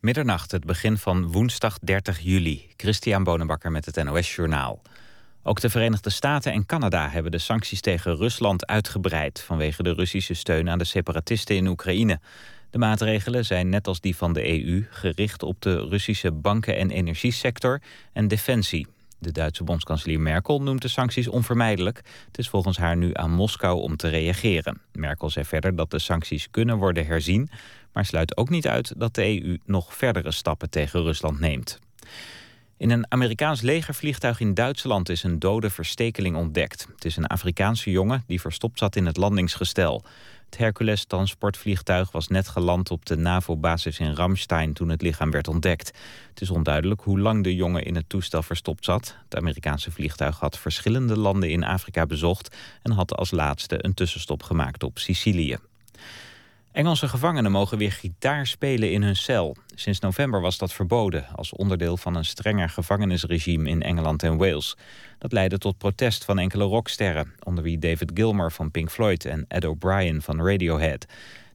Middernacht, 0.00 0.52
het 0.52 0.64
begin 0.64 0.98
van 0.98 1.32
woensdag 1.32 1.78
30 1.78 2.20
juli. 2.20 2.66
Christian 2.76 3.24
Bonenbakker 3.24 3.70
met 3.70 3.84
het 3.84 4.04
NOS 4.04 4.34
Journaal. 4.34 4.82
Ook 5.42 5.60
de 5.60 5.70
Verenigde 5.70 6.10
Staten 6.10 6.52
en 6.52 6.66
Canada 6.66 7.08
hebben 7.08 7.32
de 7.32 7.38
sancties 7.38 7.80
tegen 7.80 8.16
Rusland 8.16 8.66
uitgebreid... 8.66 9.40
vanwege 9.40 9.82
de 9.82 9.92
Russische 9.92 10.34
steun 10.34 10.68
aan 10.70 10.78
de 10.78 10.84
separatisten 10.84 11.56
in 11.56 11.66
Oekraïne. 11.66 12.20
De 12.70 12.78
maatregelen 12.78 13.44
zijn 13.44 13.68
net 13.68 13.86
als 13.86 14.00
die 14.00 14.16
van 14.16 14.32
de 14.32 14.64
EU 14.64 14.86
gericht 14.90 15.42
op 15.42 15.62
de 15.62 15.88
Russische 15.88 16.32
banken- 16.32 16.76
en 16.76 16.90
energiesector 16.90 17.80
en 18.12 18.28
defensie. 18.28 18.86
De 19.18 19.32
Duitse 19.32 19.64
bondskanselier 19.64 20.20
Merkel 20.20 20.62
noemt 20.62 20.82
de 20.82 20.88
sancties 20.88 21.28
onvermijdelijk. 21.28 21.96
Het 22.26 22.38
is 22.38 22.48
volgens 22.48 22.76
haar 22.76 22.96
nu 22.96 23.10
aan 23.12 23.30
Moskou 23.30 23.80
om 23.80 23.96
te 23.96 24.08
reageren. 24.08 24.80
Merkel 24.92 25.30
zei 25.30 25.44
verder 25.44 25.76
dat 25.76 25.90
de 25.90 25.98
sancties 25.98 26.50
kunnen 26.50 26.76
worden 26.76 27.06
herzien... 27.06 27.50
maar 27.92 28.04
sluit 28.04 28.36
ook 28.36 28.48
niet 28.48 28.68
uit 28.68 28.92
dat 28.96 29.14
de 29.14 29.42
EU 29.42 29.58
nog 29.64 29.94
verdere 29.94 30.32
stappen 30.32 30.70
tegen 30.70 31.02
Rusland 31.02 31.40
neemt. 31.40 31.78
In 32.78 32.90
een 32.90 33.06
Amerikaans 33.08 33.60
legervliegtuig 33.60 34.40
in 34.40 34.54
Duitsland 34.54 35.08
is 35.08 35.22
een 35.22 35.38
dode 35.38 35.70
verstekeling 35.70 36.36
ontdekt. 36.36 36.88
Het 36.94 37.04
is 37.04 37.16
een 37.16 37.26
Afrikaanse 37.26 37.90
jongen 37.90 38.24
die 38.26 38.40
verstopt 38.40 38.78
zat 38.78 38.96
in 38.96 39.06
het 39.06 39.16
landingsgestel. 39.16 40.04
Het 40.44 40.58
Hercules-transportvliegtuig 40.58 42.12
was 42.12 42.28
net 42.28 42.48
geland 42.48 42.90
op 42.90 43.06
de 43.06 43.16
NAVO-basis 43.16 43.98
in 43.98 44.14
Ramstein 44.14 44.72
toen 44.72 44.88
het 44.88 45.02
lichaam 45.02 45.30
werd 45.30 45.48
ontdekt. 45.48 45.92
Het 46.28 46.40
is 46.40 46.50
onduidelijk 46.50 47.00
hoe 47.00 47.20
lang 47.20 47.44
de 47.44 47.54
jongen 47.54 47.84
in 47.84 47.94
het 47.94 48.08
toestel 48.08 48.42
verstopt 48.42 48.84
zat. 48.84 49.16
Het 49.24 49.36
Amerikaanse 49.36 49.90
vliegtuig 49.90 50.38
had 50.38 50.58
verschillende 50.58 51.16
landen 51.16 51.50
in 51.50 51.64
Afrika 51.64 52.06
bezocht 52.06 52.56
en 52.82 52.92
had 52.92 53.14
als 53.14 53.30
laatste 53.30 53.84
een 53.84 53.94
tussenstop 53.94 54.42
gemaakt 54.42 54.82
op 54.82 54.98
Sicilië. 54.98 55.56
Engelse 56.72 57.08
gevangenen 57.08 57.50
mogen 57.50 57.78
weer 57.78 57.92
gitaar 57.92 58.46
spelen 58.46 58.92
in 58.92 59.02
hun 59.02 59.16
cel. 59.16 59.56
Sinds 59.74 60.00
november 60.00 60.40
was 60.40 60.58
dat 60.58 60.72
verboden 60.72 61.26
als 61.34 61.52
onderdeel 61.52 61.96
van 61.96 62.14
een 62.14 62.24
strenger 62.24 62.68
gevangenisregime 62.68 63.68
in 63.68 63.82
Engeland 63.82 64.22
en 64.22 64.36
Wales. 64.36 64.76
Dat 65.18 65.32
leidde 65.32 65.58
tot 65.58 65.78
protest 65.78 66.24
van 66.24 66.38
enkele 66.38 66.64
rocksterren, 66.64 67.34
onder 67.42 67.64
wie 67.64 67.78
David 67.78 68.10
Gilmour 68.14 68.52
van 68.52 68.70
Pink 68.70 68.90
Floyd 68.90 69.24
en 69.24 69.44
Ed 69.48 69.64
O'Brien 69.64 70.22
van 70.22 70.46
Radiohead. 70.46 71.06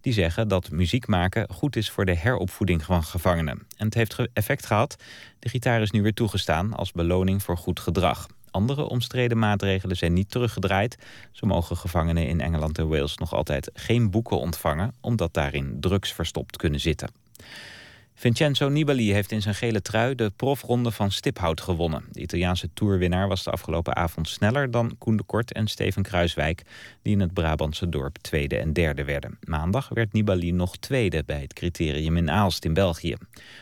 Die 0.02 0.14
zeggen 0.14 0.48
dat 0.48 0.72
muziek 0.72 1.08
maken 1.08 1.50
goed 1.50 1.76
is 1.76 1.90
voor 1.90 2.06
de 2.06 2.16
heropvoeding 2.16 2.84
van 2.84 3.04
gevangenen. 3.04 3.68
En 3.78 3.86
het 3.86 3.94
heeft 3.94 4.18
effect 4.34 4.66
gehad. 4.66 4.96
De 5.40 5.50
gitaar 5.50 5.82
is 5.82 5.92
nu 5.92 6.02
weer 6.02 6.14
toegestaan 6.14 6.74
als 6.74 6.92
beloning 6.92 7.44
voor 7.44 7.58
goed 7.58 7.80
gedrag. 7.80 8.28
Andere 8.54 8.84
omstreden 8.84 9.38
maatregelen 9.38 9.98
zijn 9.98 10.14
niet 10.14 10.32
teruggedraaid. 10.32 10.98
Zo 11.32 11.48
mogen 11.48 11.78
gevangenen 11.78 12.28
in 12.28 12.42
Engeland 12.42 12.78
en 12.78 12.88
Wales 12.88 13.18
nog 13.18 13.34
altijd 13.34 13.72
geen 13.74 14.12
boeken 14.12 14.40
ontvangen... 14.40 14.94
omdat 15.02 15.34
daarin 15.34 15.78
drugs 15.80 16.14
verstopt 16.14 16.58
kunnen 16.58 16.80
zitten. 16.80 17.10
Vincenzo 18.16 18.70
Nibali 18.70 19.14
heeft 19.14 19.32
in 19.32 19.42
zijn 19.42 19.56
gele 19.56 19.82
trui 19.82 20.16
de 20.16 20.32
profronde 20.36 20.92
van 20.92 21.12
Stiphout 21.12 21.62
gewonnen. 21.62 22.04
De 22.12 22.22
Italiaanse 22.22 22.70
toerwinnaar 22.74 23.28
was 23.28 23.44
de 23.44 23.52
afgelopen 23.52 23.96
avond 23.96 24.30
sneller 24.30 24.72
dan 24.72 24.96
Koen 24.98 25.18
de 25.18 25.24
Kort 25.24 25.54
en 25.54 25.68
Steven 25.68 26.04
Kruiswijk... 26.04 26.62
die 27.02 27.14
in 27.14 27.20
het 27.20 27.34
Brabantse 27.34 27.90
dorp 27.90 28.18
tweede 28.18 28.58
en 28.58 28.74
derde 28.74 29.04
werden. 29.04 29.38
Maandag 29.44 29.90
werd 29.90 30.14
Nibali 30.14 30.52
nog 30.52 30.78
tweede 30.78 31.24
bij 31.26 31.42
het 31.42 31.54
criterium 31.54 32.18
in 32.18 32.32
Aalst 32.32 32.66
in 32.66 32.74
België. 32.74 33.16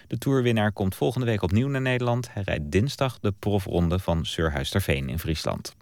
De 0.07 0.17
toerwinnaar 0.17 0.71
komt 0.71 0.95
volgende 0.95 1.25
week 1.25 1.41
opnieuw 1.41 1.67
naar 1.67 1.81
Nederland. 1.81 2.33
Hij 2.33 2.43
rijdt 2.45 2.71
dinsdag 2.71 3.19
de 3.19 3.33
profronde 3.39 3.99
van 3.99 4.25
Surhuisterveen 4.25 5.09
in 5.09 5.19
Friesland. 5.19 5.75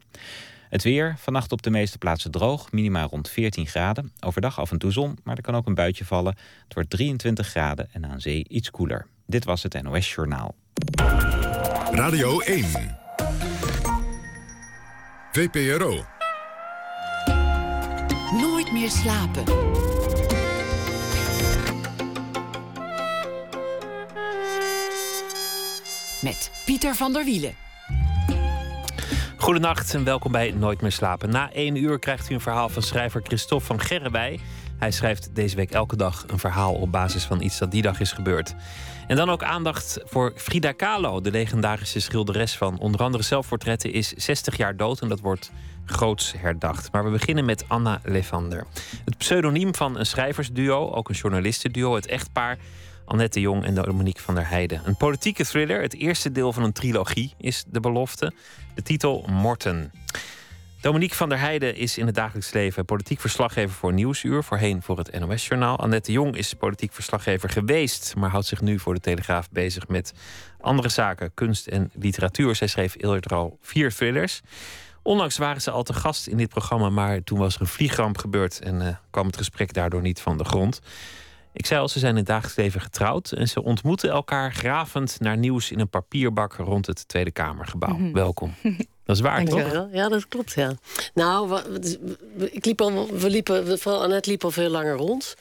Het 0.69 0.83
weer, 0.83 1.15
vannacht 1.17 1.51
op 1.51 1.61
de 1.61 1.69
meeste 1.69 1.97
plaatsen 1.97 2.31
droog, 2.31 2.71
minima 2.71 3.03
rond 3.03 3.29
14 3.29 3.67
graden. 3.67 4.11
Overdag 4.19 4.59
af 4.59 4.71
en 4.71 4.77
toe 4.77 4.91
zon, 4.91 5.17
maar 5.23 5.35
er 5.35 5.41
kan 5.41 5.55
ook 5.55 5.67
een 5.67 5.73
buitje 5.73 6.05
vallen. 6.05 6.35
Het 6.63 6.73
wordt 6.73 6.89
23 6.89 7.47
graden 7.47 7.87
en 7.91 8.05
aan 8.05 8.21
zee 8.21 8.45
iets 8.47 8.71
koeler. 8.71 9.07
Dit 9.25 9.45
was 9.45 9.63
het 9.63 9.81
NOS 9.81 10.13
Journaal. 10.13 10.55
Radio 11.91 12.39
1. 12.39 12.65
VPRO. 15.31 16.05
Nooit 18.31 18.71
meer 18.71 18.89
slapen. 18.89 19.43
Met 26.21 26.51
Pieter 26.65 26.95
van 26.95 27.13
der 27.13 27.25
Wielen. 27.25 27.68
Goedenacht 29.49 29.93
en 29.93 30.03
welkom 30.03 30.31
bij 30.31 30.51
Nooit 30.51 30.81
meer 30.81 30.91
slapen. 30.91 31.29
Na 31.29 31.51
één 31.51 31.75
uur 31.75 31.99
krijgt 31.99 32.29
u 32.29 32.33
een 32.33 32.41
verhaal 32.41 32.69
van 32.69 32.81
schrijver 32.81 33.21
Christophe 33.23 33.65
van 33.65 33.79
Gerrewij. 33.79 34.39
Hij 34.77 34.91
schrijft 34.91 35.35
deze 35.35 35.55
week 35.55 35.71
elke 35.71 35.95
dag 35.95 36.25
een 36.27 36.39
verhaal 36.39 36.73
op 36.73 36.91
basis 36.91 37.23
van 37.23 37.41
iets 37.41 37.57
dat 37.57 37.71
die 37.71 37.81
dag 37.81 37.99
is 37.99 38.11
gebeurd. 38.11 38.55
En 39.07 39.15
dan 39.15 39.29
ook 39.29 39.43
aandacht 39.43 39.99
voor 40.05 40.33
Frida 40.35 40.71
Kahlo, 40.71 41.21
de 41.21 41.31
legendarische 41.31 41.99
schilderes 41.99 42.57
van 42.57 42.79
onder 42.79 43.01
andere 43.01 43.23
zelfportretten, 43.23 43.93
is 43.93 44.13
60 44.13 44.57
jaar 44.57 44.77
dood 44.77 45.01
en 45.01 45.09
dat 45.09 45.19
wordt 45.19 45.51
groots 45.85 46.33
herdacht. 46.37 46.91
Maar 46.91 47.03
we 47.03 47.11
beginnen 47.11 47.45
met 47.45 47.65
Anna 47.67 47.99
Levander. 48.03 48.65
Het 49.05 49.17
pseudoniem 49.17 49.75
van 49.75 49.97
een 49.97 50.05
schrijversduo, 50.05 50.91
ook 50.91 51.09
een 51.09 51.15
journalistenduo, 51.15 51.95
het 51.95 52.07
echtpaar 52.07 52.57
Annette 53.09 53.39
Jong 53.39 53.63
en 53.63 53.73
Dominique 53.73 54.21
van 54.21 54.35
der 54.35 54.49
Heijden. 54.49 54.81
Een 54.85 54.97
politieke 54.97 55.45
thriller, 55.45 55.81
het 55.81 55.95
eerste 55.95 56.31
deel 56.31 56.53
van 56.53 56.63
een 56.63 56.71
trilogie, 56.71 57.33
is 57.37 57.63
de 57.67 57.79
belofte. 57.79 58.33
De 58.75 58.81
titel 58.81 59.25
Morten. 59.29 59.91
Dominique 60.81 61.15
van 61.15 61.29
der 61.29 61.39
Heijden 61.39 61.75
is 61.75 61.97
in 61.97 62.05
het 62.05 62.15
dagelijks 62.15 62.51
leven 62.51 62.85
politiek 62.85 63.19
verslaggever 63.19 63.75
voor 63.75 63.93
Nieuwsuur, 63.93 64.43
voorheen 64.43 64.81
voor 64.81 64.97
het 64.97 65.19
NOS-journaal. 65.19 65.79
Annette 65.79 66.11
Jong 66.11 66.35
is 66.35 66.53
politiek 66.53 66.93
verslaggever 66.93 67.49
geweest, 67.49 68.13
maar 68.17 68.29
houdt 68.29 68.45
zich 68.45 68.61
nu 68.61 68.79
voor 68.79 68.93
de 68.93 68.99
Telegraaf 68.99 69.49
bezig 69.49 69.87
met 69.87 70.13
andere 70.61 70.89
zaken, 70.89 71.33
kunst 71.33 71.67
en 71.67 71.91
literatuur. 71.93 72.55
Zij 72.55 72.67
schreef 72.67 72.95
eerder 72.97 73.35
al 73.35 73.57
vier 73.61 73.93
thrillers. 73.93 74.41
Onlangs 75.01 75.37
waren 75.37 75.61
ze 75.61 75.71
al 75.71 75.83
te 75.83 75.93
gast 75.93 76.27
in 76.27 76.37
dit 76.37 76.49
programma, 76.49 76.89
maar 76.89 77.23
toen 77.23 77.39
was 77.39 77.55
er 77.55 77.61
een 77.61 77.67
vliegramp 77.67 78.17
gebeurd 78.17 78.59
en 78.59 78.81
uh, 78.81 78.87
kwam 79.09 79.25
het 79.25 79.37
gesprek 79.37 79.73
daardoor 79.73 80.01
niet 80.01 80.21
van 80.21 80.37
de 80.37 80.45
grond. 80.45 80.81
Ik 81.59 81.65
zei 81.65 81.79
al, 81.79 81.87
ze 81.87 81.99
zijn 81.99 82.11
in 82.11 82.17
het 82.17 82.25
dagelijks 82.25 82.57
leven 82.57 82.81
getrouwd 82.81 83.31
en 83.31 83.47
ze 83.47 83.63
ontmoeten 83.63 84.09
elkaar 84.09 84.53
gravend 84.53 85.19
naar 85.19 85.37
nieuws 85.37 85.71
in 85.71 85.79
een 85.79 85.89
papierbak 85.89 86.53
rond 86.53 86.85
het 86.85 87.07
Tweede 87.07 87.31
Kamergebouw. 87.31 87.95
Mhm. 87.95 88.13
Welkom. 88.13 88.53
Dat 89.05 89.15
is 89.15 89.21
waar, 89.21 89.45
toch? 89.45 89.87
Ja, 89.91 90.09
dat 90.09 90.27
klopt, 90.27 90.53
ja. 90.53 90.73
Nou, 91.13 91.61
ik 92.51 92.65
liep 92.65 92.81
al, 92.81 93.07
we 93.07 93.29
liepen, 93.29 93.79
vooral 93.79 94.03
Annette 94.03 94.29
liep 94.29 94.43
al 94.43 94.51
veel 94.51 94.69
langer 94.69 94.95
rond. 94.95 95.35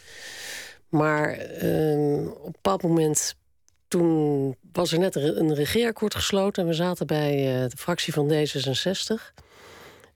Maar 0.88 1.32
ehm, 1.32 2.26
op 2.26 2.44
een 2.46 2.52
bepaald 2.52 2.82
moment, 2.82 3.34
toen 3.88 4.56
was 4.72 4.92
er 4.92 4.98
net 4.98 5.14
een 5.16 5.54
regeerakkoord 5.54 6.14
gesloten... 6.14 6.62
en 6.62 6.68
we 6.68 6.74
zaten 6.74 7.06
bij 7.06 7.62
uh, 7.62 7.68
de 7.68 7.76
fractie 7.76 8.12
van 8.12 8.32
D66. 8.32 9.34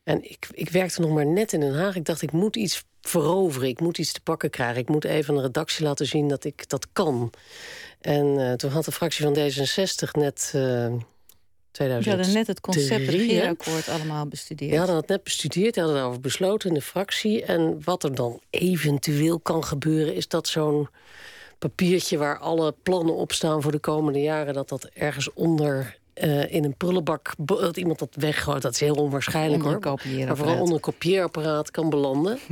En 0.05 0.31
ik, 0.31 0.47
ik 0.51 0.71
werkte 0.71 1.01
nog 1.01 1.11
maar 1.11 1.27
net 1.27 1.53
in 1.53 1.61
Den 1.61 1.75
Haag. 1.75 1.97
Ik 1.97 2.05
dacht, 2.05 2.23
ik 2.23 2.33
moet 2.33 2.57
iets 2.57 2.85
veroveren. 3.01 3.69
Ik 3.69 3.81
moet 3.81 3.99
iets 3.99 4.13
te 4.13 4.21
pakken 4.21 4.51
krijgen. 4.51 4.81
Ik 4.81 4.89
moet 4.89 5.05
even 5.05 5.31
aan 5.31 5.41
de 5.41 5.47
redactie 5.47 5.85
laten 5.85 6.07
zien 6.07 6.29
dat 6.29 6.45
ik 6.45 6.69
dat 6.69 6.87
kan. 6.93 7.33
En 8.01 8.27
uh, 8.27 8.53
toen 8.53 8.71
had 8.71 8.85
de 8.85 8.93
fractie 8.93 9.25
van 9.25 9.37
D66 9.37 10.11
net... 10.13 10.53
Uh, 10.55 10.85
eh, 10.85 10.93
2000. 11.71 12.05
Je 12.05 12.17
hadden 12.17 12.35
net 12.35 12.47
het 12.47 12.61
concept 12.61 13.09
regeerakkoord 13.09 13.89
allemaal 13.89 14.27
bestudeerd. 14.27 14.71
Ja, 14.71 14.79
hadden 14.79 14.97
het 14.97 15.09
net 15.09 15.23
bestudeerd, 15.23 15.77
hadden 15.77 15.95
daarover 15.95 16.21
besloten 16.21 16.69
in 16.69 16.75
de 16.75 16.83
fractie. 16.83 17.45
En 17.45 17.81
wat 17.85 18.05
er 18.05 18.15
dan 18.15 18.41
eventueel 18.51 19.41
kan 19.41 19.65
gebeuren... 19.65 20.15
is 20.15 20.29
dat 20.29 20.49
zo'n 20.49 20.89
papiertje 21.59 22.19
waar 22.19 22.39
alle 22.39 22.75
plannen 22.83 23.15
op 23.15 23.33
staan 23.33 23.63
voor 23.63 23.73
de 23.73 23.79
komende 23.79 24.21
jaren... 24.21 24.55
dat 24.55 24.69
dat 24.69 24.85
ergens 24.85 25.33
onder 25.33 25.99
uh, 26.15 26.53
in 26.53 26.65
een 26.65 26.77
prullenbak 26.77 27.33
dat 27.37 27.77
iemand 27.77 27.99
dat 27.99 28.15
weggooit. 28.15 28.63
Dat 28.63 28.73
is 28.73 28.81
heel 28.81 28.95
onwaarschijnlijk 28.95 29.63
hoor. 29.63 29.79
Maar 30.27 30.37
vooral 30.37 30.61
onder 30.61 30.75
een 30.75 30.81
kopieerapparaat 30.81 31.71
kan 31.71 31.91
belanden. 31.91 32.39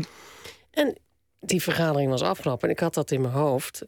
En 0.70 0.96
die 1.40 1.62
vergadering 1.62 2.10
was 2.10 2.22
afgelopen 2.22 2.68
en 2.68 2.74
ik 2.74 2.80
had 2.80 2.94
dat 2.94 3.10
in 3.10 3.20
mijn 3.20 3.32
hoofd. 3.32 3.82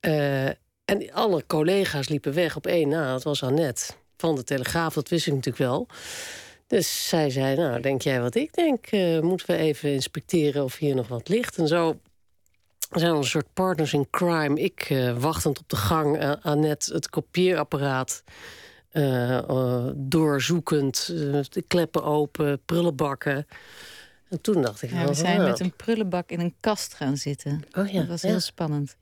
Uh, 0.00 0.46
en 0.84 1.12
alle 1.12 1.44
collega's 1.46 2.08
liepen 2.08 2.34
weg 2.34 2.56
op 2.56 2.66
één 2.66 2.88
na. 2.88 3.12
Dat 3.12 3.22
was 3.22 3.42
Annette 3.42 3.92
van 4.16 4.34
de 4.34 4.44
Telegraaf, 4.44 4.94
dat 4.94 5.08
wist 5.08 5.26
ik 5.26 5.32
natuurlijk 5.32 5.64
wel. 5.64 5.86
Dus 6.66 7.08
zij 7.08 7.30
zei, 7.30 7.56
nou, 7.56 7.80
denk 7.80 8.02
jij 8.02 8.20
wat 8.20 8.34
ik 8.34 8.54
denk? 8.54 8.92
Uh, 8.92 9.20
moeten 9.20 9.46
we 9.46 9.56
even 9.56 9.92
inspecteren 9.92 10.64
of 10.64 10.76
hier 10.76 10.94
nog 10.94 11.08
wat 11.08 11.28
ligt? 11.28 11.58
En 11.58 11.68
zo 11.68 11.98
zijn 12.90 13.12
we 13.12 13.18
een 13.18 13.24
soort 13.24 13.52
partners 13.52 13.92
in 13.92 14.10
crime. 14.10 14.60
Ik 14.60 14.90
uh, 14.90 15.18
wachtend 15.18 15.58
op 15.58 15.68
de 15.68 15.76
gang, 15.76 16.36
Annette 16.42 16.92
het 16.92 17.10
kopieerapparaat... 17.10 18.22
doorzoekend, 19.94 21.06
de 21.50 21.64
kleppen 21.66 22.04
open, 22.04 22.60
prullenbakken... 22.64 23.46
En 24.32 24.40
toen 24.40 24.62
dacht 24.62 24.82
ik... 24.82 24.90
Ja, 24.90 25.06
we 25.06 25.14
zijn 25.14 25.42
met 25.42 25.60
een 25.60 25.72
prullenbak 25.76 26.30
in 26.30 26.40
een 26.40 26.54
kast 26.60 26.94
gaan 26.94 27.16
zitten. 27.16 27.64
Oh 27.72 27.88
ja, 27.88 27.98
dat 27.98 28.08
was 28.08 28.22
heel 28.22 28.40
spannend. 28.40 28.96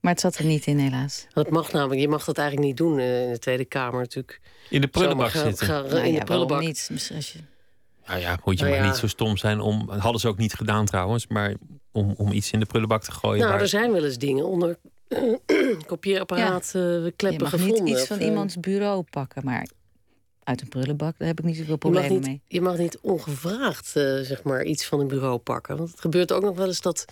Maar 0.00 0.12
het 0.12 0.20
zat 0.20 0.36
er 0.36 0.44
niet 0.44 0.66
in, 0.66 0.78
helaas. 0.78 1.26
Dat 1.32 1.50
mag 1.50 1.72
namelijk. 1.72 2.00
Je 2.00 2.08
mag 2.08 2.24
dat 2.24 2.38
eigenlijk 2.38 2.68
niet 2.68 2.76
doen 2.76 2.98
eh, 2.98 3.24
in 3.24 3.32
de 3.32 3.38
Tweede 3.38 3.64
Kamer 3.64 4.00
natuurlijk. 4.00 4.40
In 4.70 4.80
de 4.80 4.86
prullenbak 4.86 5.30
zitten? 5.30 5.66
Ga, 5.66 5.80
nou, 5.80 6.06
in 6.06 6.14
de 6.14 6.24
prullenbak. 6.24 6.60
niet. 6.60 6.90
Als 7.14 7.32
je... 7.32 7.38
Nou 8.06 8.20
ja, 8.20 8.38
moet 8.44 8.58
je 8.58 8.64
nou 8.64 8.76
maar 8.76 8.86
niet 8.86 8.96
zo 8.96 9.06
stom 9.06 9.36
zijn 9.36 9.60
om... 9.60 9.90
hadden 9.90 10.20
ze 10.20 10.28
ook 10.28 10.38
niet 10.38 10.54
gedaan 10.54 10.86
trouwens, 10.86 11.26
maar 11.26 11.54
om, 11.92 12.14
om 12.16 12.32
iets 12.32 12.50
in 12.50 12.60
de 12.60 12.66
prullenbak 12.66 13.02
te 13.02 13.12
gooien. 13.12 13.46
Nou, 13.46 13.60
er 13.60 13.68
zijn 13.68 13.92
wel 13.92 14.04
eens 14.04 14.18
dingen 14.18 14.46
onder 14.46 14.78
kopieerapparaat 15.86 16.70
ja. 16.72 16.80
uh, 16.80 17.10
kleppen 17.16 17.50
je 17.50 17.56
mag 17.56 17.66
niet 17.66 17.88
iets 17.88 18.06
van 18.06 18.18
iemands 18.18 18.60
bureau 18.60 19.02
pakken, 19.10 19.44
maar 19.44 19.66
uit 20.44 20.60
een 20.60 20.68
prullenbak, 20.68 21.18
daar 21.18 21.28
heb 21.28 21.38
ik 21.38 21.44
niet 21.44 21.56
zoveel 21.56 21.76
problemen 21.76 22.20
mee. 22.20 22.40
Je 22.46 22.60
mag 22.60 22.76
niet 22.76 22.98
ongevraagd 23.00 23.86
zeg 24.22 24.42
maar, 24.42 24.64
iets 24.64 24.86
van 24.86 25.00
een 25.00 25.08
bureau 25.08 25.38
pakken. 25.38 25.76
Want 25.76 25.90
het 25.90 26.00
gebeurt 26.00 26.32
ook 26.32 26.42
nog 26.42 26.56
wel 26.56 26.66
eens 26.66 26.80
dat 26.80 27.04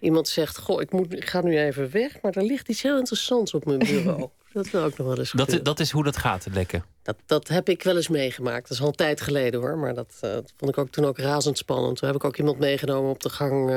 iemand 0.00 0.28
zegt... 0.28 0.58
goh, 0.58 0.80
ik, 0.80 0.92
moet, 0.92 1.12
ik 1.12 1.28
ga 1.28 1.40
nu 1.40 1.58
even 1.58 1.90
weg, 1.90 2.22
maar 2.22 2.32
er 2.32 2.42
ligt 2.42 2.68
iets 2.68 2.82
heel 2.82 2.98
interessants 2.98 3.54
op 3.54 3.64
mijn 3.64 3.78
bureau. 3.78 4.28
dat 4.52 4.70
wil 4.70 4.82
ook 4.82 4.96
nog 4.96 5.06
wel 5.06 5.18
eens 5.18 5.32
dat 5.32 5.52
is, 5.52 5.62
dat 5.62 5.80
is 5.80 5.90
hoe 5.90 6.04
dat 6.04 6.16
gaat, 6.16 6.46
lekken? 6.52 6.84
Dat, 7.02 7.16
dat 7.26 7.48
heb 7.48 7.68
ik 7.68 7.82
wel 7.82 7.96
eens 7.96 8.08
meegemaakt. 8.08 8.68
Dat 8.68 8.70
is 8.70 8.80
al 8.80 8.88
een 8.88 8.94
tijd 8.94 9.20
geleden 9.20 9.60
hoor. 9.60 9.78
Maar 9.78 9.94
dat, 9.94 10.16
dat 10.20 10.52
vond 10.56 10.70
ik 10.70 10.78
ook 10.78 10.90
toen 10.90 11.04
ook 11.04 11.18
razendspannend. 11.18 11.96
Toen 11.96 12.08
heb 12.08 12.16
ik 12.16 12.24
ook 12.24 12.36
iemand 12.36 12.58
meegenomen 12.58 13.10
op 13.10 13.20
de 13.20 13.30
gang 13.30 13.70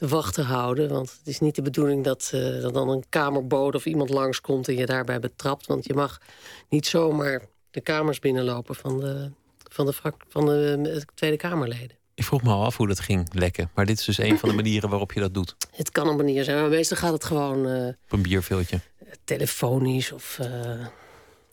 wacht 0.00 0.34
te 0.34 0.42
houden. 0.42 0.88
Want 0.88 1.10
het 1.18 1.26
is 1.26 1.40
niet 1.40 1.54
de 1.54 1.62
bedoeling 1.62 2.04
dat, 2.04 2.30
uh, 2.34 2.62
dat 2.62 2.74
dan 2.74 2.88
een 2.88 3.04
kamerbode 3.08 3.76
of 3.76 3.86
iemand 3.86 4.10
langskomt 4.10 4.68
en 4.68 4.74
je 4.74 4.86
daarbij 4.86 5.20
betrapt. 5.20 5.66
Want 5.66 5.84
je 5.84 5.94
mag 5.94 6.20
niet 6.68 6.86
zomaar 6.86 7.42
de 7.70 7.80
kamers 7.80 8.18
binnenlopen 8.18 8.74
van 8.74 9.00
de, 9.00 9.30
van 9.58 9.86
de, 9.86 9.92
van 10.28 10.46
de 10.46 10.90
eh, 10.94 11.00
Tweede 11.14 11.36
Kamerleden. 11.36 11.98
Ik 12.14 12.24
vroeg 12.24 12.42
me 12.42 12.50
al 12.50 12.64
af 12.64 12.76
hoe 12.76 12.86
dat 12.86 13.00
ging 13.00 13.34
lekken. 13.34 13.70
Maar 13.74 13.86
dit 13.86 13.98
is 13.98 14.04
dus 14.04 14.18
een 14.18 14.38
van 14.38 14.48
de 14.48 14.54
manieren 14.54 14.88
waarop 14.88 15.12
je 15.12 15.20
dat 15.20 15.34
doet. 15.34 15.56
Het 15.70 15.90
kan 15.90 16.08
een 16.08 16.16
manier 16.16 16.44
zijn, 16.44 16.60
maar 16.60 16.68
meestal 16.68 16.96
gaat 16.96 17.12
het 17.12 17.24
gewoon. 17.24 17.66
Uh, 17.66 17.86
Op 17.86 18.12
een 18.12 18.22
bierveeltje. 18.22 18.80
Telefonisch 19.24 20.12
of. 20.12 20.38
Uh, 20.40 20.86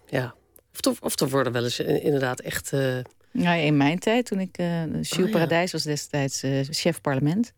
ja. 0.07 0.35
Of 0.73 0.85
er, 0.85 0.97
of 0.99 1.19
er 1.19 1.29
worden 1.29 1.53
wel 1.53 1.63
eens 1.63 1.79
inderdaad 1.79 2.39
echt. 2.39 2.71
Uh, 2.71 2.97
ja, 3.31 3.53
in 3.53 3.77
mijn 3.77 3.99
tijd, 3.99 4.25
toen 4.25 4.39
ik. 4.39 4.57
Uh, 4.57 4.83
oh, 5.19 5.31
Paradijs 5.31 5.71
was 5.71 5.83
destijds 5.83 6.43
chef 6.69 7.01
parlement. 7.01 7.53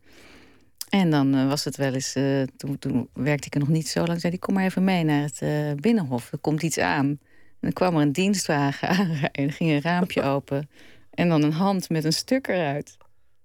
En 0.89 1.09
dan 1.09 1.35
uh, 1.35 1.47
was 1.47 1.63
het 1.63 1.75
wel 1.75 1.93
eens, 1.93 2.15
uh, 2.15 2.43
toen, 2.57 2.79
toen, 2.79 3.09
werkte 3.13 3.47
ik 3.47 3.53
er 3.53 3.59
nog 3.59 3.69
niet 3.69 3.87
zo 3.87 4.05
lang, 4.05 4.19
zei 4.19 4.31
hij: 4.31 4.41
Kom 4.41 4.53
maar 4.53 4.63
even 4.63 4.83
mee 4.83 5.03
naar 5.03 5.21
het 5.21 5.41
uh, 5.41 5.73
binnenhof, 5.75 6.31
er 6.31 6.37
komt 6.37 6.63
iets 6.63 6.77
aan. 6.77 7.05
En 7.05 7.19
dan 7.59 7.73
kwam 7.73 7.95
er 7.95 8.01
een 8.01 8.11
dienstwagen 8.11 8.87
aanrijden, 8.97 9.31
en 9.31 9.51
ging 9.51 9.71
een 9.71 9.81
raampje 9.81 10.21
open. 10.33 10.69
En 11.09 11.29
dan 11.29 11.43
een 11.43 11.53
hand 11.53 11.89
met 11.89 12.03
een 12.03 12.13
stuk 12.13 12.47
eruit. 12.47 12.97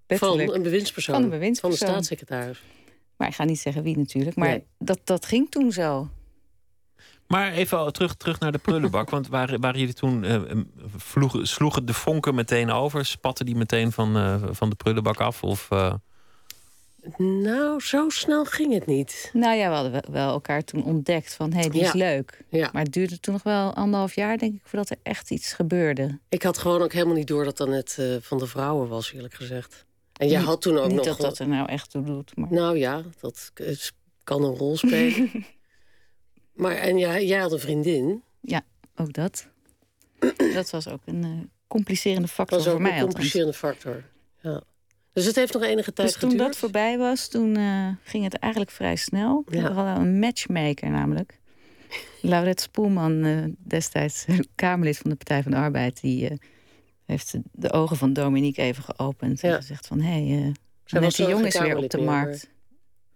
Van 0.06 0.40
een 0.40 0.62
bewindspersoon? 0.62 1.14
Van 1.14 1.24
een 1.24 1.30
bewindspersoon. 1.30 1.78
Van 1.78 1.86
de 1.86 1.92
staatssecretaris. 1.92 2.62
Maar 3.16 3.28
ik 3.28 3.34
ga 3.34 3.44
niet 3.44 3.60
zeggen 3.60 3.82
wie 3.82 3.96
natuurlijk, 3.96 4.36
maar 4.36 4.48
nee. 4.48 4.66
dat, 4.78 5.00
dat 5.04 5.26
ging 5.26 5.50
toen 5.50 5.72
zo. 5.72 6.08
Maar 7.26 7.52
even 7.52 7.92
terug, 7.92 8.14
terug 8.14 8.38
naar 8.38 8.52
de 8.52 8.58
prullenbak. 8.58 9.10
want 9.10 9.28
waren, 9.28 9.60
waren 9.60 9.78
jullie 9.78 9.94
toen. 9.94 10.24
Uh, 10.24 10.42
vloegen, 10.96 11.46
sloegen 11.46 11.86
de 11.86 11.94
vonken 11.94 12.34
meteen 12.34 12.70
over? 12.70 13.04
Spatten 13.04 13.46
die 13.46 13.56
meteen 13.56 13.92
van, 13.92 14.16
uh, 14.16 14.42
van 14.50 14.70
de 14.70 14.76
prullenbak 14.76 15.20
af? 15.20 15.42
Of, 15.42 15.68
uh... 15.72 15.94
Nou, 17.16 17.80
zo 17.80 18.08
snel 18.08 18.44
ging 18.44 18.72
het 18.72 18.86
niet. 18.86 19.30
Nou 19.32 19.56
ja, 19.56 19.68
we 19.68 19.74
hadden 19.74 20.12
wel 20.12 20.30
elkaar 20.30 20.64
toen 20.64 20.84
ontdekt 20.84 21.34
van 21.34 21.52
hé, 21.52 21.60
hey, 21.60 21.68
die 21.68 21.82
is 21.82 21.92
leuk. 21.92 22.44
Ja. 22.48 22.70
Maar 22.72 22.82
het 22.82 22.92
duurde 22.92 23.20
toen 23.20 23.32
nog 23.32 23.42
wel 23.42 23.74
anderhalf 23.74 24.14
jaar, 24.14 24.38
denk 24.38 24.54
ik, 24.54 24.60
voordat 24.64 24.90
er 24.90 24.96
echt 25.02 25.30
iets 25.30 25.52
gebeurde. 25.52 26.18
Ik 26.28 26.42
had 26.42 26.58
gewoon 26.58 26.82
ook 26.82 26.92
helemaal 26.92 27.14
niet 27.14 27.26
door 27.26 27.44
dat 27.44 27.56
dat 27.56 27.68
net 27.68 27.96
uh, 28.00 28.16
van 28.20 28.38
de 28.38 28.46
vrouwen 28.46 28.88
was, 28.88 29.12
eerlijk 29.12 29.34
gezegd. 29.34 29.84
En 30.12 30.28
jij 30.28 30.40
had 30.40 30.60
toen 30.60 30.78
ook 30.78 30.86
niet 30.86 30.96
nog. 30.96 31.04
dat 31.04 31.18
dat 31.18 31.38
er 31.38 31.48
nou 31.48 31.68
echt 31.68 31.90
toe 31.90 32.04
doet. 32.04 32.36
Maar... 32.36 32.52
Nou 32.52 32.78
ja, 32.78 33.02
dat 33.20 33.52
kan 34.24 34.44
een 34.44 34.54
rol 34.54 34.76
spelen. 34.76 35.30
maar 36.52 36.74
en 36.76 36.98
jij, 36.98 37.26
jij 37.26 37.40
had 37.40 37.52
een 37.52 37.60
vriendin. 37.60 38.22
Ja, 38.40 38.62
ook 38.96 39.12
dat. 39.12 39.48
dat 40.54 40.70
was 40.70 40.88
ook 40.88 41.00
een 41.04 41.24
uh, 41.24 41.30
complicerende 41.66 42.28
factor 42.28 42.58
was 42.58 42.66
ook 42.66 42.72
voor 42.72 42.82
mij. 42.82 42.98
Een 42.98 43.04
complicerende 43.04 43.52
factor. 43.52 44.04
Ja. 44.40 44.62
Dus 45.14 45.24
het 45.24 45.34
heeft 45.34 45.52
nog 45.52 45.62
enige 45.62 45.92
tijd 45.92 46.08
dus 46.08 46.18
toen 46.18 46.36
dat 46.36 46.56
voorbij 46.56 46.98
was, 46.98 47.28
toen 47.28 47.58
uh, 47.58 47.88
ging 48.02 48.24
het 48.24 48.34
eigenlijk 48.34 48.72
vrij 48.72 48.96
snel. 48.96 49.44
Ja. 49.46 49.62
We 49.62 49.74
hadden 49.74 49.96
een 49.96 50.18
matchmaker 50.18 50.90
namelijk. 50.90 51.38
Laurette 52.20 52.62
Spoelman, 52.62 53.24
uh, 53.24 53.44
destijds 53.58 54.24
Kamerlid 54.54 54.98
van 54.98 55.10
de 55.10 55.16
Partij 55.16 55.42
van 55.42 55.50
de 55.50 55.56
Arbeid... 55.56 56.00
die 56.00 56.30
uh, 56.30 56.36
heeft 57.04 57.34
de 57.52 57.72
ogen 57.72 57.96
van 57.96 58.12
Dominique 58.12 58.62
even 58.62 58.82
geopend 58.82 59.40
ja. 59.40 59.48
en 59.48 59.56
gezegd 59.56 59.86
van... 59.86 60.00
hé, 60.00 60.28
hey, 60.28 60.54
net 61.00 61.16
die 61.16 61.28
jongen 61.28 61.46
is 61.46 61.58
weer 61.58 61.76
op 61.76 61.90
de 61.90 61.96
meer, 61.96 62.06
markt. 62.06 62.50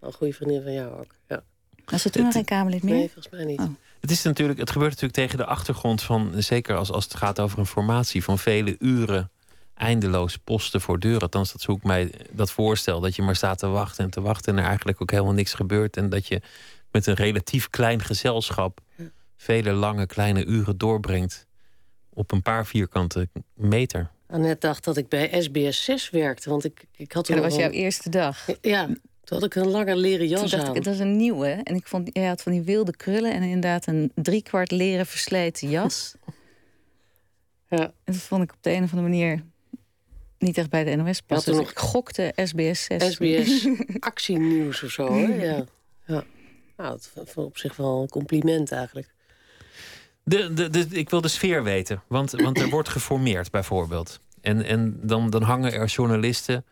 Een 0.01 0.13
goede 0.13 0.33
vriendin 0.33 0.63
van 0.63 0.73
jou 0.73 0.99
ook, 0.99 1.15
ja. 1.29 1.43
Was 1.85 2.03
ze 2.03 2.11
toen 2.11 2.23
nog 2.23 2.33
geen 2.33 2.45
Kamerlid 2.45 2.83
meer? 2.83 2.95
Nee, 2.95 3.11
volgens 3.11 3.29
mij 3.29 3.45
niet. 3.45 3.61
Oh. 3.61 3.67
Het, 4.01 4.11
is 4.11 4.23
natuurlijk, 4.23 4.59
het 4.59 4.71
gebeurt 4.71 4.91
natuurlijk 4.91 5.21
tegen 5.21 5.39
de 5.39 5.45
achtergrond 5.45 6.03
van... 6.03 6.33
zeker 6.37 6.77
als, 6.77 6.93
als 6.93 7.05
het 7.05 7.15
gaat 7.15 7.41
over 7.41 7.59
een 7.59 7.67
formatie 7.67 8.25
van 8.25 8.39
vele 8.39 8.77
uren 8.79 9.31
eindeloos 9.79 10.37
posten 10.37 10.81
voor 10.81 10.99
deur. 10.99 11.21
Althans, 11.21 11.53
dat 11.53 11.61
zoek 11.61 11.83
mij 11.83 12.11
dat 12.31 12.51
voorstel. 12.51 13.01
Dat 13.01 13.17
je 13.17 13.23
maar 13.23 13.37
staat 13.37 13.59
te 13.59 13.67
wachten 13.67 14.05
en 14.05 14.11
te 14.11 14.21
wachten 14.21 14.53
en 14.53 14.63
er 14.63 14.69
eigenlijk 14.69 15.03
ook 15.03 15.11
helemaal 15.11 15.33
niks 15.33 15.55
gebeurt. 15.55 15.97
En 15.97 16.09
dat 16.09 16.27
je 16.27 16.41
met 16.91 17.07
een 17.07 17.15
relatief 17.15 17.71
klein 17.71 18.03
gezelschap 18.03 18.81
vele 19.37 19.73
lange 19.73 20.07
kleine 20.07 20.45
uren 20.45 20.79
doorbrengt 20.79 21.47
op 22.13 22.33
een 22.33 22.43
paar 22.43 22.67
vierkante 22.67 23.29
meter. 23.55 24.11
Annette 24.27 24.67
dacht 24.67 24.85
dat 24.85 24.97
ik 24.97 25.09
bij 25.09 25.43
SBS 25.43 25.85
6 25.85 26.11
werkte, 26.11 26.51
want 26.51 26.65
ik, 26.65 26.85
ik 26.97 27.13
had. 27.13 27.27
Ja, 27.27 27.35
dat 27.35 27.45
was 27.45 27.57
jouw 27.57 27.71
eerste 27.71 28.11
dag. 28.11 28.47
Ja, 28.61 28.87
toen 28.87 29.39
had 29.39 29.45
ik 29.45 29.55
een 29.55 29.69
lange 29.69 29.97
leren 29.97 30.29
jas 30.29 30.55
aan. 30.55 30.77
Ik, 30.77 30.85
dat 30.85 30.95
is 30.95 31.01
een 31.01 31.17
nieuwe. 31.17 31.49
En 31.49 31.75
ik 31.75 31.87
vond, 31.87 32.11
jij 32.13 32.27
had 32.27 32.43
van 32.43 32.53
die 32.53 32.63
wilde 32.63 32.97
krullen 32.97 33.33
en 33.33 33.43
inderdaad 33.43 33.87
een 33.87 34.13
driekwart 34.15 34.71
leren 34.71 35.07
versleten 35.07 35.71
jas. 35.71 36.15
ja. 37.69 37.81
En 37.81 37.93
dat 38.05 38.17
vond 38.17 38.43
ik 38.43 38.53
op 38.53 38.59
de 38.61 38.71
een 38.71 38.83
of 38.83 38.93
andere 38.93 39.09
manier 39.09 39.45
niet 40.39 40.59
echt 40.59 40.71
bij 40.71 40.85
de 40.85 40.97
NOS 40.97 41.21
past. 41.21 41.45
Dus 41.45 41.57
nog... 41.57 41.71
ik 41.71 41.79
gokte 41.79 42.33
SBS 42.37 42.85
6. 42.85 43.13
SBS 43.13 43.69
actienieuws 43.99 44.83
of 44.83 44.91
zo, 44.91 45.13
hè? 45.13 45.45
Ja. 45.45 45.65
ja. 46.07 46.25
Nou, 46.77 46.99
dat 47.15 47.29
vond 47.29 47.47
op 47.47 47.59
zich 47.59 47.77
wel 47.77 48.03
een 48.03 48.09
compliment 48.09 48.73
eigenlijk. 48.73 49.09
De, 50.23 50.53
de, 50.53 50.71
de, 50.71 50.87
ik 50.91 51.11
wil 51.11 51.21
de 51.21 51.29
sfeer 51.29 51.63
weten, 51.63 52.03
want, 52.07 52.31
want 52.31 52.59
er 52.59 52.69
wordt 52.69 52.89
geformeerd 52.89 53.51
bijvoorbeeld. 53.51 54.21
En, 54.41 54.65
en 54.65 55.01
dan, 55.03 55.31
dan 55.31 55.43
hangen 55.43 55.73
er 55.73 55.87
journalisten 55.87 56.65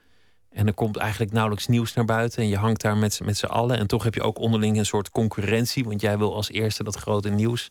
en 0.50 0.66
er 0.66 0.74
komt 0.74 0.96
eigenlijk 0.96 1.32
nauwelijks 1.32 1.66
nieuws 1.66 1.94
naar 1.94 2.04
buiten. 2.04 2.42
En 2.42 2.48
je 2.48 2.56
hangt 2.56 2.80
daar 2.80 2.96
met, 2.96 3.20
met 3.24 3.36
z'n 3.36 3.46
allen. 3.46 3.78
En 3.78 3.86
toch 3.86 4.04
heb 4.04 4.14
je 4.14 4.22
ook 4.22 4.38
onderling 4.38 4.78
een 4.78 4.86
soort 4.86 5.10
concurrentie, 5.10 5.84
want 5.84 6.00
jij 6.00 6.18
wil 6.18 6.34
als 6.34 6.50
eerste 6.50 6.84
dat 6.84 6.96
grote 6.96 7.28
nieuws 7.28 7.70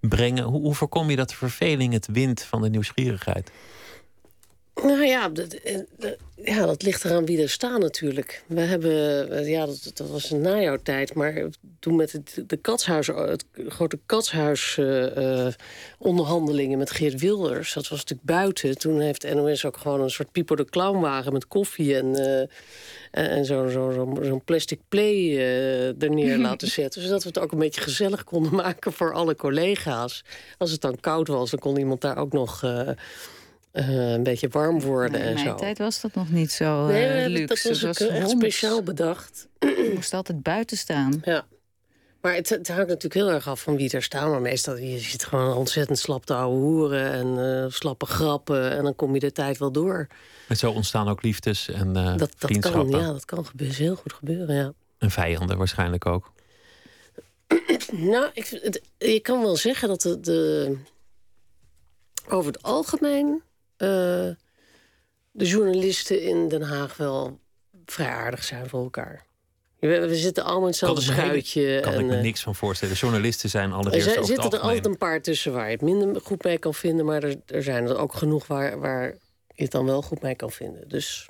brengen. 0.00 0.44
Hoe, 0.44 0.60
hoe 0.60 0.74
voorkom 0.74 1.10
je 1.10 1.16
dat 1.16 1.28
de 1.28 1.34
verveling 1.34 1.92
het 1.92 2.06
wint 2.06 2.42
van 2.42 2.62
de 2.62 2.70
nieuwsgierigheid? 2.70 3.50
Nou 4.82 5.04
ja, 5.04 5.30
ja, 6.44 6.66
dat 6.66 6.82
ligt 6.82 7.04
eraan 7.04 7.26
wie 7.26 7.42
er 7.42 7.48
staan 7.48 7.80
natuurlijk. 7.80 8.42
We 8.46 8.60
hebben, 8.60 9.30
eh, 9.30 9.48
ja, 9.48 9.66
dat, 9.66 9.90
dat 9.94 10.08
was 10.08 10.30
na 10.30 10.60
jouw 10.60 10.78
tijd, 10.82 11.14
maar 11.14 11.44
toen 11.80 11.96
met 11.96 12.12
het, 12.12 12.42
de 12.46 12.56
katshuis, 12.56 13.06
het 13.06 13.44
grote 13.68 13.98
katshuis 14.06 14.76
uh, 14.76 15.46
onderhandelingen 15.98 16.78
met 16.78 16.90
Geert 16.90 17.20
Wilders, 17.20 17.72
dat 17.72 17.88
was 17.88 17.98
natuurlijk 17.98 18.28
buiten. 18.28 18.78
Toen 18.78 19.00
heeft 19.00 19.34
NOS 19.34 19.64
ook 19.64 19.76
gewoon 19.76 20.00
een 20.00 20.10
soort 20.10 20.32
Pipo 20.32 20.56
de 20.56 20.64
Clownwagen 20.64 21.32
met 21.32 21.46
koffie 21.46 21.96
en, 21.96 22.06
uh, 22.06 22.40
en 23.10 23.44
zo'n 23.44 23.70
zo, 23.70 23.90
zo, 23.90 24.18
zo 24.24 24.40
plastic 24.44 24.80
play 24.88 25.14
uh, 25.14 26.02
er 26.02 26.10
neer 26.10 26.38
laten 26.48 26.68
zetten. 26.68 27.02
Zodat 27.02 27.22
we 27.22 27.28
het 27.28 27.38
ook 27.38 27.52
een 27.52 27.58
beetje 27.58 27.80
gezellig 27.80 28.24
konden 28.24 28.54
maken 28.54 28.92
voor 28.92 29.12
alle 29.12 29.34
collega's. 29.34 30.24
Als 30.58 30.70
het 30.70 30.80
dan 30.80 31.00
koud 31.00 31.28
was, 31.28 31.50
dan 31.50 31.60
kon 31.60 31.78
iemand 31.78 32.00
daar 32.00 32.16
ook 32.16 32.32
nog 32.32 32.62
uh, 33.72 34.12
een 34.12 34.22
beetje 34.22 34.48
warm 34.48 34.80
worden 34.80 35.20
en 35.20 35.32
zo. 35.32 35.38
In 35.38 35.44
mijn 35.44 35.56
tijd 35.56 35.78
was 35.78 36.00
dat 36.00 36.14
nog 36.14 36.30
niet 36.30 36.52
zo 36.52 36.86
uh, 36.86 36.92
nee, 36.92 37.28
luxe. 37.28 37.68
Dat 37.68 37.80
was, 37.80 38.08
echt 38.08 38.30
speciaal 38.30 38.82
bedacht. 38.82 39.48
Je 39.58 39.92
moest 39.94 40.14
altijd 40.14 40.42
buiten 40.42 40.76
staan. 40.76 41.20
Ja. 41.24 41.46
Maar 42.20 42.34
het, 42.34 42.48
het, 42.48 42.68
hangt 42.68 42.86
natuurlijk 42.86 43.14
heel 43.14 43.30
erg 43.30 43.48
af 43.48 43.60
van 43.60 43.76
wie 43.76 43.90
er 43.90 44.02
staan. 44.02 44.30
Maar 44.30 44.40
meestal 44.40 44.76
je 44.76 44.98
ziet 44.98 45.24
gewoon 45.24 45.56
ontzettend 45.56 45.98
slap 45.98 46.26
te 46.26 46.34
ouwe 46.34 46.56
hoeren 46.56 47.12
en 47.12 47.26
uh, 47.38 47.70
slappe 47.70 48.06
grappen. 48.06 48.70
En 48.76 48.84
dan 48.84 48.94
kom 48.94 49.14
je 49.14 49.20
de 49.20 49.32
tijd 49.32 49.58
wel 49.58 49.72
door. 49.72 50.06
En 50.48 50.56
zo 50.56 50.70
ontstaan 50.70 51.08
ook 51.08 51.22
liefdes 51.22 51.68
en 51.68 51.88
uh, 51.88 52.16
dat, 52.16 52.32
dat 52.38 52.58
Kan, 52.58 52.88
ja, 52.88 53.12
dat 53.12 53.24
kan 53.24 53.46
gebeuren, 53.46 53.76
heel 53.76 53.96
goed 53.96 54.12
gebeuren, 54.12 54.54
ja. 54.54 54.72
En 54.98 55.10
vijanden 55.10 55.58
waarschijnlijk 55.58 56.06
ook. 56.06 56.32
nou, 57.92 58.30
ik, 58.32 58.46
het, 58.62 58.82
je 58.98 59.20
kan 59.20 59.40
wel 59.40 59.56
zeggen 59.56 59.88
dat 59.88 60.02
de, 60.02 60.20
de 60.20 60.76
over 62.28 62.52
het 62.52 62.62
algemeen 62.62 63.42
uh, 63.78 63.88
de 65.30 65.46
journalisten 65.46 66.22
in 66.22 66.48
Den 66.48 66.62
Haag 66.62 66.96
wel 66.96 67.38
vrij 67.84 68.10
aardig 68.10 68.44
zijn 68.44 68.68
voor 68.68 68.82
elkaar. 68.82 69.26
We, 69.78 70.16
zitten 70.16 70.44
allemaal 70.44 70.62
in 70.62 70.68
hetzelfde 70.68 71.00
schuitje. 71.00 71.72
Daar 71.72 71.80
kan 71.80 71.92
en, 71.92 72.00
ik 72.00 72.06
me 72.06 72.16
uh, 72.16 72.22
niks 72.22 72.42
van 72.42 72.54
voorstellen. 72.54 72.94
Journalisten 72.94 73.50
zijn 73.50 73.72
allereerst 73.72 74.16
Er 74.16 74.24
zitten 74.24 74.50
er 74.50 74.58
altijd 74.58 74.86
een 74.86 74.98
paar 74.98 75.22
tussen 75.22 75.52
waar 75.52 75.66
je 75.66 75.72
het 75.72 75.82
minder 75.82 76.20
goed 76.20 76.44
mee 76.44 76.58
kan 76.58 76.74
vinden... 76.74 77.04
maar 77.04 77.22
er, 77.22 77.36
er 77.46 77.62
zijn 77.62 77.86
er 77.86 77.98
ook 77.98 78.14
genoeg 78.14 78.46
waar, 78.46 78.78
waar 78.80 79.14
je 79.54 79.62
het 79.62 79.70
dan 79.70 79.84
wel 79.84 80.02
goed 80.02 80.22
mee 80.22 80.34
kan 80.34 80.50
vinden. 80.50 80.88
Dus 80.88 81.28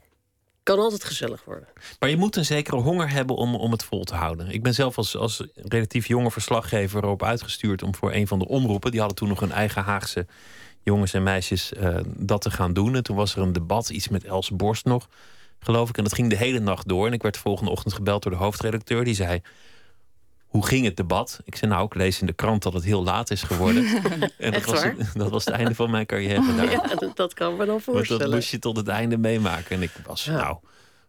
kan 0.62 0.78
altijd 0.78 1.04
gezellig 1.04 1.44
worden. 1.44 1.68
Maar 1.98 2.08
je 2.08 2.16
moet 2.16 2.36
een 2.36 2.44
zekere 2.44 2.76
honger 2.76 3.10
hebben 3.10 3.36
om, 3.36 3.54
om 3.54 3.72
het 3.72 3.84
vol 3.84 4.04
te 4.04 4.14
houden. 4.14 4.50
Ik 4.50 4.62
ben 4.62 4.74
zelf 4.74 4.96
als, 4.96 5.16
als 5.16 5.46
relatief 5.54 6.06
jonge 6.06 6.30
verslaggever 6.30 7.04
erop 7.04 7.22
uitgestuurd... 7.22 7.82
om 7.82 7.94
voor 7.94 8.12
een 8.12 8.26
van 8.26 8.38
de 8.38 8.48
omroepen... 8.48 8.90
die 8.90 9.00
hadden 9.00 9.18
toen 9.18 9.28
nog 9.28 9.40
een 9.40 9.52
eigen 9.52 9.82
Haagse 9.82 10.26
jongens 10.82 11.14
en 11.14 11.22
meisjes 11.22 11.72
uh, 11.72 11.96
dat 12.04 12.40
te 12.40 12.50
gaan 12.50 12.72
doen. 12.72 12.94
En 12.94 13.02
toen 13.02 13.16
was 13.16 13.36
er 13.36 13.42
een 13.42 13.52
debat, 13.52 13.90
iets 13.90 14.08
met 14.08 14.24
Els 14.24 14.50
Borst 14.50 14.84
nog, 14.84 15.08
geloof 15.58 15.88
ik. 15.88 15.96
En 15.96 16.04
dat 16.04 16.14
ging 16.14 16.30
de 16.30 16.36
hele 16.36 16.58
nacht 16.58 16.88
door. 16.88 17.06
En 17.06 17.12
ik 17.12 17.22
werd 17.22 17.34
de 17.34 17.40
volgende 17.40 17.70
ochtend 17.70 17.94
gebeld 17.94 18.22
door 18.22 18.32
de 18.32 18.38
hoofdredacteur. 18.38 19.04
Die 19.04 19.14
zei: 19.14 19.42
hoe 20.48 20.66
ging 20.66 20.84
het 20.84 20.96
debat? 20.96 21.40
Ik 21.44 21.56
zei 21.56 21.70
nou, 21.70 21.84
ik 21.84 21.94
lees 21.94 22.20
in 22.20 22.26
de 22.26 22.32
krant 22.32 22.62
dat 22.62 22.72
het 22.72 22.84
heel 22.84 23.02
laat 23.02 23.30
is 23.30 23.42
geworden. 23.42 23.86
en 24.38 24.52
dat 24.52 24.64
was, 24.64 24.84
dat 25.14 25.30
was 25.30 25.44
het 25.44 25.54
einde 25.54 25.74
van 25.74 25.90
mijn 25.90 26.06
carrière 26.06 26.56
daar. 26.56 26.70
Ja, 26.70 27.12
dat, 27.14 27.34
kan 27.34 27.56
me 27.56 27.64
dan 27.64 27.80
voorstellen. 27.80 28.08
Want 28.08 28.20
dat 28.20 28.40
moest 28.40 28.50
je 28.50 28.58
tot 28.58 28.76
het 28.76 28.88
einde 28.88 29.18
meemaken. 29.18 29.76
En 29.76 29.82
ik 29.82 29.92
was 30.06 30.26
nou 30.26 30.56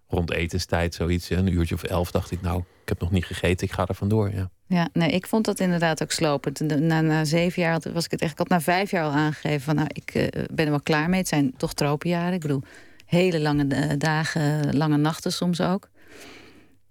rond 0.09 0.31
etenstijd 0.31 0.93
zoiets, 0.93 1.29
een 1.29 1.53
uurtje 1.53 1.75
of 1.75 1.83
elf, 1.83 2.11
dacht 2.11 2.31
ik 2.31 2.41
nou, 2.41 2.59
ik 2.59 2.89
heb 2.89 2.99
nog 2.99 3.11
niet 3.11 3.25
gegeten, 3.25 3.67
ik 3.67 3.73
ga 3.73 3.87
er 3.87 3.95
vandoor. 3.95 4.33
Ja. 4.33 4.49
Ja, 4.67 4.89
nee, 4.93 5.09
ik 5.09 5.27
vond 5.27 5.45
dat 5.45 5.59
inderdaad 5.59 6.01
ook 6.01 6.11
slopend. 6.11 6.59
Na, 6.59 7.01
na 7.01 7.25
zeven 7.25 7.61
jaar 7.61 7.79
was 7.93 8.05
ik 8.05 8.11
het 8.11 8.21
echt. 8.21 8.31
Ik 8.31 8.37
had 8.37 8.47
na 8.47 8.61
vijf 8.61 8.91
jaar 8.91 9.03
al 9.03 9.11
aangegeven 9.11 9.61
van 9.61 9.75
nou, 9.75 9.87
ik 9.93 10.15
uh, 10.15 10.27
ben 10.53 10.65
er 10.65 10.71
wel 10.71 10.81
klaar 10.81 11.09
mee. 11.09 11.19
Het 11.19 11.27
zijn 11.27 11.53
toch 11.57 11.73
tropenjaren. 11.73 12.33
Ik 12.33 12.39
bedoel, 12.39 12.61
hele 13.05 13.39
lange 13.39 13.65
uh, 13.65 13.91
dagen, 13.97 14.77
lange 14.77 14.97
nachten 14.97 15.31
soms 15.31 15.61
ook. 15.61 15.89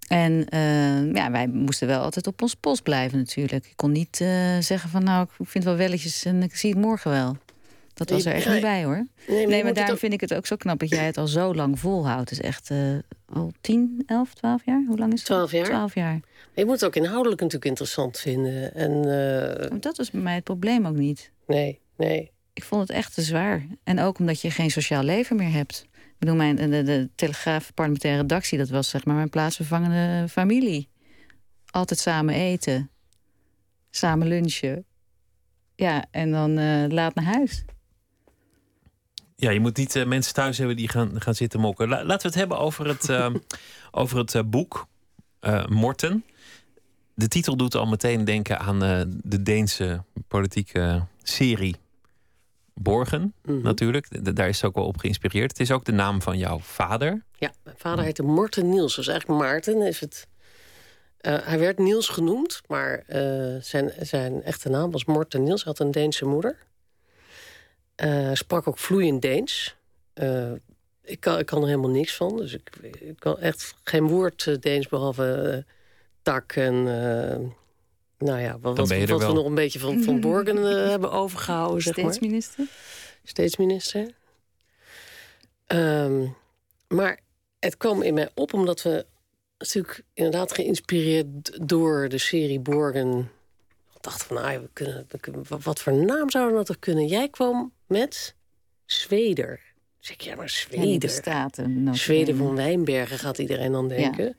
En 0.07 0.45
uh, 0.53 1.13
ja, 1.13 1.31
wij 1.31 1.47
moesten 1.47 1.87
wel 1.87 2.01
altijd 2.01 2.27
op 2.27 2.41
ons 2.41 2.55
post 2.55 2.83
blijven 2.83 3.17
natuurlijk. 3.17 3.65
Ik 3.65 3.75
kon 3.75 3.91
niet 3.91 4.15
zeggen 4.59 4.89
van 4.89 5.03
nou, 5.03 5.27
ik 5.37 5.47
vind 5.47 5.63
wel 5.63 5.75
welletjes 5.75 6.25
en 6.25 6.43
ik 6.43 6.55
zie 6.55 6.69
het 6.69 6.79
morgen 6.79 7.11
wel. 7.11 7.37
Dat 7.99 8.09
was 8.09 8.25
er 8.25 8.33
echt 8.33 8.49
niet 8.49 8.61
bij 8.61 8.83
hoor. 8.83 9.07
Nee, 9.27 9.47
nee 9.47 9.63
maar 9.63 9.73
daarom 9.73 9.97
vind 9.97 10.13
ik 10.13 10.21
het 10.21 10.33
ook 10.33 10.45
zo 10.45 10.55
knap 10.55 10.79
dat 10.79 10.89
jij 10.89 11.05
het 11.05 11.17
al 11.17 11.27
zo 11.27 11.55
lang 11.55 11.79
volhoudt. 11.79 12.29
Het 12.29 12.39
is 12.39 12.45
echt 12.45 12.71
al 13.25 13.51
10, 13.61 14.03
11, 14.05 14.33
12 14.33 14.65
jaar? 14.65 14.83
Hoe 14.87 14.97
lang 14.97 15.13
is 15.13 15.19
het? 15.19 15.27
12 15.27 15.51
jaar. 15.51 15.65
12 15.65 15.95
jaar. 15.95 16.19
Je 16.53 16.65
moet 16.65 16.73
het 16.73 16.85
ook 16.85 16.95
inhoudelijk 16.95 17.41
natuurlijk 17.41 17.69
interessant 17.69 18.19
vinden. 18.19 18.75
En, 18.75 18.91
uh... 18.91 19.79
Dat 19.79 19.97
was 19.97 20.11
bij 20.11 20.21
mij 20.21 20.35
het 20.35 20.43
probleem 20.43 20.85
ook 20.85 20.95
niet. 20.95 21.31
Nee, 21.47 21.79
nee. 21.97 22.31
Ik 22.53 22.63
vond 22.63 22.81
het 22.81 22.97
echt 22.97 23.13
te 23.13 23.21
zwaar. 23.21 23.65
En 23.83 23.99
ook 23.99 24.19
omdat 24.19 24.41
je 24.41 24.51
geen 24.51 24.71
sociaal 24.71 25.03
leven 25.03 25.35
meer 25.35 25.51
hebt. 25.51 25.87
Ik 25.93 26.15
bedoel, 26.19 26.35
mijn, 26.35 26.55
de, 26.55 26.83
de 26.83 27.09
Telegraaf 27.15 27.73
parlementaire 27.73 28.21
redactie... 28.21 28.57
dat 28.57 28.69
was 28.69 28.89
zeg 28.89 29.05
maar 29.05 29.15
mijn 29.15 29.29
plaatsvervangende 29.29 30.27
familie. 30.29 30.89
Altijd 31.65 31.99
samen 31.99 32.33
eten. 32.33 32.89
Samen 33.89 34.27
lunchen. 34.27 34.85
Ja, 35.75 36.05
en 36.11 36.31
dan 36.31 36.59
uh, 36.59 36.85
laat 36.87 37.15
naar 37.15 37.25
huis. 37.25 37.65
Ja, 39.39 39.49
je 39.49 39.59
moet 39.59 39.77
niet 39.77 39.95
uh, 39.95 40.05
mensen 40.05 40.33
thuis 40.33 40.57
hebben 40.57 40.75
die 40.75 40.89
gaan, 40.89 41.21
gaan 41.21 41.35
zitten 41.35 41.59
mokken. 41.59 41.89
La, 41.89 42.03
laten 42.03 42.21
we 42.21 42.27
het 42.27 42.35
hebben 42.35 42.59
over 42.59 42.87
het, 42.87 43.09
uh, 43.09 43.29
over 43.91 44.17
het 44.17 44.33
uh, 44.33 44.41
boek 44.45 44.87
Morten. 45.67 46.25
De 47.13 47.27
titel 47.27 47.55
doet 47.57 47.75
al 47.75 47.85
meteen 47.85 48.25
denken 48.25 48.59
aan 48.59 48.79
de 49.23 49.41
Deense 49.43 50.03
politieke 50.27 51.05
serie 51.23 51.75
Borgen, 52.73 53.21
mm 53.21 53.33
-hmm. 53.43 53.61
natuurlijk. 53.61 54.25
De, 54.25 54.33
daar 54.33 54.47
is 54.47 54.55
het 54.55 54.65
ook 54.65 54.75
wel 54.75 54.85
op 54.85 54.97
geïnspireerd. 54.97 55.51
Het 55.51 55.59
is 55.59 55.71
ook 55.71 55.85
de 55.85 55.91
naam 55.91 56.21
van 56.21 56.37
jouw 56.37 56.59
vader. 56.59 57.23
Ja, 57.37 57.51
mijn 57.63 57.77
vader 57.79 58.03
heette 58.03 58.23
Morten 58.23 58.69
Niels. 58.69 58.95
Dus 58.95 59.07
eigenlijk 59.07 59.39
Maarten 59.39 59.81
is 59.81 59.99
het. 59.99 60.27
hij 61.21 61.59
werd 61.59 61.77
Niels 61.77 62.07
genoemd, 62.07 62.61
maar 62.67 63.03
zijn, 63.61 63.91
zijn 63.99 64.43
echte 64.43 64.69
naam 64.69 64.91
was 64.91 65.05
Morten 65.05 65.43
Niels. 65.43 65.63
Hij 65.63 65.73
had 65.77 65.85
een 65.85 65.91
Deense 65.91 66.25
moeder. 66.25 66.57
Uh, 68.03 68.29
sprak 68.33 68.67
ook 68.67 68.77
vloeiend 68.77 69.21
Deens. 69.21 69.75
Uh, 70.13 70.51
ik, 71.01 71.19
kan, 71.19 71.39
ik 71.39 71.45
kan 71.45 71.61
er 71.61 71.67
helemaal 71.67 71.89
niks 71.89 72.15
van. 72.15 72.37
Dus 72.37 72.53
ik, 72.53 72.69
ik 72.99 73.19
kan 73.19 73.39
echt 73.39 73.75
geen 73.83 74.07
woord 74.07 74.61
Deens 74.61 74.87
behalve 74.87 75.53
uh, 75.67 75.73
tak 76.21 76.51
en... 76.51 76.83
nou 78.17 78.39
ja, 78.39 78.59
wat, 78.59 78.77
wat, 78.77 78.87
wat 79.07 79.25
we 79.25 79.33
nog 79.33 79.45
een 79.45 79.55
beetje 79.55 79.79
van, 79.79 80.03
van 80.03 80.19
Borgen 80.19 80.57
hebben 80.89 81.11
overgehouden, 81.11 81.81
zeg 81.81 81.95
maar. 81.95 82.13
Steedsminister? 82.13 82.67
Steedsminister. 83.23 84.11
Um, 85.67 86.35
maar 86.87 87.19
het 87.59 87.77
kwam 87.77 88.01
in 88.01 88.13
mij 88.13 88.29
op 88.33 88.53
omdat 88.53 88.81
we 88.81 89.05
natuurlijk 89.57 90.03
inderdaad 90.13 90.53
geïnspireerd 90.53 91.67
door 91.67 92.09
de 92.09 92.17
serie 92.17 92.59
Borgen 92.59 93.31
dachten 94.01 94.27
van, 94.27 94.35
nou, 94.35 94.59
we 94.59 94.69
kunnen, 94.73 95.05
we 95.09 95.19
kunnen, 95.19 95.43
wat 95.61 95.79
voor 95.79 95.93
naam 95.93 96.29
zouden 96.29 96.59
we 96.59 96.65
dat 96.65 96.79
kunnen? 96.79 97.07
Jij 97.07 97.29
kwam 97.29 97.71
met 97.89 98.35
Zweder. 98.85 99.59
Zeg 99.99 100.15
ik, 100.15 100.21
ja, 100.21 100.35
maar 100.35 100.49
Zweder. 100.49 101.09
Staten, 101.09 101.95
Zweden 101.95 102.37
van 102.37 102.55
Wijnbergen 102.55 103.17
gaat 103.19 103.37
iedereen 103.37 103.71
dan 103.71 103.87
denken. 103.87 104.25
Ja. 104.25 104.33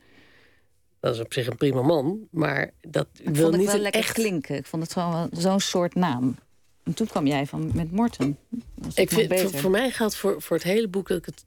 Dat 1.00 1.14
is 1.14 1.20
op 1.20 1.32
zich 1.32 1.46
een 1.46 1.56
prima 1.56 1.82
man, 1.82 2.28
maar 2.30 2.70
dat 2.80 3.06
ik 3.22 3.34
wil 3.34 3.50
niet 3.50 3.66
wel 3.66 3.78
lekker 3.78 4.00
echt... 4.00 4.12
klinken. 4.12 4.56
Ik 4.56 4.66
vond 4.66 4.82
het 4.82 4.92
gewoon 4.92 5.28
zo'n 5.32 5.60
soort 5.60 5.94
naam. 5.94 6.36
En 6.82 6.94
toen 6.94 7.06
kwam 7.06 7.26
jij 7.26 7.46
van 7.46 7.70
met 7.74 7.92
Morten. 7.92 8.38
Ik 8.94 9.10
vind, 9.10 9.40
voor, 9.40 9.50
voor, 9.50 9.70
mij 9.70 9.90
gaat 9.90 10.16
voor, 10.16 10.42
voor 10.42 10.56
het 10.56 10.66
hele 10.66 10.88
boek 10.88 11.08
dat 11.08 11.18
ik 11.18 11.24
het 11.24 11.44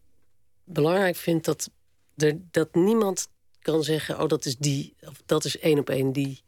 belangrijk 0.63 1.15
vind 1.15 1.45
dat, 1.45 1.69
er, 2.15 2.37
dat 2.51 2.75
niemand 2.75 3.27
kan 3.59 3.83
zeggen: 3.83 4.21
oh, 4.21 4.27
dat 4.27 4.45
is 4.45 4.57
die, 4.57 4.95
of 5.01 5.21
dat 5.25 5.45
is 5.45 5.59
één 5.59 5.79
op 5.79 5.89
één 5.89 6.11
die. 6.11 6.43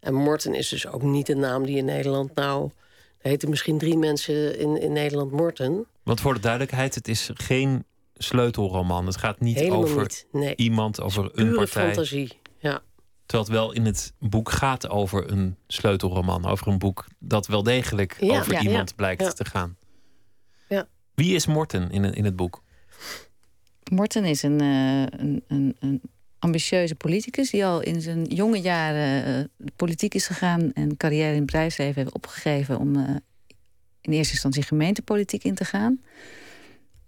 En 0.00 0.14
Morten 0.14 0.54
is 0.54 0.68
dus 0.68 0.86
ook 0.86 1.02
niet 1.02 1.28
een 1.28 1.38
naam 1.38 1.66
die 1.66 1.76
in 1.76 1.84
Nederland 1.84 2.34
nou. 2.34 2.70
Er 3.18 3.30
heten 3.30 3.50
misschien 3.50 3.78
drie 3.78 3.96
mensen 3.96 4.58
in, 4.58 4.80
in 4.80 4.92
Nederland 4.92 5.30
Morten. 5.32 5.86
Want 6.02 6.20
voor 6.20 6.34
de 6.34 6.40
duidelijkheid, 6.40 6.94
het 6.94 7.08
is 7.08 7.30
geen 7.34 7.84
sleutelroman. 8.14 9.06
Het 9.06 9.16
gaat 9.16 9.40
niet 9.40 9.56
Helemaal 9.56 9.82
over 9.82 10.00
niet. 10.00 10.26
Nee. 10.32 10.56
iemand, 10.56 11.00
over 11.00 11.24
een 11.24 11.30
Pure 11.32 11.54
partij. 11.56 11.84
fantasie. 11.84 12.40
Ja. 12.58 12.82
Terwijl 13.26 13.48
het 13.48 13.58
wel 13.58 13.72
in 13.72 13.84
het 13.84 14.12
boek 14.18 14.50
gaat 14.50 14.88
over 14.88 15.30
een 15.30 15.56
sleutelroman. 15.66 16.44
Over 16.46 16.68
een 16.68 16.78
boek 16.78 17.06
dat 17.18 17.46
wel 17.46 17.62
degelijk 17.62 18.16
Ja, 18.20 18.38
over 18.38 18.52
ja, 18.52 18.60
iemand 18.60 18.88
ja, 18.88 18.94
blijkt 18.96 19.22
ja. 19.22 19.30
te 19.30 19.44
gaan. 19.44 19.76
Ja. 20.68 20.88
Wie 21.14 21.34
is 21.34 21.46
Morten 21.46 21.90
in, 21.90 22.04
in 22.14 22.24
het 22.24 22.36
boek? 22.36 22.62
Morten 23.90 24.24
is 24.24 24.42
een, 24.42 24.60
eh, 24.60 25.00
een, 25.20 25.44
een, 25.48 25.76
een 25.80 26.00
ambitieuze 26.46 26.94
politicus 26.94 27.50
die 27.50 27.64
al 27.64 27.80
in 27.80 28.00
zijn 28.00 28.24
jonge 28.24 28.60
jaren 28.60 29.24
eh, 29.24 29.66
politiek 29.76 30.14
is 30.14 30.26
gegaan 30.26 30.72
en 30.72 30.96
carrière 30.96 31.34
in 31.34 31.46
bedrijfsleven 31.46 32.02
heeft 32.02 32.14
opgegeven 32.14 32.78
om 32.78 32.96
eh, 32.96 33.02
in 34.00 34.12
eerste 34.12 34.32
instantie 34.32 34.62
gemeentepolitiek 34.62 35.44
in 35.44 35.54
te 35.54 35.64
gaan. 35.64 36.00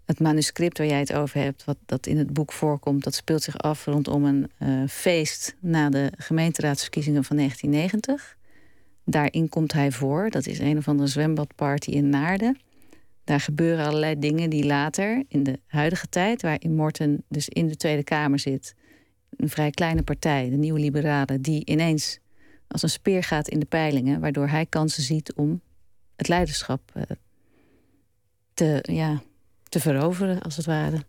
Het 0.05 0.19
manuscript 0.19 0.77
waar 0.77 0.87
jij 0.87 0.99
het 0.99 1.13
over 1.13 1.41
hebt, 1.41 1.63
wat 1.63 1.77
dat 1.85 2.07
in 2.07 2.17
het 2.17 2.33
boek 2.33 2.51
voorkomt, 2.51 3.03
dat 3.03 3.15
speelt 3.15 3.43
zich 3.43 3.57
af 3.57 3.85
rondom 3.85 4.25
een 4.25 4.49
eh, 4.57 4.83
feest 4.87 5.55
na 5.59 5.89
de 5.89 6.11
gemeenteraadsverkiezingen 6.17 7.23
van 7.23 7.35
1990. 7.35 8.37
Daarin 9.03 9.49
komt 9.49 9.73
hij 9.73 9.91
voor. 9.91 10.29
Dat 10.29 10.47
is 10.47 10.59
een 10.59 10.77
of 10.77 10.87
andere 10.87 11.07
zwembadparty 11.07 11.89
in 11.89 12.09
Naarden. 12.09 12.59
Daar 13.23 13.39
gebeuren 13.39 13.85
allerlei 13.85 14.19
dingen 14.19 14.49
die 14.49 14.65
later, 14.65 15.23
in 15.27 15.43
de 15.43 15.59
huidige 15.67 16.09
tijd, 16.09 16.41
waarin 16.41 16.75
Morten 16.75 17.23
dus 17.27 17.49
in 17.49 17.67
de 17.67 17.75
Tweede 17.75 18.03
Kamer 18.03 18.39
zit, 18.39 18.75
een 19.39 19.49
vrij 19.49 19.69
kleine 19.71 20.03
partij, 20.03 20.49
de 20.49 20.55
Nieuwe 20.55 20.79
Liberalen, 20.79 21.41
die 21.41 21.65
ineens 21.65 22.19
als 22.67 22.83
een 22.83 22.89
speer 22.89 23.23
gaat 23.23 23.47
in 23.47 23.59
de 23.59 23.65
peilingen, 23.65 24.19
waardoor 24.19 24.47
hij 24.47 24.65
kansen 24.65 25.03
ziet 25.03 25.33
om 25.33 25.61
het 26.15 26.27
leiderschap 26.27 26.81
eh, 26.93 27.03
te, 28.53 28.83
ja, 28.91 29.21
te 29.69 29.79
veroveren, 29.79 30.41
als 30.41 30.55
het 30.55 30.65
ware. 30.65 31.03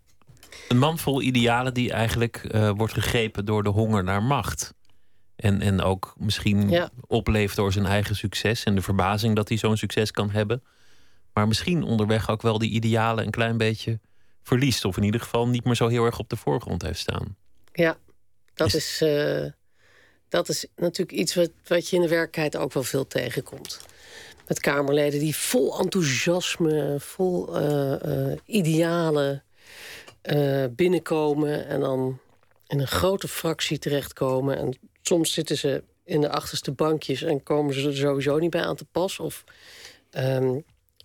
Een 0.69 0.79
man 0.79 0.99
vol 0.99 1.23
idealen 1.23 1.75
die 1.75 1.93
eigenlijk 1.93 2.37
eh, 2.37 2.71
wordt 2.77 2.93
gegrepen 2.93 3.45
door 3.45 3.63
de 3.63 3.69
honger 3.69 4.05
naar 4.05 4.23
macht. 4.23 4.75
En, 5.37 5.61
en 5.61 5.81
ook 5.81 6.15
misschien 6.19 6.69
Ja. 6.69 6.91
opleeft 7.07 7.57
door 7.57 7.73
zijn 7.73 7.87
eigen 7.87 8.17
succes 8.17 8.65
en 8.65 8.75
de 8.75 8.83
verbazing 8.83 9.37
dat 9.37 9.49
hij 9.49 9.59
zo'n 9.59 9.77
succes 9.77 10.11
kan 10.11 10.31
hebben. 10.31 10.63
Maar 11.33 11.49
misschien 11.49 11.83
onderweg 11.83 12.31
ook 12.31 12.43
wel 12.43 12.59
die 12.59 12.71
idealen 12.71 13.25
een 13.25 13.31
klein 13.31 13.57
beetje 13.57 14.01
verliest. 14.43 14.85
Of 14.85 14.97
in 14.97 15.03
ieder 15.03 15.21
geval 15.21 15.49
niet 15.49 15.65
meer 15.65 15.75
zo 15.75 15.89
heel 15.89 16.05
erg 16.05 16.19
op 16.19 16.29
de 16.29 16.37
voorgrond 16.37 16.83
heeft 16.83 16.99
staan. 16.99 17.37
Ja, 17.73 17.97
dat 18.61 18.75
Is- 18.75 18.75
is, 18.75 19.01
eh, 19.01 19.45
dat 20.29 20.49
is 20.49 20.67
natuurlijk 20.77 21.19
iets 21.19 21.35
wat, 21.35 21.51
wat 21.67 21.89
je 21.89 21.97
in 21.97 22.03
de 22.03 22.09
werkelijkheid 22.09 22.57
ook 22.57 22.73
wel 22.73 22.83
veel 22.83 23.07
tegenkomt. 23.07 23.81
Met 24.47 24.61
Kamerleden 24.61 25.21
die 25.21 25.37
vol 25.37 25.79
enthousiasme, 25.79 26.97
vol 26.99 27.59
eh, 27.59 28.33
idealen 28.45 29.45
binnenkomen 30.71 31.67
en 31.67 31.81
dan 31.81 32.19
in 32.67 32.81
een 32.81 32.87
grote 32.87 33.29
fractie 33.29 33.79
terechtkomen. 33.79 34.57
En 34.57 34.79
soms 35.03 35.33
zitten 35.33 35.57
ze 35.57 35.83
in 36.05 36.21
de 36.21 36.31
achterste 36.31 36.73
bankjes 36.73 37.23
en 37.23 37.43
komen 37.43 37.75
ze 37.75 37.89
er 37.89 37.97
sowieso 37.97 38.39
niet 38.39 38.51
bij 38.51 38.63
aan 38.63 38.77
te 38.77 38.85
pas. 38.93 39.19
Of 39.19 39.45
ehm, 40.11 40.59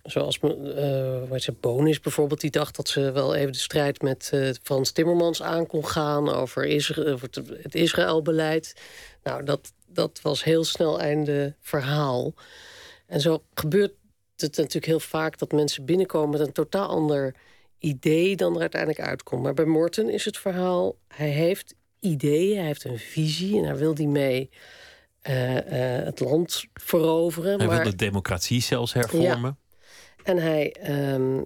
zoals 0.06 0.38
uh, 0.42 1.54
Bonis 1.60 2.00
bijvoorbeeld, 2.00 2.40
die 2.40 2.50
dacht 2.50 2.76
dat 2.76 2.88
ze 2.88 3.12
wel 3.12 3.34
even 3.34 3.52
de 3.52 3.58
strijd 3.58 4.02
met 4.02 4.30
eh, 4.32 4.50
Frans 4.62 4.90
Timmermans 4.90 5.42
aan 5.42 5.66
kon 5.66 5.86
gaan 5.86 6.28
over, 6.28 6.66
Isra- 6.66 7.10
over 7.10 7.28
het, 7.62 7.74
Israëlbeleid. 7.74 8.74
Nou, 9.22 9.44
dat, 9.44 9.72
dat 9.86 10.20
was 10.22 10.44
heel 10.44 10.64
snel 10.64 11.00
einde 11.00 11.54
verhaal. 11.60 12.34
En 13.06 13.20
zo 13.20 13.42
gebeurt 13.54 13.92
het 14.36 14.56
natuurlijk 14.56 14.86
heel 14.86 15.00
vaak 15.00 15.38
dat 15.38 15.52
mensen 15.52 15.84
binnenkomen 15.84 16.30
met 16.30 16.46
een 16.46 16.52
totaal 16.52 16.88
ander 16.88 17.34
idee 17.78 18.36
dan 18.36 18.54
er 18.54 18.60
uiteindelijk 18.60 19.00
uitkomt. 19.00 19.42
Maar 19.42 19.54
bij 19.54 19.64
Morten 19.64 20.10
is 20.10 20.24
het 20.24 20.38
verhaal, 20.38 20.96
hij 21.08 21.28
heeft 21.28 21.74
ideeën, 22.00 22.56
hij 22.56 22.66
heeft 22.66 22.84
een 22.84 22.98
visie 22.98 23.58
en 23.58 23.64
hij 23.64 23.76
wil 23.76 23.94
die 23.94 24.08
mee 24.08 24.50
eh, 25.20 25.34
het 26.04 26.20
land 26.20 26.64
veroveren. 26.74 27.58
Hij 27.58 27.66
maar... 27.66 27.82
wil 27.82 27.90
de 27.90 27.96
democratie 27.96 28.62
zelfs 28.62 28.92
hervormen. 28.92 29.58
En 30.26 30.38
hij, 30.38 30.72
ehm, 30.72 31.40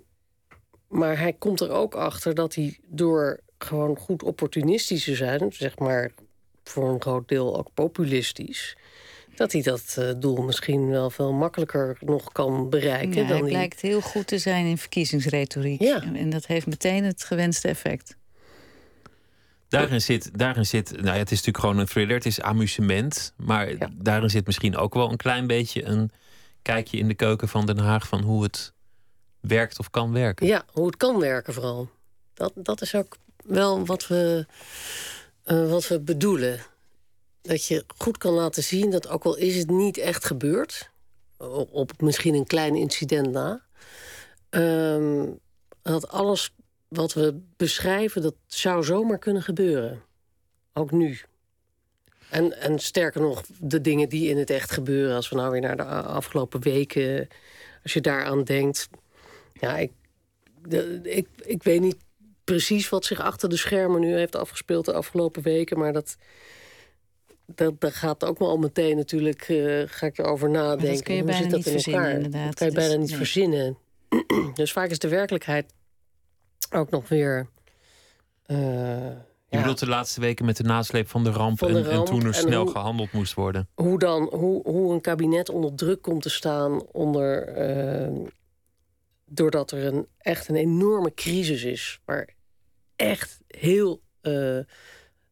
maar 0.89 1.19
hij 1.19 1.33
komt 1.33 1.61
er 1.61 1.71
ook 1.71 1.95
achter 1.95 2.35
dat 2.35 2.55
hij 2.55 2.79
door 2.87 3.41
gewoon 3.59 3.97
goed 3.97 4.23
opportunistisch 4.23 5.05
te 5.05 5.15
zijn, 5.15 5.53
zeg 5.53 5.79
maar 5.79 6.11
voor 6.65 6.89
een 6.89 7.03
groot 7.03 7.29
deel 7.29 7.57
ook 7.59 7.69
populistisch. 7.75 8.77
Dat 9.35 9.53
hij 9.53 9.63
dat 9.63 9.97
uh, 9.99 10.11
doel 10.17 10.43
misschien 10.43 10.89
wel 10.89 11.11
veel 11.11 11.33
makkelijker 11.33 11.97
nog 12.01 12.33
kan 12.33 12.71
bereiken. 12.71 13.23
Ja, 13.23 13.29
dan 13.29 13.39
hij 13.41 13.49
blijkt 13.49 13.81
heel 13.81 14.01
goed 14.01 14.27
te 14.27 14.39
zijn 14.39 14.67
in 14.67 14.79
verkiezingsretoriek. 14.79 15.81
Ja. 15.83 16.03
En 16.15 16.31
dat 16.31 16.47
heeft 16.47 16.67
meteen 16.67 17.05
het 17.05 17.25
gewenste 17.25 17.69
effect. 17.69 18.17
Daarin 19.69 20.01
zit, 20.01 20.39
daarin 20.39 20.67
zit, 20.67 20.91
nou 20.91 21.05
ja, 21.07 21.13
het 21.13 21.31
is 21.31 21.37
natuurlijk 21.37 21.59
gewoon 21.65 21.79
een 21.79 21.87
thriller, 21.87 22.15
het 22.15 22.27
is 22.27 22.41
amusement. 22.41 23.33
Maar 23.37 23.77
Ja. 23.77 23.91
daarin 23.95 24.31
zit 24.31 24.47
misschien 24.47 24.77
ook 24.77 24.95
wel 24.95 25.11
een 25.11 25.17
klein 25.17 25.47
beetje 25.47 25.85
een 25.85 26.11
kijkje 26.63 26.99
in 26.99 27.09
de 27.09 27.15
keuken 27.15 27.49
van 27.49 27.67
Den 27.67 27.79
Haag 27.79 28.09
van 28.09 28.23
hoe 28.23 28.43
het 28.43 28.73
werkt 29.41 29.79
of 29.79 29.91
kan 29.91 30.13
werken. 30.13 30.47
Ja, 30.47 30.65
hoe 30.73 30.87
het 30.87 30.97
kan 30.97 31.19
werken 31.19 31.55
vooral. 31.55 31.89
Dat, 32.35 32.53
dat 32.55 32.81
is 32.81 32.95
ook 32.95 33.17
wel 33.45 33.87
wat 33.87 34.07
we, 34.07 34.47
eh, 35.43 35.71
wat 35.71 35.89
we 35.89 36.01
bedoelen. 36.01 36.61
Dat 37.43 37.67
je 37.67 37.85
goed 37.97 38.19
kan 38.19 38.33
laten 38.33 38.63
zien 38.63 38.91
dat 38.91 39.09
ook 39.09 39.25
al 39.25 39.37
is 39.37 39.57
het 39.57 39.71
niet 39.71 39.99
echt 39.99 40.25
gebeurd... 40.25 40.91
op 41.71 42.01
misschien 42.01 42.35
een 42.35 42.47
klein 42.47 42.75
incident 42.75 43.31
na... 43.31 43.61
ehm, 44.51 45.27
dat 45.83 46.09
alles 46.09 46.55
wat 46.89 47.13
we 47.13 47.41
beschrijven, 47.57 48.23
dat 48.23 48.35
zou 48.47 48.85
zomaar 48.85 49.19
kunnen 49.19 49.43
gebeuren. 49.43 50.03
Ook 50.73 50.91
nu. 50.91 51.21
En, 52.31 52.61
en 52.61 52.79
sterker 52.79 53.21
nog, 53.21 53.43
de 53.59 53.81
dingen 53.81 54.09
die 54.09 54.29
in 54.29 54.39
het 54.39 54.51
echt 54.51 54.71
gebeuren... 54.71 55.17
als 55.17 55.29
we 55.29 55.37
nou 55.37 55.51
weer 55.51 55.61
naar 55.61 55.77
de 55.77 55.85
afgelopen 55.85 56.63
weken... 56.63 57.29
als 57.83 57.93
je 57.93 58.01
daaraan 58.01 58.45
denkt... 58.45 58.89
Ja, 59.53 59.77
ik, 59.79 59.93
de, 60.69 61.01
ik, 61.03 61.29
ik 61.43 61.63
weet 61.63 61.81
niet 61.81 61.97
precies 62.45 62.89
wat 62.89 63.05
zich 63.05 63.21
achter 63.21 63.49
de 63.49 63.57
schermen 63.57 64.01
nu 64.01 64.13
heeft 64.15 64.37
afgespeeld 64.37 64.85
de 64.85 64.93
afgelopen 64.93 65.43
weken, 65.43 65.79
maar 65.79 65.93
dat. 65.93 66.17
Dat, 67.55 67.81
daar 67.81 67.93
gaat 67.93 68.25
ook 68.25 68.39
wel 68.39 68.57
meteen 68.57 68.97
natuurlijk, 68.97 69.43
eh, 69.49 69.83
ga 69.87 70.07
ik 70.07 70.19
erover 70.19 70.51
nadenken. 70.51 71.03
kun 71.03 71.15
je 71.15 71.23
Hoe 71.23 71.31
bijna 71.31 71.43
zit 71.43 71.51
dat 71.51 71.59
niet 71.59 71.67
in 71.67 71.73
verzinnen, 71.73 72.03
elkaar? 72.03 72.17
inderdaad. 72.17 72.47
Dat 72.47 72.55
kan 72.55 72.67
je 72.67 72.73
Dus, 72.73 72.83
bijna 72.83 73.01
niet 73.01 73.09
nee. 73.09 73.17
verzinnen. 73.19 73.79
dus 74.55 74.73
vaak 74.73 74.91
is 74.91 74.99
de 74.99 75.09
werkelijkheid 75.09 75.73
ook 76.71 76.91
nog 76.91 77.09
weer. 77.09 77.47
eh, 78.47 79.11
Je 79.51 79.59
bedoelt 79.59 79.79
de 79.79 79.87
laatste 79.89 80.21
weken 80.21 80.45
met 80.45 80.57
de 80.57 80.63
nasleep 80.63 81.09
van 81.09 81.25
de 81.25 81.31
ramp, 81.31 81.59
Van 81.59 81.73
de 81.73 81.89
en, 81.89 82.05
toen 82.05 82.21
er 82.21 82.27
en 82.27 82.35
snel 82.35 82.63
hoe- 82.63 82.71
gehandeld 82.71 83.13
moest 83.13 83.35
worden. 83.35 83.69
hoe, 83.75 83.99
dan, 83.99 84.23
hoe, 84.35 84.63
hoe 84.69 84.93
een 84.93 85.01
kabinet 85.01 85.49
onder 85.49 85.75
druk 85.75 86.03
komt 86.03 86.23
te 86.23 86.31
staan 86.31 86.87
onder, 86.87 87.49
eh, 87.49 88.11
doordat 89.25 89.71
er 89.71 89.85
een, 89.85 90.07
echt 90.19 90.49
een 90.49 90.57
enorme 90.57 91.15
crisis 91.15 91.63
is. 91.65 92.01
Waar 92.05 92.29
echt 92.97 93.41
heel 93.47 94.01
eh, 94.21 94.59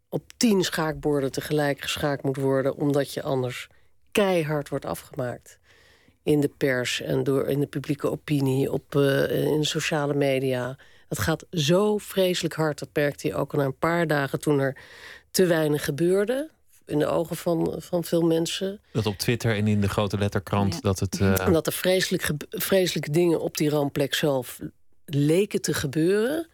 op 0.09 0.23
tien 0.37 0.63
schaakborden 0.65 1.33
tegelijk 1.33 1.81
geschaakt 1.81 2.23
moet 2.23 2.37
worden, 2.37 2.77
omdat 2.77 3.13
je 3.15 3.23
anders 3.23 3.69
keihard 4.13 4.69
wordt 4.69 4.85
afgemaakt. 4.85 5.59
In 6.23 6.41
de 6.41 6.51
pers 6.57 7.01
en 7.01 7.25
door 7.25 7.47
in 7.47 7.61
de 7.61 7.67
publieke 7.67 8.11
opinie, 8.11 8.73
op, 8.73 8.95
eh, 8.97 9.45
in 9.45 9.65
sociale 9.65 10.15
media. 10.15 10.77
Dat 11.09 11.19
gaat 11.19 11.45
zo 11.51 11.99
vreselijk 11.99 12.55
hard. 12.55 12.79
Dat 12.79 12.89
merkte 12.93 13.27
je 13.29 13.35
ook 13.35 13.53
al 13.53 13.59
na 13.59 13.65
een 13.65 13.79
paar 13.79 14.07
dagen 14.07 14.41
toen 14.41 14.59
er 14.59 14.77
te 15.31 15.47
weinig 15.47 15.85
gebeurde. 15.85 16.51
In 16.87 16.99
de 16.99 17.07
ogen 17.07 17.37
van, 17.37 17.75
van 17.79 18.05
veel 18.05 18.23
mensen. 18.23 18.81
Dat 18.93 19.07
op 19.07 19.19
Twitter 19.19 19.57
en 19.57 19.67
in 19.69 19.81
de 19.81 19.89
grote 19.89 20.19
letterkrant 20.19 20.75
Ja. 20.75 20.81
dat 20.81 20.99
het. 20.99 21.21
eh, 21.21 21.47
En 21.47 21.53
dat 21.53 21.67
er 21.67 21.73
vreselijk 21.73 22.31
vreselijke 22.51 23.11
dingen 23.11 23.41
op 23.41 23.57
die 23.57 23.69
rampplek 23.71 24.15
zelf 24.15 24.59
leken 25.05 25.63
te 25.63 25.75
gebeuren. 25.75 26.47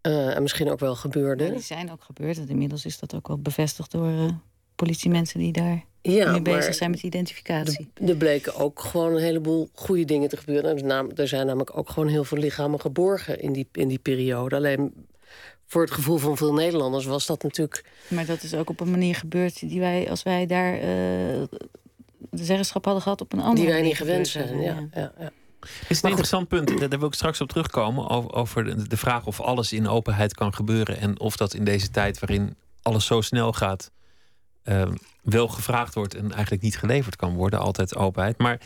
Eh, 0.00 0.36
en 0.36 0.42
misschien 0.42 0.70
ook 0.70 0.80
wel 0.80 0.94
gebeurden. 0.96 1.46
Ja, 1.46 1.52
die 1.52 1.62
zijn 1.62 1.92
ook 1.92 2.04
gebeurd. 2.04 2.38
En 2.38 2.48
inmiddels 2.48 2.84
is 2.84 2.98
dat 2.98 3.14
ook 3.14 3.28
wel 3.28 3.38
bevestigd 3.38 3.90
door 3.90 4.08
eh, 4.08 4.28
politiemensen 4.74 5.38
die 5.38 5.52
daar 5.52 5.84
Ja, 6.12 6.30
mee 6.30 6.42
bezig 6.42 6.64
maar 6.64 6.74
zijn 6.74 6.90
met 6.90 7.02
identificatie. 7.02 7.88
er, 8.06 8.16
bleken 8.16 8.54
ook 8.54 8.80
gewoon 8.80 9.14
een 9.14 9.22
heleboel 9.22 9.68
goede 9.74 10.04
dingen 10.04 10.28
te 10.28 10.36
gebeuren. 10.36 10.70
En 10.70 10.76
er 10.76 10.84
nam- 10.84 11.10
er 11.14 11.28
zijn 11.28 11.46
namelijk 11.46 11.76
ook 11.76 11.90
gewoon 11.90 12.08
heel 12.08 12.24
veel 12.24 12.38
lichamen 12.38 12.80
geborgen 12.80 13.40
in 13.40 13.52
die, 13.52 13.68
in 13.72 13.88
die 13.88 13.98
periode. 13.98 14.56
Alleen 14.56 14.92
voor 15.66 15.82
het 15.82 15.90
gevoel 15.90 16.16
van 16.16 16.36
veel 16.36 16.52
Nederlanders 16.52 17.04
was 17.04 17.26
dat 17.26 17.42
natuurlijk... 17.42 17.84
Maar 18.08 18.26
dat 18.26 18.42
is 18.42 18.54
ook 18.54 18.70
op 18.70 18.80
een 18.80 18.90
manier 18.90 19.14
gebeurd 19.14 19.68
die 19.68 19.80
wij, 19.80 20.10
als 20.10 20.22
wij 20.22 20.46
daar 20.46 20.74
eh, 20.74 20.80
de 22.30 22.44
zeggenschap 22.44 22.84
hadden 22.84 23.02
gehad, 23.02 23.20
op 23.20 23.32
een 23.32 23.40
andere 23.40 23.60
die 23.66 23.74
wij 23.74 23.82
niet 23.82 23.96
gewend 23.96 24.28
zijn. 24.28 24.60
Ja, 24.60 24.88
ja, 24.94 25.12
ja. 25.18 25.32
Het 25.60 25.90
is 25.90 26.02
een 26.02 26.08
interessant 26.08 26.48
punt. 26.48 26.90
Daar 26.90 26.98
wil 26.98 27.08
ik 27.08 27.14
straks 27.14 27.40
op 27.40 27.48
terugkomen. 27.48 28.32
Over, 28.34 28.88
de 28.88 28.96
vraag 28.96 29.26
of 29.26 29.40
alles 29.40 29.72
in 29.72 29.88
openheid 29.88 30.34
kan 30.34 30.54
gebeuren. 30.54 30.98
En 30.98 31.20
of 31.20 31.36
dat 31.36 31.54
in 31.54 31.64
deze 31.64 31.90
tijd 31.90 32.18
waarin 32.18 32.56
alles 32.82 33.06
zo 33.06 33.20
snel 33.20 33.52
gaat. 33.52 33.90
Eh, 34.64 34.90
wel 35.22 35.48
gevraagd 35.48 35.94
wordt 35.94 36.14
en 36.14 36.32
eigenlijk 36.32 36.62
niet 36.62 36.78
geleverd 36.78 37.16
kan 37.16 37.34
worden. 37.34 37.60
Altijd 37.60 37.96
openheid. 37.96 38.38
Maar 38.38 38.60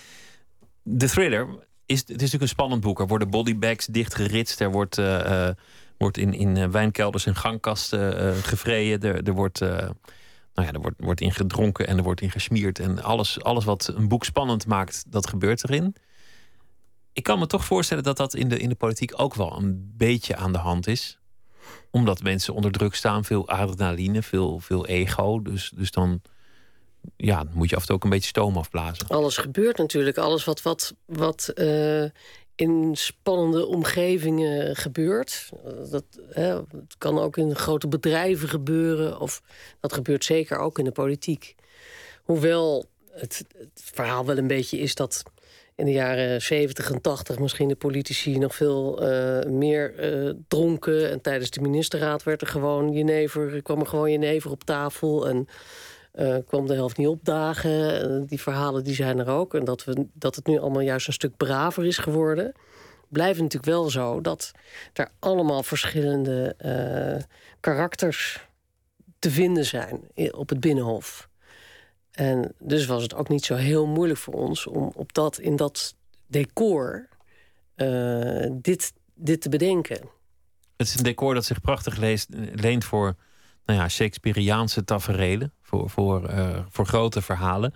de 0.83 1.09
thriller 1.09 1.49
is, 1.87 1.99
het 1.99 2.09
is 2.09 2.17
natuurlijk 2.17 2.43
een 2.43 2.49
spannend 2.49 2.81
boek. 2.81 3.01
Er 3.01 3.07
worden 3.07 3.31
bodybags 3.31 3.87
dichtgeritst. 3.87 4.61
Er 4.61 4.71
wordt, 4.71 4.99
eh, 4.99 5.49
eh, 5.49 5.55
wordt 5.99 6.17
in, 6.17 6.33
in 6.33 6.57
eh, 6.57 6.69
wijnkelders 6.69 7.27
en 7.27 7.37
gangkasten 7.37 8.19
eh 8.19 8.43
gevreden. 8.43 9.15
Er, 9.15 9.23
er 9.23 9.33
wordt. 9.33 9.61
nou 9.61 10.71
ja, 10.71 10.73
er 10.73 10.81
wordt, 10.81 10.97
wordt 10.99 11.21
in 11.21 11.33
gedronken 11.33 11.87
en 11.87 11.97
er 11.97 12.03
wordt 12.03 12.21
in 12.21 12.31
gesmierd. 12.31 12.79
En 12.79 13.03
alles, 13.03 13.43
alles 13.43 13.65
wat 13.65 13.93
een 13.97 14.09
boek 14.09 14.25
spannend 14.25 14.67
maakt, 14.67 15.05
dat 15.07 15.29
gebeurt 15.29 15.69
erin 15.69 15.97
ik 17.19 17.25
kan 17.25 17.39
me 17.39 17.47
toch 17.47 17.65
voorstellen 17.65 18.03
dat 18.03 18.17
dat 18.17 18.35
in 18.35 18.49
de, 18.49 18.59
in 18.59 18.69
de 18.69 18.75
politiek 18.75 19.13
ook 19.17 19.35
wel 19.35 19.57
een 19.57 19.93
beetje 19.97 20.37
aan 20.37 20.53
de 20.53 20.59
hand 20.59 20.87
is. 20.87 21.18
Omdat 21.99 22.23
mensen 22.23 22.55
onder 22.55 22.71
druk 22.71 22.95
staan, 22.95 23.25
veel 23.25 23.49
adrenaline, 23.49 24.23
veel, 24.23 24.59
veel 24.59 24.87
ego. 24.87 25.43
Dus, 25.43 25.73
dus 25.75 25.91
dan 25.91 26.21
ja, 27.17 27.45
moet 27.53 27.71
je 27.71 27.75
af 27.75 27.81
en 27.81 27.87
toe 27.87 27.97
ook 27.97 28.05
een 28.05 28.11
beetje 28.11 28.29
stoom 28.29 28.57
afblazen. 28.57 29.09
Alles 29.09 29.37
gebeurt 29.37 29.79
natuurlijk. 29.79 30.19
Alles 30.19 30.45
wat, 30.45 30.63
wat, 30.63 30.95
wat 31.05 31.49
eh, 31.49 32.05
in 32.55 32.91
spannende 32.93 33.67
omgevingen 33.67 34.77
gebeurt. 34.77 35.49
Dat, 35.91 36.05
het 36.29 36.95
kan 36.99 37.19
ook 37.19 37.37
in 37.37 37.57
grote 37.57 37.89
bedrijven 37.89 38.49
gebeuren. 38.49 39.21
Of 39.21 39.43
dat 39.81 39.93
gebeurt 39.93 40.25
zeker 40.25 40.59
ook 40.59 40.79
in 40.79 40.85
de 40.85 40.93
politiek. 40.93 41.55
Hoewel 42.23 42.85
het 43.11 43.45
verhaal 43.75 44.25
wel 44.25 44.39
een 44.39 44.47
beetje 44.47 44.79
is 44.79 44.95
dat 44.95 45.23
in 45.79 45.85
de 45.85 45.93
jaren 45.93 46.43
70 46.43 46.91
en 46.91 47.01
80 47.01 47.39
misschien 47.39 47.69
de 47.69 47.77
politici 47.77 48.39
nog 48.39 48.55
veel 48.55 49.03
eh, 49.03 49.51
meer 49.51 49.99
eh, 49.99 50.35
dronken. 50.49 51.11
En 51.11 51.21
tijdens 51.21 51.51
de 51.51 51.61
ministerraad 51.61 52.23
werd 52.23 52.41
er 52.41 52.47
gewoon 52.47 52.93
jenever, 52.93 53.63
kwam 53.63 53.81
er 53.81 53.87
gewoon 53.87 54.11
jenever 54.11 54.51
op 54.51 54.65
tafel. 54.65 55.29
En 55.29 55.49
eh, 56.13 56.37
kwam 56.47 56.67
de 56.67 56.75
helft 56.75 56.97
niet 56.97 57.07
opdagen. 57.07 58.27
Die 58.27 58.41
verhalen 58.41 58.85
die 58.85 58.95
zijn 58.95 59.19
er 59.19 59.29
ook. 59.29 59.55
En 59.55 59.65
dat, 59.65 59.85
we, 59.85 60.07
dat 60.13 60.35
het 60.35 60.47
nu 60.47 60.59
allemaal 60.59 60.83
juist 60.83 61.07
een 61.07 61.13
stuk 61.13 61.37
braver 61.37 61.87
is 61.87 61.99
geworden. 61.99 62.53
Blijft 63.09 63.41
natuurlijk 63.41 63.73
wel 63.73 63.91
zo 63.91 64.21
dat 64.21 64.53
er 64.93 65.09
allemaal 65.19 65.63
verschillende 65.63 66.57
karakters 67.61 68.49
te 69.19 69.31
vinden 69.31 69.65
zijn 69.65 70.01
op 70.31 70.49
het 70.49 70.61
Binnenhof. 70.61 71.28
En 72.19 72.55
dus 72.59 72.87
was 72.87 73.03
het 73.03 73.15
ook 73.15 73.29
niet 73.29 73.45
zo 73.45 73.55
heel 73.55 73.87
moeilijk 73.87 74.19
voor 74.19 74.35
ons 74.35 74.67
om 74.67 74.93
op 74.95 75.13
dat, 75.13 75.39
in 75.39 75.57
dat 75.57 75.95
decor 76.27 77.09
eh, 77.75 78.51
dit, 78.53 78.93
dit 79.15 79.41
te 79.41 79.49
bedenken. 79.49 80.01
Het 80.77 80.87
is 80.87 80.95
een 80.97 81.03
decor 81.03 81.35
dat 81.35 81.45
zich 81.45 81.61
prachtig 81.61 81.97
leent 82.53 82.85
voor 82.85 83.17
nou 83.65 83.79
ja, 83.79 83.89
Shakespeareaanse 83.89 84.85
taferelen. 84.85 85.53
Voor, 85.63 85.91
voor, 85.91 86.25
eh, 86.29 86.59
voor 86.69 86.87
grote 86.87 87.23
verhalen. 87.23 87.75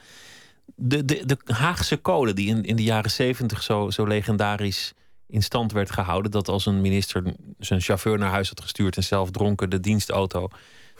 De, 0.74 1.04
de, 1.04 1.26
de 1.26 1.38
Haagse 1.44 2.00
code 2.00 2.32
die 2.32 2.48
in, 2.48 2.64
in 2.64 2.76
de 2.76 2.82
jaren 2.82 3.10
zeventig 3.10 3.62
zo, 3.62 3.90
zo 3.90 4.06
legendarisch 4.06 4.92
in 5.26 5.42
stand 5.42 5.72
werd 5.72 5.90
gehouden. 5.90 6.30
Dat 6.30 6.48
als 6.48 6.66
een 6.66 6.80
minister 6.80 7.34
zijn 7.58 7.80
chauffeur 7.80 8.18
naar 8.18 8.30
huis 8.30 8.48
had 8.48 8.60
gestuurd 8.60 8.96
en 8.96 9.04
zelf 9.04 9.30
dronken 9.30 9.70
de 9.70 9.80
dienstauto 9.80 10.48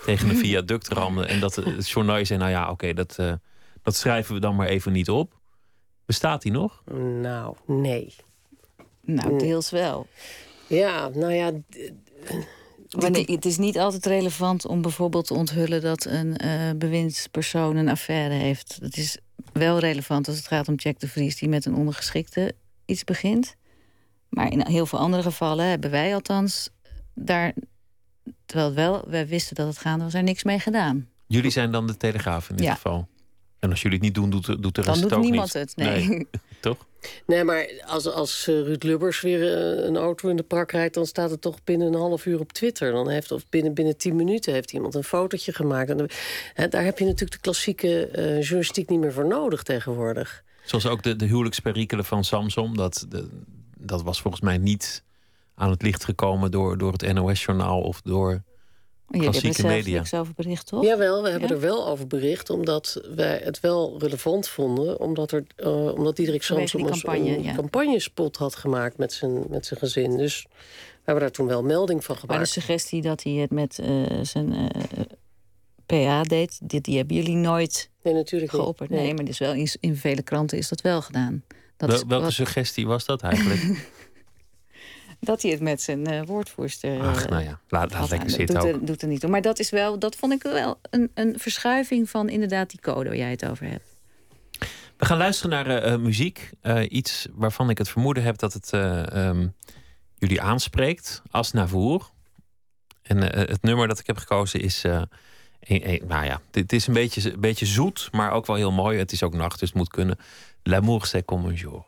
tegen 0.04 0.28
een 0.28 0.36
viaduct 0.44 0.88
ramde. 0.88 1.26
En 1.26 1.40
dat 1.40 1.54
het 1.54 1.88
journaal 1.88 2.26
zei, 2.26 2.38
nou 2.38 2.50
ja, 2.50 2.70
oké, 2.70 2.92
dat, 2.92 3.18
eh, 3.18 3.32
dat 3.82 3.96
schrijven 3.96 4.34
we 4.34 4.40
dan 4.40 4.56
maar 4.56 4.66
even 4.66 4.92
niet 4.92 5.10
op. 5.10 5.40
Bestaat 6.04 6.42
die 6.42 6.52
nog? 6.52 6.82
Nou, 7.20 7.56
nee. 7.66 8.14
Nou, 9.00 9.38
deels 9.38 9.70
wel. 9.70 10.06
Ja, 10.66 11.08
nou 11.08 11.32
ja, 11.32 11.52
Wanneer, 12.92 13.26
het 13.26 13.44
is 13.44 13.58
niet 13.58 13.78
altijd 13.78 14.06
relevant 14.06 14.66
om 14.66 14.82
bijvoorbeeld 14.82 15.26
te 15.26 15.34
onthullen 15.34 15.80
dat 15.80 16.04
een 16.04 16.36
eh 16.36 16.70
bewindspersoon 16.76 17.76
een 17.76 17.88
affaire 17.88 18.34
heeft. 18.34 18.78
Het 18.82 18.96
is 18.96 19.18
wel 19.52 19.78
relevant 19.78 20.28
als 20.28 20.36
het 20.36 20.46
gaat 20.46 20.68
om 20.68 20.74
Jack 20.74 20.98
de 21.00 21.08
Vries 21.08 21.36
die 21.36 21.48
met 21.48 21.64
een 21.64 21.74
ondergeschikte 21.74 22.54
iets 22.84 23.04
begint. 23.04 23.56
Maar 24.28 24.52
in 24.52 24.66
heel 24.66 24.86
veel 24.86 24.98
andere 24.98 25.22
gevallen 25.22 25.66
hebben 25.66 25.90
wij 25.90 26.14
althans 26.14 26.70
daar, 27.14 27.54
terwijl 28.52 28.70
het 28.70 28.80
wel, 28.80 29.10
wij 29.10 29.26
wisten 29.26 29.54
dat 29.56 29.66
het 29.66 29.78
gaande 29.78 30.04
was, 30.04 30.14
er 30.14 30.22
niks 30.22 30.42
mee 30.42 30.58
gedaan. 30.58 31.08
Jullie 31.26 31.50
zijn 31.50 31.72
dan 31.72 31.86
de 31.86 31.96
telegraaf 31.96 32.50
in 32.50 32.56
dit 32.56 32.64
Ja. 32.64 32.74
geval. 32.74 33.08
En 33.58 33.70
als 33.70 33.82
jullie 33.82 33.96
het 33.96 34.06
niet 34.06 34.14
doen, 34.14 34.30
doet, 34.30 34.46
doet 34.62 34.74
de 34.74 34.80
rest 34.80 34.84
Dan 34.86 34.94
het 34.94 35.02
doet 35.02 35.12
ook 35.12 35.24
niemand 35.24 35.54
niet. 35.54 35.62
het. 35.62 35.76
Nee. 35.76 36.26
toch? 36.60 36.86
Nee, 37.26 37.44
maar 37.44 37.82
als, 37.86 38.06
als 38.06 38.48
eh, 38.48 38.54
Ruud 38.54 38.82
Lubbers 38.82 39.20
weer 39.20 39.42
eh, 39.42 39.84
een 39.84 39.96
auto 39.96 40.28
in 40.28 40.36
de 40.36 40.42
prak 40.42 40.70
rijdt... 40.72 40.94
dan 40.94 41.06
staat 41.06 41.30
het 41.30 41.40
toch 41.40 41.64
binnen 41.64 41.86
een 41.86 41.94
half 42.00 42.26
uur 42.26 42.40
op 42.40 42.52
Twitter. 42.52 42.92
Dan 42.92 43.08
heeft, 43.08 43.32
of 43.32 43.48
binnen, 43.48 43.74
binnen 43.74 43.96
tien 43.96 44.16
minuten 44.16 44.52
heeft 44.52 44.72
iemand 44.72 44.94
een 44.94 45.04
fotootje 45.04 45.52
gemaakt. 45.52 45.90
En 45.90 46.08
hè, 46.54 46.68
daar 46.68 46.84
heb 46.84 46.98
je 46.98 47.04
natuurlijk 47.04 47.32
de 47.32 47.38
klassieke 47.38 48.08
uh, 48.16 48.40
journalistiek 48.40 48.88
niet 48.88 49.00
meer 49.00 49.12
voor 49.12 49.26
nodig 49.26 49.62
tegenwoordig. 49.62 50.42
Zoals 50.64 50.86
ook 50.86 51.02
de, 51.02 51.16
de 51.16 51.24
huwelijksperikelen 51.26 52.04
van 52.04 52.24
Samsung. 52.24 52.76
Dat, 52.76 53.06
de, 53.08 53.28
dat 53.78 54.02
was 54.02 54.20
volgens 54.20 54.42
mij 54.42 54.58
niet 54.58 55.02
aan 55.54 55.70
het 55.70 55.82
licht 55.82 56.04
gekomen 56.04 56.50
door, 56.50 56.78
door 56.78 56.92
het 56.92 57.12
NOS-journaal 57.12 57.80
of 57.80 58.00
door 58.00 58.42
klassieke 59.20 59.66
media. 59.66 59.98
niks 59.98 60.14
over 60.14 60.32
bericht, 60.34 60.66
toch? 60.66 60.84
Jawel, 60.84 61.22
we 61.22 61.30
hebben 61.30 61.48
er 61.48 61.60
wel 61.60 61.86
over 61.86 62.06
bericht, 62.06 62.50
omdat 62.50 63.00
wij 63.14 63.40
het 63.44 63.60
wel 63.60 63.98
relevant 63.98 64.48
vonden, 64.48 65.00
omdat, 65.00 65.32
er, 65.32 65.44
uh, 65.56 65.94
omdat 65.94 66.16
Diederik 66.16 66.42
Samson 66.42 66.86
campagne, 66.86 67.36
een 67.36 67.42
ja. 67.42 67.54
campagnespot 67.54 68.36
had 68.36 68.54
gemaakt 68.54 68.98
met 68.98 69.12
zijn, 69.12 69.44
met 69.48 69.66
zijn 69.66 69.80
gezin. 69.80 70.16
Dus 70.16 70.46
we 70.50 70.98
hebben 71.04 71.24
daar 71.24 71.32
toen 71.32 71.46
wel 71.46 71.62
melding 71.62 72.04
van 72.04 72.14
gemaakt. 72.14 72.32
Maar 72.38 72.46
de 72.46 72.52
suggestie 72.52 73.02
dat 73.02 73.22
hij 73.22 73.32
het 73.32 73.50
met 73.50 73.78
uh, 73.82 74.06
zijn 74.22 74.52
uh, 74.52 74.66
PA 75.86 76.22
deed, 76.22 76.60
dit, 76.62 76.84
die 76.84 76.96
hebben 76.96 77.16
jullie 77.16 77.36
nooit 77.36 77.90
nee, 78.02 78.14
natuurlijk 78.14 78.52
geopperd. 78.52 78.90
Nee. 78.90 79.02
nee. 79.02 79.14
maar 79.14 79.24
dus 79.24 79.38
wel 79.38 79.54
in, 79.54 79.68
in 79.80 79.96
vele 79.96 80.22
kranten 80.22 80.58
is 80.58 80.68
dat 80.68 80.80
wel 80.80 81.02
gedaan. 81.02 81.44
Dat 81.76 81.88
Wel, 81.88 82.08
welke 82.08 82.24
wat... 82.24 82.32
suggestie 82.32 82.86
was 82.86 83.04
dat 83.04 83.22
eigenlijk? 83.22 83.60
dat 85.24 85.42
hij 85.42 85.50
het 85.50 85.61
met 85.61 85.82
zijn 85.82 86.12
uh, 86.12 86.22
woordvoerster. 86.24 87.00
Ach, 87.00 87.28
nou 87.28 87.42
ja, 87.42 87.61
laat, 87.68 87.92
laat 87.92 88.11
lekker 88.11 88.30
zitten. 88.30 88.61
Doet, 88.61 88.64
er, 88.64 88.85
doet 88.85 89.02
er 89.02 89.08
niet 89.08 89.20
toe. 89.20 89.30
Maar 89.30 89.42
dat 89.42 89.58
is 89.58 89.70
wel, 89.70 89.98
dat 89.98 90.16
vond 90.16 90.32
ik 90.32 90.42
wel 90.42 90.78
een, 90.90 91.11
een 91.14 91.38
verschuiving 91.38 92.11
van 92.11 92.28
inderdaad 92.28 92.70
die 92.70 92.80
code 92.80 93.08
waar 93.08 93.18
jij 93.18 93.30
het 93.30 93.48
over 93.48 93.66
hebt. 93.66 93.87
We 94.96 95.04
gaan 95.04 95.18
luisteren 95.18 95.50
naar 95.50 95.87
uh, 95.87 95.96
muziek. 95.96 96.50
Uh, 96.62 96.82
iets 96.88 97.26
waarvan 97.32 97.70
ik 97.70 97.78
het 97.78 97.88
vermoeden 97.88 98.22
heb 98.22 98.38
dat 98.38 98.52
het 98.52 98.72
um, 99.14 99.54
jullie 100.14 100.40
aanspreekt. 100.40 101.22
Als 101.30 101.52
Navour. 101.52 102.11
En 103.02 103.22
het 103.22 103.62
nummer 103.62 103.88
dat 103.88 103.98
ik 103.98 104.06
heb 104.06 104.18
gekozen 104.18 104.61
is. 104.61 104.82
Een, 104.85 105.08
een, 105.61 106.02
nou 106.08 106.24
ja, 106.24 106.40
dit 106.50 106.72
is 106.72 106.87
een 106.87 106.94
beetje, 106.94 107.32
een 107.32 107.40
beetje 107.40 107.66
zoet, 107.66 108.08
maar 108.12 108.30
ook 108.32 108.46
wel 108.46 108.56
heel 108.56 108.72
mooi. 108.72 108.98
Het 108.98 109.12
is 109.12 109.22
ook 109.22 109.35
nacht, 109.35 109.61
dus 109.61 109.68
het 109.68 109.78
moet 109.78 109.88
kunnen. 109.88 110.18
L'amour 110.62 111.06
c'est 111.06 111.24
comme 111.24 111.48
un 111.48 111.54
jour. 111.54 111.85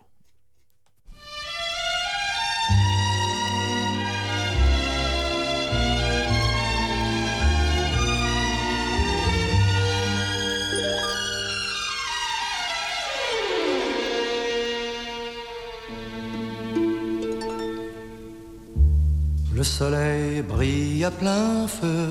Le 19.64 19.70
soleil 19.70 20.42
brille 20.42 21.03
à 21.07 21.11
plein 21.11 21.66
feu. 21.66 22.11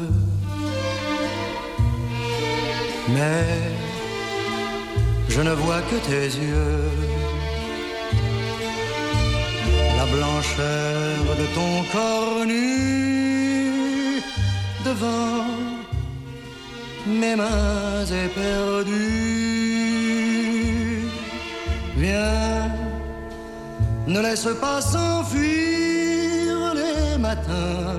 Mais 3.10 3.46
je 5.30 5.40
ne 5.40 5.52
vois 5.52 5.82
que 5.90 5.98
tes 6.10 6.30
yeux. 6.46 6.90
La 10.00 10.06
blancheur 10.16 11.20
de 11.42 11.46
ton 11.58 11.74
corps 11.94 12.44
nu 12.48 14.24
devant 14.84 15.46
mes 17.06 17.36
mains 17.36 18.06
éperdues. 18.26 18.94
Viens, 21.98 22.72
ne 24.08 24.20
laisse 24.22 24.50
pas 24.60 24.82
s'enfuir 24.82 26.23
matin, 27.28 27.98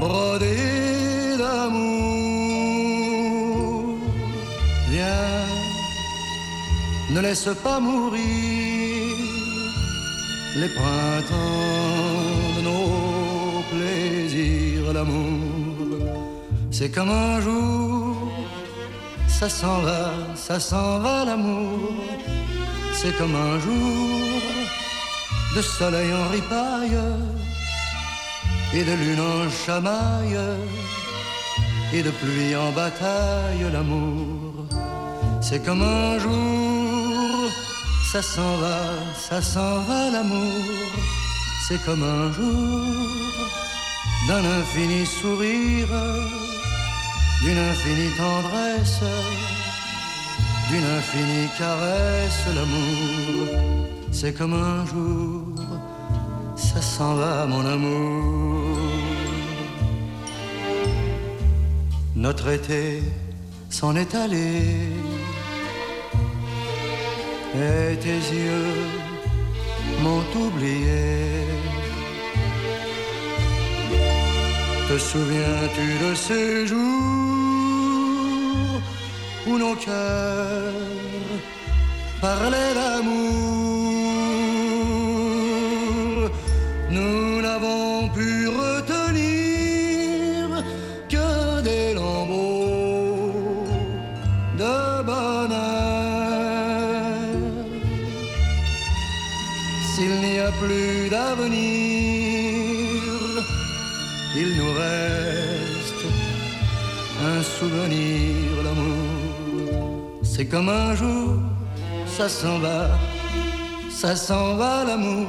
brodé 0.00 0.56
d'amour. 1.40 2.48
Viens, 4.92 5.46
ne 7.14 7.20
laisse 7.26 7.50
pas 7.64 7.78
mourir 7.80 9.16
les 10.60 10.70
printemps 10.78 12.52
de 12.56 12.60
nos 12.68 12.92
plaisirs. 13.72 14.88
L'amour, 14.96 15.88
c'est 16.76 16.90
comme 16.96 17.12
un 17.28 17.36
jour, 17.46 18.14
ça 19.38 19.48
s'en 19.58 19.78
va, 19.86 20.04
ça 20.46 20.56
s'en 20.68 20.90
va 21.04 21.16
l'amour. 21.28 21.92
C'est 22.98 23.14
comme 23.18 23.36
un 23.48 23.56
jour 23.66 24.28
de 25.54 25.62
soleil 25.62 26.12
en 26.12 26.28
ripaille 26.28 26.98
et 28.74 28.84
de 28.84 28.92
lune 28.92 29.20
en 29.20 29.50
chamaille 29.50 30.38
et 31.92 32.02
de 32.02 32.10
pluie 32.10 32.54
en 32.56 32.70
bataille 32.72 33.64
l'amour 33.72 34.66
c'est 35.40 35.64
comme 35.64 35.82
un 35.82 36.18
jour 36.18 37.50
ça 38.12 38.22
s'en 38.22 38.56
va 38.56 38.80
ça 39.28 39.40
s'en 39.40 39.80
va 39.88 40.10
l'amour 40.10 40.62
c'est 41.66 41.82
comme 41.84 42.02
un 42.02 42.32
jour 42.32 42.94
d'un 44.28 44.44
infini 44.60 45.06
sourire 45.06 45.88
d'une 47.42 47.58
infinie 47.58 48.10
tendresse 48.16 49.02
d'une 50.68 50.88
infinie 50.98 51.48
caresse 51.58 52.44
l'amour 52.54 53.68
c'est 54.20 54.32
comme 54.32 54.54
un 54.54 54.84
jour, 54.86 55.54
ça 56.56 56.80
s'en 56.82 57.14
va 57.14 57.46
mon 57.46 57.64
amour. 57.64 58.76
Notre 62.16 62.48
été 62.48 63.02
s'en 63.70 63.94
est 63.94 64.12
allé, 64.14 64.62
et 67.54 67.96
tes 68.04 68.20
yeux 68.42 68.74
m'ont 70.02 70.26
oublié. 70.46 71.44
Te 74.88 74.98
souviens-tu 74.98 75.86
de 76.04 76.14
ces 76.14 76.66
jours 76.66 77.27
où 79.48 79.58
nos 79.58 79.74
cœurs 79.76 80.72
parlaient 82.20 82.74
d'amour 82.74 83.97
comme 110.50 110.68
un 110.68 110.94
jour, 110.94 111.36
ça 112.06 112.28
s'en 112.28 112.58
va, 112.58 112.88
ça 113.90 114.16
s'en 114.16 114.56
va 114.56 114.84
l'amour 114.84 115.26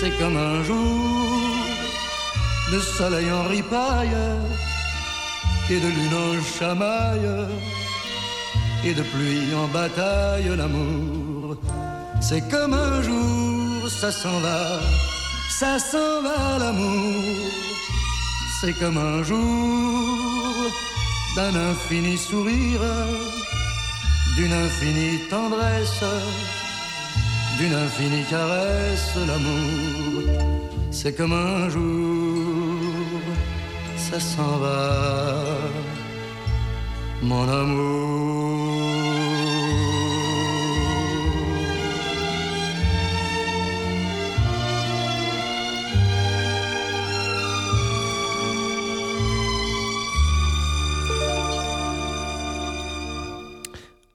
c'est 0.00 0.16
comme 0.18 0.36
un 0.36 0.62
jour 0.62 1.56
de 2.72 2.78
soleil 2.78 3.30
en 3.32 3.44
ripaille 3.48 4.16
et 5.70 5.80
de 5.80 5.88
lune 5.96 6.16
en 6.26 6.58
chamaille 6.58 7.30
et 8.84 8.94
de 8.94 9.02
pluie 9.02 9.54
en 9.56 9.66
bataille 9.68 10.50
l'amour. 10.56 11.56
C'est 12.20 12.48
comme 12.48 12.74
un 12.74 13.02
jour, 13.02 13.88
ça 13.88 14.12
s'en 14.12 14.38
va, 14.38 14.80
ça 15.50 15.78
s'en 15.78 16.22
va 16.22 16.58
l'amour. 16.58 17.34
C'est 18.60 18.78
comme 18.78 18.98
un 18.98 19.22
jour 19.24 20.54
d'un 21.34 21.54
infini 21.70 22.16
sourire, 22.16 22.80
d'une 24.38 24.52
infinie 24.52 25.18
tendresse 25.28 26.04
d'une 27.58 27.74
infinie 27.74 28.24
caresse, 28.30 29.16
l'amour, 29.26 30.22
c'est 30.92 31.12
comme 31.16 31.32
un 31.32 31.68
jour, 31.68 33.20
ça 33.96 34.20
s'en 34.20 34.58
va, 34.58 35.44
mon 37.20 37.48
amour. 37.48 38.97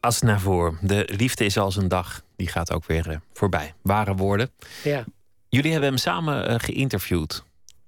Asnavour. 0.03 0.77
De 0.81 1.09
liefde 1.17 1.45
is 1.45 1.57
als 1.57 1.75
een 1.75 1.87
dag. 1.87 2.23
Die 2.35 2.47
gaat 2.47 2.71
ook 2.71 2.85
weer 2.85 3.09
uh, 3.09 3.15
voorbij. 3.33 3.73
Ware 3.81 4.15
woorden. 4.15 4.49
Ja. 4.83 5.03
Jullie 5.49 5.71
hebben 5.71 5.89
hem 5.89 5.97
samen 5.97 6.51
uh, 6.51 6.55
geïnterviewd. 6.57 7.43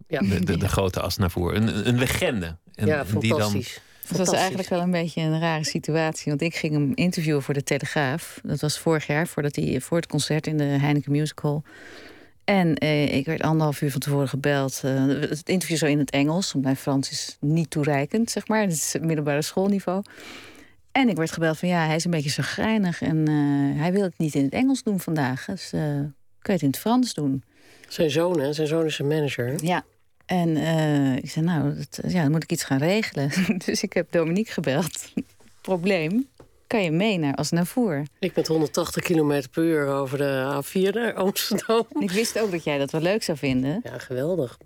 Ja. 0.08 0.20
De, 0.20 0.44
de, 0.44 0.58
de 0.58 0.68
grote 0.68 1.02
Asnavour. 1.02 1.56
Een, 1.56 1.88
een 1.88 1.98
legende. 1.98 2.58
En, 2.76 2.88
ja, 2.88 3.06
fantastisch. 3.06 3.22
Die 3.22 3.38
dan... 3.38 3.64
Het 4.08 4.18
was 4.18 4.32
eigenlijk 4.32 4.70
wel 4.70 4.80
een 4.80 4.92
beetje 4.92 5.22
een 5.22 5.40
rare 5.40 5.64
situatie. 5.64 6.26
Want 6.26 6.42
ik 6.42 6.56
ging 6.56 6.74
hem 6.74 6.92
interviewen 6.94 7.42
voor 7.42 7.54
de 7.54 7.64
Telegraaf. 7.64 8.40
Dat 8.44 8.62
was 8.62 8.80
vorig 8.80 9.08
jaar, 9.08 9.28
voordat 9.28 9.56
hij, 9.56 9.82
voor 9.82 9.98
het 9.98 10.08
concert 10.08 10.48
in 10.48 10.58
de 10.58 10.64
Heineken 10.64 11.12
Music 11.12 11.40
Hall. 11.42 11.62
En 12.44 12.76
eh, 12.76 13.16
ik 13.16 13.26
werd 13.26 13.42
anderhalf 13.42 13.82
uur 13.82 13.92
van 13.92 14.00
tevoren 14.00 14.30
gebeld. 14.30 14.82
Uh, 14.86 15.06
het 15.08 15.50
interview 15.50 15.78
zo 15.78 15.86
in 15.86 16.00
het 16.00 16.10
Engels, 16.10 16.52
want 16.52 16.64
mijn 16.64 16.76
Frans 16.76 17.12
is 17.12 17.38
niet 17.40 17.70
toereikend, 17.70 18.32
zeg 18.32 18.48
maar. 18.48 18.62
Het 18.62 18.72
is 18.72 18.96
middelbare 19.02 19.42
schoolniveau. 19.42 20.04
En 20.96 21.10
ik 21.10 21.16
werd 21.16 21.32
gebeld 21.32 21.58
van 21.58 21.70
ja, 21.70 21.86
hij 21.86 21.96
is 21.96 22.06
een 22.06 22.12
beetje 22.12 22.30
zagrijnig 22.30 23.02
en 23.02 23.30
uh, 23.30 23.82
hij 23.82 23.92
wil 23.92 24.02
het 24.02 24.18
niet 24.18 24.36
in 24.36 24.44
het 24.44 24.54
Engels 24.54 24.84
doen 24.84 25.00
vandaag. 25.00 25.46
Dus 25.46 25.70
kun 25.70 26.14
je 26.40 26.52
het 26.52 26.62
in 26.62 26.68
het 26.68 26.78
Frans 26.78 27.14
doen? 27.14 27.44
Zijn 27.88 28.10
zoon, 28.12 28.40
hè? 28.40 28.54
Zijn 28.54 28.68
zoon 28.68 28.86
is 28.86 29.00
een 29.00 29.08
manager. 29.08 29.64
Ja. 29.64 29.84
En 30.26 30.58
ik 31.18 31.30
zei, 31.30 31.46
nou, 31.46 31.76
dat, 31.76 32.12
ja, 32.12 32.22
dan 32.22 32.32
moet 32.32 32.44
ik 32.44 32.52
iets 32.52 32.64
gaan 32.64 32.78
regelen. 32.78 33.32
dus 33.66 33.84
ik 33.84 33.94
heb 33.94 34.12
Dominique 34.12 34.54
gebeld. 34.54 35.14
Probleem 35.62 36.28
kan 36.68 36.84
je 36.84 36.92
mee 36.92 37.18
naar 37.18 37.36
Asnavoer. 37.36 38.04
Ik 38.20 38.36
met 38.36 38.48
180 38.48 39.04
km 39.04 39.44
per 39.52 39.64
uur 39.64 39.88
over 39.88 40.18
de 40.18 40.64
A4 40.64 40.94
naar 40.94 41.14
Amsterdam. 41.14 41.86
Ik 42.00 42.12
wist 42.12 42.40
ook 42.40 42.52
dat 42.52 42.64
jij 42.64 42.78
dat 42.78 42.92
wel 42.92 43.02
leuk 43.02 43.24
zou 43.24 43.38
vinden. 43.38 43.80
Ja, 43.84 43.98
geweldig. 43.98 44.58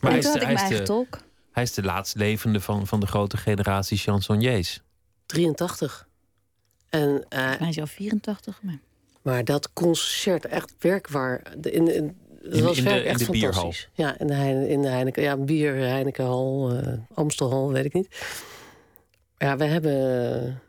Maar 0.00 0.10
hij 0.10 0.20
is, 0.20 0.32
de, 0.32 0.44
hij, 0.44 0.70
is 0.70 0.86
de, 0.86 1.06
hij 1.54 1.62
is 1.62 1.74
de 1.74 1.82
laatst 1.82 2.14
levende 2.14 2.60
van, 2.60 2.86
van 2.86 3.00
de 3.00 3.06
grote 3.06 3.36
generatie 3.36 3.98
chansonniers. 3.98 4.80
83. 5.26 6.08
En, 6.88 7.10
uh, 7.10 7.18
hij 7.58 7.68
is 7.68 7.80
al 7.80 7.86
84. 7.86 8.62
Maar... 8.62 8.78
maar 9.22 9.44
dat 9.44 9.72
concert, 9.72 10.46
echt 10.46 10.74
werkwaar. 10.78 11.42
In, 11.60 11.94
in, 11.94 12.16
dat 12.42 12.60
was 12.60 12.78
in, 12.78 12.84
de, 12.84 12.90
echt 12.90 13.20
in 13.20 13.32
de 13.32 13.38
fantastisch. 13.38 13.88
Ja, 13.92 14.18
in 14.18 14.26
de, 14.26 14.34
Heine, 14.34 14.68
in 14.68 14.82
de 14.82 14.88
Heineken. 14.88 15.22
Ja, 15.22 15.36
bier, 15.36 15.74
Heinekenhal, 15.74 16.72
uh, 16.72 16.92
Amstelhal, 17.14 17.72
weet 17.72 17.84
ik 17.84 17.92
niet. 17.92 18.08
Ja, 19.38 19.56
we 19.56 19.64
hebben 19.64 20.62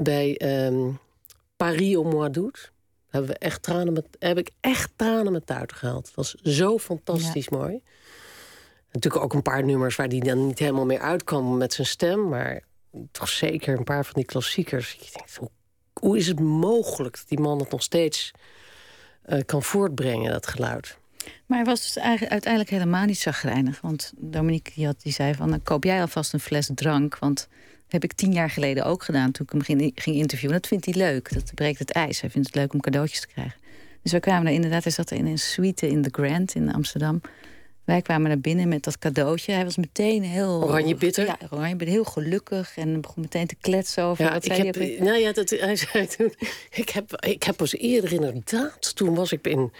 bij 0.00 0.40
um, 0.66 0.98
Paris 1.56 1.94
au 1.94 2.08
mois 2.08 2.30
d'août 2.30 2.72
hebben 3.08 3.30
we 3.30 3.38
echt 3.38 3.62
tranen 3.62 3.92
met, 3.92 4.06
heb 4.18 4.38
ik 4.38 4.50
echt 4.60 4.92
tranen 4.96 5.32
met 5.32 5.46
tuiten 5.46 5.76
gehaald. 5.76 6.06
Het 6.06 6.14
was 6.14 6.34
zo 6.34 6.78
fantastisch 6.78 7.46
ja. 7.50 7.56
mooi. 7.56 7.82
Natuurlijk 8.92 9.24
ook 9.24 9.34
een 9.34 9.42
paar 9.42 9.64
nummers 9.64 9.96
waar 9.96 10.08
die 10.08 10.24
dan 10.24 10.46
niet 10.46 10.58
helemaal 10.58 10.86
meer 10.86 11.00
uitkwam 11.00 11.56
met 11.56 11.72
zijn 11.72 11.86
stem, 11.86 12.28
maar 12.28 12.62
toch 13.10 13.28
zeker 13.28 13.78
een 13.78 13.84
paar 13.84 14.04
van 14.04 14.14
die 14.14 14.24
klassiekers. 14.24 14.98
Hoe, 15.92 16.18
is 16.18 16.26
het 16.26 16.40
mogelijk 16.40 17.16
dat 17.16 17.28
die 17.28 17.40
man 17.40 17.58
het 17.58 17.70
nog 17.70 17.82
steeds 17.82 18.30
uh, 19.26 19.40
kan 19.46 19.62
voortbrengen, 19.62 20.32
dat 20.32 20.46
geluid? 20.46 20.96
Maar 21.46 21.58
hij 21.58 21.66
was 21.66 21.82
dus 21.82 21.96
eigenlijk 21.96 22.32
uiteindelijk 22.32 22.72
helemaal 22.72 23.04
niet 23.04 23.18
zagrijnig. 23.18 23.80
Want 23.80 24.12
Dominique 24.16 24.74
die, 24.74 24.86
had, 24.86 25.02
die 25.02 25.12
zei 25.12 25.34
van, 25.34 25.50
dan 25.50 25.62
koop 25.62 25.84
jij 25.84 26.00
alvast 26.00 26.32
een 26.32 26.40
fles 26.40 26.70
drank. 26.74 27.18
Want 27.18 27.48
heb 27.88 28.04
ik 28.04 28.12
tien 28.12 28.32
jaar 28.32 28.50
geleden 28.50 28.84
ook 28.84 29.02
gedaan 29.02 29.30
toen 29.30 29.46
ik 29.46 29.52
hem 29.52 29.62
ging, 29.62 29.92
ging 29.94 30.16
interviewen. 30.16 30.56
Dat 30.56 30.66
vindt 30.66 30.84
hij 30.84 30.94
leuk. 30.94 31.32
Dat 31.34 31.54
breekt 31.54 31.78
het 31.78 31.90
ijs. 31.90 32.20
Hij 32.20 32.30
vindt 32.30 32.46
het 32.46 32.56
leuk 32.56 32.72
om 32.72 32.80
cadeautjes 32.80 33.20
te 33.20 33.26
krijgen. 33.26 33.60
Dus 34.02 34.12
we 34.12 34.20
kwamen 34.20 34.46
er 34.46 34.52
inderdaad, 34.52 34.82
hij 34.82 34.92
zat 34.92 35.10
in 35.10 35.26
een 35.26 35.38
suite 35.38 35.88
in 35.88 36.02
the 36.02 36.08
Grand 36.12 36.54
in 36.54 36.72
Amsterdam. 36.72 37.20
Wij 37.84 38.02
kwamen 38.02 38.28
naar 38.28 38.40
binnen 38.40 38.68
met 38.68 38.84
dat 38.84 38.98
cadeautje. 38.98 39.52
Hij 39.52 39.64
was 39.64 39.76
meteen 39.76 40.22
heel... 40.22 40.62
Oranje 40.62 40.94
bitter? 40.94 41.26
Ja, 41.26 41.38
oranje 41.50 41.76
bitter. 41.76 41.94
Heel 41.94 42.04
gelukkig. 42.04 42.76
En 42.76 43.00
begon 43.00 43.22
meteen 43.22 43.46
te 43.46 43.56
kletsen 43.60 44.04
over... 44.04 44.24
Ja, 44.24 44.32
wat 44.32 44.44
ik 44.44 44.52
heb, 44.52 44.76
nou 44.76 45.18
ja, 45.18 45.32
dat, 45.32 45.50
hij 45.50 45.76
zei 45.76 46.06
toen... 46.06 46.34
Ik 46.70 46.88
heb, 46.88 47.24
ik 47.24 47.42
heb 47.42 47.56
pas 47.56 47.74
eerder 47.74 48.12
inderdaad... 48.12 48.96
Toen 48.96 49.14
was 49.14 49.32
ik 49.32 49.46
in, 49.46 49.72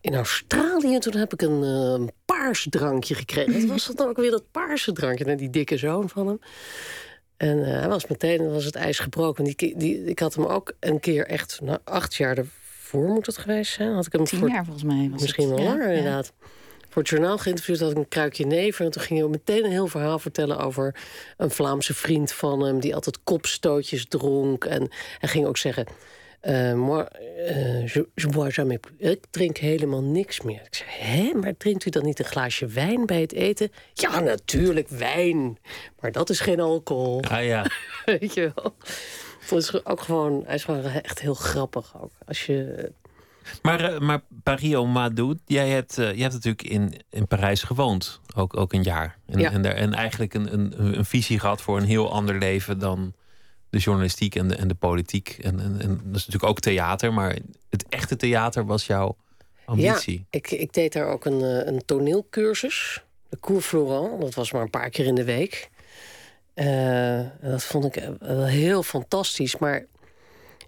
in 0.00 0.14
Australië... 0.14 0.94
en 0.94 1.00
toen 1.00 1.16
heb 1.16 1.32
ik 1.32 1.42
een 1.42 1.62
uh, 1.62 2.06
paars 2.24 2.66
drankje 2.70 3.14
gekregen. 3.14 3.52
Wat 3.52 3.64
was 3.70 3.86
dat 3.86 3.96
dan 3.96 4.08
ook 4.08 4.16
weer, 4.16 4.30
dat 4.30 4.50
paarse 4.50 4.92
drankje? 4.92 5.24
Nou, 5.24 5.36
die 5.36 5.50
dikke 5.50 5.76
zoon 5.76 6.08
van 6.08 6.26
hem. 6.26 6.40
En 7.36 7.58
uh, 7.58 7.64
hij 7.64 7.88
was 7.88 8.06
meteen 8.06 8.52
was 8.52 8.64
het 8.64 8.74
ijs 8.74 8.98
gebroken. 8.98 9.44
Die, 9.44 9.74
die, 9.76 10.04
ik 10.04 10.18
had 10.18 10.34
hem 10.34 10.44
ook 10.44 10.72
een 10.80 11.00
keer 11.00 11.26
echt... 11.26 11.60
Nou, 11.62 11.78
acht 11.84 12.14
jaar 12.14 12.36
ervoor 12.36 13.08
moet 13.08 13.26
het 13.26 13.38
geweest 13.38 13.72
zijn. 13.72 13.92
Had 13.92 14.06
ik 14.06 14.12
hem 14.12 14.24
Tien 14.24 14.38
voor, 14.38 14.48
jaar 14.48 14.64
volgens 14.64 14.84
mij 14.84 15.08
was 15.10 15.20
Misschien 15.22 15.48
het. 15.48 15.58
wel 15.58 15.66
Ja, 15.66 15.72
langer, 15.72 15.90
ja. 15.90 15.96
inderdaad 15.96 16.32
voor 16.96 17.04
het 17.04 17.14
journaal 17.14 17.38
geïnterviewd, 17.38 17.80
had 17.80 17.90
ik 17.90 17.96
een 17.96 18.08
kruikje 18.08 18.46
neven. 18.46 18.84
En 18.84 18.90
toen 18.90 19.02
ging 19.02 19.20
hij 19.20 19.28
meteen 19.28 19.64
een 19.64 19.70
heel 19.70 19.86
verhaal 19.86 20.18
vertellen 20.18 20.58
over 20.58 20.94
een 21.36 21.50
Vlaamse 21.50 21.94
vriend 21.94 22.32
van 22.32 22.60
hem... 22.60 22.80
die 22.80 22.94
altijd 22.94 23.18
kopstootjes 23.24 24.06
dronk. 24.08 24.64
En 24.64 24.88
hij 25.18 25.28
ging 25.28 25.46
ook 25.46 25.56
zeggen... 25.56 25.86
Uh, 26.42 26.72
moi, 26.74 27.06
uh, 27.38 27.86
je, 27.86 28.08
je 28.14 28.28
bois 28.28 28.54
jamais 28.54 28.78
plus. 28.80 29.10
Ik 29.10 29.24
drink 29.30 29.56
helemaal 29.56 30.02
niks 30.02 30.40
meer. 30.40 30.60
Ik 30.64 30.74
zei, 30.74 30.88
hè, 30.90 31.32
maar 31.34 31.56
drinkt 31.56 31.86
u 31.86 31.90
dan 31.90 32.04
niet 32.04 32.18
een 32.18 32.24
glaasje 32.24 32.66
wijn 32.66 33.06
bij 33.06 33.20
het 33.20 33.32
eten? 33.32 33.70
Ja, 33.92 34.20
natuurlijk, 34.20 34.88
wijn. 34.88 35.58
Maar 36.00 36.12
dat 36.12 36.30
is 36.30 36.40
geen 36.40 36.60
alcohol. 36.60 37.22
Ah 37.22 37.44
ja. 37.44 37.66
Weet 38.04 38.34
je 38.34 38.52
wel? 38.54 38.74
Het 39.40 39.52
is 39.52 39.84
ook 39.84 40.00
gewoon, 40.00 40.42
hij 40.46 40.54
is 40.54 40.64
gewoon 40.64 40.84
echt 40.84 41.20
heel 41.20 41.34
grappig 41.34 42.02
ook. 42.02 42.12
Als 42.26 42.46
je 42.46 42.90
Maar, 43.62 43.92
uh, 43.92 43.98
maar 44.00 44.20
mois 44.86 45.10
d'août, 45.14 45.38
jij 45.46 45.68
hebt, 45.68 45.98
uh, 45.98 46.14
je 46.14 46.20
hebt 46.22 46.32
natuurlijk 46.32 46.62
in, 46.62 46.92
in 47.10 47.26
Parijs 47.26 47.62
gewoond, 47.62 48.20
ook, 48.34 48.56
ook 48.56 48.72
een 48.72 48.82
jaar. 48.82 49.18
En, 49.26 49.38
Ja. 49.38 49.50
en, 49.50 49.62
daar, 49.62 49.74
en 49.74 49.94
eigenlijk 49.94 50.34
een, 50.34 50.52
een, 50.52 50.98
een 50.98 51.04
visie 51.04 51.38
gehad 51.38 51.62
voor 51.62 51.76
een 51.76 51.84
heel 51.84 52.12
ander 52.12 52.38
leven 52.38 52.78
dan 52.78 53.14
de 53.70 53.78
journalistiek 53.78 54.34
en 54.34 54.48
de, 54.48 54.54
en 54.54 54.68
de 54.68 54.74
politiek. 54.74 55.38
En, 55.42 55.60
en, 55.60 55.80
en 55.80 55.88
dat 55.88 56.16
is 56.16 56.26
natuurlijk 56.26 56.44
ook 56.44 56.60
theater, 56.60 57.12
maar 57.12 57.38
het 57.70 57.88
echte 57.88 58.16
theater 58.16 58.66
was 58.66 58.86
jouw 58.86 59.16
ambitie. 59.64 60.18
Ja, 60.18 60.24
ik, 60.30 60.50
ik 60.50 60.72
deed 60.72 60.92
daar 60.92 61.06
ook 61.06 61.24
een, 61.24 61.42
eh, 61.42 61.66
een 61.66 61.84
toneelcursus. 61.84 63.04
De 63.28 63.38
Cours 63.40 63.66
Florent. 63.66 64.20
Dat 64.20 64.34
was 64.34 64.52
maar 64.52 64.62
een 64.62 64.70
paar 64.70 64.90
keer 64.90 65.06
in 65.06 65.14
de 65.14 65.24
week. 65.24 65.70
Eh, 66.54 67.20
dat 67.40 67.64
vond 67.64 67.84
ik 67.84 67.96
eh, 67.96 68.08
wel 68.18 68.44
heel 68.44 68.82
fantastisch. 68.82 69.56
Maar 69.56 69.86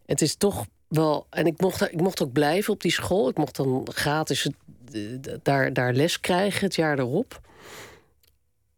het 0.07 0.21
is 0.21 0.37
toch 0.37 0.67
wel... 0.89 1.27
En 1.31 1.47
ik 1.47 1.61
mocht, 1.61 1.93
ik 1.93 2.01
mocht 2.01 2.23
ook 2.23 2.33
blijven 2.33 2.73
op 2.73 2.81
die 2.81 2.93
school. 2.93 3.29
Ik 3.29 3.37
mocht 3.37 3.57
dan 3.57 3.89
gratis 3.95 4.49
de- 4.91 5.41
daar, 5.43 5.73
daar 5.73 5.93
les 5.93 6.21
krijgen 6.21 6.65
het 6.65 6.75
jaar 6.75 6.99
erop. 6.99 7.41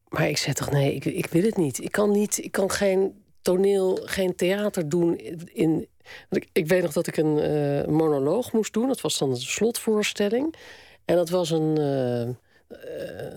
Maar 0.09 0.29
ik 0.29 0.37
zei 0.37 0.55
toch, 0.55 0.70
nee, 0.70 0.94
ik, 0.94 1.05
ik 1.05 1.27
wil 1.27 1.42
het 1.42 1.57
niet. 1.57 1.83
Ik 1.83 1.92
kan, 1.92 2.11
niet, 2.11 2.38
ik 2.44 2.53
kan 2.53 2.70
geen 2.70 3.23
toneel, 3.42 3.99
geen 4.05 4.35
theater 4.35 4.88
doen 4.88 5.16
in... 5.53 5.88
Ik, 6.31 6.49
ik 6.53 6.66
weet 6.66 6.83
nog 6.83 6.92
dat 6.92 7.07
ik 7.07 7.16
een 7.16 7.38
eh, 7.38 7.87
monoloog 7.87 8.53
moest 8.53 8.73
doen. 8.73 8.88
Dat 8.88 9.01
was 9.01 9.18
dan 9.18 9.31
de 9.31 9.40
slotvoorstelling. 9.40 10.55
En 11.05 11.16
dat 11.16 11.29
was 11.29 11.51
een, 11.51 11.79
eh, 11.79 12.23
eh, 12.23 12.29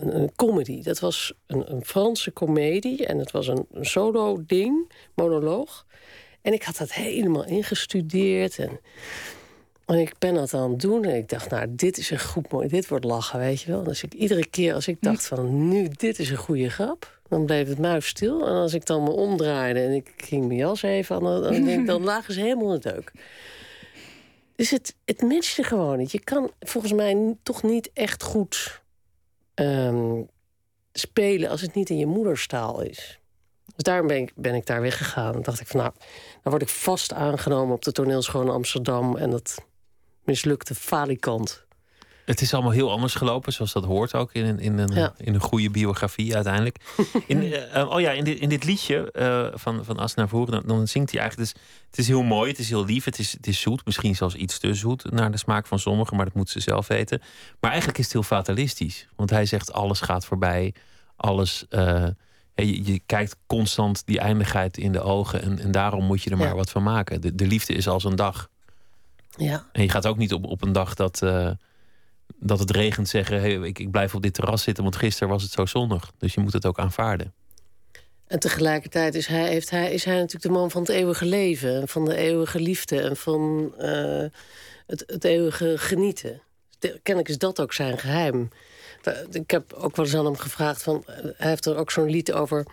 een, 0.00 0.16
een 0.16 0.32
comedy. 0.36 0.82
Dat 0.82 0.98
was 0.98 1.34
een, 1.46 1.72
een 1.72 1.84
Franse 1.84 2.32
comedie. 2.32 3.06
En 3.06 3.18
het 3.18 3.30
was 3.30 3.48
een, 3.48 3.66
een 3.72 3.86
solo-ding, 3.86 4.92
monoloog. 5.14 5.86
En 6.44 6.52
ik 6.52 6.62
had 6.62 6.76
dat 6.76 6.92
helemaal 6.92 7.44
ingestudeerd. 7.44 8.58
En, 8.58 8.80
en 9.86 9.98
ik 9.98 10.14
ben 10.18 10.34
dat 10.34 10.54
aan 10.54 10.70
het 10.70 10.80
doen. 10.80 11.04
En 11.04 11.16
ik 11.16 11.28
dacht, 11.28 11.50
nou, 11.50 11.66
dit 11.70 11.98
is 11.98 12.10
een 12.10 12.20
goed 12.20 12.52
mooi. 12.52 12.68
Dit 12.68 12.88
wordt 12.88 13.04
lachen, 13.04 13.38
weet 13.38 13.60
je 13.60 13.70
wel. 13.70 13.82
Dus 13.82 14.02
ik, 14.02 14.14
iedere 14.14 14.46
keer 14.46 14.74
als 14.74 14.88
ik 14.88 14.96
dacht 15.00 15.26
van, 15.26 15.68
nu, 15.68 15.88
dit 15.88 16.18
is 16.18 16.30
een 16.30 16.36
goede 16.36 16.70
grap. 16.70 17.20
Dan 17.28 17.46
bleef 17.46 17.68
het 17.68 17.78
muis 17.78 18.06
stil. 18.06 18.46
En 18.46 18.52
als 18.52 18.74
ik 18.74 18.86
dan 18.86 19.02
me 19.02 19.10
omdraaide 19.10 19.80
en 19.80 19.92
ik 19.92 20.12
ging 20.16 20.46
mijn 20.46 20.58
jas 20.58 20.82
even 20.82 21.16
aan, 21.16 21.42
dan, 21.42 21.64
denk 21.64 21.86
dan 21.86 22.04
lagen 22.12 22.34
ze 22.34 22.40
helemaal 22.40 22.74
in 22.74 22.80
de 22.80 22.92
deuk. 22.92 23.12
Dus 24.56 24.70
het, 24.70 24.94
het 25.04 25.22
matchte 25.22 25.62
gewoon 25.62 25.98
niet. 25.98 26.12
Je 26.12 26.20
kan 26.20 26.50
volgens 26.60 26.92
mij 26.92 27.36
toch 27.42 27.62
niet 27.62 27.90
echt 27.92 28.22
goed 28.22 28.82
ehm, 29.54 30.22
spelen 30.92 31.50
als 31.50 31.60
het 31.60 31.74
niet 31.74 31.90
in 31.90 31.98
je 31.98 32.06
moederstaal 32.06 32.80
is. 32.80 33.20
Dus 33.74 33.84
daarom 33.84 34.06
ben 34.06 34.16
ik, 34.16 34.32
ben 34.36 34.54
ik 34.54 34.66
daar 34.66 34.80
weggegaan. 34.80 35.32
Dan 35.32 35.42
dacht 35.42 35.60
ik 35.60 35.66
van 35.66 35.80
nou, 35.80 35.92
dan 36.42 36.52
word 36.52 36.62
ik 36.62 36.68
vast 36.68 37.12
aangenomen 37.12 37.74
op 37.74 37.82
de 37.82 37.92
toneelschool 37.92 38.42
in 38.42 38.48
Amsterdam. 38.48 39.16
En 39.16 39.30
dat 39.30 39.64
mislukte 40.24 40.74
falikant. 40.74 41.62
Het 42.24 42.40
is 42.40 42.54
allemaal 42.54 42.72
heel 42.72 42.90
anders 42.90 43.14
gelopen, 43.14 43.52
zoals 43.52 43.72
dat 43.72 43.84
hoort 43.84 44.14
ook 44.14 44.32
in, 44.32 44.44
een- 44.44 44.58
in, 44.58 44.78
een, 44.78 44.94
Ja. 44.94 45.14
in 45.18 45.34
een 45.34 45.40
goede 45.40 45.70
biografie 45.70 46.34
uiteindelijk. 46.34 46.76
In, 47.26 47.42
eh, 47.52 47.76
eh, 47.80 47.90
oh 47.90 48.00
ja, 48.00 48.10
in 48.10 48.24
dit, 48.24 48.38
in 48.38 48.48
dit 48.48 48.64
liedje 48.64 49.12
eh, 49.12 49.46
van, 49.54 49.84
van 49.84 49.98
Asnavour, 49.98 50.50
dan, 50.50 50.62
dan 50.66 50.88
zingt 50.88 51.10
hij 51.10 51.20
eigenlijk... 51.20 51.52
Dus, 51.52 51.62
het 51.90 51.98
is 51.98 52.06
heel 52.08 52.22
mooi, 52.22 52.50
het 52.50 52.58
is 52.58 52.68
heel 52.68 52.84
lief, 52.84 53.04
het 53.04 53.18
is, 53.18 53.32
het 53.32 53.46
is 53.46 53.60
zoet. 53.60 53.84
Misschien 53.84 54.16
zelfs 54.16 54.34
iets 54.34 54.58
te 54.58 54.74
zoet 54.74 55.10
naar 55.10 55.30
de 55.30 55.38
smaak 55.38 55.66
van 55.66 55.78
sommigen, 55.78 56.16
maar 56.16 56.24
dat 56.24 56.34
moeten 56.34 56.52
ze 56.62 56.70
zelf 56.70 56.86
weten. 56.86 57.20
Maar 57.60 57.70
eigenlijk 57.70 57.98
is 57.98 58.04
het 58.04 58.12
heel 58.14 58.22
fatalistisch. 58.22 59.08
Want 59.16 59.30
hij 59.30 59.46
zegt 59.46 59.72
alles 59.72 60.00
gaat 60.00 60.24
voorbij, 60.26 60.74
alles... 61.16 61.66
je, 62.54 62.84
je 62.84 63.00
kijkt 63.06 63.36
constant 63.46 64.06
die 64.06 64.18
eindigheid 64.18 64.76
in 64.76 64.92
de 64.92 65.00
ogen 65.00 65.42
en, 65.42 65.58
en 65.58 65.70
daarom 65.70 66.04
moet 66.04 66.22
je 66.22 66.30
er 66.30 66.36
maar 66.36 66.48
Ja. 66.48 66.54
wat 66.54 66.70
van 66.70 66.82
maken. 66.82 67.20
De, 67.20 67.34
de 67.34 67.46
liefde 67.46 67.72
is 67.74 67.88
als 67.88 68.04
een 68.04 68.16
dag. 68.16 68.50
Ja, 69.36 69.66
En 69.72 69.82
je 69.82 69.88
gaat 69.88 70.06
ook 70.06 70.16
niet 70.16 70.32
op, 70.32 70.44
op 70.46 70.62
een 70.62 70.72
dag 70.72 70.94
dat, 70.94 71.22
eh, 71.22 71.50
dat 72.36 72.58
het 72.58 72.70
regent 72.70 73.08
zeggen: 73.08 73.40
hey, 73.40 73.52
ik, 73.54 73.78
ik 73.78 73.90
blijf 73.90 74.14
op 74.14 74.22
dit 74.22 74.34
terras 74.34 74.62
zitten, 74.62 74.82
want 74.82 74.96
gisteren 74.96 75.28
was 75.28 75.42
het 75.42 75.52
zo 75.52 75.66
zonnig. 75.66 76.12
Dus 76.18 76.34
je 76.34 76.40
moet 76.40 76.52
het 76.52 76.66
ook 76.66 76.78
aanvaarden. 76.78 77.32
En 78.26 78.38
tegelijkertijd 78.40 79.14
is 79.14 79.26
hij, 79.26 79.48
heeft 79.48 79.70
hij, 79.70 79.92
is 79.92 80.04
hij 80.04 80.14
natuurlijk 80.14 80.42
de 80.42 80.50
man 80.50 80.70
van 80.70 80.80
het 80.80 80.90
eeuwige 80.90 81.24
leven. 81.26 81.80
En 81.80 81.88
van 81.88 82.04
de 82.04 82.16
eeuwige 82.16 82.60
liefde. 82.60 83.00
En 83.00 83.16
van 83.16 83.72
uh, 83.78 84.24
het, 84.86 85.04
het 85.06 85.24
eeuwige 85.24 85.74
genieten. 85.78 86.42
Kennelijk 86.78 87.28
is 87.28 87.38
dat 87.38 87.60
ook 87.60 87.72
zijn 87.72 87.98
geheim. 87.98 88.48
Ik 89.30 89.50
heb 89.50 89.72
ook 89.72 89.96
wel 89.96 90.04
eens 90.04 90.16
aan 90.16 90.24
hem 90.24 90.36
gevraagd... 90.36 90.82
Van, 90.82 91.02
hij 91.36 91.48
heeft 91.48 91.66
er 91.66 91.76
ook 91.76 91.90
zo'n 91.90 92.10
lied 92.10 92.32
over... 92.32 92.66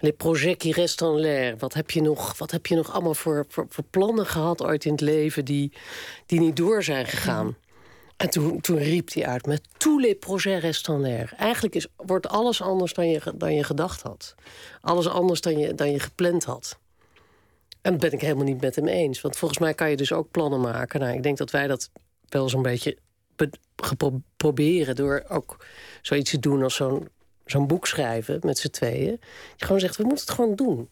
Les 0.00 0.12
projets 0.16 0.56
qui 0.56 0.72
restent 0.72 1.14
en 1.14 1.20
l'air. 1.20 1.56
Wat 1.58 1.74
heb 1.74 1.90
je 1.90 2.02
nog, 2.02 2.38
wat 2.38 2.50
heb 2.50 2.66
je 2.66 2.74
nog 2.74 2.92
allemaal 2.92 3.14
voor, 3.14 3.46
voor, 3.48 3.66
voor, 3.68 3.84
plannen 3.90 4.26
gehad 4.26 4.62
ooit 4.62 4.84
in 4.84 4.92
het 4.92 5.00
leven... 5.00 5.44
die, 5.44 5.72
die 6.26 6.40
niet 6.40 6.56
door 6.56 6.82
zijn 6.82 7.06
gegaan? 7.06 7.56
En 8.16 8.30
toen, 8.30 8.60
toen 8.60 8.78
riep 8.78 9.12
hij 9.12 9.26
uit 9.26 9.46
met 9.46 9.60
tous 9.76 10.02
les 10.02 10.14
projets 10.20 10.62
restent 10.62 10.96
en 10.96 11.02
l'air. 11.02 11.32
Eigenlijk 11.36 11.74
is, 11.74 11.86
wordt 11.96 12.28
alles 12.28 12.62
anders 12.62 12.92
dan 12.92 13.10
je, 13.10 13.20
dan 13.34 13.54
je 13.54 13.64
gedacht 13.64 14.02
had. 14.02 14.34
Alles 14.80 15.08
anders 15.08 15.40
dan 15.40 15.58
je, 15.58 15.74
dan 15.74 15.90
je 15.90 16.00
gepland 16.00 16.44
had. 16.44 16.78
En 17.82 17.92
dat 17.92 18.00
ben 18.00 18.12
ik 18.12 18.20
helemaal 18.20 18.44
niet 18.44 18.60
met 18.60 18.76
hem 18.76 18.86
eens. 18.86 19.20
Want 19.20 19.36
volgens 19.36 19.60
mij 19.60 19.74
kan 19.74 19.90
je 19.90 19.96
dus 19.96 20.12
ook 20.12 20.30
plannen 20.30 20.60
maken. 20.60 21.00
Nou, 21.00 21.14
ik 21.14 21.22
denk 21.22 21.38
dat 21.38 21.50
wij 21.50 21.66
dat 21.66 21.90
wel 22.28 22.48
zo'n 22.48 22.62
beetje 22.62 22.98
proberen... 24.36 24.96
door 24.96 25.24
ook 25.28 25.64
zoiets 26.02 26.30
te 26.30 26.38
doen 26.38 26.62
als 26.62 26.82
zo'n 27.44 27.66
boek 27.66 27.86
schrijven 27.86 28.38
met 28.42 28.58
z'n 28.58 28.70
tweeën. 28.70 29.20
Je 29.56 29.64
gewoon 29.64 29.80
zegt, 29.80 29.96
we 29.96 30.02
moeten 30.02 30.24
het 30.26 30.34
gewoon 30.34 30.54
doen. 30.54 30.88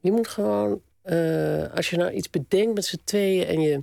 Je 0.00 0.12
moet 0.12 0.28
gewoon, 0.28 0.80
uh, 1.04 1.74
als 1.74 1.90
je 1.90 1.96
nou 1.96 2.10
iets 2.10 2.30
bedenkt 2.30 2.74
met 2.74 2.84
z'n 2.84 3.00
tweeën 3.04 3.46
en 3.46 3.60
je. 3.60 3.82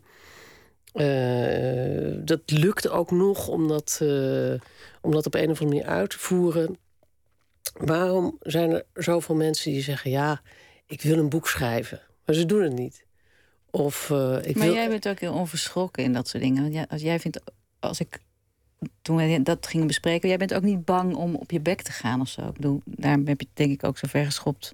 Uh, 0.94 2.22
dat 2.26 2.42
lukt 2.46 2.90
ook 2.90 3.12
nog 3.12 3.48
om 3.48 3.68
dat, 3.68 4.00
uh, 4.04 4.54
om 5.02 5.12
dat 5.12 5.26
op 5.26 5.34
een 5.34 5.50
of 5.50 5.62
andere 5.62 5.66
manier 5.66 5.86
uit 5.86 6.10
te 6.10 6.20
voeren. 6.20 6.78
Waarom 7.74 8.38
zijn 8.42 8.72
er 8.72 8.86
zoveel 8.94 9.36
mensen 9.36 9.72
die 9.72 9.82
zeggen: 9.82 10.12
Ja, 10.12 10.42
ik 10.86 11.02
wil 11.02 11.18
een 11.18 11.30
boek 11.30 11.48
schrijven, 11.48 12.02
maar 12.26 12.36
ze 12.36 12.46
doen 12.46 12.64
het 12.64 12.74
niet? 12.74 13.06
Of, 13.72 14.10
ik 14.42 14.56
maar 14.56 14.66
wil... 14.66 14.74
jij 14.74 14.90
bent 14.90 15.08
ook 15.08 15.20
heel 15.20 15.34
onverschrokken 15.34 16.04
in 16.04 16.14
dat 16.14 16.28
soort 16.28 16.44
dingen. 16.44 16.62
Want 16.62 16.74
jij, 16.74 16.86
als 16.88 17.02
jij 17.02 17.20
vindt, 17.20 17.40
als 17.80 18.00
ik 18.00 18.20
toen 19.02 19.16
we 19.16 19.42
dat 19.44 19.68
gingen 19.68 19.88
bespreken, 19.88 20.30
jij 20.30 20.38
bent 20.38 20.54
ook 20.54 20.62
niet 20.62 20.86
bang 20.86 21.16
om 21.16 21.36
op 21.36 21.52
je 21.52 21.60
bek 21.60 21.82
te 21.82 21.92
gaan 21.92 22.22
of 22.22 22.28
zo. 22.28 22.42
Ik 22.42 22.54
bedoel, 22.54 22.82
daar 22.86 23.18
heb 23.26 23.42
je 23.42 23.48
denk 23.54 23.72
ik 23.72 23.84
ook 23.84 23.98
zo 23.98 24.08
ver 24.08 24.26
geschopt. 24.26 24.74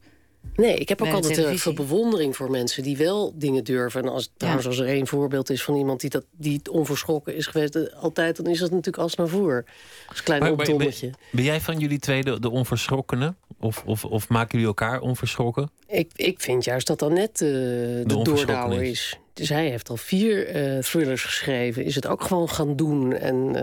Nee, 0.55 0.75
ik 0.75 0.89
heb 0.89 1.01
ook 1.01 1.13
altijd 1.13 1.37
heel 1.37 1.57
veel 1.57 1.73
bewondering 1.73 2.35
voor 2.35 2.51
mensen 2.51 2.83
die 2.83 2.97
wel 2.97 3.33
dingen 3.35 3.63
durven. 3.63 4.01
En 4.01 4.09
als, 4.09 4.31
trouwens, 4.37 4.67
als 4.67 4.79
er 4.79 4.87
één 4.87 5.07
voorbeeld 5.07 5.49
is 5.49 5.63
van 5.63 5.75
iemand 5.75 6.01
die, 6.01 6.09
dat, 6.09 6.25
die 6.31 6.61
onverschrokken 6.71 7.35
is 7.35 7.47
geweest, 7.47 7.75
eh, 7.75 8.03
altijd, 8.03 8.35
dan 8.35 8.47
is 8.47 8.59
dat 8.59 8.69
natuurlijk 8.69 8.97
als 8.97 9.15
naar 9.15 9.27
voren. 9.27 9.65
Als 10.07 10.23
klein 10.23 10.41
maar, 10.41 10.55
ben, 10.55 10.77
ben, 10.77 11.43
jij 11.43 11.61
van 11.61 11.79
jullie 11.79 11.99
twee 11.99 12.23
de, 12.23 12.39
de 12.39 12.49
onverschrokkene? 12.49 13.33
Of, 13.59 13.83
of, 13.85 14.05
of 14.05 14.29
maken 14.29 14.51
jullie 14.51 14.67
elkaar 14.67 14.99
onverschrokken? 14.99 15.69
Ik, 15.87 16.11
ik 16.15 16.41
vind 16.41 16.63
juist 16.63 16.87
dat 16.87 16.99
dan 16.99 17.13
net 17.13 17.41
uh, 17.41 17.49
de, 17.49 18.03
de 18.05 18.23
doordouwer 18.23 18.83
is. 18.83 19.19
Dus 19.33 19.49
hij 19.49 19.69
heeft 19.69 19.89
al 19.89 19.97
vier 19.97 20.55
uh, 20.55 20.79
thrillers 20.79 21.23
geschreven. 21.23 21.83
Is 21.83 21.95
het 21.95 22.07
ook 22.07 22.21
gewoon 22.21 22.49
gaan 22.49 22.75
doen. 22.75 23.13
En 23.13 23.55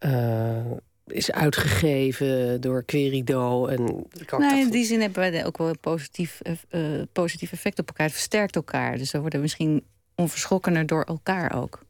uh, 0.00 0.58
is 1.06 1.32
uitgegeven 1.32 2.60
door 2.60 2.82
Querido. 2.82 3.66
En 3.66 4.06
nou, 4.30 4.58
in 4.58 4.70
die 4.70 4.84
zin 4.84 5.00
hebben 5.00 5.30
wij 5.30 5.46
ook 5.46 5.58
wel 5.58 5.68
een 5.68 5.80
positief, 5.80 6.40
uh, 6.70 7.02
positief 7.12 7.52
effect 7.52 7.78
op 7.78 7.88
elkaar. 7.88 8.06
Het 8.06 8.14
versterkt 8.14 8.56
elkaar. 8.56 8.98
Dus 8.98 9.10
we 9.10 9.20
worden 9.20 9.40
misschien 9.40 9.84
onverschrokkener 10.14 10.86
door 10.86 11.02
elkaar 11.02 11.54
ook. 11.62 11.82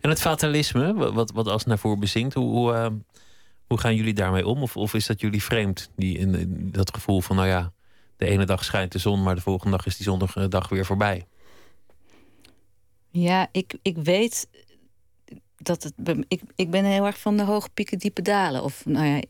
En 0.00 0.10
het 0.10 0.20
fatalisme, 0.20 1.12
wat, 1.12 1.32
wat 1.32 1.46
als 1.46 1.64
naar 1.64 1.78
voren 1.78 2.00
bezinkt, 2.00 2.34
hoe, 2.34 2.50
hoe, 2.50 3.00
hoe, 3.72 3.80
gaan 3.80 3.94
jullie 3.94 4.14
daarmee 4.14 4.46
om? 4.46 4.62
Of, 4.62 4.76
of 4.76 4.94
is 4.94 5.06
dat 5.06 5.20
jullie 5.20 5.42
vreemd, 5.42 5.90
die, 5.96 6.18
in, 6.18 6.68
dat 6.72 6.94
gevoel 6.94 7.20
van, 7.20 7.36
nou 7.36 7.48
ja, 7.48 7.72
de 8.16 8.26
ene 8.26 8.44
dag 8.44 8.64
schijnt 8.64 8.92
de 8.92 8.98
zon, 8.98 9.22
maar 9.22 9.34
de 9.34 9.40
volgende 9.40 9.76
dag 9.76 9.86
is 9.86 9.96
die 9.96 10.04
zondag 10.04 10.68
weer 10.68 10.86
voorbij? 10.86 11.26
Ja, 13.10 13.48
ik, 13.52 13.74
ik 13.82 13.96
weet 13.96 14.48
dat 15.56 15.82
het. 15.82 16.24
Ik, 16.28 16.40
ik 16.56 16.70
ben 16.70 16.84
heel 16.84 17.06
erg 17.06 17.18
van 17.18 17.36
de 17.36 17.42
hoge 17.42 17.68
pieken, 17.74 17.98
diepe 17.98 18.22
dalen. 18.22 18.62
Of 18.62 18.86
nou 18.86 19.06
ja, 19.06 19.22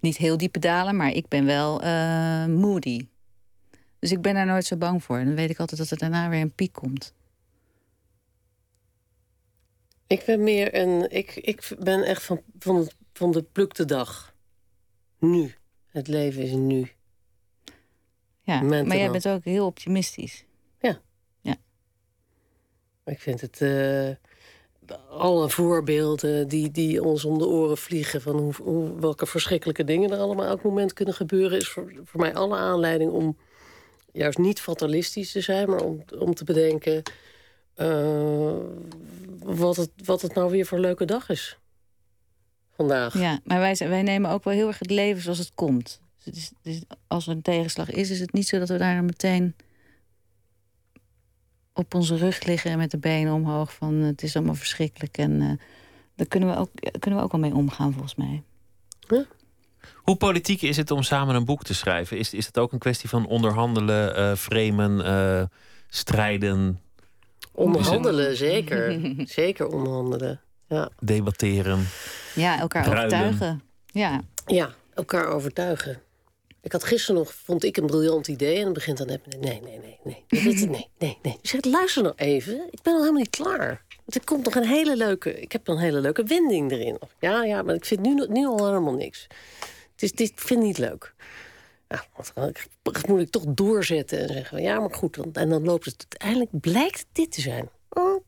niet 0.00 0.16
heel 0.16 0.36
diepe 0.36 0.58
dalen, 0.58 0.96
maar 0.96 1.10
ik 1.10 1.28
ben 1.28 1.44
wel 1.44 1.84
uh, 1.84 2.46
moody. 2.46 3.06
Dus 3.98 4.12
ik 4.12 4.20
ben 4.20 4.34
daar 4.34 4.46
nooit 4.46 4.64
zo 4.64 4.76
bang 4.76 5.04
voor. 5.04 5.18
En 5.18 5.26
dan 5.26 5.34
weet 5.34 5.50
ik 5.50 5.58
altijd 5.58 5.80
dat 5.80 5.90
er 5.90 5.98
daarna 5.98 6.28
weer 6.28 6.40
een 6.40 6.54
piek 6.54 6.72
komt. 6.72 7.14
Ik 10.06 10.22
ben 10.26 10.42
meer 10.42 10.74
een. 10.74 11.10
Ik, 11.10 11.36
ik 11.36 11.76
ben 11.78 12.02
echt 12.02 12.22
van, 12.22 12.40
van, 12.58 12.90
van 13.18 13.32
de 13.32 13.42
plukte 13.42 13.84
dag. 13.84 14.34
Nu. 15.18 15.54
Het 15.86 16.08
leven 16.08 16.42
is 16.42 16.52
nu. 16.52 16.90
Ja, 18.40 18.60
maar 18.60 18.96
jij 18.96 19.10
bent 19.10 19.28
ook 19.28 19.44
heel 19.44 19.66
optimistisch. 19.66 20.44
Ik 23.04 23.20
vind 23.20 23.40
het. 23.40 23.60
Uh, 23.60 24.10
alle 25.10 25.50
voorbeelden 25.50 26.48
die, 26.48 26.70
die 26.70 27.02
ons 27.02 27.24
om 27.24 27.38
de 27.38 27.46
oren 27.46 27.76
vliegen. 27.76 28.20
van 28.20 28.36
hoe, 28.36 28.54
hoe, 28.62 29.00
welke 29.00 29.26
verschrikkelijke 29.26 29.84
dingen 29.84 30.10
er 30.10 30.18
allemaal 30.18 30.46
elk 30.46 30.62
moment 30.62 30.92
kunnen 30.92 31.14
gebeuren. 31.14 31.58
is 31.58 31.68
voor, 31.68 31.92
voor 32.04 32.20
mij 32.20 32.34
alle 32.34 32.56
aanleiding 32.56 33.10
om 33.10 33.36
juist 34.12 34.38
niet 34.38 34.60
fatalistisch 34.60 35.32
te 35.32 35.40
zijn. 35.40 35.70
maar 35.70 35.82
om, 35.82 36.04
om 36.18 36.34
te 36.34 36.44
bedenken. 36.44 37.02
Uh, 37.76 38.56
wat, 39.38 39.76
het, 39.76 39.90
wat 40.04 40.22
het 40.22 40.34
nou 40.34 40.50
weer 40.50 40.66
voor 40.66 40.78
een 40.78 40.84
leuke 40.84 41.04
dag 41.04 41.28
is. 41.28 41.58
Vandaag. 42.76 43.18
Ja, 43.18 43.40
maar 43.44 43.58
wij, 43.58 43.76
wij 43.78 44.02
nemen 44.02 44.30
ook 44.30 44.44
wel 44.44 44.54
heel 44.54 44.66
erg 44.66 44.78
het 44.78 44.90
leven 44.90 45.22
zoals 45.22 45.38
het 45.38 45.52
komt. 45.54 46.00
Dus, 46.24 46.52
dus 46.62 46.80
als 47.06 47.26
er 47.26 47.32
een 47.32 47.42
tegenslag 47.42 47.90
is, 47.90 48.10
is 48.10 48.20
het 48.20 48.32
niet 48.32 48.48
zo 48.48 48.58
dat 48.58 48.68
we 48.68 48.78
daar 48.78 49.04
meteen 49.04 49.54
op 51.72 51.94
onze 51.94 52.16
rug 52.16 52.44
liggen 52.44 52.78
met 52.78 52.90
de 52.90 52.98
benen 52.98 53.32
omhoog 53.32 53.74
van 53.74 53.94
het 53.94 54.22
is 54.22 54.36
allemaal 54.36 54.54
verschrikkelijk. 54.54 55.18
En 55.18 55.30
uh, 55.40 55.50
daar 56.14 56.26
kunnen 56.26 56.48
we, 56.48 56.56
ook, 56.56 56.70
kunnen 56.98 57.18
we 57.18 57.24
ook 57.24 57.32
wel 57.32 57.40
mee 57.40 57.54
omgaan, 57.54 57.92
volgens 57.92 58.14
mij. 58.14 58.42
Hoe 59.94 60.16
politiek 60.16 60.62
is 60.62 60.76
het 60.76 60.90
om 60.90 61.02
samen 61.02 61.34
een 61.34 61.44
boek 61.44 61.62
te 61.62 61.74
schrijven? 61.74 62.18
Is, 62.18 62.34
is 62.34 62.46
het 62.46 62.58
ook 62.58 62.72
een 62.72 62.78
kwestie 62.78 63.08
van 63.08 63.26
onderhandelen, 63.26 64.18
uh, 64.18 64.34
framen, 64.34 64.98
uh, 64.98 65.42
strijden? 65.88 66.80
Onderhandelen, 67.52 68.36
zeker. 68.36 69.00
zeker 69.24 69.66
onderhandelen. 69.66 70.40
Ja. 70.68 70.90
Debatteren. 71.00 71.86
Ja, 72.34 72.58
elkaar 72.58 72.88
overtuigen. 72.88 73.62
Ja. 73.86 74.20
ja, 74.46 74.74
elkaar 74.94 75.26
overtuigen. 75.26 76.00
Ik 76.62 76.72
had 76.72 76.84
gisteren 76.84 77.20
nog, 77.20 77.34
vond 77.34 77.64
ik 77.64 77.76
een 77.76 77.86
briljant 77.86 78.28
idee. 78.28 78.56
En 78.56 78.64
dan 78.64 78.72
begint 78.72 78.98
dan 78.98 79.06
net 79.06 79.20
nee, 79.40 79.60
nee, 79.60 79.78
nee, 79.78 79.98
nee. 80.04 80.24
Nee, 80.28 80.54
nee, 80.54 80.88
nee. 80.98 81.18
nee. 81.22 81.38
Luister 81.60 82.02
nou 82.02 82.14
even. 82.16 82.66
Ik 82.70 82.82
ben 82.82 82.92
al 82.92 83.00
helemaal 83.00 83.20
niet 83.20 83.30
klaar. 83.30 83.84
Want 83.88 84.14
er 84.14 84.24
komt 84.24 84.44
nog 84.44 84.54
een 84.54 84.68
hele 84.68 84.96
leuke, 84.96 85.40
ik 85.40 85.52
heb 85.52 85.66
nog 85.66 85.76
een 85.76 85.82
hele 85.82 86.00
leuke 86.00 86.24
wending 86.24 86.72
erin. 86.72 86.98
Ja, 87.20 87.44
ja, 87.44 87.62
maar 87.62 87.74
ik 87.74 87.84
vind 87.84 88.00
nu, 88.00 88.26
nu 88.28 88.46
al 88.46 88.66
helemaal 88.66 88.94
niks. 88.94 89.26
Het 89.92 90.02
is, 90.02 90.12
dit 90.12 90.32
vind 90.34 90.60
ik 90.60 90.66
niet 90.66 90.78
leuk. 90.78 91.14
Nou, 92.34 92.52
dat 92.82 93.06
moet 93.06 93.20
ik 93.20 93.30
toch 93.30 93.44
doorzetten 93.46 94.18
en 94.18 94.28
zeggen, 94.28 94.62
ja, 94.62 94.80
maar 94.80 94.94
goed. 94.94 95.18
En 95.32 95.48
dan 95.48 95.64
loopt 95.64 95.84
het 95.84 96.06
uiteindelijk, 96.08 96.60
blijkt 96.60 97.06
dit 97.12 97.32
te 97.32 97.40
zijn. 97.40 97.68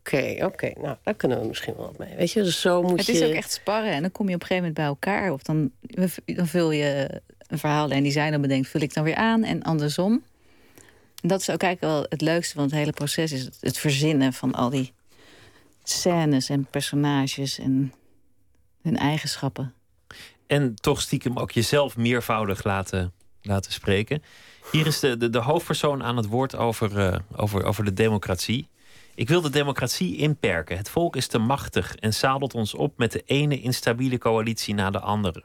Oké, 0.06 0.44
oké. 0.44 0.72
Nou, 0.80 0.96
daar 1.02 1.14
kunnen 1.14 1.40
we 1.40 1.46
misschien 1.46 1.74
wel 1.76 1.86
wat 1.86 1.98
mee. 1.98 2.16
Weet 2.16 2.32
je, 2.32 2.42
dus 2.42 2.60
zo 2.60 2.82
moet 2.82 2.98
het 2.98 3.06
je... 3.06 3.12
Het 3.12 3.22
is 3.22 3.28
ook 3.28 3.34
echt 3.34 3.52
sparren. 3.52 3.92
En 3.92 4.00
dan 4.00 4.12
kom 4.12 4.28
je 4.28 4.34
op 4.34 4.40
een 4.40 4.46
gegeven 4.46 4.72
moment 4.72 4.74
bij 4.74 5.10
elkaar. 5.12 5.32
Of 5.32 5.42
dan, 5.42 5.70
dan 6.24 6.46
vul 6.46 6.70
je 6.70 7.20
een 7.46 7.58
verhaal 7.58 7.90
en 7.90 8.02
die 8.02 8.12
zijn 8.12 8.32
dan 8.32 8.40
bedenkt, 8.40 8.68
vul 8.68 8.80
ik 8.80 8.94
dan 8.94 9.04
weer 9.04 9.14
aan 9.14 9.44
en 9.44 9.62
andersom. 9.62 10.22
En 11.22 11.28
dat 11.28 11.40
is 11.40 11.50
ook 11.50 11.62
eigenlijk 11.62 11.92
wel 11.92 12.06
het 12.08 12.20
leukste 12.20 12.54
van 12.54 12.64
het 12.64 12.72
hele 12.72 12.92
proces, 12.92 13.32
is 13.32 13.48
het, 13.60 13.78
verzinnen 13.78 14.32
van 14.32 14.54
al 14.54 14.70
die 14.70 14.92
scènes 15.82 16.48
en 16.48 16.66
personages 16.70 17.58
en 17.58 17.92
hun 18.82 18.96
eigenschappen. 18.96 19.74
En 20.46 20.74
toch 20.74 21.00
stiekem 21.00 21.38
ook 21.38 21.50
jezelf 21.50 21.96
meervoudig 21.96 22.64
laten, 22.64 23.12
laten 23.42 23.72
spreken. 23.72 24.22
Hier 24.72 24.86
is 24.86 25.00
de, 25.00 25.16
de, 25.16 25.30
de 25.30 25.38
hoofdpersoon 25.38 26.02
aan 26.02 26.16
het 26.16 26.26
woord 26.26 26.56
over, 26.56 26.98
uh, 26.98 27.16
over, 27.36 27.64
over 27.64 27.84
de 27.84 27.92
democratie. 27.92 28.68
Ik 29.16 29.28
wil 29.28 29.40
de 29.40 29.50
democratie 29.50 30.16
inperken. 30.16 30.76
Het 30.76 30.88
volk 30.88 31.16
is 31.16 31.26
te 31.26 31.38
machtig 31.38 31.94
en 31.94 32.14
zadelt 32.14 32.54
ons 32.54 32.74
op 32.74 32.98
met 32.98 33.12
de 33.12 33.22
ene 33.26 33.60
instabiele 33.60 34.18
coalitie 34.18 34.74
na 34.74 34.90
de 34.90 35.00
andere. 35.00 35.44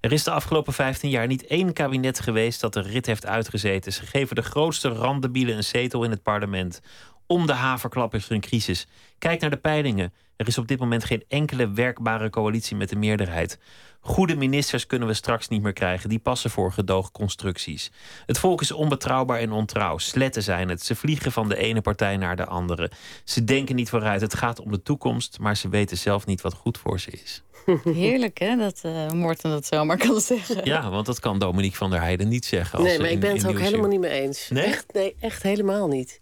Er 0.00 0.12
is 0.12 0.24
de 0.24 0.30
afgelopen 0.30 0.72
15 0.72 1.10
jaar 1.10 1.26
niet 1.26 1.46
één 1.46 1.72
kabinet 1.72 2.20
geweest 2.20 2.60
dat 2.60 2.72
de 2.72 2.80
rit 2.80 3.06
heeft 3.06 3.26
uitgezeten. 3.26 3.92
Ze 3.92 4.06
geven 4.06 4.36
de 4.36 4.42
grootste 4.42 4.88
randebielen 4.88 5.56
een 5.56 5.64
zetel 5.64 6.04
in 6.04 6.10
het 6.10 6.22
parlement. 6.22 6.80
Om 7.26 7.46
de 7.46 7.52
haverklap 7.52 8.14
is 8.14 8.26
er 8.26 8.32
een 8.32 8.40
crisis. 8.40 8.86
Kijk 9.18 9.40
naar 9.40 9.50
de 9.50 9.56
peilingen. 9.56 10.12
Er 10.36 10.46
is 10.46 10.58
op 10.58 10.68
dit 10.68 10.78
moment 10.78 11.04
geen 11.04 11.24
enkele 11.28 11.70
werkbare 11.70 12.30
coalitie 12.30 12.76
met 12.76 12.88
de 12.88 12.96
meerderheid. 12.96 13.58
Goede 14.06 14.36
ministers 14.36 14.86
kunnen 14.86 15.08
we 15.08 15.14
straks 15.14 15.48
niet 15.48 15.62
meer 15.62 15.72
krijgen. 15.72 16.08
Die 16.08 16.18
passen 16.18 16.50
voor 16.50 16.72
gedoogconstructies. 16.72 17.90
Het 18.26 18.38
volk 18.38 18.60
is 18.60 18.72
onbetrouwbaar 18.72 19.38
en 19.38 19.52
ontrouw. 19.52 19.98
Sletten 19.98 20.42
zijn 20.42 20.68
het. 20.68 20.82
Ze 20.82 20.94
vliegen 20.94 21.32
van 21.32 21.48
de 21.48 21.56
ene 21.56 21.80
partij 21.80 22.16
naar 22.16 22.36
de 22.36 22.44
andere. 22.44 22.90
Ze 23.24 23.44
denken 23.44 23.76
niet 23.76 23.88
vooruit. 23.88 24.20
Het 24.20 24.34
gaat 24.34 24.60
om 24.60 24.70
de 24.70 24.82
toekomst, 24.82 25.38
maar 25.38 25.56
ze 25.56 25.68
weten 25.68 25.96
zelf 25.96 26.26
niet 26.26 26.40
wat 26.40 26.54
goed 26.54 26.78
voor 26.78 27.00
ze 27.00 27.10
is. 27.10 27.42
Heerlijk 27.84 28.38
hè, 28.38 28.56
dat 28.56 28.82
uh, 28.86 29.10
Morten 29.10 29.50
dat 29.50 29.66
zomaar 29.66 29.96
kan 29.96 30.20
zeggen. 30.20 30.64
Ja, 30.64 30.90
want 30.90 31.06
dat 31.06 31.20
kan 31.20 31.38
Dominique 31.38 31.76
van 31.76 31.90
der 31.90 32.00
Heijden 32.00 32.28
niet 32.28 32.44
zeggen. 32.44 32.82
nee, 32.82 32.98
maar 32.98 33.10
ik 33.10 33.20
ben 33.20 33.32
het 33.32 33.46
ook 33.46 33.58
helemaal 33.58 33.88
niet 33.88 34.00
mee 34.00 34.20
eens. 34.20 34.48
Nee? 34.48 34.64
Echt, 34.64 34.86
nee, 34.92 35.16
echt 35.20 35.42
helemaal 35.42 35.88
niet. 35.88 36.18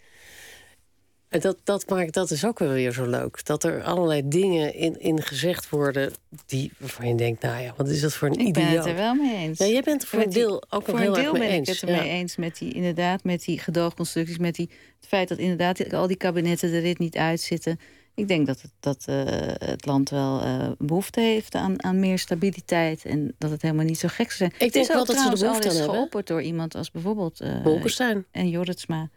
En 1.34 1.40
dat, 1.40 1.56
dat, 1.64 1.88
maakt, 1.88 2.14
dat 2.14 2.30
is 2.30 2.44
ook 2.44 2.58
wel 2.58 2.72
weer 2.72 2.92
zo 2.92 3.06
leuk. 3.06 3.44
Dat 3.44 3.64
er 3.64 3.82
allerlei 3.82 4.28
dingen 4.28 4.74
in, 4.74 5.00
in 5.00 5.22
gezegd 5.22 5.68
worden 5.68 6.12
die, 6.46 6.72
waarvan 6.78 7.08
je 7.08 7.14
denkt, 7.14 7.42
nou 7.42 7.62
ja, 7.62 7.74
wat 7.76 7.88
is 7.88 8.00
dat 8.00 8.14
voor 8.14 8.28
een 8.28 8.40
idioot? 8.40 8.56
Ik 8.56 8.62
ben 8.62 8.76
het 8.76 8.86
er 8.86 8.94
wel 8.94 9.14
mee 9.14 9.36
eens. 9.36 9.58
Ja, 9.58 9.66
jij 9.66 9.82
bent 9.82 10.02
er 10.02 10.08
voor 10.08 10.22
een 10.22 10.30
deel 10.30 10.64
ook 10.68 10.86
nog 10.86 10.98
heel 10.98 11.18
erg 11.18 11.32
mee 11.32 11.48
eens. 11.48 11.68
ik 11.68 11.80
het 11.80 11.90
er 11.90 11.96
mee 11.96 12.08
eens 12.08 12.36
met 12.36 12.58
die, 12.58 12.72
inderdaad, 12.72 13.24
met 13.24 13.44
die 13.44 13.58
gedoogconstructies, 13.58 14.38
met 14.38 14.54
die, 14.54 14.70
het 15.00 15.08
feit 15.08 15.28
dat 15.28 15.38
inderdaad 15.38 15.92
al 15.92 16.06
die 16.06 16.16
kabinetten 16.16 16.72
er 16.72 16.82
dit 16.82 16.98
niet 16.98 17.16
uitzitten. 17.16 17.80
Ik 18.14 18.28
denk 18.28 18.46
dat 18.46 18.60
het, 18.60 18.72
dat, 18.80 19.04
uh, 19.08 19.22
het 19.58 19.86
land 19.86 20.10
wel 20.10 20.44
uh, 20.44 20.68
behoefte 20.78 21.20
heeft 21.20 21.54
aan, 21.54 21.82
aan 21.84 21.98
meer 22.00 22.18
stabiliteit. 22.18 23.04
En 23.04 23.34
dat 23.38 23.50
het 23.50 23.62
helemaal 23.62 23.84
niet 23.84 23.98
zo 23.98 24.08
gek 24.08 24.32
zou 24.32 24.50
zijn. 24.50 24.68
Ik 24.68 24.72
denk 24.72 24.86
wel 24.86 25.04
dat 25.04 25.16
ze 25.16 25.30
de 25.30 25.38
behoefte 25.38 25.68
aan 25.68 25.74
hebben. 25.74 25.94
geopperd 25.94 26.26
door 26.26 26.42
iemand 26.42 26.74
als 26.74 26.90
bijvoorbeeld 26.90 27.42
uh, 27.42 27.62
Bolkestein 27.62 28.26
en 28.30 28.48
Jorritsma 28.48 29.10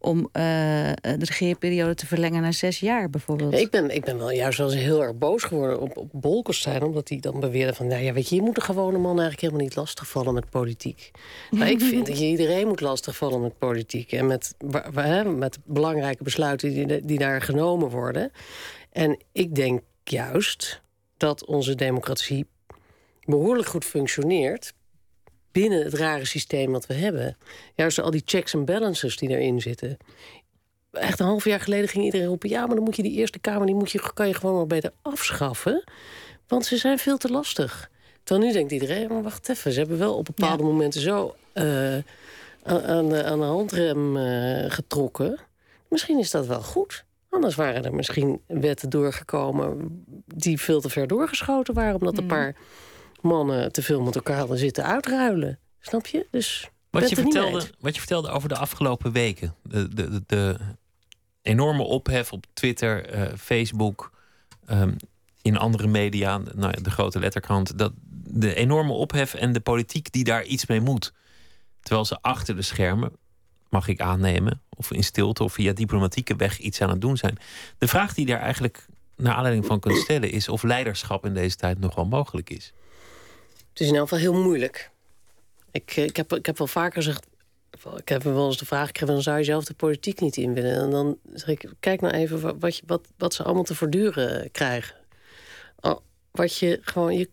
om 0.00 0.18
uh, 0.18 0.22
de 1.02 1.24
regeerperiode 1.24 1.94
te 1.94 2.06
verlengen 2.06 2.42
naar 2.42 2.52
zes 2.52 2.80
jaar 2.80 3.10
bijvoorbeeld. 3.10 3.52
Ik 3.52 3.70
ben, 3.70 3.94
ik 3.94 4.04
ben 4.04 4.18
wel 4.18 4.30
juist 4.30 4.58
wel 4.58 4.72
eens 4.72 4.82
heel 4.82 5.02
erg 5.02 5.18
boos 5.18 5.42
geworden 5.42 5.80
op, 5.80 5.96
op 5.96 6.08
Bolkestein... 6.12 6.82
omdat 6.82 7.08
hij 7.08 7.18
dan 7.18 7.40
beweerde 7.40 7.74
van... 7.74 7.86
nou 7.86 8.02
ja, 8.02 8.12
weet 8.12 8.28
je, 8.28 8.34
je 8.34 8.42
moet 8.42 8.54
de 8.54 8.60
gewone 8.60 8.98
man 8.98 9.10
eigenlijk 9.10 9.40
helemaal 9.40 9.62
niet 9.62 9.76
lastigvallen 9.76 10.34
met 10.34 10.50
politiek. 10.50 11.10
Maar 11.50 11.70
ik 11.70 11.80
vind 11.80 12.06
dat 12.06 12.18
je 12.18 12.26
iedereen 12.26 12.68
moet 12.68 12.80
lastigvallen 12.80 13.40
met 13.40 13.58
politiek... 13.58 14.12
en 14.12 14.26
met, 14.26 14.54
met 15.36 15.58
belangrijke 15.64 16.22
besluiten 16.22 16.70
die, 16.70 17.04
die 17.04 17.18
daar 17.18 17.42
genomen 17.42 17.88
worden. 17.88 18.30
En 18.92 19.18
ik 19.32 19.54
denk 19.54 19.80
juist 20.04 20.82
dat 21.16 21.44
onze 21.46 21.74
democratie 21.74 22.46
behoorlijk 23.24 23.68
goed 23.68 23.84
functioneert 23.84 24.72
binnen 25.52 25.84
het 25.84 25.94
rare 25.94 26.24
systeem 26.24 26.72
wat 26.72 26.86
we 26.86 26.94
hebben. 26.94 27.36
Juist 27.74 27.98
al 28.00 28.10
die 28.10 28.22
checks 28.24 28.54
en 28.54 28.64
balances 28.64 29.16
die 29.16 29.28
erin 29.28 29.60
zitten. 29.60 29.96
Echt 30.92 31.20
een 31.20 31.26
half 31.26 31.44
jaar 31.44 31.60
geleden 31.60 31.88
ging 31.88 32.04
iedereen 32.04 32.26
roepen... 32.26 32.48
ja, 32.48 32.66
maar 32.66 32.74
dan 32.74 32.84
moet 32.84 32.96
je 32.96 33.02
die 33.02 33.16
Eerste 33.16 33.38
Kamer... 33.38 33.66
die 33.66 33.74
moet 33.74 33.90
je, 33.90 34.10
kan 34.14 34.28
je 34.28 34.34
gewoon 34.34 34.54
wel 34.54 34.66
beter 34.66 34.92
afschaffen. 35.02 35.84
Want 36.46 36.66
ze 36.66 36.76
zijn 36.76 36.98
veel 36.98 37.18
te 37.18 37.30
lastig. 37.30 37.90
Terwijl 38.22 38.46
nu 38.46 38.52
denkt 38.52 38.72
iedereen, 38.72 39.08
maar 39.08 39.22
wacht 39.22 39.48
even... 39.48 39.72
ze 39.72 39.78
hebben 39.78 39.98
wel 39.98 40.14
op 40.14 40.24
bepaalde 40.24 40.62
ja. 40.62 40.68
momenten 40.68 41.00
zo 41.00 41.34
uh, 41.54 41.94
aan, 42.62 43.08
de, 43.08 43.24
aan 43.24 43.38
de 43.38 43.44
handrem 43.44 44.16
uh, 44.16 44.64
getrokken. 44.70 45.38
Misschien 45.88 46.18
is 46.18 46.30
dat 46.30 46.46
wel 46.46 46.62
goed. 46.62 47.04
Anders 47.28 47.54
waren 47.54 47.84
er 47.84 47.94
misschien 47.94 48.40
wetten 48.46 48.90
doorgekomen... 48.90 50.04
die 50.26 50.60
veel 50.60 50.80
te 50.80 50.88
ver 50.88 51.06
doorgeschoten 51.06 51.74
waren... 51.74 51.94
omdat 51.94 52.18
een 52.18 52.26
paar 52.26 52.56
mannen 53.22 53.72
te 53.72 53.82
veel 53.82 54.02
met 54.02 54.14
elkaar 54.14 54.38
hadden 54.38 54.58
zitten 54.58 54.84
uitruilen. 54.84 55.58
Snap 55.80 56.06
je? 56.06 56.26
Dus 56.30 56.70
wat 56.90 57.08
je, 57.08 57.14
vertelde, 57.14 57.70
wat 57.78 57.94
je 57.94 58.00
vertelde 58.00 58.28
over 58.28 58.48
de 58.48 58.56
afgelopen 58.56 59.12
weken. 59.12 59.54
De, 59.62 59.88
de, 59.88 60.10
de, 60.10 60.22
de 60.26 60.56
enorme 61.42 61.82
ophef 61.82 62.32
op 62.32 62.46
Twitter, 62.52 63.14
uh, 63.14 63.22
Facebook, 63.36 64.12
um, 64.70 64.96
in 65.42 65.58
andere 65.58 65.86
media, 65.86 66.40
nou, 66.54 66.82
de 66.82 66.90
grote 66.90 67.18
letterkrant. 67.18 67.78
Dat, 67.78 67.92
de 68.32 68.54
enorme 68.54 68.92
ophef 68.92 69.34
en 69.34 69.52
de 69.52 69.60
politiek 69.60 70.12
die 70.12 70.24
daar 70.24 70.44
iets 70.44 70.66
mee 70.66 70.80
moet. 70.80 71.12
Terwijl 71.80 72.04
ze 72.04 72.18
achter 72.20 72.56
de 72.56 72.62
schermen, 72.62 73.12
mag 73.68 73.88
ik 73.88 74.00
aannemen, 74.00 74.62
of 74.68 74.92
in 74.92 75.04
stilte 75.04 75.44
of 75.44 75.52
via 75.52 75.72
diplomatieke 75.72 76.36
weg 76.36 76.58
iets 76.58 76.80
aan 76.80 76.90
het 76.90 77.00
doen 77.00 77.16
zijn. 77.16 77.38
De 77.78 77.88
vraag 77.88 78.14
die 78.14 78.26
daar 78.26 78.40
eigenlijk 78.40 78.86
naar 79.16 79.34
aanleiding 79.34 79.66
van 79.66 79.80
kunt 79.80 79.96
stellen 79.96 80.30
is 80.30 80.48
of 80.48 80.62
leiderschap 80.62 81.24
in 81.24 81.34
deze 81.34 81.56
tijd 81.56 81.78
nog 81.78 81.94
wel 81.94 82.06
mogelijk 82.06 82.50
is. 82.50 82.72
Het 83.70 83.80
is 83.80 83.88
in 83.88 83.94
elk 83.94 84.08
geval 84.08 84.18
heel 84.18 84.42
moeilijk. 84.42 84.90
Ik, 85.70 85.96
ik, 85.96 86.16
heb, 86.16 86.32
ik 86.32 86.46
heb 86.46 86.58
wel 86.58 86.66
vaker 86.66 87.02
gezegd... 87.02 87.26
Ik 87.96 88.08
heb 88.08 88.22
wel 88.22 88.46
eens 88.46 88.58
de 88.58 88.66
vraag 88.66 88.86
gekregen... 88.86 89.14
dan 89.14 89.22
zou 89.22 89.38
je 89.38 89.44
zelf 89.44 89.64
de 89.64 89.74
politiek 89.74 90.20
niet 90.20 90.36
in 90.36 90.54
willen. 90.54 90.82
En 90.82 90.90
dan 90.90 91.18
zeg 91.32 91.48
ik, 91.48 91.70
kijk 91.80 92.00
nou 92.00 92.14
even 92.14 92.58
wat, 92.58 92.76
je, 92.76 92.82
wat, 92.86 93.08
wat 93.16 93.34
ze 93.34 93.42
allemaal 93.42 93.62
te 93.62 93.74
voortduren 93.74 94.50
krijgen. 94.50 94.96
Wat 96.30 96.58
je 96.58 96.78
gewoon... 96.82 97.16
Je, 97.16 97.30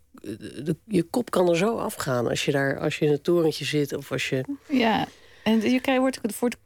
de, 0.64 0.76
je 0.86 1.04
kop 1.04 1.30
kan 1.32 1.50
er 1.50 1.58
zo 1.58 1.78
afgaan 1.78 2.28
als 2.28 2.46
je, 2.46 2.52
daar, 2.52 2.80
als 2.80 2.98
je 2.98 3.06
in 3.06 3.12
het 3.12 3.24
torentje 3.24 3.66
zit 3.66 3.94
of 3.94 4.12
als 4.12 4.30
je... 4.30 4.44
Ja, 4.70 5.08
en 5.44 5.72
je 5.72 6.00
wordt 6.00 6.20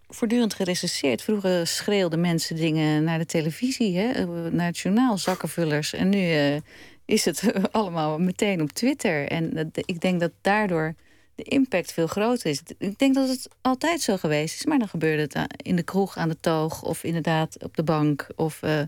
voortdurend 0.08 0.54
gerecenseerd. 0.54 1.22
Vroeger 1.22 1.68
schreeuwden 1.68 2.22
mensen 2.22 2.56
dingen 2.56 3.04
naar 3.04 3.18
de 3.18 3.26
televisie, 3.26 3.98
hè? 3.98 4.26
naar 4.50 4.66
het 4.66 4.78
journaal, 4.78 5.18
zakkenvullers. 5.18 5.94
En 5.94 6.10
nu... 6.10 6.54
Uh, 6.54 6.60
is 7.06 7.26
het 7.26 7.44
allemaal 7.72 8.20
meteen 8.20 8.62
op 8.62 8.72
Twitter. 8.72 9.28
En 9.28 9.72
ik 9.74 10.02
denk 10.02 10.20
dat 10.20 10.32
daardoor 10.42 10.96
de 11.36 11.44
impact 11.44 11.94
veel 11.94 12.08
groter 12.08 12.50
is. 12.50 12.62
Ik 12.78 13.00
denk 13.00 13.16
dat 13.16 13.28
het 13.28 13.48
altijd 13.62 14.02
zo 14.02 14.18
geweest 14.18 14.56
is, 14.56 14.66
maar 14.66 14.80
dan 14.80 14.88
gebeurde 14.88 15.22
het 15.22 15.54
in 15.56 15.76
de 15.76 15.84
kroeg 15.84 16.18
aan 16.18 16.30
de 16.30 16.38
toog, 16.40 16.84
of 16.84 17.04
inderdaad 17.04 17.64
op 17.64 17.76
de 17.76 17.84
bank 17.84 18.28
of 18.36 18.62
uh, 18.64 18.82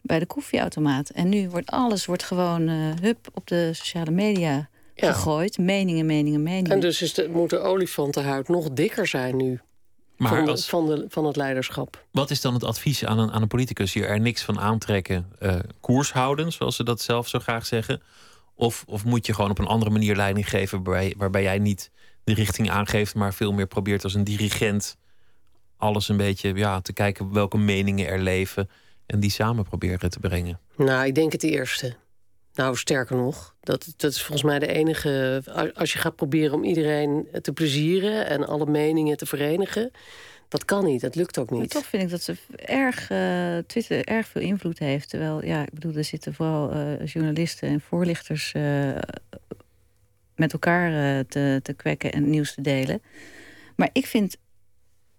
bij 0.00 0.18
de 0.18 0.26
koffieautomaat. 0.26 1.10
En 1.10 1.28
nu 1.28 1.48
wordt 1.48 1.70
alles 1.70 2.06
wordt 2.06 2.22
gewoon 2.22 2.68
uh, 2.68 2.92
hup 3.00 3.28
op 3.34 3.46
de 3.46 3.70
sociale 3.72 4.10
media 4.10 4.68
ja. 4.94 5.12
gegooid. 5.12 5.58
Meningen, 5.58 6.06
meningen, 6.06 6.42
meningen. 6.42 6.70
En 6.70 6.80
dus 6.80 7.02
is 7.02 7.14
de, 7.14 7.28
moet 7.28 7.50
de 7.50 7.58
olifantenhuid 7.58 8.48
nog 8.48 8.70
dikker 8.70 9.06
zijn 9.06 9.36
nu. 9.36 9.60
Maar 10.22 10.36
van, 10.36 10.48
als, 10.48 10.68
van, 10.68 10.86
de, 10.86 11.04
van 11.08 11.24
het 11.24 11.36
leiderschap. 11.36 12.04
Wat 12.10 12.30
is 12.30 12.40
dan 12.40 12.54
het 12.54 12.64
advies 12.64 13.04
aan 13.04 13.18
een, 13.18 13.32
aan 13.32 13.42
een 13.42 13.48
politicus? 13.48 13.92
Je 13.92 14.06
er 14.06 14.20
niks 14.20 14.42
van 14.42 14.60
aantrekken, 14.60 15.26
uh, 15.40 15.54
koers 15.80 16.12
houden, 16.12 16.52
zoals 16.52 16.76
ze 16.76 16.84
dat 16.84 17.00
zelf 17.00 17.28
zo 17.28 17.38
graag 17.38 17.66
zeggen? 17.66 18.02
Of, 18.54 18.84
of 18.86 19.04
moet 19.04 19.26
je 19.26 19.34
gewoon 19.34 19.50
op 19.50 19.58
een 19.58 19.66
andere 19.66 19.90
manier 19.90 20.16
leiding 20.16 20.48
geven, 20.48 20.82
waarbij, 20.82 21.14
waarbij 21.16 21.42
jij 21.42 21.58
niet 21.58 21.90
de 22.24 22.34
richting 22.34 22.70
aangeeft, 22.70 23.14
maar 23.14 23.34
veel 23.34 23.52
meer 23.52 23.66
probeert 23.66 24.04
als 24.04 24.14
een 24.14 24.24
dirigent 24.24 24.96
alles 25.82 26.08
een 26.08 26.16
beetje 26.16 26.54
ja, 26.54 26.80
te 26.80 26.92
kijken 26.92 27.32
welke 27.32 27.58
meningen 27.58 28.06
er 28.06 28.18
leven 28.18 28.70
en 29.06 29.20
die 29.20 29.30
samen 29.30 29.64
proberen 29.64 30.10
te 30.10 30.18
brengen? 30.18 30.60
Nou, 30.76 31.06
ik 31.06 31.14
denk 31.14 31.32
het 31.32 31.42
eerste. 31.42 31.96
Nou, 32.54 32.76
sterker 32.76 33.16
nog, 33.16 33.54
dat, 33.60 33.94
dat 33.96 34.10
is 34.10 34.22
volgens 34.22 34.42
mij 34.42 34.58
de 34.58 34.66
enige. 34.66 35.42
Als 35.74 35.92
je 35.92 35.98
gaat 35.98 36.16
proberen 36.16 36.54
om 36.54 36.64
iedereen 36.64 37.28
te 37.42 37.52
plezieren 37.52 38.26
en 38.26 38.46
alle 38.46 38.66
meningen 38.66 39.16
te 39.16 39.26
verenigen, 39.26 39.90
dat 40.48 40.64
kan 40.64 40.84
niet, 40.84 41.00
dat 41.00 41.14
lukt 41.14 41.38
ook 41.38 41.50
niet. 41.50 41.58
Maar 41.58 41.68
toch 41.68 41.86
vind 41.86 42.02
ik 42.02 42.10
dat 42.10 42.22
ze 42.22 42.36
erg, 42.56 43.10
uh, 43.10 43.58
Twitter 43.66 44.04
erg 44.04 44.26
veel 44.26 44.42
invloed 44.42 44.78
heeft. 44.78 45.08
Terwijl, 45.08 45.44
ja, 45.44 45.62
ik 45.62 45.72
bedoel, 45.72 45.94
er 45.94 46.04
zitten 46.04 46.34
vooral 46.34 46.74
uh, 46.74 47.06
journalisten 47.06 47.68
en 47.68 47.80
voorlichters 47.80 48.52
uh, 48.56 48.98
met 50.36 50.52
elkaar 50.52 51.24
te, 51.26 51.60
te 51.62 51.72
kwekken 51.72 52.12
en 52.12 52.30
nieuws 52.30 52.54
te 52.54 52.60
delen. 52.60 53.02
Maar 53.76 53.90
ik 53.92 54.06
vind 54.06 54.36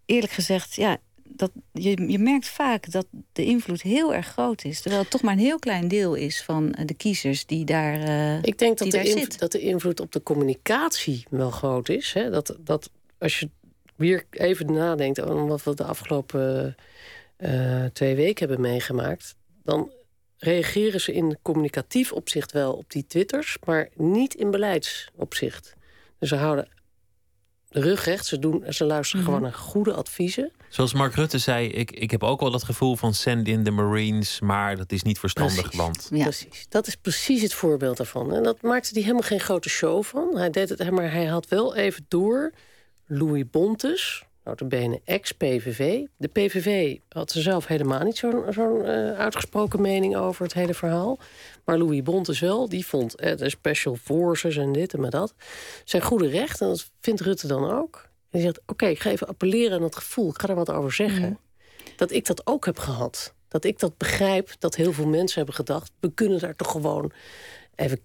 eerlijk 0.06 0.34
gezegd, 0.34 0.76
ja, 0.76 0.98
dat, 1.36 1.52
je, 1.72 2.08
je 2.12 2.20
merkt 2.20 2.48
vaak 2.48 2.92
dat 2.92 3.06
de 3.32 3.46
invloed 3.46 3.82
heel 3.82 4.14
erg 4.14 4.28
groot 4.28 4.64
is. 4.64 4.82
Terwijl 4.82 5.02
het 5.02 5.12
toch 5.12 5.22
maar 5.22 5.34
een 5.34 5.40
heel 5.40 5.60
klein 5.60 5.88
deel 5.88 6.14
is 6.14 6.44
van 6.44 6.76
de 6.86 6.94
kiezers 6.94 7.46
die 7.46 7.66
daar 7.66 8.00
uh, 8.00 8.44
Ik 8.44 8.58
denk 8.58 8.78
dat 8.78 8.92
de, 8.92 9.04
invloed, 9.04 9.40
dat 9.40 9.52
de 9.52 9.60
invloed 9.60 10.00
op 10.00 10.12
de 10.12 10.24
communicatie 10.24 11.26
wel 11.30 11.52
groot 11.52 11.90
is. 11.90 12.14
Hè? 12.14 12.30
Dat, 12.30 12.58
dat 12.60 12.90
als 13.18 13.40
je 13.40 13.50
weer 13.96 14.26
even 14.30 14.74
nadenkt 14.74 15.22
over 15.22 15.48
wat 15.48 15.64
we 15.64 15.76
de 15.76 15.84
afgelopen 15.84 16.76
uh, 17.38 17.86
twee 17.86 18.16
weken 18.16 18.48
hebben 18.48 18.70
meegemaakt... 18.72 19.36
dan 19.64 19.92
reageren 20.38 21.02
ze 21.02 21.14
in 21.14 21.38
communicatief 21.42 22.12
opzicht 22.12 22.52
wel 22.52 22.74
op 22.74 22.92
die 22.92 23.06
twitters... 23.08 23.58
maar 23.66 23.90
niet 23.96 24.34
in 24.34 24.52
beleidsopzicht. 24.52 25.76
Dus 26.20 26.30
ze 26.30 26.36
houden 26.36 26.68
de 27.74 27.80
rug 27.82 28.06
recht. 28.06 28.26
Ze, 28.26 28.40
doen, 28.40 28.64
ze 28.70 28.86
luisteren 28.86 29.24
Mhm. 29.24 29.34
gewoon 29.34 29.50
naar 29.50 29.58
goede 29.60 29.94
adviezen. 29.94 30.52
Zoals 30.70 30.94
Mark 30.94 31.16
Rutte 31.16 31.38
zei, 31.38 31.68
ik, 31.68 31.92
ik 31.92 32.12
heb 32.12 32.24
ook 32.24 32.40
wel 32.40 32.52
dat 32.52 32.64
gevoel 32.64 32.96
van 32.96 33.14
send 33.14 33.48
in 33.48 33.64
the 33.64 33.72
Marines, 33.72 34.40
maar 34.40 34.78
dat 34.78 34.92
is 34.92 35.04
niet 35.04 35.20
verstandig, 35.20 35.56
Precies. 35.62 35.78
want 35.80 36.08
Ja. 36.12 36.24
Precies. 36.24 36.66
Dat 36.70 36.88
is 36.88 36.96
precies 36.96 37.42
het 37.42 37.54
voorbeeld 37.54 37.98
daarvan. 37.98 38.34
En 38.34 38.44
dat 38.44 38.62
maakte 38.62 38.90
hij 38.94 39.02
helemaal 39.02 39.22
geen 39.28 39.40
grote 39.40 39.70
show 39.70 40.04
van. 40.04 40.38
Hij 40.38 40.50
deed 40.50 40.70
het, 40.70 40.92
maar 40.92 41.12
hij 41.12 41.26
had 41.26 41.48
wel 41.48 41.76
even 41.76 42.06
door. 42.08 42.52
Louis 43.06 43.44
Bontes, 43.52 44.24
notabene 44.44 45.02
ex-PVV. 45.06 46.06
De 46.18 46.28
PVV 46.28 46.98
had 47.10 47.32
ze 47.32 47.42
zelf 47.42 47.68
helemaal 47.68 48.04
niet 48.04 48.18
zo'n 48.18 48.44
zo'n 48.50 48.86
eh, 48.86 49.20
uitgesproken 49.20 49.82
mening 49.82 50.16
over 50.16 50.44
het 50.44 50.54
hele 50.54 50.74
verhaal. 50.74 51.20
Maar 51.66 51.78
Louis 51.78 52.04
Bontes 52.04 52.40
wel, 52.40 52.70
die 52.70 52.86
vond 52.86 53.16
eh, 53.16 53.38
de 53.38 53.50
special 53.50 53.96
forces 53.96 54.58
en 54.58 54.72
dit 54.72 54.94
en 54.94 55.02
maar 55.02 55.10
dat. 55.10 55.34
Zijn 55.84 56.02
goede 56.02 56.28
recht, 56.28 56.62
en 56.62 56.68
dat 56.68 56.92
vindt 57.00 57.22
Rutte 57.22 57.48
dan 57.48 57.72
ook. 57.72 57.96
En 58.04 58.40
hij 58.40 58.42
zegt, 58.42 58.62
oké, 58.66 58.86
ik 58.86 59.00
ga 59.00 59.10
even 59.10 59.28
appelleren 59.28 59.76
aan 59.76 59.82
dat 59.82 59.96
gevoel. 59.96 60.30
Ik 60.30 60.42
ga 60.42 60.48
er 60.48 60.56
wat 60.56 60.70
over 60.70 60.94
zeggen. 60.94 61.40
dat 61.96 62.12
ik 62.12 62.26
dat 62.26 62.48
ook 62.48 62.66
heb 62.66 62.80
gehad. 62.80 63.34
Dat 63.48 63.64
ik 63.64 63.80
dat 63.80 63.98
begrijp, 63.98 64.50
dat 64.60 64.76
heel 64.76 64.94
veel 64.94 65.08
mensen 65.08 65.38
hebben 65.38 65.56
gedacht... 65.56 65.92
we 66.00 66.14
kunnen 66.14 66.40
daar 66.40 66.56
toch 66.56 66.72
gewoon 66.72 67.12
even 67.76 68.00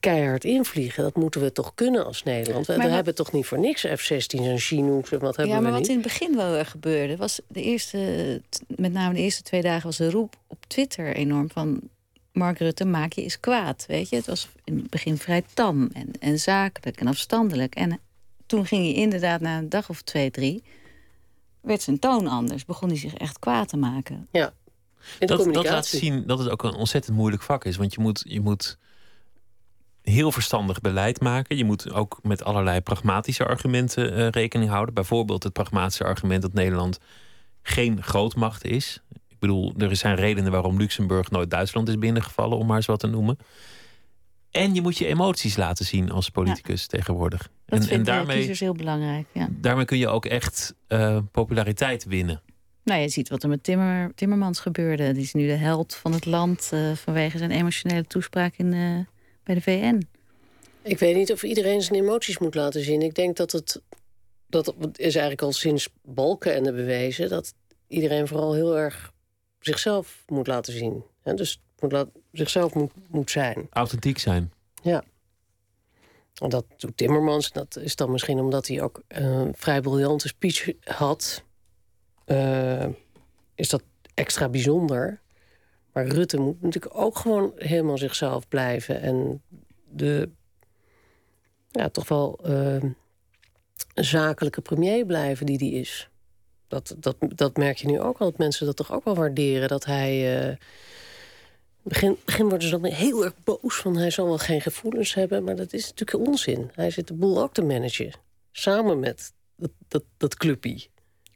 keihard 0.00 0.44
invliegen. 0.44 1.02
Dat 1.02 1.16
moeten 1.16 1.40
we 1.40 1.52
toch 1.52 1.74
kunnen 1.74 2.06
als 2.06 2.22
Nederland. 2.22 2.66
We, 2.66 2.76
we 2.76 2.82
hebben 2.82 3.14
toch 3.14 3.32
niet 3.32 3.46
voor 3.46 3.58
niks 3.58 3.80
F-16's 3.80 4.34
en 4.34 4.58
Chinooks 4.58 5.12
en 5.12 5.18
wat 5.18 5.36
hebben 5.36 5.54
ja, 5.54 5.60
we 5.60 5.62
maar 5.62 5.72
wat 5.72 5.80
niet? 5.80 5.90
in 5.90 5.94
het 5.94 6.04
begin 6.04 6.36
wel 6.36 6.64
gebeurde... 6.64 7.16
was 7.16 7.40
de 7.48 7.62
eerste, 7.62 8.42
met 8.66 8.92
name 8.92 9.14
de 9.14 9.20
eerste 9.20 9.42
twee 9.42 9.62
dagen... 9.62 9.86
was 9.86 9.96
de 9.96 10.10
roep 10.10 10.36
op 10.46 10.64
Twitter 10.66 11.14
enorm 11.14 11.50
van... 11.50 11.80
Mark 12.32 12.58
Rutte, 12.58 12.84
maak 12.84 13.12
je 13.12 13.22
eens 13.22 13.40
kwaad, 13.40 13.84
weet 13.88 14.08
je. 14.08 14.16
Het 14.16 14.26
was 14.26 14.48
in 14.64 14.76
het 14.76 14.90
begin 14.90 15.18
vrij 15.18 15.42
tam 15.54 15.90
en, 15.92 16.10
en 16.20 16.38
zakelijk 16.38 17.00
en 17.00 17.06
afstandelijk. 17.06 17.74
En 17.74 18.00
toen 18.46 18.66
ging 18.66 18.84
hij 18.84 18.94
inderdaad 18.94 19.40
na 19.40 19.58
een 19.58 19.68
dag 19.68 19.88
of 19.88 20.02
twee, 20.02 20.30
drie... 20.30 20.62
werd 21.60 21.82
zijn 21.82 21.98
toon 21.98 22.26
anders. 22.26 22.64
Begon 22.64 22.88
hij 22.88 22.98
zich 22.98 23.14
echt 23.14 23.38
kwaad 23.38 23.68
te 23.68 23.76
maken. 23.76 24.28
Ja, 24.32 24.52
Dat, 25.18 25.54
dat 25.54 25.64
laat 25.64 25.86
zien 25.86 26.26
dat 26.26 26.38
het 26.38 26.48
ook 26.48 26.62
een 26.62 26.74
ontzettend 26.74 27.16
moeilijk 27.16 27.42
vak 27.42 27.64
is. 27.64 27.76
Want 27.76 27.94
je 27.94 28.00
moet, 28.00 28.22
je 28.26 28.40
moet 28.40 28.78
heel 30.08 30.32
verstandig 30.32 30.80
beleid 30.80 31.20
maken. 31.20 31.56
Je 31.56 31.64
moet 31.64 31.92
ook 31.92 32.18
met 32.22 32.44
allerlei 32.44 32.80
pragmatische 32.80 33.46
argumenten 33.46 34.14
eh, 34.14 34.28
rekening 34.28 34.70
houden. 34.70 34.94
Bijvoorbeeld 34.94 35.42
het 35.42 35.52
pragmatische 35.52 36.04
argument 36.04 36.42
dat 36.42 36.52
Nederland 36.52 36.98
geen 37.62 38.02
grootmacht 38.02 38.64
is. 38.64 39.02
Ik 39.28 39.38
bedoel, 39.38 39.74
er 39.78 39.96
zijn 39.96 40.16
redenen 40.16 40.52
waarom 40.52 40.78
Luxemburg 40.78 41.30
nooit 41.30 41.50
Duitsland 41.50 41.88
is 41.88 41.98
binnengevallen, 41.98 42.58
om 42.58 42.66
maar 42.66 42.76
eens 42.76 42.86
wat 42.86 43.00
te 43.00 43.06
noemen. 43.06 43.38
En 44.50 44.74
je 44.74 44.82
moet 44.82 44.98
je 44.98 45.06
emoties 45.06 45.56
laten 45.56 45.84
zien 45.84 46.10
als 46.10 46.30
politicus 46.30 46.86
tegenwoordig. 46.86 47.42
Dat 47.42 47.50
en, 47.66 47.76
en 47.78 47.82
vinden 47.82 48.06
daarmee, 48.06 48.36
kiezers 48.36 48.60
heel 48.60 48.74
belangrijk, 48.74 49.26
ja. 49.32 49.48
daarmee 49.50 49.84
kun 49.84 49.98
je 49.98 50.08
ook 50.08 50.24
echt 50.24 50.74
eh, 50.86 51.18
populariteit 51.32 52.04
winnen. 52.04 52.42
Nou, 52.84 53.00
je 53.00 53.08
ziet 53.08 53.28
wat 53.28 53.42
er 53.42 53.48
met 53.48 53.62
Timmer, 53.62 54.14
Timmermans 54.14 54.60
gebeurde. 54.60 55.12
Die 55.12 55.22
is 55.22 55.34
nu 55.34 55.46
de 55.46 55.52
held 55.52 55.94
van 55.94 56.12
het 56.12 56.24
land 56.24 56.68
eh, 56.72 56.92
vanwege 56.92 57.38
zijn 57.38 57.50
emotionele 57.50 58.04
toespraak 58.04 58.54
in, 58.56 58.72
eh, 58.72 58.98
bij 59.46 59.54
de 59.54 59.60
VN. 59.60 60.08
Ik 60.82 60.98
weet 60.98 61.16
niet 61.16 61.32
of 61.32 61.42
iedereen 61.42 61.82
zijn 61.82 62.00
emoties 62.02 62.38
moet 62.38 62.54
laten 62.54 62.84
zien. 62.84 63.02
Ik 63.02 63.14
denk 63.14 63.36
dat 63.36 63.52
het... 63.52 63.80
Dat 64.48 64.74
is 64.92 65.14
eigenlijk 65.14 65.42
al 65.42 65.52
sinds 65.52 65.88
Balkenende 66.02 66.72
bewezen... 66.72 67.28
dat 67.28 67.54
iedereen 67.88 68.28
vooral 68.28 68.54
heel 68.54 68.76
erg 68.76 69.12
zichzelf 69.60 70.22
moet 70.26 70.46
laten 70.46 70.72
zien. 70.72 71.04
Hè, 71.22 71.34
dus 71.34 71.60
moet 71.80 71.92
laat, 71.92 72.08
zichzelf 72.32 72.74
moet, 72.74 72.92
moet 73.08 73.30
zijn. 73.30 73.66
Authentiek 73.70 74.18
zijn. 74.18 74.52
Ja. 74.82 75.04
En 76.34 76.48
dat 76.48 76.64
doet 76.76 76.96
Timmermans. 76.96 77.52
Dat 77.52 77.76
is 77.76 77.96
dan 77.96 78.10
misschien 78.10 78.38
omdat 78.38 78.66
hij 78.66 78.82
ook 78.82 79.02
een 79.08 79.54
vrij 79.56 79.80
briljante 79.80 80.28
speech 80.28 80.72
had. 80.84 81.42
Eh, 82.24 82.86
is 83.54 83.68
dat 83.68 83.82
extra 84.14 84.48
bijzonder. 84.48 85.20
Maar 85.96 86.06
Rutte 86.06 86.40
moet 86.40 86.62
natuurlijk 86.62 86.98
ook 86.98 87.18
gewoon 87.18 87.52
helemaal 87.56 87.98
zichzelf 87.98 88.48
blijven. 88.48 89.00
En 89.00 89.42
de 89.90 90.30
ja, 91.70 91.88
toch 91.88 92.08
wel 92.08 92.38
eh, 92.42 92.84
zakelijke 93.94 94.60
premier 94.60 95.06
blijven 95.06 95.46
die 95.46 95.58
die 95.58 95.72
is. 95.72 96.08
Dat, 96.68 96.94
dat, 96.98 97.16
dat 97.18 97.56
merk 97.56 97.76
je 97.76 97.86
nu 97.86 98.00
ook 98.00 98.18
al. 98.18 98.30
Dat 98.30 98.38
mensen 98.38 98.66
dat 98.66 98.76
toch 98.76 98.92
ook 98.92 99.04
wel 99.04 99.14
waarderen. 99.14 99.68
Dat 99.68 99.84
hij. 99.84 100.40
eh 100.48 100.56
begin, 101.82 102.16
begin 102.24 102.48
worden 102.48 102.68
ze 102.68 102.78
dan 102.78 102.90
heel 102.90 103.24
erg 103.24 103.34
boos 103.44 103.76
van 103.76 103.96
hij 103.96 104.10
zal 104.10 104.26
wel 104.26 104.38
geen 104.38 104.60
gevoelens 104.60 105.14
hebben. 105.14 105.44
Maar 105.44 105.56
dat 105.56 105.72
is 105.72 105.88
natuurlijk 105.88 106.28
onzin. 106.28 106.70
Hij 106.74 106.90
zit 106.90 107.08
de 107.08 107.14
boel 107.14 107.42
ook 107.42 107.52
te 107.54 107.62
managen. 107.62 108.12
Samen 108.52 108.98
met 109.00 109.32
dat, 109.56 109.70
dat, 109.88 110.04
dat. 110.16 110.36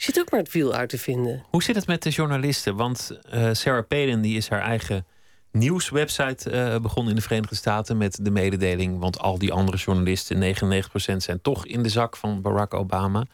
Zit 0.01 0.19
ook 0.19 0.31
maar 0.31 0.41
het 0.41 0.53
wiel 0.53 0.75
uit 0.75 0.89
te 0.89 0.99
vinden. 0.99 1.45
Hoe 1.51 1.63
zit 1.63 1.77
het 1.77 1.87
met 1.87 2.03
de 2.03 2.11
journalisten? 2.11 2.77
Want 2.77 3.19
eh, 3.31 3.49
Sarah 3.53 3.87
Palin 3.89 4.21
die 4.21 4.37
is 4.37 4.49
haar 4.49 4.61
eigen 4.61 5.07
nieuwswebsite 5.51 6.51
eh, 6.51 6.81
begonnen 6.81 7.13
in 7.13 7.19
de 7.19 7.25
Verenigde 7.25 7.55
Staten 7.55 7.97
met 7.97 8.19
de 8.23 8.31
mededeling. 8.31 8.99
Want 8.99 9.19
al 9.19 9.39
die 9.39 9.53
andere 9.53 9.77
journalisten, 9.77 10.55
99% 10.55 11.17
zijn 11.17 11.41
toch 11.43 11.67
in 11.67 11.83
de 11.83 11.89
zak 11.89 12.17
van 12.17 12.43
Barack 12.43 12.75
Obama. 12.75 13.27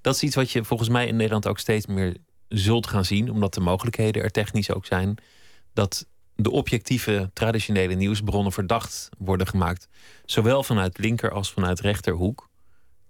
Dat 0.00 0.14
is 0.14 0.22
iets 0.22 0.34
wat 0.34 0.50
je 0.50 0.64
volgens 0.64 0.88
mij 0.88 1.06
in 1.06 1.16
Nederland 1.16 1.46
ook 1.46 1.58
steeds 1.58 1.86
meer 1.86 2.16
zult 2.48 2.86
gaan 2.86 3.04
zien, 3.04 3.30
omdat 3.30 3.54
de 3.54 3.60
mogelijkheden 3.60 4.22
er 4.22 4.30
technisch 4.30 4.72
ook 4.72 4.86
zijn. 4.86 5.16
Dat 5.72 6.06
de 6.34 6.50
objectieve 6.50 7.30
traditionele 7.32 7.94
nieuwsbronnen 7.94 8.52
verdacht 8.52 9.08
worden 9.18 9.46
gemaakt. 9.46 9.88
Zowel 10.24 10.62
vanuit 10.62 10.98
linker 10.98 11.30
als 11.30 11.52
vanuit 11.52 11.80
rechterhoek. 11.80 12.48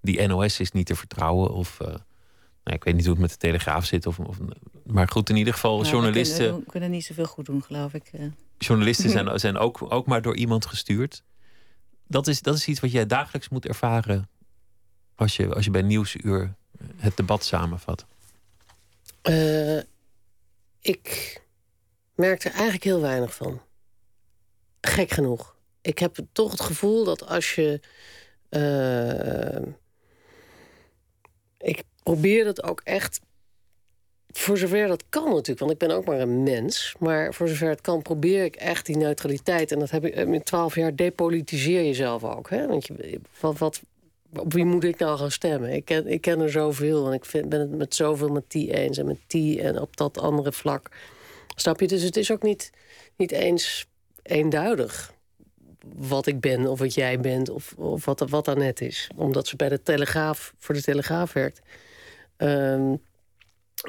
Die 0.00 0.26
NOS 0.26 0.60
is 0.60 0.72
niet 0.72 0.86
te 0.86 0.96
vertrouwen. 0.96 1.50
Of 1.54 1.78
uh, 1.82 1.94
nou, 2.64 2.76
ik 2.76 2.84
weet 2.84 2.94
niet 2.94 3.04
hoe 3.04 3.12
het 3.12 3.22
met 3.22 3.30
de 3.30 3.36
Telegraaf 3.36 3.84
zit. 3.84 4.06
Of, 4.06 4.18
of 4.18 4.38
maar 4.86 5.08
goed, 5.08 5.30
in 5.30 5.36
ieder 5.36 5.52
geval, 5.52 5.76
Nou, 5.76 5.90
journalisten. 5.90 6.36
We 6.36 6.44
kunnen, 6.44 6.64
we 6.64 6.70
kunnen, 6.70 6.90
niet 6.90 7.04
zoveel 7.04 7.26
goed 7.26 7.44
doen, 7.44 7.62
geloof 7.62 7.94
ik. 7.94 8.10
Uh. 8.12 8.26
Journalisten 8.58 9.10
zijn, 9.16 9.40
zijn 9.40 9.56
ook, 9.56 9.92
ook 9.92 10.06
maar 10.06 10.22
door 10.22 10.36
iemand 10.36 10.66
gestuurd. 10.66 11.22
Dat 12.06 12.26
is, 12.26 12.42
dat 12.42 12.56
is 12.56 12.66
iets 12.66 12.80
wat 12.80 12.92
jij 12.92 13.06
dagelijks 13.06 13.48
moet 13.48 13.66
ervaren. 13.66 14.28
Als 15.14 15.36
je, 15.36 15.54
als 15.54 15.64
je 15.64 15.70
bij 15.70 15.82
Nieuwsuur 15.82 16.54
het 16.96 17.16
debat 17.16 17.44
samenvat. 17.44 18.06
Uh, 19.22 19.78
ik 20.80 21.40
merk 22.14 22.44
er 22.44 22.52
eigenlijk 22.52 22.84
heel 22.84 23.00
weinig 23.00 23.34
van. 23.34 23.62
Gek 24.80 25.10
genoeg. 25.10 25.56
Ik 25.80 25.98
heb 25.98 26.18
toch 26.32 26.50
het 26.50 26.60
gevoel 26.60 27.04
dat 27.04 27.26
als 27.26 27.54
je. 27.54 27.80
Uh, 28.50 29.72
ik 31.58 31.84
probeer 32.02 32.46
het 32.46 32.62
ook 32.62 32.80
echt. 32.84 33.20
Voor 34.34 34.58
zover 34.58 34.86
dat 34.88 35.04
kan 35.08 35.24
natuurlijk, 35.24 35.58
want 35.58 35.70
ik 35.70 35.78
ben 35.78 35.90
ook 35.90 36.04
maar 36.04 36.20
een 36.20 36.42
mens. 36.42 36.94
Maar 36.98 37.34
voor 37.34 37.48
zover 37.48 37.68
het 37.68 37.80
kan, 37.80 38.02
probeer 38.02 38.44
ik 38.44 38.56
echt 38.56 38.86
die 38.86 38.96
neutraliteit. 38.96 39.72
En 39.72 39.78
dat 39.78 39.90
heb 39.90 40.04
ik 40.04 40.14
in 40.14 40.42
twaalf 40.42 40.74
jaar 40.74 40.96
depolitiseer 40.96 41.84
jezelf 41.84 42.24
ook. 42.24 42.50
Hè? 42.50 42.66
Want 42.66 42.86
je, 42.86 43.20
wat, 43.40 43.80
op 44.38 44.52
wie 44.52 44.64
moet 44.64 44.84
ik 44.84 44.98
nou 44.98 45.18
gaan 45.18 45.30
stemmen? 45.30 45.72
Ik 45.72 45.84
ken, 45.84 46.06
ik 46.06 46.20
ken 46.20 46.40
er 46.40 46.50
zoveel 46.50 47.06
en 47.06 47.12
ik 47.12 47.24
vind, 47.24 47.48
ben 47.48 47.60
het 47.60 47.70
met 47.70 47.94
zoveel 47.94 48.28
met 48.28 48.44
die 48.48 48.74
eens 48.74 48.98
en 48.98 49.06
met 49.06 49.18
die 49.26 49.62
en 49.62 49.80
op 49.80 49.96
dat 49.96 50.18
andere 50.18 50.52
vlak. 50.52 50.88
Snap 51.54 51.80
je? 51.80 51.86
Dus 51.86 52.02
het 52.02 52.16
is 52.16 52.30
ook 52.30 52.42
niet, 52.42 52.70
niet 53.16 53.32
eens 53.32 53.86
eenduidig 54.22 55.12
wat 55.96 56.26
ik 56.26 56.40
ben 56.40 56.66
of 56.66 56.78
wat 56.78 56.94
jij 56.94 57.20
bent 57.20 57.48
of, 57.48 57.74
of 57.76 58.04
wat, 58.04 58.20
wat 58.20 58.56
net 58.56 58.80
is. 58.80 59.10
Omdat 59.16 59.46
ze 59.46 59.56
bij 59.56 59.68
de 59.68 59.82
Telegraaf, 59.82 60.54
voor 60.58 60.74
de 60.74 60.82
Telegraaf 60.82 61.32
werkt. 61.32 61.60
Um, 62.42 63.00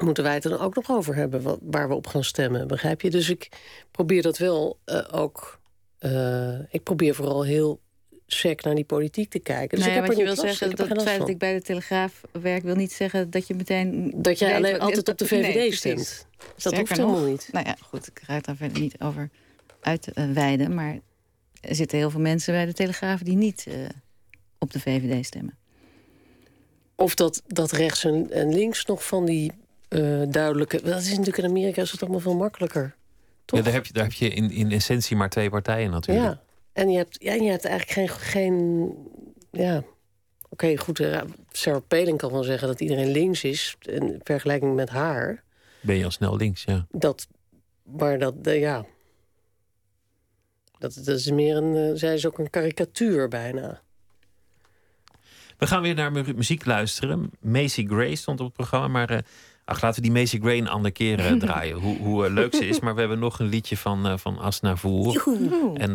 moeten 0.02 0.24
wij 0.24 0.34
het 0.34 0.44
er 0.44 0.60
ook 0.60 0.74
nog 0.74 0.90
over 0.90 1.14
hebben 1.14 1.42
wat, 1.42 1.58
waar 1.62 1.88
we 1.88 1.94
op 1.94 2.06
gaan 2.06 2.24
stemmen, 2.24 2.66
begrijp 2.66 3.00
je? 3.00 3.10
Dus 3.10 3.28
ik 3.28 3.48
probeer 3.90 4.22
dat 4.22 4.38
wel 4.38 4.78
uh, 4.86 5.04
ook... 5.10 5.60
Uh, 6.00 6.58
ik 6.70 6.82
probeer 6.82 7.14
vooral 7.14 7.44
heel 7.44 7.80
sec 8.26 8.62
naar 8.62 8.74
die 8.74 8.84
politiek 8.84 9.30
te 9.30 9.38
kijken. 9.38 9.78
Dus 9.78 9.86
ik 9.86 9.92
heb 9.92 10.06
wat 10.06 10.12
er 10.12 10.18
je 10.18 10.24
wil 10.24 10.36
zeggen, 10.36 10.76
dat 10.76 10.88
het 10.88 11.02
feit 11.02 11.18
dat 11.18 11.28
ik 11.28 11.38
bij 11.38 11.54
de 11.54 11.62
Telegraaf 11.62 12.20
werk... 12.32 12.62
wil 12.62 12.74
niet 12.74 12.92
zeggen 12.92 13.30
dat 13.30 13.46
je 13.46 13.54
meteen... 13.54 14.12
Dat 14.16 14.38
jij 14.38 14.54
alleen 14.54 14.80
altijd 14.80 15.08
op 15.08 15.18
de 15.18 15.26
VVD 15.26 15.54
nee, 15.54 15.74
stemt. 15.74 16.26
Dat 16.62 16.76
hoeft 16.76 16.90
helemaal 16.90 17.20
nog, 17.20 17.28
niet. 17.28 17.48
Nou 17.52 17.66
ja, 17.66 17.76
goed, 17.80 18.06
ik 18.06 18.20
ga 18.24 18.34
het 18.34 18.44
daar 18.44 18.56
verder 18.56 18.80
niet 18.80 19.00
over 19.00 19.30
uitweiden. 19.80 20.74
Maar 20.74 20.98
er 21.60 21.74
zitten 21.74 21.98
heel 21.98 22.10
veel 22.10 22.20
mensen 22.20 22.54
bij 22.54 22.66
de 22.66 22.72
Telegraaf... 22.72 23.20
die 23.20 23.36
niet 23.36 23.66
op 24.58 24.72
de 24.72 24.80
VVD 24.80 25.26
stemmen. 25.26 25.58
Of 26.96 27.14
dat, 27.14 27.42
dat 27.46 27.72
rechts 27.72 28.04
en, 28.04 28.30
en 28.30 28.54
links 28.54 28.84
nog 28.84 29.06
van 29.06 29.24
die 29.24 29.52
uh, 29.88 30.22
duidelijke... 30.28 30.82
Dat 30.82 31.00
is 31.00 31.08
natuurlijk 31.08 31.38
in 31.38 31.44
Amerika 31.44 31.82
is 31.82 31.90
het 31.90 32.02
allemaal 32.02 32.20
veel 32.20 32.36
makkelijker. 32.36 32.94
Toch? 33.44 33.58
Ja, 33.58 33.64
daar 33.64 33.74
heb 33.74 33.86
je, 33.86 33.92
daar 33.92 34.04
heb 34.04 34.12
je 34.12 34.28
in, 34.28 34.50
in 34.50 34.72
essentie 34.72 35.16
maar 35.16 35.30
twee 35.30 35.50
partijen 35.50 35.90
natuurlijk. 35.90 36.26
Ja, 36.26 36.42
en 36.72 36.90
je 36.90 36.96
hebt, 36.96 37.16
ja, 37.22 37.32
je 37.32 37.50
hebt 37.50 37.64
eigenlijk 37.64 38.10
geen... 38.10 38.30
geen 38.30 38.94
ja, 39.50 39.76
Oké, 39.76 40.64
okay, 40.64 40.76
goed. 40.76 40.98
Uh, 40.98 41.20
Sarah 41.50 41.82
Palin 41.88 42.16
kan 42.16 42.32
wel 42.32 42.42
zeggen 42.42 42.68
dat 42.68 42.80
iedereen 42.80 43.10
links 43.10 43.44
is... 43.44 43.76
in 43.80 44.20
vergelijking 44.22 44.74
met 44.74 44.88
haar. 44.88 45.42
Ben 45.80 45.96
je 45.96 46.04
al 46.04 46.10
snel 46.10 46.36
links, 46.36 46.64
ja. 46.64 46.86
Dat, 46.90 47.28
maar 47.82 48.18
dat, 48.18 48.34
uh, 48.42 48.60
ja... 48.60 48.86
Dat, 50.78 50.94
dat 50.94 51.18
is 51.18 51.30
meer 51.30 51.56
een... 51.56 51.98
Zij 51.98 52.14
is 52.14 52.26
ook 52.26 52.38
een 52.38 52.50
karikatuur 52.50 53.28
bijna. 53.28 53.82
We 55.58 55.66
gaan 55.66 55.82
weer 55.82 55.94
naar 55.94 56.12
mu 56.12 56.24
muziek 56.36 56.64
luisteren. 56.64 57.30
Macy 57.40 57.86
Gray 57.86 58.14
stond 58.14 58.40
op 58.40 58.46
het 58.46 58.54
programma, 58.54 58.88
maar... 58.88 59.10
Uh, 59.10 59.18
Ach, 59.66 59.80
laten 59.80 60.02
we 60.02 60.08
die 60.08 60.18
Macy 60.18 60.40
Gray 60.40 60.58
een 60.58 60.68
andere 60.68 60.94
keer 60.94 61.32
uh, 61.32 61.38
draaien. 61.46 61.76
hoe, 61.76 61.98
hoe 61.98 62.26
uh, 62.26 62.32
leuk 62.32 62.54
ze 62.54 62.66
is. 62.66 62.80
Maar 62.80 62.94
we 62.94 63.00
hebben 63.00 63.18
nog 63.18 63.38
een 63.38 63.46
liedje 63.46 63.76
van, 63.76 64.06
uh, 64.06 64.16
van 64.16 64.38
Asnavour. 64.38 65.24
En 65.74 65.92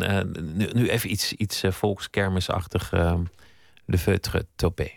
nu, 0.55 0.69
nu, 0.73 0.89
even 0.89 1.11
iets, 1.11 1.33
iets 1.33 1.63
volkskermisachtig. 1.69 2.91
Le 3.85 3.97
Feutre 3.97 4.45
Topé. 4.55 4.91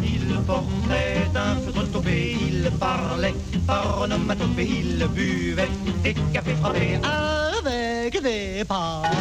Il 0.00 0.44
portait 0.46 1.36
un 1.36 1.60
feutre 1.60 1.90
topé, 1.90 2.36
il 2.48 2.70
parlait 2.78 3.34
par 3.66 4.00
onomatopée, 4.00 4.64
il 4.64 5.06
buvait 5.14 5.68
des 6.02 6.14
cafés 6.32 6.56
frappés 6.56 6.98
avec 7.02 7.91
des. 8.10 8.64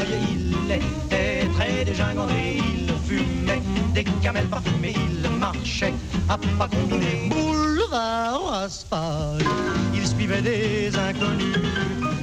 Il 0.10 0.72
était 0.72 1.48
très 1.56 1.86
dégingandé, 1.86 2.58
il 2.58 2.94
fumait 3.06 3.62
des 3.94 4.04
des 4.04 4.12
camels 4.22 4.48
parfumés, 4.48 4.96
il 4.96 5.30
marchait 5.38 5.94
à 6.30 6.38
pas 6.58 6.68
combiner. 6.68 7.30
Boulevard 7.30 8.54
asphalte, 8.54 9.46
il 9.94 10.08
suivait 10.08 10.42
des 10.42 10.92
inconnus 10.96 11.58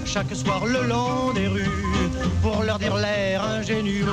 chaque 0.05 0.35
soir 0.35 0.65
le 0.67 0.83
long 0.89 1.33
des 1.33 1.49
rues 1.49 1.98
pour 2.43 2.63
leur 2.63 2.79
dire 2.79 2.97
l'air 2.97 3.43
ingénu. 3.43 4.05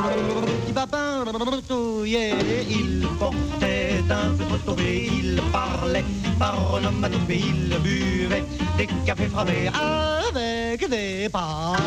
Il 2.69 3.07
portait 3.19 4.03
un 4.09 4.31
peu 4.37 4.57
trop 4.65 4.75
il 4.79 5.41
parlait 5.51 6.03
par 6.37 6.73
onomatopée, 6.73 7.41
il 7.45 7.77
buvait 7.79 8.43
des 8.77 8.87
cafés 9.05 9.27
frappés 9.27 9.69
avec 9.69 10.89
des 10.89 11.29
pailles. 11.29 11.77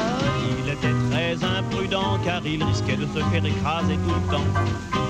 Il 0.64 0.72
était 0.72 0.94
très 1.10 1.44
imprudent 1.44 2.18
car 2.24 2.44
il 2.46 2.62
risquait 2.62 2.96
de 2.96 3.06
se 3.06 3.18
faire 3.30 3.44
écraser 3.44 3.96
tout 3.96 4.14
le 4.14 4.32
temps. 4.32 4.44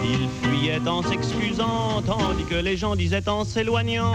Il 0.05 0.29
fuyait 0.43 0.81
en 0.87 1.03
s'excusant, 1.03 2.03
tandis 2.07 2.45
que 2.45 2.55
les 2.57 2.77
gens 2.77 2.97
disaient 2.97 3.29
en 3.29 3.45
s'éloignant. 3.45 4.15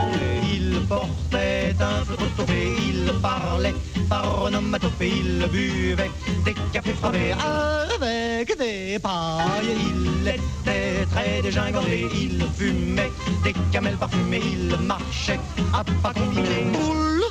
Il 0.53 0.79
portait 0.87 1.75
un 1.79 2.03
peu 2.05 2.15
trop 2.15 2.53
il 2.53 3.11
parlait 3.21 3.75
par 4.09 4.43
onomatopée, 4.43 5.11
il 5.23 5.47
buvait 5.47 6.11
des 6.45 6.53
cafés 6.71 6.82
frappés 6.91 7.33
avec 7.33 8.57
des 8.57 8.99
pailles. 8.99 9.75
Il 10.21 10.27
était 10.27 11.05
très 11.11 11.41
dégingandé, 11.41 12.07
il 12.13 12.45
fumait 12.57 13.11
des 13.43 13.53
camels 13.71 13.97
parfumés, 13.97 14.41
il 14.43 14.75
marchait 14.85 15.39
à 15.73 15.83
pas 16.01 16.13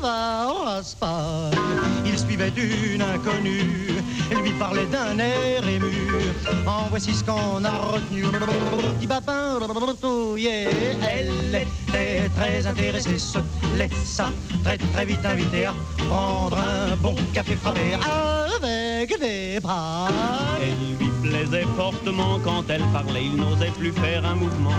Boulevard 0.03 0.65
Raspail, 0.65 1.53
il 2.05 2.19
suivait 2.19 2.53
une 2.57 3.03
inconnue, 3.03 3.87
lui 4.43 4.51
parlait 4.59 4.87
d'un 4.87 5.17
air 5.19 5.67
ému. 5.69 5.93
En 6.67 6.89
voici 6.91 7.15
ce 7.15 7.23
qu'on 7.23 7.65
a 7.65 7.71
retenu. 7.71 8.25
Petit 8.99 9.07
papin, 9.07 9.61
elle 10.41 11.55
était 11.55 12.29
très 12.37 12.67
intéressée, 12.67 13.17
se 13.19 13.39
laissa 13.77 14.31
très 14.65 14.77
très 14.77 15.05
vite 15.05 15.25
inviter 15.25 15.67
à 15.67 15.75
prendre 16.09 16.59
un 16.59 16.97
bon 16.97 17.15
café 17.33 17.55
frappé 17.55 17.95
avec 18.57 19.21
des 19.21 19.61
pailles. 19.61 20.13
Elle 20.61 20.99
lui 20.99 21.12
plaisait 21.23 21.67
fortement 21.77 22.39
quand 22.45 22.65
elle 22.69 22.85
parlait, 22.93 23.25
il 23.25 23.37
n'osait 23.37 23.71
plus 23.79 23.93
faire 23.93 24.25
un 24.25 24.35
mouvement. 24.35 24.75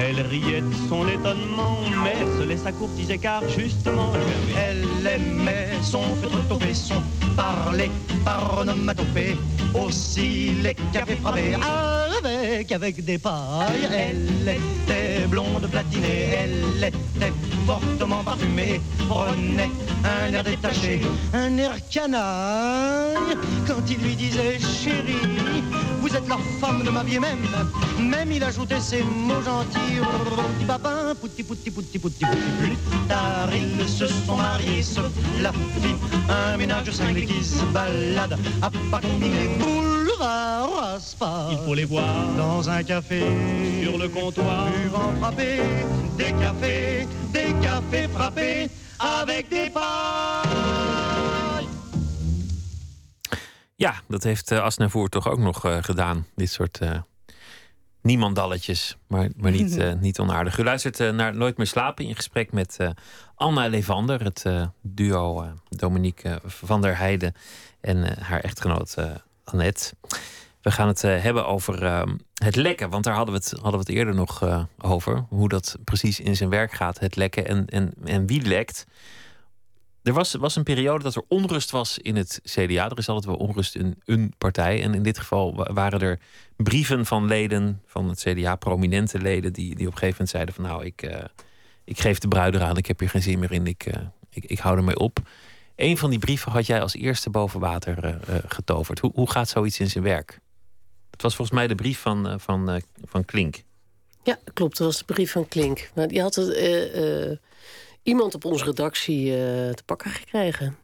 Elle 0.00 0.20
riait 0.26 0.60
de 0.60 0.74
son 0.88 1.06
étonnement, 1.08 1.78
mais 2.02 2.18
se 2.38 2.46
laissa 2.46 2.72
courtiser 2.72 3.18
car 3.18 3.42
justement, 3.48 4.12
elle 4.56 4.84
aimait 5.06 5.70
son 5.82 6.02
topé, 6.48 6.74
son 6.74 7.02
parler 7.36 7.90
par 8.24 8.58
onomatopée, 8.58 9.36
aussi 9.74 10.52
les 10.62 10.74
cafés 10.92 11.16
frappés 11.16 11.54
avec, 11.54 12.72
avec 12.72 13.04
des 13.04 13.18
pailles. 13.18 13.88
Elle 13.92 14.48
était 14.48 15.26
blonde 15.26 15.68
platinée, 15.70 16.36
elle 16.38 16.84
était 16.84 17.32
fortement 17.66 18.22
parfumée, 18.22 18.80
prenait 19.08 19.70
un 20.04 20.32
air 20.32 20.44
détaché, 20.44 21.00
un 21.32 21.56
air 21.58 21.76
canaille, 21.90 23.36
quand 23.66 23.90
il 23.90 23.98
lui 23.98 24.16
disait 24.16 24.58
chérie, 24.58 25.62
vous 26.00 26.14
êtes 26.14 26.28
la 26.28 26.38
femme 26.60 26.82
de 26.84 26.90
ma 26.90 27.02
vie. 27.02 27.18
Même, 27.18 27.38
même 28.00 28.32
il 28.32 28.42
ajoutait 28.42 28.80
ces 28.80 29.02
mots 29.02 29.42
gentils, 29.44 30.00
petit 30.58 30.66
papin, 30.66 31.14
pouti 31.20 31.42
pouti 31.42 31.70
pouti 31.70 31.98
pouti 31.98 32.24
plus 32.60 32.76
tard 33.08 33.48
ils 33.54 33.88
se 33.88 34.06
sont 34.06 34.36
mariés, 34.36 34.84
la 35.40 35.52
fit 35.52 35.94
un 36.28 36.56
ménage 36.56 36.90
cinglé 36.90 37.23
qui 37.26 37.44
se 37.44 37.64
balade 37.72 38.38
à 38.62 38.70
pas 38.90 39.00
combiner 39.00 39.48
boulevard 39.58 40.94
Asphalt. 40.94 41.52
Il 41.52 41.58
faut 41.66 41.74
les 41.74 41.86
voir 41.86 42.34
dans 42.36 42.68
un 42.68 42.82
café, 42.82 43.22
sur 43.82 43.98
le 43.98 44.08
comptoir, 44.08 44.66
buvant 44.70 45.12
frapper, 45.20 45.60
des 46.16 46.32
cafés, 46.32 47.06
des 47.32 47.52
cafés 47.62 48.08
frappés 48.08 48.70
avec 48.98 49.48
des 49.48 49.70
pailles. 49.70 50.94
Ja, 53.76 53.94
dat 54.08 54.22
heeft 54.22 54.50
uh, 54.50 54.62
Asnavoer 54.62 55.08
toch 55.08 55.28
ook 55.28 55.38
nog 55.38 55.66
uh, 55.66 55.76
gedaan. 55.80 56.26
Dit 56.34 56.50
soort 56.50 56.80
uh, 56.82 56.90
niemandalletjes, 58.04 58.96
maar, 59.06 59.28
maar 59.36 59.50
niet, 59.50 59.76
uh, 59.76 59.92
niet 59.92 60.18
onaardig. 60.18 60.58
U 60.58 60.64
luistert 60.64 61.00
uh, 61.00 61.10
naar 61.10 61.36
Nooit 61.36 61.56
meer 61.56 61.66
slapen 61.66 62.04
in 62.04 62.16
gesprek 62.16 62.52
met 62.52 62.76
uh, 62.80 62.88
Anna 63.34 63.68
Levander, 63.68 64.24
het 64.24 64.44
duo 64.80 65.52
Dominique 65.68 66.40
van 66.44 66.80
der 66.80 66.96
Heijden 66.98 67.34
en 67.80 68.22
haar 68.22 68.40
echtgenoot 68.40 68.96
Annette. 69.44 69.94
We 70.62 70.70
gaan 70.70 70.88
het 70.88 71.02
hebben 71.02 71.46
over 71.46 72.06
het 72.34 72.56
lekken, 72.56 72.90
want 72.90 73.04
daar 73.04 73.14
hadden 73.14 73.34
we 73.34 73.40
het, 73.40 73.50
hadden 73.50 73.80
we 73.80 73.86
het 73.86 73.96
eerder 73.96 74.14
nog 74.14 74.66
over. 74.78 75.24
Hoe 75.28 75.48
dat 75.48 75.76
precies 75.84 76.20
in 76.20 76.36
zijn 76.36 76.50
werk 76.50 76.72
gaat, 76.72 76.98
het 76.98 77.16
lekken 77.16 77.46
en, 77.46 77.66
en, 77.66 77.92
en 78.04 78.26
wie 78.26 78.42
lekt. 78.42 78.86
Er 80.04 80.12
was, 80.12 80.34
was 80.34 80.56
een 80.56 80.62
periode 80.62 81.02
dat 81.02 81.14
er 81.14 81.22
onrust 81.28 81.70
was 81.70 81.98
in 81.98 82.16
het 82.16 82.40
CDA. 82.42 82.90
Er 82.90 82.98
is 82.98 83.08
altijd 83.08 83.24
wel 83.24 83.46
onrust 83.46 83.74
in 83.74 84.02
een 84.04 84.34
partij. 84.38 84.82
En 84.82 84.94
in 84.94 85.02
dit 85.02 85.18
geval 85.18 85.54
waren 85.72 86.00
er 86.00 86.20
brieven 86.56 87.06
van 87.06 87.26
leden 87.26 87.82
van 87.86 88.08
het 88.08 88.20
CDA, 88.20 88.56
prominente 88.56 89.20
leden, 89.20 89.52
die, 89.52 89.74
die 89.74 89.86
op 89.86 89.92
een 89.92 89.98
gegeven 89.98 90.10
moment 90.10 90.28
zeiden 90.28 90.54
van 90.54 90.64
nou, 90.64 90.84
ik, 90.84 91.02
uh, 91.02 91.24
ik 91.84 92.00
geef 92.00 92.18
de 92.18 92.28
bruid 92.28 92.54
eraan, 92.54 92.76
ik 92.76 92.86
heb 92.86 92.98
hier 92.98 93.08
geen 93.08 93.22
zin 93.22 93.38
meer 93.38 93.52
in, 93.52 93.66
ik, 93.66 93.86
uh, 93.86 93.94
ik, 94.30 94.44
ik 94.44 94.58
hou 94.58 94.76
ermee 94.76 94.98
op. 94.98 95.18
Een 95.76 95.98
van 95.98 96.10
die 96.10 96.18
brieven 96.18 96.52
had 96.52 96.66
jij 96.66 96.82
als 96.82 96.94
eerste 96.94 97.30
boven 97.30 97.60
water 97.60 98.04
uh, 98.04 98.36
getoverd. 98.46 98.98
Hoe, 98.98 99.12
hoe 99.14 99.30
gaat 99.30 99.48
zoiets 99.48 99.80
in 99.80 99.90
zijn 99.90 100.04
werk? 100.04 100.40
Het 101.10 101.22
was 101.22 101.34
volgens 101.34 101.58
mij 101.58 101.66
de 101.66 101.74
brief 101.74 101.98
van, 101.98 102.40
van, 102.40 102.82
van 103.04 103.24
Klink. 103.24 103.62
Ja, 104.22 104.38
klopt. 104.52 104.78
Dat 104.78 104.86
was 104.86 104.98
de 104.98 105.04
brief 105.04 105.32
van 105.32 105.48
Klink. 105.48 105.90
Maar 105.94 106.08
die 106.08 106.20
had 106.20 106.34
het 106.34 106.48
iemand 108.04 108.34
op 108.34 108.44
onze 108.44 108.64
redactie 108.64 109.26
uh, 109.26 109.36
te 109.70 109.82
pakken 109.84 110.10
gekregen. 110.10 110.76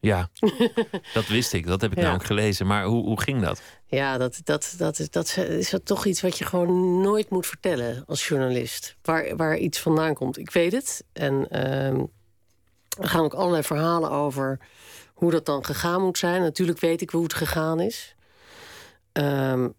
Ja, 0.00 0.30
dat 1.14 1.26
wist 1.26 1.52
ik. 1.52 1.66
Dat 1.66 1.80
heb 1.80 1.90
ik 1.90 1.96
ja. 1.96 2.02
namelijk 2.02 2.26
gelezen. 2.26 2.66
Maar 2.66 2.84
hoe, 2.84 3.04
hoe 3.04 3.20
ging 3.20 3.42
dat? 3.42 3.62
Ja, 3.86 4.18
dat, 4.18 4.40
dat, 4.44 4.74
dat, 4.78 4.98
is, 4.98 5.10
dat 5.10 5.36
is 5.36 5.70
dat 5.70 5.86
toch 5.86 6.04
iets 6.04 6.20
wat 6.20 6.38
je 6.38 6.44
gewoon 6.44 7.00
nooit 7.00 7.30
moet 7.30 7.46
vertellen 7.46 8.04
als 8.06 8.28
journalist. 8.28 8.96
Waar, 9.02 9.36
waar 9.36 9.56
iets 9.58 9.78
vandaan 9.78 10.14
komt. 10.14 10.38
Ik 10.38 10.50
weet 10.50 10.72
het. 10.72 11.04
En 11.12 11.46
uh, 11.50 11.98
er 12.98 13.08
gaan 13.08 13.24
ook 13.24 13.34
allerlei 13.34 13.62
verhalen 13.62 14.10
over 14.10 14.58
hoe 15.14 15.30
dat 15.30 15.46
dan 15.46 15.64
gegaan 15.64 16.02
moet 16.02 16.18
zijn. 16.18 16.40
Natuurlijk 16.40 16.80
weet 16.80 17.00
ik 17.00 17.10
hoe 17.10 17.22
het 17.22 17.34
gegaan 17.34 17.80
is. 17.80 18.14
Um, 19.12 19.74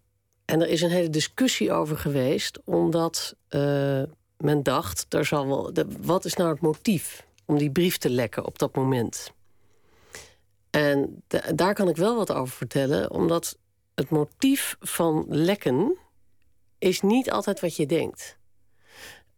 en 0.46 0.62
er 0.62 0.68
is 0.68 0.82
een 0.82 0.90
hele 0.90 1.10
discussie 1.10 1.72
over 1.72 1.98
geweest, 1.98 2.60
omdat 2.64 3.36
uh, 3.50 4.04
men 4.38 4.64
dacht, 4.64 5.06
daar 5.10 5.26
zal 5.26 5.48
wel, 5.48 5.74
de, 5.74 5.88
wat 6.02 6.26
is 6.26 6.34
nou 6.34 6.50
het 6.50 6.62
motief 6.62 7.26
om 7.46 7.58
die 7.58 7.72
brief 7.72 7.98
te 7.98 8.10
lekken 8.10 8.46
op 8.46 8.60
dat 8.60 8.76
moment? 8.76 9.34
En 10.70 11.24
daar 11.56 11.74
kan 11.74 11.90
ik 11.90 11.96
wel 11.96 12.16
wat 12.16 12.32
over 12.32 12.56
vertellen, 12.56 13.12
omdat 13.12 13.58
het 13.96 14.10
motief 14.10 14.76
van 14.80 15.26
lekken 15.28 15.98
is 16.78 17.02
niet 17.02 17.32
altijd 17.32 17.60
wat 17.60 17.76
je 17.76 17.86
denkt. 17.86 18.38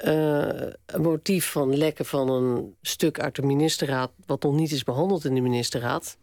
Uh, 0.05 0.71
een 0.85 1.01
motief 1.01 1.51
van 1.51 1.77
lekken 1.77 2.05
van 2.05 2.29
een 2.29 2.75
stuk 2.81 3.19
uit 3.19 3.35
de 3.35 3.41
ministerraad, 3.41 4.11
wat 4.25 4.43
nog 4.43 4.53
niet 4.53 4.71
is 4.71 4.83
behandeld 4.83 5.25
in 5.25 5.35
de 5.35 5.41
ministerraad, 5.41 6.17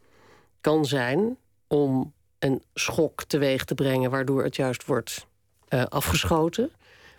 kan 0.60 0.84
zijn 0.84 1.36
om 1.66 2.12
een 2.38 2.62
schok 2.74 3.24
teweeg 3.24 3.64
te 3.64 3.74
brengen, 3.74 4.10
waardoor 4.10 4.42
het 4.42 4.56
juist 4.56 4.84
wordt 4.84 5.26
uh, 5.68 5.84
afgeschoten. 5.84 6.70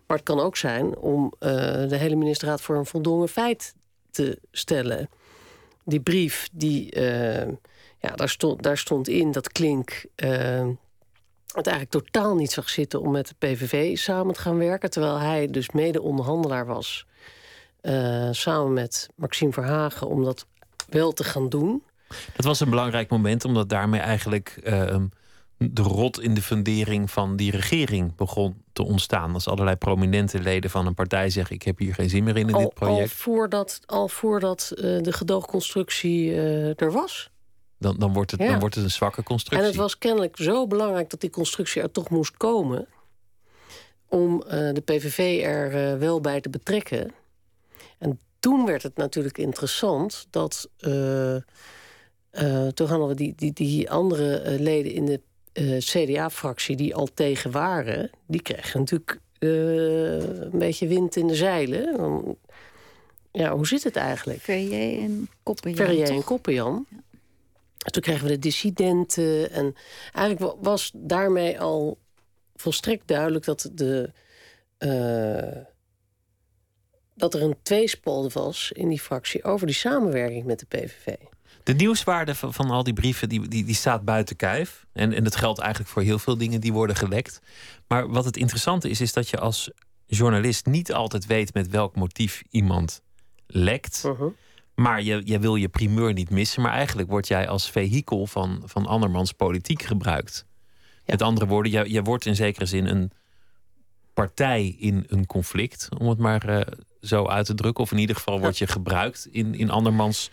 Maar 0.07 0.17
het 0.17 0.25
kan 0.25 0.39
ook 0.39 0.57
zijn 0.57 0.97
om 0.97 1.33
uh, 1.39 1.49
de 1.89 1.95
hele 1.97 2.15
ministerraad 2.15 2.61
voor 2.61 2.75
een 2.75 2.85
voldongen 2.85 3.29
feit 3.29 3.75
te 4.11 4.39
stellen. 4.51 5.09
Die 5.85 5.99
brief, 5.99 6.49
die, 6.51 6.95
uh, 6.95 7.47
ja, 7.99 8.15
daar, 8.15 8.29
stond, 8.29 8.63
daar 8.63 8.77
stond 8.77 9.07
in 9.07 9.31
dat 9.31 9.51
Klink 9.51 10.05
uh, 10.15 10.67
het 11.53 11.67
eigenlijk 11.67 11.89
totaal 11.89 12.35
niet 12.35 12.51
zag 12.51 12.69
zitten 12.69 13.01
om 13.01 13.11
met 13.11 13.27
de 13.27 13.47
PVV 13.47 13.97
samen 13.97 14.33
te 14.33 14.41
gaan 14.41 14.57
werken. 14.57 14.89
Terwijl 14.89 15.19
hij 15.19 15.47
dus 15.47 15.69
mede-onderhandelaar 15.69 16.65
was. 16.65 17.05
samen 18.31 18.73
met 18.73 19.09
Maxime 19.15 19.51
Verhagen 19.51 20.07
om 20.07 20.23
dat 20.23 20.45
wel 20.89 21.11
te 21.11 21.23
gaan 21.23 21.49
doen. 21.49 21.83
Dat 22.35 22.45
was 22.45 22.59
een 22.59 22.69
belangrijk 22.69 23.09
moment, 23.09 23.45
omdat 23.45 23.69
daarmee 23.69 24.01
eigenlijk 24.01 24.59
de 25.57 25.81
rot 25.81 26.21
in 26.21 26.33
de 26.33 26.41
fundering 26.41 27.11
van 27.11 27.35
die 27.35 27.51
regering 27.51 28.15
begon 28.15 28.63
te 28.73 28.83
ontstaan. 28.83 29.33
Als 29.33 29.47
allerlei 29.47 29.75
prominente 29.75 30.39
leden 30.39 30.69
van 30.69 30.85
een 30.85 30.93
partij 30.93 31.29
zeggen: 31.29 31.55
Ik 31.55 31.63
heb 31.63 31.77
hier 31.77 31.93
geen 31.93 32.09
zin 32.09 32.23
meer 32.23 32.37
in, 32.37 32.47
in 32.47 32.53
al, 32.53 32.61
dit 32.61 32.73
project. 32.73 33.01
Al 33.01 33.07
voordat, 33.07 33.79
al 33.85 34.07
voordat 34.07 34.71
uh, 34.75 35.01
de 35.01 35.13
gedoogconstructie 35.13 36.29
uh, 36.29 36.81
er 36.81 36.91
was. 36.91 37.29
Dan, 37.77 37.95
dan, 37.99 38.13
wordt 38.13 38.31
het, 38.31 38.39
ja. 38.39 38.47
dan 38.47 38.59
wordt 38.59 38.75
het 38.75 38.83
een 38.83 38.91
zwakke 38.91 39.23
constructie. 39.23 39.65
En 39.65 39.71
het 39.71 39.81
was 39.81 39.97
kennelijk 39.97 40.37
zo 40.37 40.67
belangrijk 40.67 41.09
dat 41.09 41.21
die 41.21 41.29
constructie 41.29 41.81
er 41.81 41.91
toch 41.91 42.09
moest 42.09 42.37
komen. 42.37 42.87
om 44.07 44.43
uh, 44.45 44.49
de 44.49 44.81
PVV 44.85 45.43
er 45.43 45.99
wel 45.99 46.21
bij 46.21 46.41
te 46.41 46.49
betrekken. 46.49 47.11
En 47.97 48.19
toen 48.39 48.65
werd 48.65 48.83
het 48.83 48.97
natuurlijk 48.97 49.37
interessant 49.37 50.27
dat. 50.29 50.69
toen 52.73 52.87
hadden 52.87 53.07
we 53.07 53.15
die, 53.15 53.33
die, 53.35 53.53
die 53.53 53.91
andere 53.91 54.59
leden 54.59 54.91
in 54.91 55.05
de 55.05 55.21
eh, 55.55 55.77
CDA-fractie 55.77 56.75
die 56.75 56.95
al 56.95 57.07
tegen 57.13 57.51
waren, 57.51 58.09
die 58.27 58.41
kregen 58.41 58.79
natuurlijk 58.79 59.19
eh, 59.39 59.49
een 60.41 60.59
beetje 60.59 60.87
wind 60.87 61.15
in 61.15 61.27
de 61.27 61.35
zeilen. 61.35 61.97
Dan, 61.97 62.37
ja, 63.31 63.55
hoe 63.55 63.67
zit 63.67 63.83
het 63.83 63.95
eigenlijk? 63.95 64.41
Verrier 64.41 64.99
en 65.01 65.29
Koppenjan. 65.43 65.85
Verrier 65.85 66.09
en? 66.09 66.23
Koppenjan. 66.23 66.85
Toen 67.77 68.01
kregen 68.01 68.23
we 68.23 68.31
de 68.31 68.39
dissidenten. 68.39 69.51
En 69.51 69.75
eigenlijk 70.13 70.39
wa- 70.53 70.61
was 70.61 70.91
daarmee 70.95 71.59
al 71.59 71.97
volstrekt 72.55 73.07
duidelijk 73.07 73.45
dat, 73.45 73.69
de, 73.73 74.11
eh, 74.77 75.61
dat 77.13 77.33
er 77.33 77.41
een 77.41 77.55
tweespol 77.61 78.29
was 78.29 78.71
in 78.71 78.89
die 78.89 78.99
fractie 78.99 79.43
over 79.43 79.67
die 79.67 79.75
samenwerking 79.75 80.45
met 80.45 80.59
de 80.59 80.65
PVV. 80.65 81.15
De 81.65 81.73
nieuwswaarde 81.73 82.35
van, 82.35 82.53
van 82.53 82.69
al 82.69 82.83
die 82.83 82.93
brieven 82.93 83.29
die, 83.29 83.47
die, 83.47 83.65
die 83.65 83.75
staat 83.75 84.05
buiten 84.05 84.35
kijf. 84.35 84.85
En, 84.93 85.13
en 85.13 85.23
dat 85.23 85.35
geldt 85.35 85.59
eigenlijk 85.59 85.91
voor 85.91 86.01
heel 86.01 86.19
veel 86.19 86.37
dingen 86.37 86.61
die 86.61 86.73
worden 86.73 86.95
gelekt. 86.95 87.41
Maar 87.87 88.09
wat 88.09 88.25
het 88.25 88.37
interessante 88.37 88.89
is, 88.89 89.01
is 89.01 89.13
dat 89.13 89.29
je 89.29 89.39
als 89.39 89.71
journalist 90.05 90.65
niet 90.65 90.93
altijd 90.93 91.25
weet 91.25 91.53
met 91.53 91.69
welk 91.69 91.95
motief 91.95 92.43
iemand 92.49 93.01
lekt. 93.47 94.03
Mhm. 94.03 94.27
Maar 94.75 95.01
je, 95.01 95.21
je 95.23 95.39
wil 95.39 95.55
je 95.55 95.69
primeur 95.69 96.13
niet 96.13 96.29
missen. 96.29 96.61
Maar 96.61 96.71
eigenlijk 96.71 97.09
word 97.09 97.27
jij 97.27 97.47
als 97.47 97.69
vehikel 97.69 98.27
van, 98.27 98.61
van 98.65 98.85
andermans 98.85 99.31
politiek 99.31 99.81
gebruikt. 99.81 100.45
Met 101.05 101.21
andere 101.21 101.45
woorden, 101.45 101.71
je, 101.71 101.91
je 101.91 102.01
wordt 102.01 102.25
in 102.25 102.35
zekere 102.35 102.65
zin 102.65 102.85
een 102.85 103.11
partij 104.13 104.75
in 104.79 105.03
een 105.07 105.25
conflict. 105.25 105.89
Om 105.97 106.09
het 106.09 106.19
maar 106.19 106.47
eh, 106.47 106.73
zo 107.01 107.27
uit 107.27 107.45
te 107.45 107.53
drukken. 107.53 107.83
Of 107.83 107.91
in 107.91 107.97
ieder 107.97 108.15
geval 108.15 108.39
word 108.39 108.57
je 108.57 108.67
gebruikt 108.67 109.27
in, 109.31 109.55
in 109.55 109.69
andermans 109.69 110.31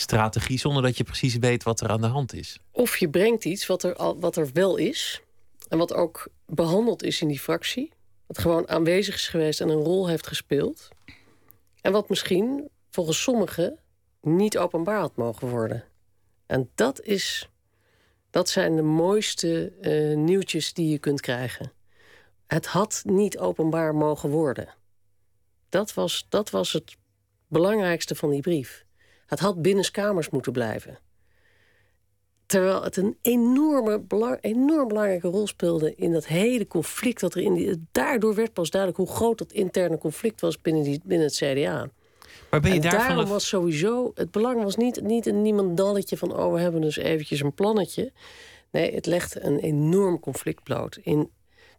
strategie. 0.00 0.58
Zonder 0.58 0.82
dat 0.82 0.96
je 0.96 1.04
precies 1.04 1.36
weet 1.36 1.62
wat 1.62 1.80
er 1.80 1.88
aan 1.88 2.00
de 2.00 2.06
hand 2.06 2.34
is. 2.34 2.58
Of 2.70 2.96
je 2.96 3.08
brengt 3.08 3.44
iets 3.44 3.66
wat 3.66 3.82
er, 3.82 3.94
al, 3.94 4.20
wat 4.20 4.36
er 4.36 4.50
wel 4.52 4.76
is. 4.76 5.22
En 5.68 5.78
wat 5.78 5.94
ook 5.94 6.28
behandeld 6.46 7.02
is 7.02 7.20
in 7.20 7.28
die 7.28 7.40
fractie. 7.40 7.92
Wat 8.26 8.38
gewoon 8.38 8.68
aanwezig 8.68 9.14
is 9.14 9.28
geweest 9.28 9.60
en 9.60 9.68
een 9.68 9.82
rol 9.82 10.08
heeft 10.08 10.26
gespeeld. 10.26 10.88
En 11.80 11.92
wat 11.92 12.08
misschien 12.08 12.68
volgens 12.90 13.22
sommigen 13.22 13.78
niet 14.20 14.58
openbaar 14.58 15.00
had 15.00 15.16
mogen 15.16 15.48
worden. 15.48 15.84
En 16.46 16.70
dat, 16.74 17.00
is, 17.02 17.48
dat 18.30 18.48
zijn 18.48 18.76
de 18.76 18.82
mooiste 18.82 19.72
eh, 19.80 20.16
nieuwtjes 20.16 20.72
die 20.72 20.88
je 20.88 20.98
kunt 20.98 21.20
krijgen. 21.20 21.72
Het 22.46 22.66
had 22.66 23.02
niet 23.04 23.38
openbaar 23.38 23.94
mogen 23.94 24.30
worden. 24.30 24.74
Dat 25.68 25.94
was, 25.94 26.26
dat 26.28 26.50
was 26.50 26.72
het 26.72 26.96
belangrijkste 27.48 28.14
van 28.14 28.30
die 28.30 28.40
brief. 28.40 28.86
Het 29.28 29.38
had 29.38 29.62
binnenskamers 29.62 30.30
moeten 30.30 30.52
blijven. 30.52 30.98
Terwijl 32.46 32.82
het 32.82 32.96
een 32.96 33.16
enorme, 33.22 34.00
belang, 34.00 34.38
enorm 34.40 34.88
belangrijke 34.88 35.28
rol 35.28 35.46
speelde 35.46 35.94
in 35.94 36.12
dat 36.12 36.26
hele 36.26 36.66
conflict 36.66 37.20
dat 37.20 37.34
er 37.34 37.42
in 37.42 37.54
die. 37.54 37.86
Daardoor 37.92 38.34
werd 38.34 38.52
pas 38.52 38.70
duidelijk 38.70 39.00
hoe 39.00 39.16
groot 39.16 39.38
dat 39.38 39.52
interne 39.52 39.98
conflict 39.98 40.40
was 40.40 40.60
binnen, 40.60 40.82
die, 40.82 41.00
binnen 41.04 41.26
het 41.26 41.36
CDA. 41.36 41.90
Maar 42.50 42.60
ben 42.60 42.70
je 42.70 42.76
en 42.76 42.82
daarvan... 42.82 43.08
daarom 43.08 43.26
was 43.26 43.48
sowieso. 43.48 44.10
Het 44.14 44.30
belang 44.30 44.62
was 44.62 44.76
niet, 44.76 45.02
niet 45.02 45.26
een 45.26 45.42
niemandalletje 45.42 46.16
van. 46.16 46.36
Oh, 46.36 46.52
we 46.52 46.60
hebben 46.60 46.80
dus 46.80 46.96
eventjes 46.96 47.40
een 47.40 47.54
plannetje. 47.54 48.12
Nee, 48.70 48.94
het 48.94 49.06
legde 49.06 49.44
een 49.44 49.58
enorm 49.58 50.20
conflict 50.20 50.62
bloot. 50.62 50.98
In 51.02 51.30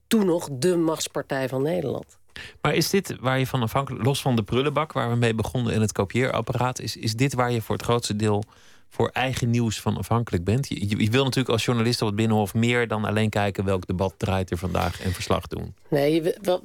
toen 0.07 0.25
nog 0.25 0.49
de 0.51 0.75
machtspartij 0.75 1.49
van 1.49 1.61
Nederland. 1.61 2.18
Maar 2.61 2.75
is 2.75 2.89
dit 2.89 3.15
waar 3.19 3.39
je 3.39 3.47
van 3.47 3.61
afhankelijk, 3.61 4.03
los 4.05 4.21
van 4.21 4.35
de 4.35 4.43
prullenbak 4.43 4.91
waar 4.91 5.09
we 5.09 5.15
mee 5.15 5.33
begonnen 5.33 5.73
en 5.73 5.81
het 5.81 5.91
kopieerapparaat, 5.91 6.79
is, 6.79 6.95
is 6.97 7.13
dit 7.13 7.33
waar 7.33 7.51
je 7.51 7.61
voor 7.61 7.75
het 7.75 7.83
grootste 7.85 8.15
deel 8.15 8.43
voor 8.89 9.09
eigen 9.13 9.49
nieuws 9.49 9.81
van 9.81 9.97
afhankelijk 9.97 10.43
bent? 10.43 10.67
Je, 10.69 11.09
wil 11.11 11.23
natuurlijk 11.23 11.49
als 11.53 11.65
journalist 11.65 12.01
op 12.01 12.07
het 12.07 12.15
Binnenhof 12.15 12.53
meer 12.53 12.87
dan 12.87 13.05
alleen 13.05 13.29
kijken 13.29 13.65
welk 13.65 13.87
debat 13.87 14.13
draait 14.17 14.51
er 14.51 14.57
vandaag 14.57 15.01
en 15.01 15.11
verslag 15.11 15.47
doen. 15.47 15.75
Nee, 15.89 16.33
wat, 16.41 16.61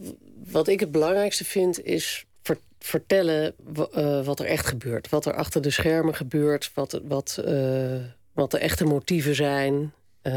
wat 0.51 0.69
ik 0.69 0.81
het 0.81 0.91
belangrijkste 0.91 1.45
vind 1.45 1.85
is 1.85 2.25
ver- 2.43 2.59
vertellen 2.79 3.55
eh, 3.93 4.25
wat 4.25 4.41
er 4.41 4.47
echt 4.47 4.67
gebeurt. 4.67 5.09
Wat 5.09 5.27
er 5.27 5.35
achter 5.35 5.63
de 5.63 5.71
schermen 5.71 6.15
gebeurt. 6.15 6.71
Wat, 6.75 7.01
wat, 7.05 7.41
eh, 7.45 7.97
wat 8.33 8.51
de 8.51 8.59
echte 8.59 8.85
motieven 8.85 9.35
zijn. 9.35 9.93
eh, 10.23 10.35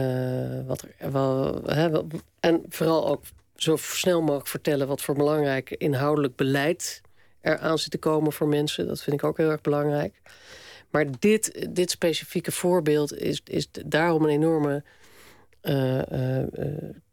wat 0.65 0.85
er, 0.97 1.11
wel- 1.11 1.61
en 2.39 2.61
vooral 2.69 3.07
ook 3.07 3.23
zo 3.57 3.75
snel 3.75 4.21
mogelijk 4.21 4.47
vertellen 4.47 4.87
wat 4.87 5.01
voor 5.01 5.15
belangrijk 5.15 5.69
inhoudelijk 5.69 6.35
beleid 6.35 7.01
er 7.41 7.57
aan 7.57 7.77
zit 7.77 7.91
te 7.91 7.97
komen 7.97 8.31
voor 8.33 8.47
mensen. 8.47 8.87
Dat 8.87 9.01
vind 9.01 9.15
ik 9.15 9.23
ook 9.27 9.37
heel 9.37 9.49
erg 9.49 9.61
belangrijk. 9.61 10.21
Maar 10.89 11.05
dit, 11.19 11.67
dit 11.69 11.91
specifieke 11.91 12.51
voorbeeld 12.51 13.13
is, 13.13 13.41
is 13.43 13.67
daarom 13.85 14.23
een 14.23 14.29
enorme 14.29 14.83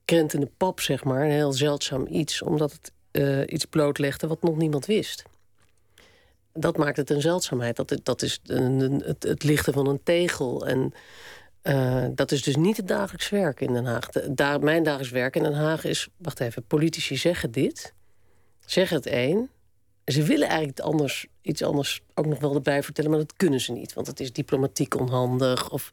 krent 0.05 0.35
in 0.35 0.41
de 0.41 0.51
pap, 0.57 0.81
zeg 0.81 1.05
maar. 1.05 1.25
Een 1.25 1.31
heel 1.31 1.53
zeldzaam 1.53 2.07
iets, 2.07 2.43
omdat 2.43 2.73
het 2.73 2.93
iets 3.51 3.65
blootlegde 3.65 4.27
wat 4.27 4.43
nog 4.43 4.57
niemand 4.57 4.87
wist. 4.87 5.23
Dat 6.53 6.77
maakt 6.77 6.97
het 6.97 7.11
een 7.11 7.21
zeldzaamheid. 7.21 7.77
Dat, 7.77 8.01
dat 8.03 8.23
is 8.23 8.41
een- 8.47 9.03
het, 9.05 9.23
het 9.23 9.43
lichten 9.43 9.73
van 9.73 9.87
een 9.87 10.03
tegel. 10.03 10.67
En 10.67 10.93
eh, 11.65 12.05
dat 12.15 12.33
is 12.33 12.43
dus 12.43 12.57
niet 12.57 12.77
het 12.77 12.89
dagelijks 12.89 13.29
werk 13.29 13.61
in 13.61 13.73
Den 13.73 13.85
Haag. 13.85 14.09
Mijn 14.61 14.83
dagelijks 14.83 15.13
werk 15.13 15.37
in 15.37 15.43
Den 15.43 15.55
Haag 15.55 15.85
is... 15.85 16.09
Wacht 16.17 16.41
even, 16.41 16.67
politici 16.67 17.17
zeggen 17.17 17.51
dit. 17.51 17.95
Zeggen 18.67 18.97
het 18.97 19.07
een. 19.07 19.51
Ze 20.05 20.23
willen 20.23 20.49
eigenlijk 20.49 20.79
het 20.79 20.87
anders, 20.87 21.27
iets 21.43 21.63
anders 21.63 22.03
ook 22.15 22.27
nog 22.27 22.41
wel 22.41 22.55
erbij 22.55 22.83
vertellen... 22.83 23.11
maar 23.11 23.21
dat 23.21 23.37
kunnen 23.37 23.61
ze 23.61 23.73
niet, 23.73 23.95
want 23.95 24.07
het 24.07 24.21
is 24.21 24.33
diplomatiek 24.33 25.01
onhandig. 25.01 25.71
Of, 25.71 25.91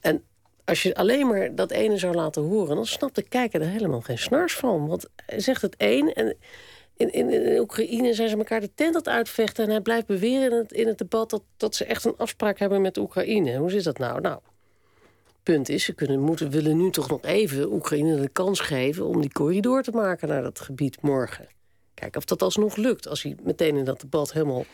en 0.00 0.22
als 0.64 0.82
je 0.82 0.94
alleen 0.94 1.26
maar 1.26 1.54
dat 1.54 1.70
ene 1.70 1.98
zou 1.98 2.14
laten 2.14 2.42
horen... 2.42 2.76
dan 2.76 2.86
snapt 2.86 3.14
de 3.14 3.28
kijker 3.28 3.60
er 3.60 3.68
helemaal 3.68 4.00
geen 4.00 4.18
snars 4.18 4.56
van. 4.56 4.86
Want 4.86 5.06
hij 5.26 5.40
zegt 5.40 5.62
het 5.62 5.74
een 5.78 6.12
en 6.12 6.36
in, 6.96 7.12
in, 7.12 7.30
in 7.30 7.58
Oekraïne 7.58 8.14
zijn 8.14 8.28
ze 8.28 8.36
elkaar 8.36 8.60
de 8.60 8.74
tent 8.74 8.94
aan 8.94 9.00
het 9.00 9.08
uitvechten... 9.08 9.64
en 9.64 9.70
hij 9.70 9.80
blijft 9.80 10.06
beweren 10.06 10.66
in 10.68 10.86
het, 10.86 10.98
debat 10.98 11.30
dat, 11.30 11.42
dat 11.56 11.74
ze 11.74 11.84
echt 11.84 12.04
een 12.04 12.16
afspraak 12.16 12.58
hebben 12.58 12.80
met 12.80 12.96
Oekraïne. 12.96 13.56
Hoe 13.56 13.70
zit 13.70 13.84
dat 13.84 13.98
nou? 13.98 14.20
Nou, 14.20 14.40
punt 15.52 15.68
is, 15.68 15.84
ze 15.84 15.92
kunnen, 15.92 16.20
moeten, 16.20 16.50
willen 16.50 16.76
nu 16.76 16.90
toch 16.90 17.08
nog 17.08 17.22
even 17.22 17.72
Oekraïne 17.72 18.20
de 18.20 18.28
kans 18.28 18.60
geven... 18.60 19.06
om 19.06 19.20
die 19.20 19.32
corridor 19.32 19.82
te 19.82 19.90
maken 19.90 20.28
naar 20.28 20.42
dat 20.42 20.60
gebied 20.60 21.02
morgen. 21.02 21.46
Kijk 21.94 22.16
of 22.16 22.24
dat 22.24 22.42
alsnog 22.42 22.76
lukt. 22.76 23.08
Als 23.08 23.22
hij 23.22 23.36
meteen 23.42 23.76
in 23.76 23.84
dat 23.84 24.00
debat 24.00 24.32
helemaal 24.32 24.64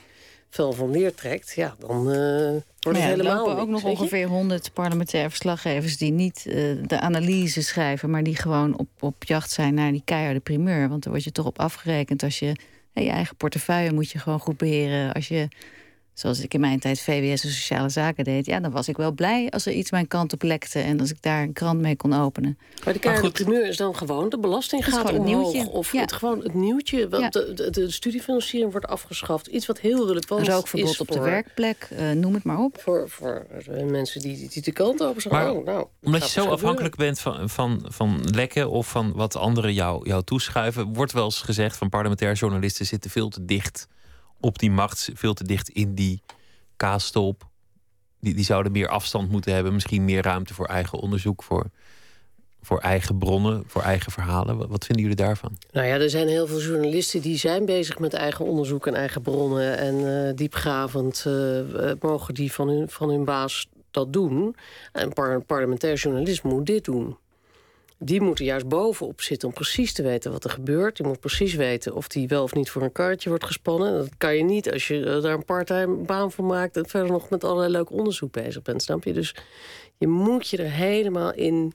fel 0.49 0.73
van 0.73 0.91
leer 0.91 1.15
trekt... 1.15 1.53
ja, 1.55 1.75
dan 1.79 2.11
eh, 2.11 2.51
wordt 2.51 2.65
het 2.81 2.97
ja, 2.97 3.03
er 3.03 3.09
helemaal 3.09 3.47
lopen 3.47 3.63
ook 3.63 3.69
niks, 3.69 3.83
nog 3.83 3.91
ongeveer 3.91 4.27
100 4.27 4.73
parlementaire 4.73 5.29
verslaggevers 5.31 5.97
die 5.97 6.13
niet 6.13 6.47
eh, 6.47 6.55
de 6.87 7.01
analyse 7.01 7.63
schrijven, 7.63 8.11
maar 8.11 8.23
die 8.23 8.37
gewoon 8.37 8.79
op, 8.79 8.89
op 9.01 9.25
jacht 9.25 9.51
zijn 9.51 9.75
naar 9.75 9.93
die 9.93 10.03
keiharde 10.05 10.41
primeur. 10.41 10.89
Want 10.89 11.03
daar 11.03 11.13
word 11.13 11.25
je 11.25 11.33
toch 11.33 11.47
op 11.47 11.59
afgerekend 11.59 12.23
als 12.23 12.39
je 12.39 12.57
je 12.93 13.11
eigen 13.11 13.37
portefeuille 13.37 13.93
moet 13.93 14.11
je 14.11 14.19
gewoon 14.19 14.41
goed 14.41 14.57
beheren. 14.57 15.13
Als 15.13 15.29
je, 15.29 15.49
zoals 16.15 16.41
ik 16.41 16.55
in 16.55 16.61
mijn 16.61 16.79
tijd 16.81 17.01
VWS 17.01 17.45
en 17.45 17.51
sociale 17.51 17.89
zaken 17.89 18.25
deed, 18.25 18.47
ja, 18.47 18.61
dan 18.61 18.71
was 18.71 18.89
ik 18.89 18.97
wel 18.97 19.13
blij 19.13 19.51
als 19.51 19.67
er 19.67 19.73
iets 19.73 19.91
mijn 19.91 20.09
kant 20.09 20.33
op 20.33 20.43
lekte 20.43 20.79
en 20.81 21.01
als 21.01 21.11
ik 21.11 21.23
daar 21.23 21.43
een 21.43 21.53
krant 21.53 21.81
mee 21.81 21.97
kon 21.97 22.13
openen. 22.15 22.59
Maar 22.85 22.93
de 23.01 23.31
primeur 23.33 23.67
is 23.69 23.77
dan 23.77 23.97
gewoon... 23.97 24.29
de 24.29 24.39
belasting 24.39 24.87
is 24.87 24.93
gaat 24.93 25.11
omhoog. 25.11 25.25
nieuwtje. 25.27 25.71
Of 25.71 25.93
Ja. 25.93 26.01
het, 26.01 26.13
gewoon 26.13 26.43
het 26.43 26.55
nieuwtje. 26.55 27.09
Want 27.09 27.23
Ja. 27.23 27.29
de, 27.31 27.53
de, 27.55 27.71
de 27.71 27.91
studiefinanciering 27.91 28.71
wordt 28.71 28.87
afgeschaft. 28.87 29.47
Iets 29.47 29.67
wat 29.67 29.81
heel 29.81 30.07
relevant 30.07 30.49
Rookverbod 30.49 30.91
is 30.91 31.01
op 31.01 31.07
de 31.09 31.15
voor- 31.15 31.23
werkplek, 31.23 31.89
eh, 31.91 32.11
noem 32.11 32.35
het 32.35 32.45
maar 32.45 32.59
op. 32.59 32.79
Voor, 32.81 33.09
voor 33.09 33.47
mensen 33.91 34.21
die, 34.21 34.49
die 34.49 34.63
de 34.63 34.73
kant 34.73 35.03
open 35.03 35.23
zijn. 35.23 35.35
Maar 35.35 35.51
oh, 35.53 35.65
nou, 35.65 35.87
Omdat 36.03 36.23
je 36.23 36.41
zo 36.41 36.47
afhankelijk 36.49 36.97
bent 36.97 37.21
van, 37.21 37.49
van, 37.51 37.83
van 37.89 38.21
lekken 38.35 38.71
of 38.71 38.89
van 38.89 39.13
wat 39.13 39.37
anderen 39.37 39.75
jou, 39.75 40.09
jou 40.09 40.23
toeschuiven, 40.25 40.93
wordt 40.93 41.13
wel 41.13 41.25
eens 41.25 41.41
gezegd 41.43 41.77
van 41.77 41.89
parlementaire 41.89 42.37
journalisten 42.39 42.87
zitten 42.87 43.11
veel 43.11 43.29
te 43.29 43.45
dicht 43.45 43.89
op 44.45 44.59
die 44.59 44.71
macht, 44.71 45.11
veel 45.15 45.35
te 45.35 45.45
dicht 45.45 45.69
in 45.69 45.95
die 45.95 46.23
kaastop. 46.77 47.49
Die, 48.21 48.35
die 48.35 48.45
zouden 48.45 48.73
meer 48.73 48.89
afstand 48.89 49.31
moeten 49.31 49.55
hebben, 49.55 49.73
misschien 49.75 50.05
meer 50.05 50.23
ruimte 50.23 50.55
voor 50.55 50.67
eigen 50.67 50.99
onderzoek, 50.99 51.43
voor, 51.43 51.67
voor 52.63 52.79
eigen 52.79 53.19
bronnen, 53.19 53.63
voor 53.67 53.83
eigen 53.83 54.13
verhalen. 54.13 54.69
Wat, 54.69 54.85
vinden 54.85 55.05
jullie 55.05 55.25
daarvan? 55.25 55.57
Nou 55.73 55.87
ja, 55.87 55.95
er 55.95 56.11
zijn 56.11 56.29
heel 56.29 56.47
veel 56.47 56.61
journalisten 56.61 57.21
die 57.21 57.37
zijn 57.37 57.65
bezig 57.65 57.99
met 57.99 58.13
eigen 58.13 58.45
onderzoek 58.45 58.87
en 58.87 58.95
eigen 58.95 59.23
bronnen. 59.23 59.79
En 59.79 60.27
eh, 60.27 60.37
diepgravend 60.37 61.23
eh, 61.27 61.91
eh, 61.91 61.97
mogen 62.01 62.35
die 62.35 62.53
van 62.53 62.69
hun, 62.69 62.89
van 62.89 63.09
hun 63.09 63.25
baas 63.25 63.69
dat 63.91 64.13
doen. 64.13 64.57
En 64.93 65.13
par- 65.13 65.45
parlementair 65.45 65.95
journalist 65.95 66.43
moet 66.43 66.67
dit 66.67 66.85
doen. 66.85 67.17
Die 68.05 68.21
moeten 68.21 68.45
juist 68.45 68.69
bovenop 68.69 69.21
zitten 69.21 69.49
om 69.49 69.55
precies 69.55 69.93
te 69.93 70.03
weten 70.03 70.33
wat 70.33 70.45
er 70.45 70.51
gebeurt. 70.51 70.97
Die 70.97 71.07
moet 71.07 71.21
precies 71.21 71.55
weten 71.55 71.95
of 71.95 72.09
die 72.09 72.29
wel 72.29 72.43
of 72.43 72.55
niet 72.55 72.71
voor 72.71 72.83
een 72.83 72.93
karretje 72.93 73.29
wordt 73.29 73.45
gespannen. 73.45 73.93
Dat 73.93 74.09
kan 74.19 74.37
je 74.37 74.43
niet 74.43 74.73
als 74.73 74.89
je 74.89 75.05
eh, 75.05 75.23
daar 75.23 75.35
een 75.35 75.45
parttime 75.45 75.97
baan 75.97 76.33
van 76.33 76.47
maakt... 76.47 76.77
en 76.77 76.89
verder 76.89 77.11
nog 77.11 77.31
met 77.31 77.45
allerlei 77.45 77.73
leuk 77.73 77.91
onderzoek 77.91 78.33
bezig 78.33 78.63
bent, 78.63 78.83
snap 78.83 79.05
je? 79.05 79.13
Dus 79.13 79.35
je 79.99 80.07
moet 80.07 80.49
je 80.49 80.57
er 80.57 80.71
helemaal 80.71 81.33
in... 81.33 81.73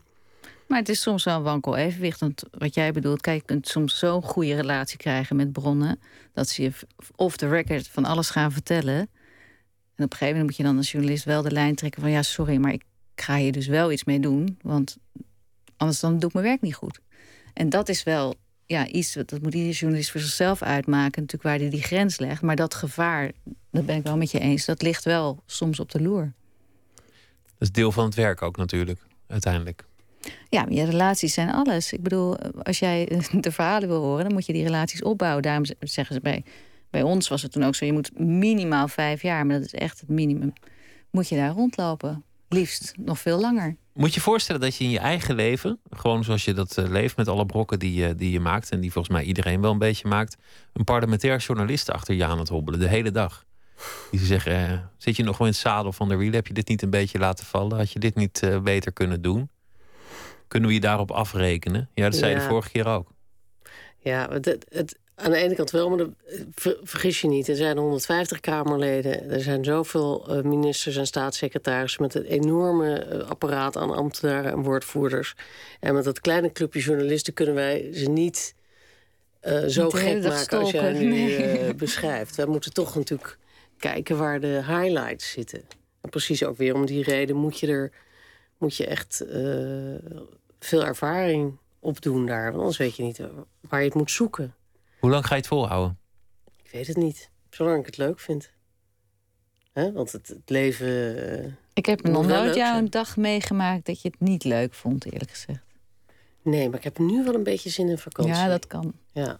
Maar 0.66 0.78
het 0.78 0.88
is 0.88 1.00
soms 1.00 1.24
wel 1.24 1.36
een 1.36 1.42
wankel 1.42 1.76
evenwicht. 1.76 2.20
Want 2.20 2.42
wat 2.50 2.74
jij 2.74 2.92
bedoelt, 2.92 3.20
kijk, 3.20 3.40
je 3.40 3.46
kunt 3.46 3.68
soms 3.68 3.98
zo'n 3.98 4.22
goede 4.22 4.54
relatie 4.54 4.98
krijgen 4.98 5.36
met 5.36 5.52
bronnen. 5.52 6.00
dat 6.32 6.48
ze 6.48 6.62
je 6.62 6.72
off 7.16 7.36
the 7.36 7.48
record 7.48 7.88
van 7.88 8.04
alles 8.04 8.30
gaan 8.30 8.52
vertellen. 8.52 8.98
En 9.94 10.04
op 10.04 10.12
een 10.12 10.18
gegeven 10.18 10.26
moment 10.26 10.44
moet 10.44 10.56
je 10.56 10.62
dan 10.62 10.76
als 10.76 10.92
journalist 10.92 11.24
wel 11.24 11.42
de 11.42 11.50
lijn 11.50 11.74
trekken 11.74 12.00
van 12.00 12.10
ja, 12.10 12.22
sorry, 12.22 12.56
maar 12.56 12.72
ik 12.72 12.82
ga 13.14 13.36
hier 13.36 13.52
dus 13.52 13.66
wel 13.66 13.92
iets 13.92 14.04
mee 14.04 14.20
doen. 14.20 14.58
Want 14.62 14.96
Anders 15.80 16.00
dan 16.00 16.18
doe 16.18 16.28
ik 16.28 16.34
mijn 16.34 16.46
werk 16.46 16.60
niet 16.60 16.74
goed. 16.74 17.00
En 17.54 17.68
dat 17.68 17.88
is 17.88 18.02
wel 18.02 18.34
ja, 18.66 18.86
iets, 18.86 19.12
dat 19.12 19.42
moet 19.42 19.54
iedere 19.54 19.72
journalist 19.72 20.10
voor 20.10 20.20
zichzelf 20.20 20.62
uitmaken, 20.62 21.22
natuurlijk 21.22 21.42
waar 21.42 21.58
hij 21.58 21.70
die 21.70 21.82
grens 21.82 22.18
legt. 22.18 22.42
Maar 22.42 22.56
dat 22.56 22.74
gevaar, 22.74 23.32
dat 23.70 23.86
ben 23.86 23.96
ik 23.96 24.02
wel 24.02 24.16
met 24.16 24.30
je 24.30 24.38
eens, 24.38 24.64
dat 24.64 24.82
ligt 24.82 25.04
wel 25.04 25.42
soms 25.46 25.80
op 25.80 25.90
de 25.90 26.02
loer. 26.02 26.32
Dat 27.44 27.68
is 27.68 27.72
deel 27.72 27.92
van 27.92 28.04
het 28.04 28.14
werk 28.14 28.42
ook 28.42 28.56
natuurlijk, 28.56 29.00
uiteindelijk. 29.26 29.84
Ja, 30.48 30.66
je 30.68 30.84
relaties 30.84 31.34
zijn 31.34 31.50
alles. 31.50 31.92
Ik 31.92 32.02
bedoel, 32.02 32.38
als 32.62 32.78
jij 32.78 33.20
de 33.40 33.52
verhalen 33.52 33.88
wil 33.88 34.02
horen, 34.02 34.24
dan 34.24 34.32
moet 34.32 34.46
je 34.46 34.52
die 34.52 34.64
relaties 34.64 35.02
opbouwen. 35.02 35.42
Daarom 35.42 35.64
zeggen 35.80 36.14
ze 36.14 36.20
bij, 36.20 36.44
bij 36.90 37.02
ons 37.02 37.28
was 37.28 37.42
het 37.42 37.52
toen 37.52 37.64
ook 37.64 37.74
zo: 37.74 37.84
je 37.84 37.92
moet 37.92 38.18
minimaal 38.18 38.88
vijf 38.88 39.22
jaar, 39.22 39.46
maar 39.46 39.56
dat 39.56 39.64
is 39.64 39.74
echt 39.74 40.00
het 40.00 40.08
minimum. 40.08 40.52
Moet 41.10 41.28
je 41.28 41.36
daar 41.36 41.50
rondlopen? 41.50 42.24
Liefst 42.48 42.92
nog 42.96 43.18
veel 43.18 43.40
langer. 43.40 43.76
Moet 44.00 44.14
je 44.14 44.20
voorstellen 44.20 44.60
dat 44.60 44.76
je 44.76 44.84
in 44.84 44.90
je 44.90 44.98
eigen 44.98 45.34
leven, 45.34 45.80
gewoon 45.90 46.24
zoals 46.24 46.44
je 46.44 46.52
dat 46.52 46.78
eh, 46.78 46.88
leeft 46.88 47.16
met 47.16 47.28
alle 47.28 47.46
brokken 47.46 47.78
die 47.78 47.94
je, 47.94 48.14
die 48.14 48.30
je 48.30 48.40
maakt, 48.40 48.70
en 48.70 48.80
die 48.80 48.92
volgens 48.92 49.14
mij 49.14 49.24
iedereen 49.24 49.60
wel 49.60 49.70
een 49.70 49.78
beetje 49.78 50.08
maakt, 50.08 50.36
een 50.72 50.84
parlementair 50.84 51.38
journalist 51.38 51.90
achter 51.90 52.14
je 52.14 52.24
aan 52.24 52.38
het 52.38 52.48
hobbelen 52.48 52.80
de 52.80 52.88
hele 52.88 53.10
dag. 53.10 53.44
Die 54.10 54.20
zeggen: 54.20 54.68
eh, 54.68 54.78
Zit 54.96 55.16
je 55.16 55.22
nog 55.22 55.38
wel 55.38 55.46
in 55.46 55.52
het 55.52 55.62
zadel 55.62 55.92
van 55.92 56.08
de 56.08 56.16
wiel? 56.16 56.32
Heb 56.32 56.46
je 56.46 56.52
dit 56.52 56.68
niet 56.68 56.82
een 56.82 56.90
beetje 56.90 57.18
laten 57.18 57.46
vallen? 57.46 57.76
Had 57.76 57.92
je 57.92 57.98
dit 57.98 58.14
niet 58.14 58.42
uh, 58.44 58.60
beter 58.60 58.92
kunnen 58.92 59.22
doen? 59.22 59.50
Kunnen 60.48 60.68
we 60.68 60.74
je 60.74 60.80
daarop 60.80 61.10
afrekenen? 61.10 61.88
Ja, 61.94 62.04
dat 62.04 62.18
zei 62.18 62.32
je 62.32 62.38
de 62.38 62.44
vorige 62.44 62.70
keer 62.70 62.86
ook. 62.86 63.12
Ja, 63.98 64.28
het, 64.30 64.66
het, 64.68 64.98
aan 65.22 65.30
de 65.30 65.36
ene 65.36 65.54
kant 65.54 65.70
wel, 65.70 65.90
maar 65.90 66.06
vergis 66.82 67.20
je 67.20 67.28
niet. 67.28 67.48
Er 67.48 67.56
zijn 67.56 67.78
150 67.78 68.40
Kamerleden. 68.40 69.30
Er 69.30 69.40
zijn 69.40 69.64
zoveel 69.64 70.36
uh, 70.36 70.42
ministers 70.42 70.96
en 70.96 71.06
staatssecretarissen... 71.06 72.02
met 72.02 72.14
een 72.14 72.24
enorme 72.24 73.06
uh, 73.12 73.28
apparaat 73.28 73.76
aan 73.76 73.94
ambtenaren 73.94 74.52
en 74.52 74.62
woordvoerders. 74.62 75.34
En 75.80 75.94
met 75.94 76.04
dat 76.04 76.20
kleine 76.20 76.52
clubje 76.52 76.80
journalisten 76.80 77.34
kunnen 77.34 77.54
wij 77.54 77.90
ze 77.92 78.08
niet... 78.08 78.54
Uh, 79.42 79.64
zo 79.64 79.90
gek 79.90 80.22
maken 80.22 80.58
als 80.58 80.70
jij 80.70 80.92
nu 80.92 81.04
nee. 81.04 81.74
beschrijft. 81.84 82.36
Wij 82.36 82.46
moeten 82.46 82.72
toch 82.72 82.94
natuurlijk 82.94 83.38
kijken 83.78 84.18
waar 84.18 84.40
de 84.40 84.62
highlights 84.66 85.30
zitten. 85.30 85.62
En 86.00 86.10
precies 86.10 86.44
ook 86.44 86.56
weer 86.56 86.74
om 86.74 86.86
die 86.86 87.02
reden 87.02 87.36
moet 87.36 87.58
je 87.60 87.66
er 87.66 87.92
moet 88.58 88.76
je 88.76 88.86
echt 88.86 89.24
veel 90.60 90.84
ervaring 90.84 91.58
opdoen 91.78 92.26
daar. 92.26 92.44
Want 92.44 92.58
anders 92.58 92.76
weet 92.76 92.96
je 92.96 93.02
niet 93.02 93.20
waar 93.60 93.80
je 93.80 93.86
het 93.86 93.94
moet 93.94 94.10
zoeken. 94.10 94.54
Hoe 95.00 95.10
lang 95.10 95.26
ga 95.26 95.34
je 95.34 95.40
het 95.40 95.46
volhouden? 95.48 95.98
Ik 96.62 96.70
weet 96.70 96.86
het 96.86 96.96
niet. 96.96 97.30
Zolang 97.50 97.80
ik 97.80 97.86
het 97.86 97.96
leuk 97.96 98.20
vind. 98.20 98.50
He? 99.72 99.92
Want 99.92 100.12
het, 100.12 100.28
het 100.28 100.50
leven. 100.50 100.88
Uh, 100.88 101.52
ik 101.72 101.86
heb 101.86 102.02
nog 102.02 102.26
nooit 102.26 102.54
jou 102.54 102.78
een 102.78 102.90
dag 102.90 103.16
meegemaakt 103.16 103.86
dat 103.86 104.02
je 104.02 104.08
het 104.08 104.20
niet 104.20 104.44
leuk 104.44 104.74
vond, 104.74 105.04
eerlijk 105.04 105.30
gezegd. 105.30 105.62
Nee, 106.42 106.68
maar 106.68 106.78
ik 106.78 106.84
heb 106.84 106.98
nu 106.98 107.24
wel 107.24 107.34
een 107.34 107.42
beetje 107.42 107.70
zin 107.70 107.88
in 107.88 107.98
vakantie. 107.98 108.34
Ja, 108.34 108.48
dat 108.48 108.66
kan. 108.66 108.92
Ja. 109.12 109.38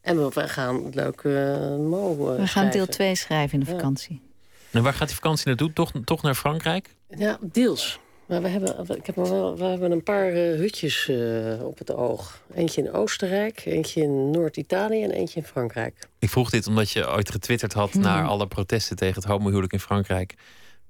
En 0.00 0.28
we 0.28 0.48
gaan 0.48 0.90
leuk 0.90 1.22
uh, 1.22 1.76
mo. 1.76 2.32
Uh, 2.32 2.40
we 2.40 2.46
gaan 2.46 2.70
deel 2.70 2.86
2 2.86 3.14
schrijven 3.14 3.58
in 3.58 3.64
de 3.64 3.70
vakantie. 3.70 4.22
En 4.70 4.82
waar 4.82 4.94
gaat 4.94 5.06
die 5.06 5.16
vakantie 5.16 5.46
naartoe? 5.46 5.72
Toch, 5.72 5.92
toch 6.04 6.22
naar 6.22 6.34
Frankrijk? 6.34 6.94
Ja, 7.08 7.38
deels. 7.40 8.00
Maar 8.26 8.42
we 8.42 8.48
hebben, 8.48 8.96
ik 8.96 9.06
heb 9.06 9.14
wel, 9.14 9.56
we 9.56 9.64
hebben 9.64 9.90
een 9.90 10.02
paar 10.02 10.32
uh, 10.32 10.58
hutjes 10.58 11.08
uh, 11.08 11.64
op 11.64 11.78
het 11.78 11.94
oog. 11.94 12.40
Eentje 12.54 12.82
in 12.82 12.92
Oostenrijk, 12.92 13.64
eentje 13.64 14.02
in 14.02 14.30
Noord-Italië 14.30 15.02
en 15.02 15.10
eentje 15.10 15.40
in 15.40 15.46
Frankrijk. 15.46 16.08
Ik 16.18 16.30
vroeg 16.30 16.50
dit 16.50 16.66
omdat 16.66 16.90
je 16.90 17.10
ooit 17.10 17.30
getwitterd 17.30 17.72
had 17.72 17.92
hmm. 17.92 18.02
naar 18.02 18.24
alle 18.24 18.46
protesten 18.46 18.96
tegen 18.96 19.14
het 19.14 19.24
homohuwelijk 19.24 19.72
in 19.72 19.80
Frankrijk. 19.80 20.34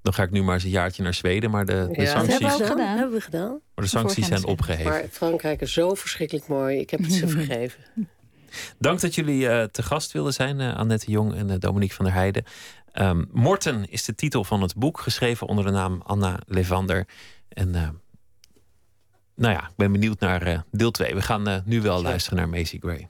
Dan 0.01 0.13
ga 0.13 0.23
ik 0.23 0.31
nu 0.31 0.43
maar 0.43 0.53
eens 0.53 0.63
een 0.63 0.69
jaartje 0.69 1.03
naar 1.03 1.13
Zweden, 1.13 1.51
maar 1.51 1.65
de, 1.65 1.89
de 1.91 2.01
ja, 2.01 2.09
sancties... 2.09 2.39
Dat 2.39 2.49
hebben 2.49 2.67
we 2.67 2.71
gedaan. 2.71 2.97
hebben 2.97 3.15
we 3.15 3.21
gedaan. 3.21 3.59
Maar 3.75 3.85
de 3.85 3.91
sancties 3.91 4.27
zijn 4.27 4.45
opgeheven. 4.45 4.91
Maar 4.91 5.05
Frankrijk 5.11 5.61
is 5.61 5.73
zo 5.73 5.93
verschrikkelijk 5.93 6.47
mooi. 6.47 6.79
Ik 6.79 6.89
heb 6.89 6.99
het 6.99 7.13
ze 7.13 7.27
vergeven. 7.37 7.79
Dank 8.77 9.01
dat 9.01 9.15
jullie 9.15 9.43
uh, 9.43 9.63
te 9.63 9.83
gast 9.83 10.11
wilden 10.11 10.33
zijn, 10.33 10.59
uh, 10.59 10.75
Annette 10.75 11.11
Jong 11.11 11.35
en 11.35 11.49
uh, 11.49 11.55
Dominique 11.59 11.95
van 11.95 12.05
der 12.05 12.13
Heijden. 12.13 12.43
Um, 12.99 13.27
Morten 13.31 13.89
is 13.89 14.05
de 14.05 14.15
titel 14.15 14.43
van 14.43 14.61
het 14.61 14.75
boek, 14.75 14.99
geschreven 14.99 15.47
onder 15.47 15.65
de 15.65 15.71
naam 15.71 16.01
Anna 16.05 16.39
Levander. 16.47 17.07
En 17.47 17.71
nou 19.35 19.53
ja, 19.53 19.67
ik 19.67 19.75
ben 19.75 19.91
benieuwd 19.91 20.19
naar 20.19 20.65
deel 20.71 20.91
2. 20.91 21.15
We 21.15 21.21
gaan 21.21 21.63
nu 21.65 21.81
wel 21.81 22.01
luisteren 22.01 22.37
naar 22.37 22.49
Macy 22.49 22.79
Gray. 22.79 23.09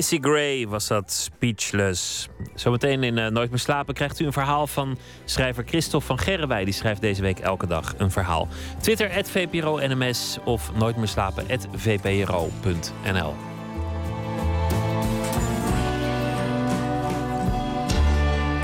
Macy 0.00 0.18
Gray 0.20 0.68
was 0.68 0.86
dat, 0.86 1.12
Speechless. 1.12 2.28
Zometeen 2.54 3.02
in 3.02 3.16
uh, 3.16 3.26
Nooit 3.26 3.50
meer 3.50 3.58
slapen 3.58 3.94
krijgt 3.94 4.20
u 4.20 4.26
een 4.26 4.32
verhaal 4.32 4.66
van 4.66 4.98
schrijver 5.24 5.64
Christophe 5.66 6.06
van 6.06 6.18
Gerrewij. 6.18 6.64
Die 6.64 6.74
schrijft 6.74 7.00
deze 7.00 7.22
week 7.22 7.38
elke 7.38 7.66
dag 7.66 7.94
een 7.98 8.10
verhaal. 8.10 8.48
Twitter, 8.80 9.24
@vpro_nms 9.24 10.38
of 10.44 10.72
nooit 10.74 10.96
meer 10.96 11.08
slapen, 11.08 11.46
vpro.nl. 11.76 13.34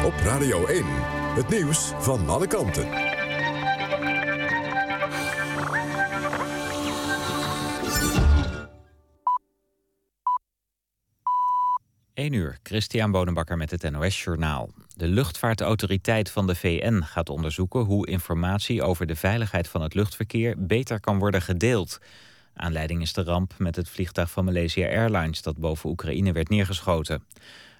Op 0.05 0.15
Radio 0.25 0.67
1, 0.67 0.85
het 1.35 1.49
nieuws 1.49 1.93
van 1.99 2.29
alle 2.29 2.47
kanten. 2.47 3.06
1 12.17 12.33
uur, 12.33 12.59
Christian 12.63 13.11
Bonenbakker 13.11 13.57
met 13.57 13.71
het 13.71 13.91
NOS 13.91 14.25
Journaal. 14.25 14.71
De 14.95 15.07
luchtvaartautoriteit 15.07 16.31
van 16.31 16.47
de 16.47 16.55
VN 16.55 17.03
gaat 17.03 17.29
onderzoeken 17.29 17.81
hoe 17.81 18.07
informatie 18.07 18.83
over 18.83 19.07
de 19.07 19.17
veiligheid 19.17 19.69
van 19.69 19.83
het 19.83 19.95
luchtverkeer 19.95 20.55
beter 20.59 21.01
kan 21.01 21.19
worden 21.19 21.43
gedeeld. 21.43 21.99
Aanleiding 22.55 23.03
is 23.03 23.13
de 23.13 23.23
ramp 23.23 23.55
met 23.59 23.77
het 23.77 23.89
vliegtuig 23.89 24.31
van 24.31 24.45
Malaysia 24.45 24.87
Airlines 24.89 25.43
dat 25.43 25.57
boven 25.57 25.91
Oekraïne 25.91 26.33
werd 26.33 26.49
neergeschoten. 26.49 27.23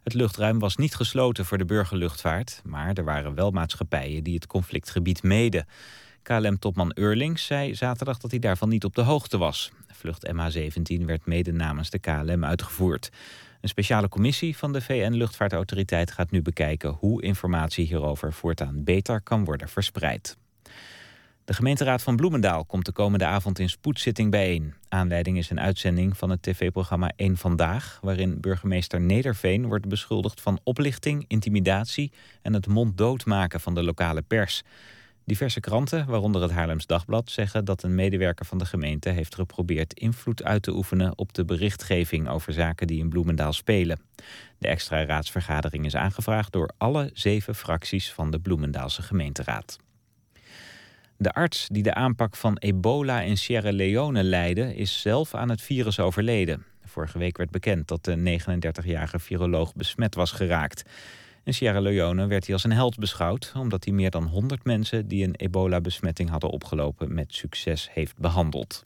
Het 0.03 0.15
luchtruim 0.15 0.59
was 0.59 0.77
niet 0.77 0.95
gesloten 0.95 1.45
voor 1.45 1.59
de 1.59 1.65
burgerluchtvaart, 1.65 2.61
maar 2.65 2.93
er 2.93 3.05
waren 3.05 3.35
wel 3.35 3.51
maatschappijen 3.51 4.25
die 4.25 4.35
het 4.35 4.47
conflictgebied 4.47 5.23
meden. 5.23 5.67
KLM-topman 6.23 6.93
Eurlings 6.95 7.47
zei 7.47 7.75
zaterdag 7.75 8.19
dat 8.19 8.31
hij 8.31 8.41
daarvan 8.41 8.69
niet 8.69 8.85
op 8.85 8.95
de 8.95 9.03
hoogte 9.03 9.39
was. 9.39 9.71
Vlucht 9.93 10.33
MH17 10.33 11.05
werd 11.05 11.27
mede 11.27 11.53
namens 11.53 11.91
de 11.91 11.99
KLM 11.99 12.45
uitgevoerd. 12.45 13.11
Een 13.67 13.73
speciale 13.73 14.09
commissie 14.09 14.57
van 14.57 14.73
de 14.73 14.81
VN-luchtvaartautoriteit 14.81 16.11
gaat 16.11 16.31
nu 16.31 16.43
bekijken 16.43 16.91
hoe 16.91 17.23
informatie 17.23 17.87
hierover 17.87 18.33
voortaan 18.33 18.85
beter 18.85 19.21
kan 19.21 19.45
worden 19.45 19.69
verspreid. 19.69 20.37
De 21.45 21.55
gemeenteraad 21.55 22.03
van 22.03 22.17
Bloemendaal 22.17 22.65
komt 22.65 22.85
de 22.85 22.93
komende 22.93 23.25
avond 23.25 23.59
in 23.59 23.69
spoedzitting 23.69 24.31
bijeen. 24.31 24.75
Aanleiding 24.89 25.39
is 25.39 25.51
een 25.51 25.61
uitzending 25.61 26.17
van 26.17 26.31
het 26.31 26.43
tv-programma 26.43 27.13
1 27.17 27.37
Vandaag... 27.37 27.99
waarin 28.03 28.41
burgemeester 28.41 29.01
Nederveen 29.01 29.67
wordt 29.67 29.89
beschuldigd 29.89 30.41
van 30.41 30.61
oplichting, 30.63 31.25
intimidatie... 31.29 32.13
en 32.43 32.53
het 32.53 32.67
monddood 32.67 33.25
maken 33.25 33.61
van 33.61 33.75
de 33.75 33.83
lokale 33.83 34.23
pers. 34.23 34.63
Diverse 35.27 35.61
kranten, 35.61 36.07
waaronder 36.07 36.43
het 36.43 36.51
Haarlems 36.51 36.87
Dagblad, 36.87 37.31
zeggen 37.31 37.65
dat 37.65 37.83
een 37.83 37.95
medewerker 37.95 38.47
van 38.47 38.59
de 38.59 38.65
gemeente 38.65 39.09
heeft 39.09 39.35
geprobeerd 39.35 39.95
invloed 39.95 40.45
uit 40.45 40.63
te 40.63 40.75
oefenen 40.75 41.19
op 41.19 41.33
de 41.33 41.45
berichtgeving 41.45 42.29
over 42.29 42.53
zaken 42.53 42.87
die 42.87 42.99
in 42.99 43.09
Bloemendaal 43.09 43.53
spelen. 43.53 44.01
De 44.59 44.69
extra 44.69 45.05
raadsvergadering 45.05 45.85
is 45.85 45.97
aangevraagd 45.97 46.53
door 46.53 46.71
alle 46.79 47.11
zeven 47.13 47.55
fracties 47.55 48.13
van 48.13 48.31
de 48.31 48.41
Bloemendaalse 48.41 49.03
gemeenteraad. 49.03 49.79
De 51.17 51.33
arts 51.33 51.69
die 51.73 51.83
de 51.83 51.95
aanpak 51.95 52.37
van 52.37 52.57
ebola 52.57 53.21
in 53.21 53.37
Sierra 53.37 53.73
Leone 53.73 54.23
leidde, 54.23 54.77
is 54.77 55.01
zelf 55.01 55.35
aan 55.35 55.49
het 55.49 55.63
virus 55.63 56.01
overleden. 56.01 56.65
Vorige 56.85 57.19
week 57.19 57.37
werd 57.37 57.51
bekend 57.51 57.89
dat 57.89 58.05
de 58.05 58.41
39-jarige 58.41 59.19
viroloog 59.19 59.75
besmet 59.75 60.15
was 60.15 60.33
geraakt. 60.33 60.83
In 61.47 61.55
Sierra 61.55 61.81
Leone 61.81 62.27
werd 62.27 62.45
hij 62.45 62.55
als 62.55 62.65
een 62.65 62.73
held 62.73 62.99
beschouwd... 62.99 63.53
omdat 63.57 63.85
hij 63.85 63.95
meer 63.95 64.11
dan 64.11 64.27
100 64.27 64.65
mensen 64.65 65.09
die 65.09 65.25
een 65.25 65.35
ebola-besmetting 65.35 66.31
hadden 66.31 66.51
opgelopen... 66.51 67.15
met 67.15 67.35
succes 67.35 67.89
heeft 67.93 68.19
behandeld. 68.19 68.85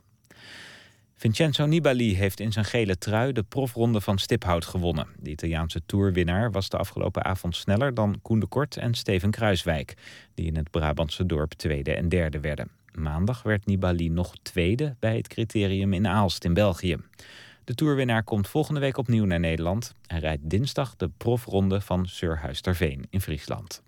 Vincenzo 1.17 1.67
Nibali 1.67 2.17
heeft 2.17 2.41
in 2.41 2.53
zijn 2.53 2.65
gele 2.65 2.99
trui 2.99 3.33
de 3.33 3.43
profronde 3.43 4.01
van 4.01 4.19
Stiphout 4.19 4.65
gewonnen. 4.65 5.07
De 5.19 5.31
Italiaanse 5.31 5.81
toerwinnaar 5.87 6.51
was 6.51 6.69
de 6.69 6.77
afgelopen 6.77 7.25
avond 7.25 7.57
sneller 7.57 7.95
dan 7.95 8.19
Koen 8.23 8.41
de 8.41 8.47
Kort 8.47 8.77
en 8.77 8.95
Steven 8.95 9.31
Kruiswijk... 9.31 9.95
die 10.35 10.47
in 10.47 10.57
het 10.57 10.71
Brabantse 10.71 11.27
dorp 11.27 11.53
tweede 11.53 11.95
en 11.95 12.09
derde 12.09 12.41
werden. 12.41 12.71
Maandag 12.93 13.43
werd 13.43 13.67
Nibali 13.67 14.09
nog 14.09 14.35
tweede 14.43 14.97
bij 14.99 15.17
het 15.17 15.29
criterium 15.29 15.93
in 15.93 16.07
Aalst 16.07 16.45
in 16.45 16.55
België. 16.55 16.97
De 17.71 17.77
toerwinnaar 17.77 18.23
komt 18.23 18.49
volgende 18.49 18.81
week 18.81 18.97
opnieuw 18.97 19.25
naar 19.25 19.41
Nederland. 19.41 19.95
Hij 20.07 20.18
rijdt 20.18 20.51
dinsdag 20.51 20.97
de 20.97 21.11
profronde 21.16 21.81
van 21.81 22.07
Surhuisterveen 22.07 23.07
in 23.11 23.21
Friesland. 23.21 23.83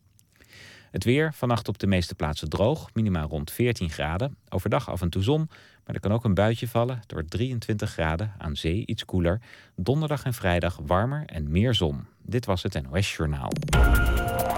Het 0.91 1.05
weer, 1.05 1.33
vannacht 1.35 1.69
op 1.69 1.79
de 1.79 1.87
meeste 1.87 2.15
plaatsen 2.15 2.49
droog, 2.49 2.95
minimaal 2.95 3.29
rond 3.29 3.51
14 3.51 3.91
graden. 3.91 4.37
Overdag 4.49 4.91
af 4.91 5.01
en 5.01 5.11
toe 5.11 5.23
zon, 5.23 5.49
maar 5.85 5.95
er 5.95 6.01
kan 6.01 6.13
ook 6.13 6.25
een 6.25 6.35
buitje 6.35 6.69
vallen. 6.69 7.01
door 7.07 7.25
23 7.25 7.91
graden, 7.91 8.33
aan 8.39 8.57
zee 8.57 8.87
iets 8.87 9.05
koeler. 9.05 9.41
Donderdag 9.77 10.25
en 10.25 10.35
vrijdag 10.35 10.79
warmer 10.83 11.23
en 11.27 11.51
meer 11.51 11.75
zon. 11.75 12.07
Dit 12.23 12.47
was 12.47 12.63
het 12.63 12.83
NOS 12.83 13.17
Journaal. 13.17 13.53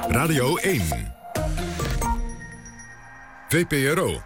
Radio 0.08 0.56
1. 0.56 0.80
VPRO. 3.48 4.20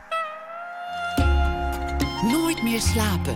Nooit 2.23 2.63
meer 2.63 2.81
slapen. 2.81 3.35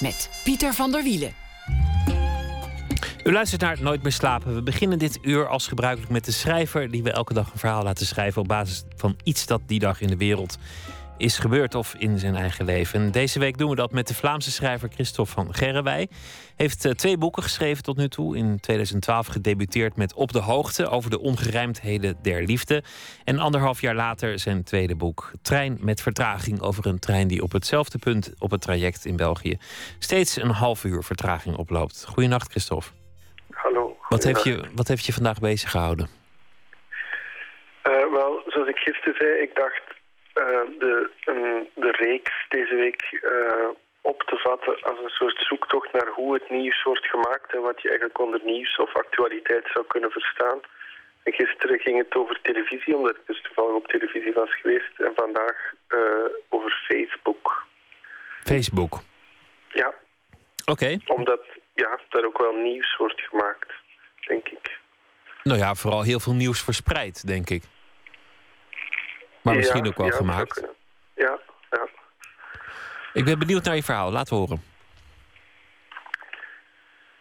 Met 0.00 0.30
Pieter 0.44 0.74
van 0.74 0.92
der 0.92 1.02
Wielen. 1.02 1.32
U 3.24 3.32
luistert 3.32 3.60
naar 3.60 3.82
Nooit 3.82 4.02
meer 4.02 4.12
slapen. 4.12 4.54
We 4.54 4.62
beginnen 4.62 4.98
dit 4.98 5.18
uur 5.22 5.48
als 5.48 5.66
gebruikelijk 5.66 6.12
met 6.12 6.24
de 6.24 6.32
schrijver... 6.32 6.90
die 6.90 7.02
we 7.02 7.10
elke 7.10 7.34
dag 7.34 7.52
een 7.52 7.58
verhaal 7.58 7.82
laten 7.82 8.06
schrijven... 8.06 8.42
op 8.42 8.48
basis 8.48 8.84
van 8.96 9.16
iets 9.24 9.46
dat 9.46 9.60
die 9.66 9.78
dag 9.78 10.00
in 10.00 10.08
de 10.08 10.16
wereld 10.16 10.58
is 11.18 11.38
gebeurd 11.38 11.74
of 11.74 11.94
in 11.98 12.18
zijn 12.18 12.34
eigen 12.34 12.64
leven. 12.64 13.12
deze 13.12 13.38
week 13.38 13.58
doen 13.58 13.70
we 13.70 13.76
dat 13.76 13.92
met 13.92 14.08
de 14.08 14.14
Vlaamse 14.14 14.50
schrijver 14.50 14.88
Christophe 14.88 15.32
van 15.32 15.54
Gerrewij. 15.54 16.08
Heeft 16.56 16.84
uh, 16.84 16.92
twee 16.92 17.18
boeken 17.18 17.42
geschreven 17.42 17.82
tot 17.82 17.96
nu 17.96 18.08
toe. 18.08 18.36
In 18.36 18.60
2012 18.60 19.26
gedebuteerd 19.26 19.96
met 19.96 20.14
Op 20.14 20.32
de 20.32 20.40
Hoogte 20.40 20.88
over 20.88 21.10
de 21.10 21.20
ongerijmdheden 21.20 22.16
der 22.22 22.42
liefde. 22.42 22.82
En 23.24 23.38
anderhalf 23.38 23.80
jaar 23.80 23.94
later 23.94 24.38
zijn 24.38 24.64
tweede 24.64 24.96
boek 24.96 25.32
Trein 25.42 25.78
met 25.80 26.00
vertraging 26.00 26.60
over 26.60 26.86
een 26.86 26.98
trein 26.98 27.28
die 27.28 27.42
op 27.42 27.52
hetzelfde 27.52 27.98
punt 27.98 28.34
op 28.38 28.50
het 28.50 28.60
traject 28.60 29.04
in 29.04 29.16
België 29.16 29.56
steeds 29.98 30.36
een 30.36 30.50
half 30.50 30.84
uur 30.84 31.02
vertraging 31.02 31.56
oploopt. 31.56 32.06
Goedenacht 32.08 32.50
Christophe. 32.50 32.88
Hallo. 33.50 33.96
Wat 34.08 34.24
heeft, 34.24 34.44
je, 34.44 34.64
wat 34.74 34.88
heeft 34.88 35.06
je 35.06 35.12
vandaag 35.12 35.38
bezig 35.38 35.70
gehouden? 35.70 36.08
Uh, 37.86 38.12
wel, 38.12 38.42
zoals 38.46 38.68
ik 38.68 38.76
gisteren 38.76 39.14
zei, 39.18 39.42
ik 39.42 39.54
dacht 39.54 39.82
de, 40.78 41.10
um, 41.26 41.68
de 41.74 41.90
reeks 41.90 42.32
deze 42.48 42.74
week 42.74 43.18
uh, 43.22 43.68
op 44.00 44.22
te 44.22 44.36
vatten 44.36 44.82
als 44.82 44.98
een 45.02 45.16
soort 45.20 45.38
zoektocht 45.48 45.92
naar 45.92 46.08
hoe 46.08 46.34
het 46.34 46.50
nieuws 46.50 46.82
wordt 46.82 47.06
gemaakt 47.06 47.52
en 47.54 47.60
wat 47.60 47.82
je 47.82 47.88
eigenlijk 47.88 48.18
onder 48.18 48.40
nieuws 48.44 48.76
of 48.76 48.96
actualiteit 48.96 49.66
zou 49.72 49.86
kunnen 49.86 50.10
verstaan. 50.10 50.60
En 51.22 51.32
gisteren 51.32 51.78
ging 51.78 51.98
het 51.98 52.14
over 52.14 52.38
televisie, 52.42 52.96
omdat 52.96 53.16
ik 53.16 53.26
dus 53.26 53.42
toevallig 53.42 53.74
op 53.74 53.86
televisie 53.86 54.32
was 54.32 54.60
geweest. 54.60 55.00
En 55.00 55.12
vandaag 55.14 55.72
uh, 55.88 56.00
over 56.48 56.84
Facebook. 56.88 57.66
Facebook? 58.44 59.00
Ja. 59.68 59.94
Oké. 60.64 60.98
Omdat 61.06 61.40
ja, 61.74 62.00
daar 62.08 62.24
ook 62.24 62.38
wel 62.38 62.52
nieuws 62.52 62.96
wordt 62.96 63.20
gemaakt, 63.20 63.72
denk 64.26 64.48
ik. 64.48 64.78
Nou 65.42 65.58
ja, 65.58 65.74
vooral 65.74 66.02
heel 66.02 66.20
veel 66.20 66.34
nieuws 66.34 66.62
verspreid, 66.62 67.26
denk 67.26 67.50
ik. 67.50 67.62
Maar 69.46 69.56
misschien 69.56 69.86
ook 69.86 69.96
wel 69.96 70.10
gemaakt. 70.10 70.62
Ja, 71.14 71.38
ja. 71.70 71.88
Ik 73.12 73.24
ben 73.24 73.38
benieuwd 73.38 73.64
naar 73.64 73.74
je 73.74 73.82
verhaal. 73.82 74.12
Laat 74.12 74.28
horen. 74.28 74.62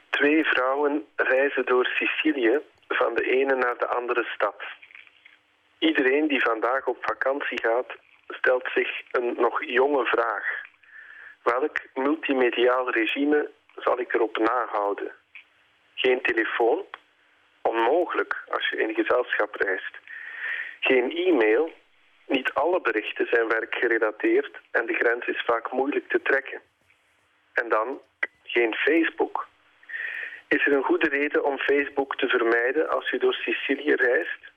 Twee 0.10 0.44
vrouwen 0.44 1.06
reizen 1.16 1.66
door 1.66 1.86
Sicilië 1.86 2.60
van 2.88 3.16
de 3.16 3.24
ene 3.24 3.56
naar 3.56 3.78
de 3.78 3.88
andere 3.88 4.24
stad. 4.24 4.64
Iedereen 5.80 6.28
die 6.28 6.42
vandaag 6.42 6.86
op 6.86 6.98
vakantie 7.02 7.60
gaat, 7.62 7.96
stelt 8.28 8.70
zich 8.74 8.90
een 9.12 9.36
nog 9.38 9.66
jonge 9.66 10.06
vraag. 10.06 10.46
Welk 11.44 11.78
multimediaal 11.94 12.92
regime 12.92 13.52
zal 13.76 14.00
ik 14.00 14.14
erop 14.14 14.38
nahouden? 14.38 15.12
Geen 15.96 16.22
telefoon? 16.22 16.86
Onmogelijk 17.62 18.44
als 18.48 18.70
je 18.70 18.78
in 18.78 18.94
gezelschap 18.94 19.56
reist. 19.56 19.98
Geen 20.80 21.16
e-mail? 21.16 21.74
Niet 22.28 22.54
alle 22.54 22.82
berichten 22.82 23.28
zijn 23.28 23.48
werkgerelateerd 23.48 24.60
en 24.72 24.86
de 24.86 24.94
grens 24.94 25.26
is 25.26 25.44
vaak 25.46 25.72
moeilijk 25.72 26.10
te 26.10 26.22
trekken. 26.22 26.62
En 27.54 27.70
dan 27.70 28.02
geen 28.44 28.74
Facebook. 28.74 29.48
Is 30.48 30.66
er 30.66 30.74
een 30.74 30.84
goede 30.84 31.10
reden 31.10 31.44
om 31.44 31.58
Facebook 31.58 32.16
te 32.16 32.28
vermijden 32.28 32.90
als 32.90 33.10
je 33.10 33.20
door 33.20 33.34
Sicilië 33.34 33.94
reist? 33.94 34.54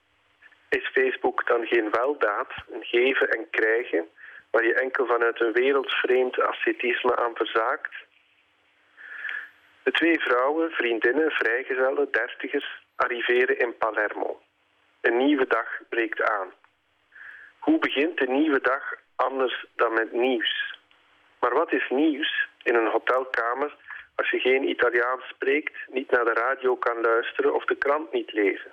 Is 0.68 0.90
Facebook 0.92 1.46
dan 1.46 1.66
geen 1.66 1.90
weldaad, 1.90 2.52
een 2.70 2.84
geven 2.84 3.28
en 3.28 3.50
krijgen, 3.50 4.08
waar 4.50 4.64
je 4.64 4.74
enkel 4.74 5.06
vanuit 5.06 5.40
een 5.40 5.52
wereldvreemd 5.52 6.40
ascetisme 6.40 7.16
aan 7.16 7.34
verzaakt? 7.34 7.94
De 9.82 9.90
twee 9.90 10.20
vrouwen, 10.20 10.70
vriendinnen, 10.70 11.30
vrijgezellen, 11.30 12.08
dertigers, 12.10 12.82
arriveren 12.96 13.58
in 13.58 13.76
Palermo. 13.76 14.40
Een 15.00 15.16
nieuwe 15.16 15.46
dag 15.46 15.80
breekt 15.88 16.22
aan. 16.22 16.52
Hoe 17.68 17.78
begint 17.78 18.18
de 18.18 18.26
nieuwe 18.26 18.60
dag 18.60 18.94
anders 19.16 19.66
dan 19.76 19.92
met 19.92 20.12
nieuws. 20.12 20.78
Maar 21.40 21.54
wat 21.54 21.72
is 21.72 21.88
nieuws 21.88 22.48
in 22.62 22.74
een 22.74 22.90
hotelkamer 22.90 23.76
als 24.14 24.30
je 24.30 24.38
geen 24.38 24.68
Italiaans 24.68 25.24
spreekt, 25.28 25.76
niet 25.88 26.10
naar 26.10 26.24
de 26.24 26.32
radio 26.32 26.76
kan 26.76 27.00
luisteren 27.00 27.54
of 27.54 27.64
de 27.64 27.74
krant 27.74 28.12
niet 28.12 28.32
lezen? 28.32 28.70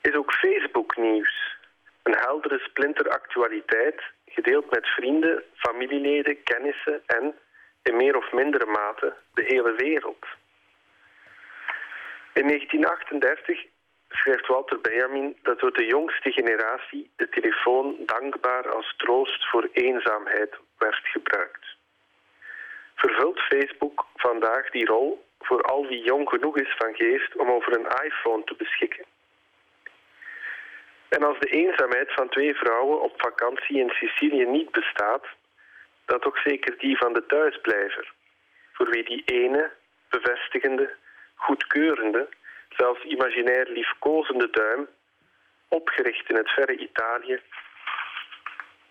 Is 0.00 0.14
ook 0.14 0.32
Facebook 0.32 0.96
nieuws? 0.96 1.56
Een 2.02 2.16
heldere 2.18 2.58
splinter 2.58 3.08
actualiteit, 3.08 4.02
gedeeld 4.26 4.70
met 4.70 4.86
vrienden, 4.86 5.42
familieleden, 5.54 6.42
kennissen 6.42 7.02
en, 7.06 7.34
in 7.82 7.96
meer 7.96 8.16
of 8.16 8.32
mindere 8.32 8.66
mate, 8.66 9.14
de 9.34 9.42
hele 9.42 9.74
wereld. 9.74 10.26
In 12.32 12.46
1938 12.46 13.64
schrijft 14.08 14.46
Walter 14.46 14.80
Benjamin 14.80 15.36
dat 15.42 15.60
door 15.60 15.72
de 15.72 15.86
jongste 15.86 16.30
generatie 16.30 17.10
de 17.16 17.28
telefoon 17.28 17.96
dankbaar 18.06 18.68
als 18.68 18.94
troost 18.96 19.48
voor 19.48 19.68
eenzaamheid 19.72 20.54
werd 20.78 21.00
gebruikt. 21.02 21.66
Vervult 22.94 23.40
Facebook 23.40 24.06
vandaag 24.14 24.70
die 24.70 24.86
rol 24.86 25.24
voor 25.38 25.62
al 25.62 25.86
wie 25.86 26.02
jong 26.02 26.28
genoeg 26.28 26.58
is 26.58 26.74
van 26.78 26.94
geest 26.94 27.36
om 27.36 27.50
over 27.50 27.72
een 27.72 28.04
iPhone 28.04 28.44
te 28.44 28.54
beschikken? 28.54 29.04
En 31.08 31.22
als 31.22 31.38
de 31.38 31.48
eenzaamheid 31.48 32.12
van 32.12 32.28
twee 32.28 32.54
vrouwen 32.54 33.02
op 33.02 33.14
vakantie 33.16 33.78
in 33.78 33.90
Sicilië 33.90 34.46
niet 34.46 34.70
bestaat, 34.70 35.26
dan 36.04 36.20
toch 36.20 36.38
zeker 36.38 36.78
die 36.78 36.96
van 36.96 37.12
de 37.12 37.26
thuisblijver, 37.26 38.12
voor 38.72 38.90
wie 38.90 39.04
die 39.04 39.22
ene, 39.24 39.70
bevestigende, 40.08 40.94
goedkeurende, 41.34 42.28
zelfs 42.76 43.02
imaginair 43.04 43.66
liefkozende 43.68 44.48
duim, 44.50 44.88
opgericht 45.68 46.28
in 46.30 46.36
het 46.36 46.50
verre 46.50 46.76
Italië, 46.76 47.40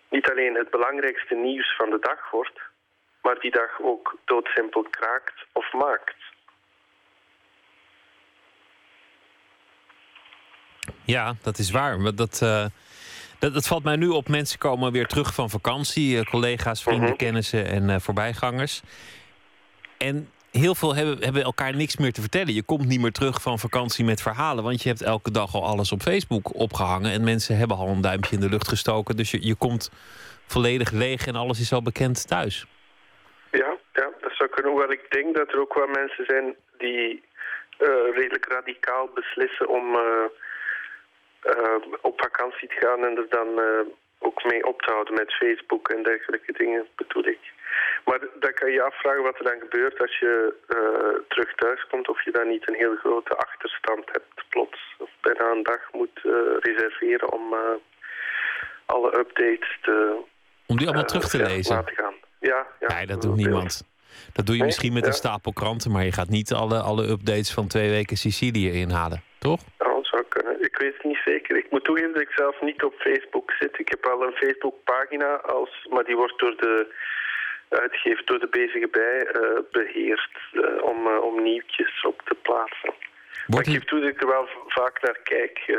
niet 0.08 0.30
alleen 0.30 0.54
het 0.54 0.70
belangrijkste 0.70 1.34
nieuws 1.34 1.76
van 1.76 1.90
de 1.90 1.98
dag 1.98 2.30
wordt, 2.30 2.60
maar 3.22 3.38
die 3.38 3.50
dag 3.50 3.80
ook 3.82 4.16
doodsimpel 4.24 4.82
kraakt 4.82 5.46
of 5.52 5.72
maakt. 5.72 6.14
Ja, 11.04 11.34
dat 11.42 11.58
is 11.58 11.70
waar. 11.70 12.00
Maar 12.00 12.14
dat, 12.14 12.40
uh, 12.42 12.66
dat, 13.38 13.54
dat, 13.54 13.66
valt 13.66 13.84
mij 13.84 13.96
nu 13.96 14.08
op. 14.08 14.28
Mensen 14.28 14.58
komen 14.58 14.92
weer 14.92 15.06
terug 15.06 15.34
van 15.34 15.50
vakantie. 15.50 16.16
Uh, 16.16 16.22
collega's, 16.22 16.82
vrienden, 16.82 17.08
Mhm. 17.08 17.16
kennissen 17.16 17.66
en 17.66 17.88
uh, 17.88 17.96
voorbijgangers. 17.98 18.82
En 19.98 20.30
heel 20.56 20.74
veel 20.74 20.94
hebben, 20.94 21.24
hebben 21.24 21.42
elkaar 21.42 21.74
niks 21.74 21.96
meer 21.96 22.12
te 22.12 22.20
vertellen. 22.20 22.54
Je 22.54 22.62
komt 22.62 22.86
niet 22.86 23.00
meer 23.00 23.12
terug 23.12 23.42
van 23.42 23.58
vakantie 23.58 24.04
met 24.04 24.22
verhalen. 24.22 24.64
Want 24.64 24.82
je 24.82 24.88
hebt 24.88 25.02
elke 25.02 25.30
dag 25.30 25.54
al 25.54 25.64
alles 25.64 25.92
op 25.92 26.00
Facebook 26.00 26.54
opgehangen. 26.54 27.12
En 27.12 27.24
mensen 27.24 27.56
hebben 27.56 27.76
al 27.76 27.88
een 27.88 28.00
duimpje 28.00 28.34
in 28.34 28.40
de 28.40 28.48
lucht 28.48 28.68
gestoken. 28.68 29.16
Dus 29.16 29.30
je, 29.30 29.46
je 29.46 29.54
komt 29.54 29.90
volledig 30.46 30.90
leeg 30.90 31.26
en 31.26 31.34
alles 31.34 31.60
is 31.60 31.72
al 31.72 31.82
bekend 31.82 32.28
thuis. 32.28 32.66
Ja, 33.50 33.76
ja, 33.92 34.10
dat 34.20 34.32
zou 34.32 34.50
kunnen. 34.50 34.72
Hoewel 34.72 34.90
ik 34.90 35.06
denk 35.10 35.36
dat 35.36 35.48
er 35.48 35.60
ook 35.60 35.74
wel 35.74 35.86
mensen 35.86 36.24
zijn 36.24 36.54
die 36.78 37.22
uh, 37.78 37.88
redelijk 38.14 38.46
radicaal 38.48 39.08
beslissen 39.14 39.68
om 39.68 39.94
uh, 39.94 40.00
uh, 41.44 41.94
op 42.00 42.20
vakantie 42.20 42.68
te 42.68 42.76
gaan 42.80 43.04
en 43.04 43.16
er 43.16 43.28
dan 43.28 43.48
ook 44.18 44.44
mee 44.44 44.66
op 44.66 44.82
te 44.82 44.90
houden 44.90 45.14
met 45.14 45.32
Facebook 45.32 45.88
en 45.88 46.02
dergelijke 46.02 46.52
dingen, 46.52 46.86
bedoel 46.96 47.26
ik. 47.26 47.38
Maar 48.04 48.18
dan 48.40 48.52
kan 48.52 48.70
je 48.70 48.82
afvragen 48.82 49.22
wat 49.22 49.38
er 49.38 49.44
dan 49.44 49.60
gebeurt 49.60 50.00
als 50.00 50.18
je 50.18 50.54
terug 51.28 51.54
thuis 51.54 51.86
komt, 51.90 52.08
of 52.08 52.24
je 52.24 52.30
dan 52.30 52.48
niet 52.48 52.68
een 52.68 52.74
heel 52.74 52.96
grote 52.96 53.36
achterstand 53.36 54.04
hebt 54.12 54.48
plots. 54.48 54.94
Of 54.98 55.10
bijna 55.20 55.50
een 55.50 55.62
dag 55.62 55.92
moet 55.92 56.20
reserveren 56.60 57.32
om 57.32 57.54
alle 58.86 59.18
updates 59.18 59.78
te... 59.82 60.22
Om 60.66 60.76
die 60.76 60.86
allemaal 60.86 61.04
terug 61.04 61.28
te 61.28 61.42
lezen? 61.42 61.84
Gaan. 61.86 62.14
Ja, 62.40 62.66
ja, 62.80 62.94
nee, 62.94 63.06
dat 63.06 63.22
doet 63.22 63.36
niemand. 63.36 63.82
Dat 64.32 64.46
doe 64.46 64.54
je 64.54 64.60
nee, 64.60 64.70
misschien 64.70 64.92
met 64.92 65.02
ja. 65.02 65.08
een 65.08 65.14
stapel 65.14 65.52
kranten, 65.52 65.90
maar 65.90 66.04
je 66.04 66.12
gaat 66.12 66.28
niet 66.28 66.52
alle, 66.52 66.80
alle 66.80 67.08
updates 67.08 67.52
van 67.52 67.66
twee 67.66 67.90
weken 67.90 68.16
Sicilië 68.16 68.70
inhalen, 68.70 69.22
toch? 69.38 69.60
Ja, 69.78 69.88
dat 69.94 70.06
zou 70.06 70.22
kunnen. 70.28 70.62
Ik 70.62 70.76
weet 70.76 70.94
het 70.94 71.04
niet 71.04 71.20
zeker. 71.24 71.56
Ik 71.56 71.70
moet 71.70 71.84
toegeven 71.84 72.12
dat 72.12 72.22
ik 72.22 72.30
zelf 72.30 72.60
niet 72.60 72.82
op 72.82 72.94
Facebook 72.94 73.50
zit. 73.50 73.78
Ik 73.78 73.88
heb 73.88 74.04
wel 74.04 74.22
een 74.22 74.32
Facebookpagina, 74.32 75.34
als, 75.34 75.86
maar 75.90 76.04
die 76.04 76.16
wordt 76.16 76.38
door 76.38 76.56
de 76.56 76.94
uitgever, 77.68 78.24
door 78.24 78.38
de 78.38 78.48
bezige 78.48 78.88
bij 78.88 79.26
uh, 79.34 79.58
beheerd 79.70 80.30
uh, 80.52 80.82
om, 80.82 81.06
om 81.06 81.42
nieuwtjes 81.42 82.04
op 82.04 82.22
te 82.24 82.34
plaatsen. 82.34 82.94
Maar 83.46 83.60
ik 83.60 83.66
geef 83.66 83.84
toe 83.84 84.00
dat 84.00 84.08
ik 84.08 84.20
er 84.20 84.28
wel 84.28 84.48
vaak 84.66 85.02
naar 85.02 85.18
kijk 85.22 85.78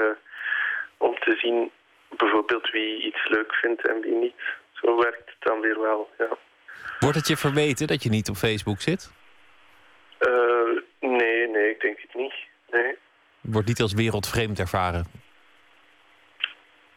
om 0.97 1.19
te 1.19 1.35
zien 1.35 1.71
bijvoorbeeld 2.09 2.69
wie 2.69 3.01
iets 3.01 3.27
leuk 3.27 3.53
vindt 3.53 3.87
en 3.87 4.01
wie 4.01 4.15
niet. 4.15 4.41
Zo 4.71 4.97
werkt 4.97 5.25
het 5.25 5.35
dan 5.39 5.59
weer 5.59 5.79
wel, 5.79 6.09
ja. 6.17 6.37
Wordt 6.99 7.15
het 7.15 7.27
je 7.27 7.37
verweten 7.37 7.87
dat 7.87 8.03
je 8.03 8.09
niet 8.09 8.29
op 8.29 8.35
Facebook 8.35 8.81
zit? 8.81 9.11
Uh, 10.19 10.81
nee, 10.99 11.47
nee, 11.47 11.69
ik 11.69 11.81
denk 11.81 11.99
het 11.99 12.13
niet. 12.13 12.33
Nee. 12.71 12.95
Wordt 13.41 13.67
niet 13.67 13.81
als 13.81 13.93
wereldvreemd 13.93 14.59
ervaren? 14.59 15.05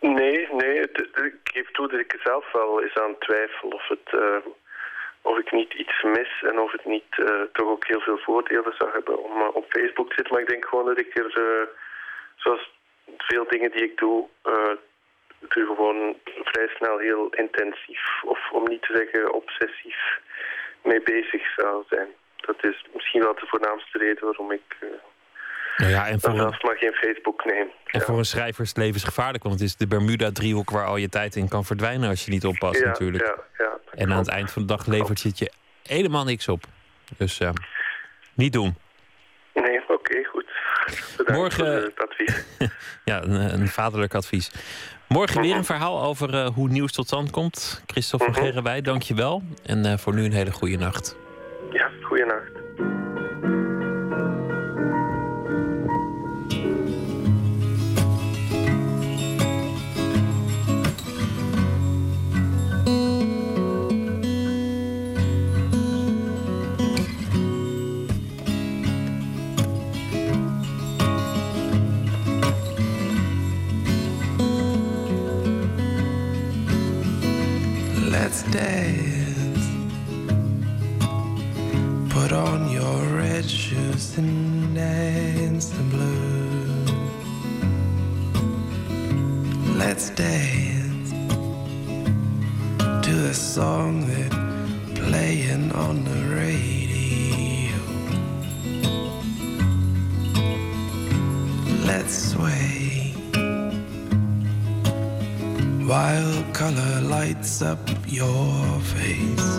Nee, 0.01 0.49
nee. 0.53 0.81
Het, 0.81 0.99
ik 0.99 1.35
geef 1.45 1.71
toe 1.71 1.89
dat 1.89 2.01
ik 2.01 2.13
er 2.13 2.21
zelf 2.25 2.53
wel 2.53 2.83
eens 2.83 2.95
aan 2.95 3.19
twijfel 3.19 3.69
of, 3.69 3.89
het, 3.89 4.13
uh, 4.13 4.37
of 5.23 5.39
ik 5.39 5.53
niet 5.53 5.73
iets 5.73 6.03
mis 6.03 6.43
en 6.43 6.59
of 6.59 6.73
het 6.73 6.85
niet 6.85 7.19
uh, 7.19 7.43
toch 7.53 7.69
ook 7.69 7.87
heel 7.87 8.01
veel 8.01 8.19
voordelen 8.19 8.75
zou 8.79 8.91
hebben 8.93 9.23
om 9.25 9.43
op 9.43 9.65
Facebook 9.69 10.09
te 10.09 10.15
zitten. 10.15 10.33
Maar 10.33 10.43
ik 10.43 10.49
denk 10.49 10.65
gewoon 10.65 10.87
dat 10.87 10.99
ik 10.99 11.19
er, 11.19 11.69
zoals 12.37 12.71
veel 13.19 13.47
dingen 13.49 13.71
die 13.71 13.83
ik 13.83 13.99
doe, 13.99 14.29
er 15.49 15.67
gewoon 15.67 16.17
vrij 16.25 16.69
snel 16.69 16.99
heel 16.99 17.29
intensief, 17.31 18.23
of 18.23 18.51
om 18.51 18.69
niet 18.69 18.83
te 18.83 18.97
zeggen 18.97 19.33
obsessief, 19.33 20.21
mee 20.83 21.03
bezig 21.03 21.53
zou 21.57 21.85
zijn. 21.89 22.09
Dat 22.37 22.65
is 22.65 22.85
misschien 22.93 23.23
wel 23.23 23.35
de 23.35 23.47
voornaamste 23.47 23.99
reden 23.99 24.25
waarom 24.25 24.53
ik 24.53 24.77
nou 25.81 25.93
ja, 25.93 26.09
en 26.09 26.21
voor 26.21 26.37
zelfs 26.37 26.63
maar 26.63 26.77
geen 26.77 26.93
Facebook 26.93 27.45
neem. 27.45 27.69
En 27.85 27.99
ja. 27.99 28.01
voor 28.01 28.19
een 28.19 28.25
schrijver 28.25 28.63
is 28.63 28.69
het 28.69 28.79
levensgevaarlijk, 28.79 29.43
want 29.43 29.55
het 29.55 29.69
is 29.69 29.77
de 29.77 29.87
Bermuda-driehoek 29.87 30.71
waar 30.71 30.87
al 30.87 30.97
je 30.97 31.09
tijd 31.09 31.37
in 31.37 31.49
kan 31.49 31.65
verdwijnen 31.65 32.09
als 32.09 32.25
je 32.25 32.31
niet 32.31 32.45
oppast 32.45 32.81
ja, 32.81 32.87
natuurlijk. 32.87 33.25
Ja, 33.25 33.65
ja, 33.65 33.79
en 33.95 34.13
aan 34.13 34.19
het 34.19 34.29
eind 34.29 34.51
van 34.51 34.63
de 34.63 34.69
dag 34.69 34.87
levert 34.87 35.23
het 35.23 35.39
je 35.39 35.53
helemaal 35.83 36.25
niks 36.25 36.49
op. 36.49 36.65
Dus 37.17 37.41
uh, 37.41 37.51
niet 38.35 38.53
doen. 38.53 38.77
Nee, 39.55 39.81
oké, 39.83 39.93
okay, 39.93 40.25
goed. 40.25 40.47
Bedankt 41.17 41.41
Morgen... 41.41 41.65
voor 41.67 41.91
het 41.91 42.09
advies. 42.09 42.45
ja, 43.11 43.23
een, 43.23 43.61
een, 43.61 43.69
vaderlijk 43.69 44.15
advies. 44.15 44.51
Morgen 45.09 45.41
weer 45.41 45.57
een 45.57 45.65
verhaal 45.65 46.03
over 46.03 46.35
uh, 46.35 46.47
hoe 46.47 46.69
nieuws 46.69 46.93
tot 46.93 47.07
stand 47.07 47.31
komt. 47.31 47.83
Christophe 47.87 48.27
Mhm. 48.27 48.35
van 48.35 48.45
Gerrenwij, 48.45 48.81
dank 48.81 49.03
je 49.03 49.15
wel. 49.15 49.43
En 49.65 49.87
uh, 49.87 49.97
voor 49.97 50.15
nu 50.15 50.25
een 50.25 50.33
hele 50.33 50.53
goede 50.53 50.77
nacht. 50.77 51.17
Ja, 51.71 51.91
goede 52.03 52.25
nacht. 52.25 53.00
Dance. 78.51 79.67
Put 82.13 82.33
on 82.33 82.71
your 82.71 83.17
red 83.17 83.49
shoes 83.49 84.19
and 84.19 84.75
dance 84.75 85.69
the 85.71 85.83
blues. 85.85 86.91
Let's 89.77 90.11
dance 90.11 91.11
to 93.07 93.13
the 93.13 93.35
song 93.35 94.07
that 94.09 94.33
playing 94.97 95.73
on 95.73 96.05
the 96.05 96.35
radio. 96.35 97.77
Let's 101.87 102.33
sway 102.33 102.90
while 105.91 106.45
color 106.53 107.01
lights 107.01 107.63
up 107.63 107.81
your 108.07 108.81
face. 108.95 109.51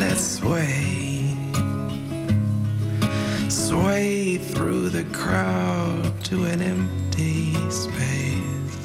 Let's 0.00 0.24
sway, 0.38 1.36
sway 3.50 4.38
through 4.38 4.88
the 4.88 5.04
crowd 5.12 6.24
to 6.24 6.44
an 6.44 6.62
empty 6.62 7.52
space. 7.70 8.80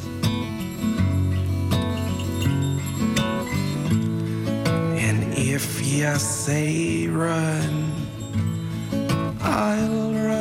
And 5.07 5.19
if 5.37 5.65
you 5.87 6.13
say 6.17 7.07
run, 7.07 7.93
I'll 9.39 10.11
run 10.11 10.40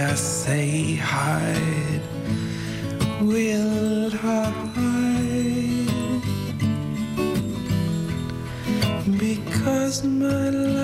you 0.00 0.16
say 0.16 0.94
hide, 0.94 2.02
will 3.20 4.10
hide. 4.10 4.70
Because 9.18 10.02
my 10.04 10.48
love 10.50 10.79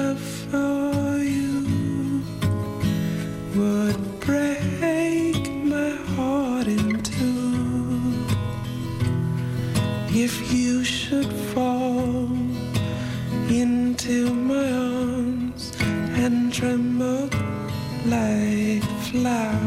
cloud. 19.17 19.66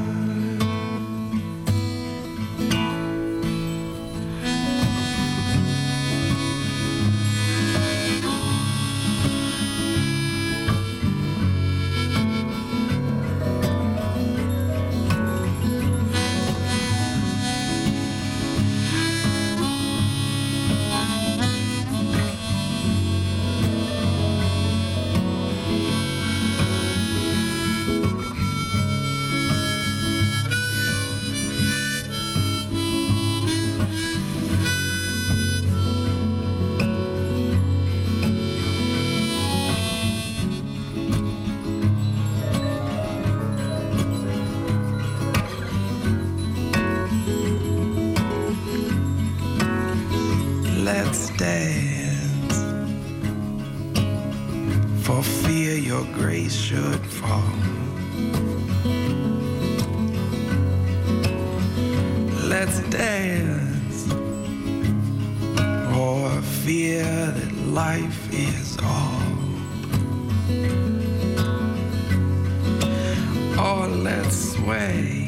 Let's 74.03 74.53
sway. 74.53 75.27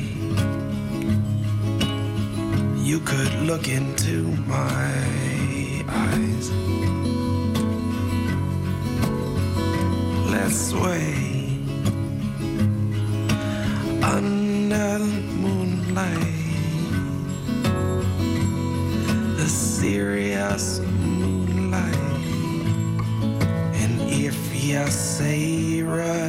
You 2.77 2.99
could 3.01 3.33
look 3.49 3.67
into 3.67 4.23
my 4.47 4.93
eyes. 5.87 6.51
Let's 10.31 10.69
sway 10.69 11.59
under 14.01 14.99
the 14.99 15.21
moonlight, 15.43 16.37
the 19.37 19.47
serious 19.47 20.79
moonlight. 20.79 21.95
And 23.81 24.01
if 24.09 24.37
you 24.63 24.87
say 24.87 25.81
run, 25.81 26.20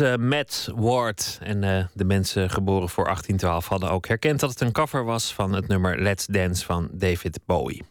eh, 0.00 0.16
Matt 0.16 0.70
Ward. 0.74 1.38
En 1.42 1.64
eh, 1.64 1.84
de 1.94 2.04
mensen 2.04 2.50
geboren 2.50 2.88
voor 2.88 3.04
1812 3.04 3.68
hadden 3.68 3.90
ook 3.90 4.06
herkend 4.08 4.40
dat 4.40 4.50
het 4.50 4.60
een 4.60 4.72
cover 4.72 5.04
was 5.04 5.34
van 5.34 5.52
het 5.52 5.68
nummer 5.68 6.02
Let's 6.02 6.26
Dance 6.26 6.64
van 6.64 6.88
David 6.92 7.38
Bowie. 7.46 7.82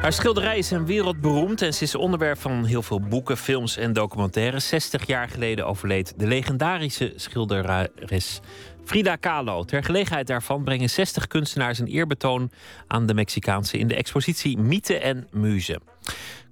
Haar 0.00 0.12
schilderij 0.12 0.58
is 0.58 0.70
een 0.70 0.86
wereldberoemd 0.86 1.62
en 1.62 1.74
ze 1.74 1.84
is 1.84 1.94
onderwerp 1.94 2.38
van 2.38 2.64
heel 2.64 2.82
veel 2.82 3.00
boeken, 3.00 3.36
films 3.36 3.76
en 3.76 3.92
documentaires. 3.92 4.68
60 4.68 5.06
jaar 5.06 5.28
geleden 5.28 5.66
overleed 5.66 6.14
de 6.16 6.26
legendarische 6.26 7.12
schilderes 7.16 8.40
Frida 8.84 9.16
Kahlo. 9.16 9.64
Ter 9.64 9.84
gelegenheid 9.84 10.26
daarvan 10.26 10.64
brengen 10.64 10.90
60 10.90 11.26
kunstenaars 11.26 11.78
een 11.78 11.86
eerbetoon 11.86 12.50
aan 12.86 13.06
de 13.06 13.14
Mexicaanse 13.14 13.78
in 13.78 13.88
de 13.88 13.94
expositie 13.94 14.58
Mythe 14.58 14.98
en 14.98 15.28
Muze. 15.30 15.80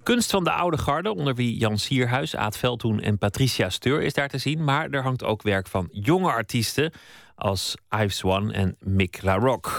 Kunst 0.07 0.31
van 0.31 0.43
de 0.43 0.51
oude 0.51 0.77
garde, 0.77 1.15
onder 1.15 1.35
wie 1.35 1.57
Jan 1.57 1.77
Sierhuis, 1.77 2.35
Aad 2.35 2.57
Veldhoen 2.57 2.99
en 2.99 3.17
Patricia 3.17 3.69
Steur 3.69 4.01
is 4.01 4.13
daar 4.13 4.27
te 4.27 4.37
zien. 4.37 4.63
Maar 4.63 4.89
er 4.89 5.03
hangt 5.03 5.23
ook 5.23 5.41
werk 5.41 5.67
van 5.67 5.87
jonge 5.91 6.31
artiesten 6.31 6.91
als 7.35 7.75
Ives 7.89 8.23
One 8.23 8.53
en 8.53 8.75
Mick 8.79 9.21
LaRocque. 9.21 9.71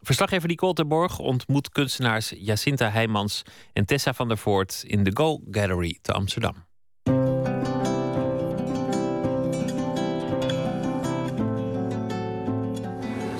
Verslaggever 0.00 0.48
Nicole 0.48 0.72
Terborg 0.72 1.18
ontmoet 1.18 1.68
kunstenaars 1.68 2.32
Jacinta 2.36 2.90
Heijmans 2.90 3.42
en 3.72 3.86
Tessa 3.86 4.12
van 4.12 4.28
der 4.28 4.38
Voort 4.38 4.82
in 4.86 5.04
de 5.04 5.10
Go 5.14 5.40
Gallery 5.50 5.98
te 6.02 6.12
Amsterdam. 6.12 6.54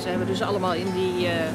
Ze 0.01 0.09
hebben 0.09 0.27
dus 0.27 0.43
allemaal 0.43 0.75
in 0.75 0.93
die, 0.93 1.27
eh, 1.27 1.47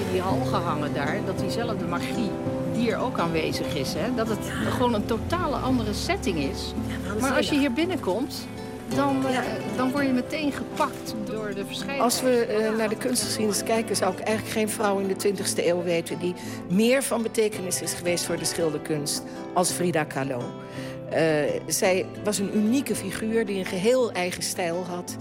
in 0.00 0.12
die 0.12 0.20
hal 0.20 0.44
gehangen 0.44 0.94
daar. 0.94 1.24
Dat 1.24 1.38
diezelfde 1.38 1.84
magie 1.84 2.30
hier 2.76 2.96
ook 2.98 3.18
aanwezig 3.18 3.74
is. 3.74 3.94
Hè? 3.94 4.14
Dat 4.14 4.28
het 4.28 4.38
gewoon 4.68 4.94
een 4.94 5.06
totale 5.06 5.56
andere 5.56 5.94
setting 5.94 6.38
is. 6.38 6.72
maar 7.20 7.36
als 7.36 7.48
je 7.48 7.58
hier 7.58 7.72
binnenkomt, 7.72 8.46
dan, 8.94 9.26
eh, 9.26 9.38
dan 9.76 9.90
word 9.90 10.06
je 10.06 10.12
meteen 10.12 10.52
gepakt 10.52 11.14
door 11.24 11.54
de 11.54 11.66
verschijning. 11.66 12.02
Als 12.02 12.20
we 12.20 12.44
eh, 12.44 12.76
naar 12.76 12.88
de 12.88 12.96
kunstgeschiedenis 12.96 13.62
kijken, 13.62 13.96
zou 13.96 14.12
ik 14.12 14.18
eigenlijk 14.18 14.56
geen 14.56 14.68
vrouw 14.68 14.98
in 14.98 15.08
de 15.08 15.16
20e 15.16 15.66
eeuw 15.66 15.82
weten 15.82 16.18
die 16.18 16.34
meer 16.68 17.02
van 17.02 17.22
betekenis 17.22 17.82
is 17.82 17.92
geweest 17.92 18.24
voor 18.24 18.36
de 18.36 18.44
schilderkunst 18.44 19.22
als 19.54 19.70
Frida 19.70 20.04
Kahlo. 20.04 20.42
Eh, 21.10 21.22
zij 21.66 22.06
was 22.24 22.38
een 22.38 22.56
unieke 22.56 22.94
figuur 22.94 23.46
die 23.46 23.58
een 23.58 23.64
geheel 23.64 24.12
eigen 24.12 24.42
stijl 24.42 24.84
had. 24.88 25.16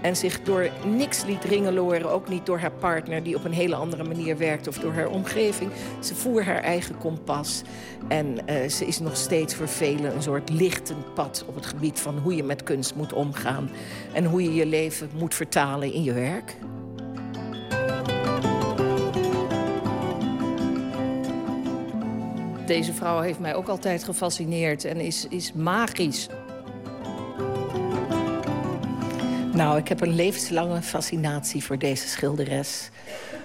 En 0.00 0.16
zich 0.16 0.42
door 0.42 0.70
niks 0.96 1.24
liet 1.24 1.44
ringeloren, 1.44 2.10
ook 2.10 2.28
niet 2.28 2.46
door 2.46 2.58
haar 2.58 2.72
partner... 2.72 3.22
die 3.22 3.36
op 3.36 3.44
een 3.44 3.52
hele 3.52 3.74
andere 3.74 4.04
manier 4.04 4.36
werkt, 4.36 4.68
of 4.68 4.78
door 4.78 4.92
haar 4.92 5.08
omgeving. 5.08 5.70
Ze 6.00 6.14
voer 6.14 6.44
haar 6.44 6.62
eigen 6.62 6.98
kompas. 6.98 7.62
En 8.08 8.26
uh, 8.26 8.68
ze 8.68 8.86
is 8.86 8.98
nog 8.98 9.16
steeds 9.16 9.54
voor 9.54 9.68
velen 9.68 10.14
een 10.14 10.22
soort 10.22 10.50
lichtend 10.50 11.14
pad... 11.14 11.44
op 11.48 11.54
het 11.54 11.66
gebied 11.66 12.00
van 12.00 12.18
hoe 12.18 12.36
je 12.36 12.42
met 12.42 12.62
kunst 12.62 12.94
moet 12.94 13.12
omgaan... 13.12 13.70
en 14.12 14.24
hoe 14.24 14.42
je 14.42 14.54
je 14.54 14.66
leven 14.66 15.10
moet 15.14 15.34
vertalen 15.34 15.92
in 15.92 16.02
je 16.02 16.12
werk. 16.12 16.56
Deze 22.66 22.94
vrouw 22.94 23.20
heeft 23.20 23.38
mij 23.38 23.54
ook 23.54 23.68
altijd 23.68 24.04
gefascineerd 24.04 24.84
en 24.84 25.00
is, 25.00 25.26
is 25.28 25.52
magisch. 25.52 26.28
Nou, 29.58 29.78
ik 29.78 29.88
heb 29.88 30.00
een 30.00 30.14
levenslange 30.14 30.82
fascinatie 30.82 31.64
voor 31.64 31.78
deze 31.78 32.08
schilderes. 32.08 32.90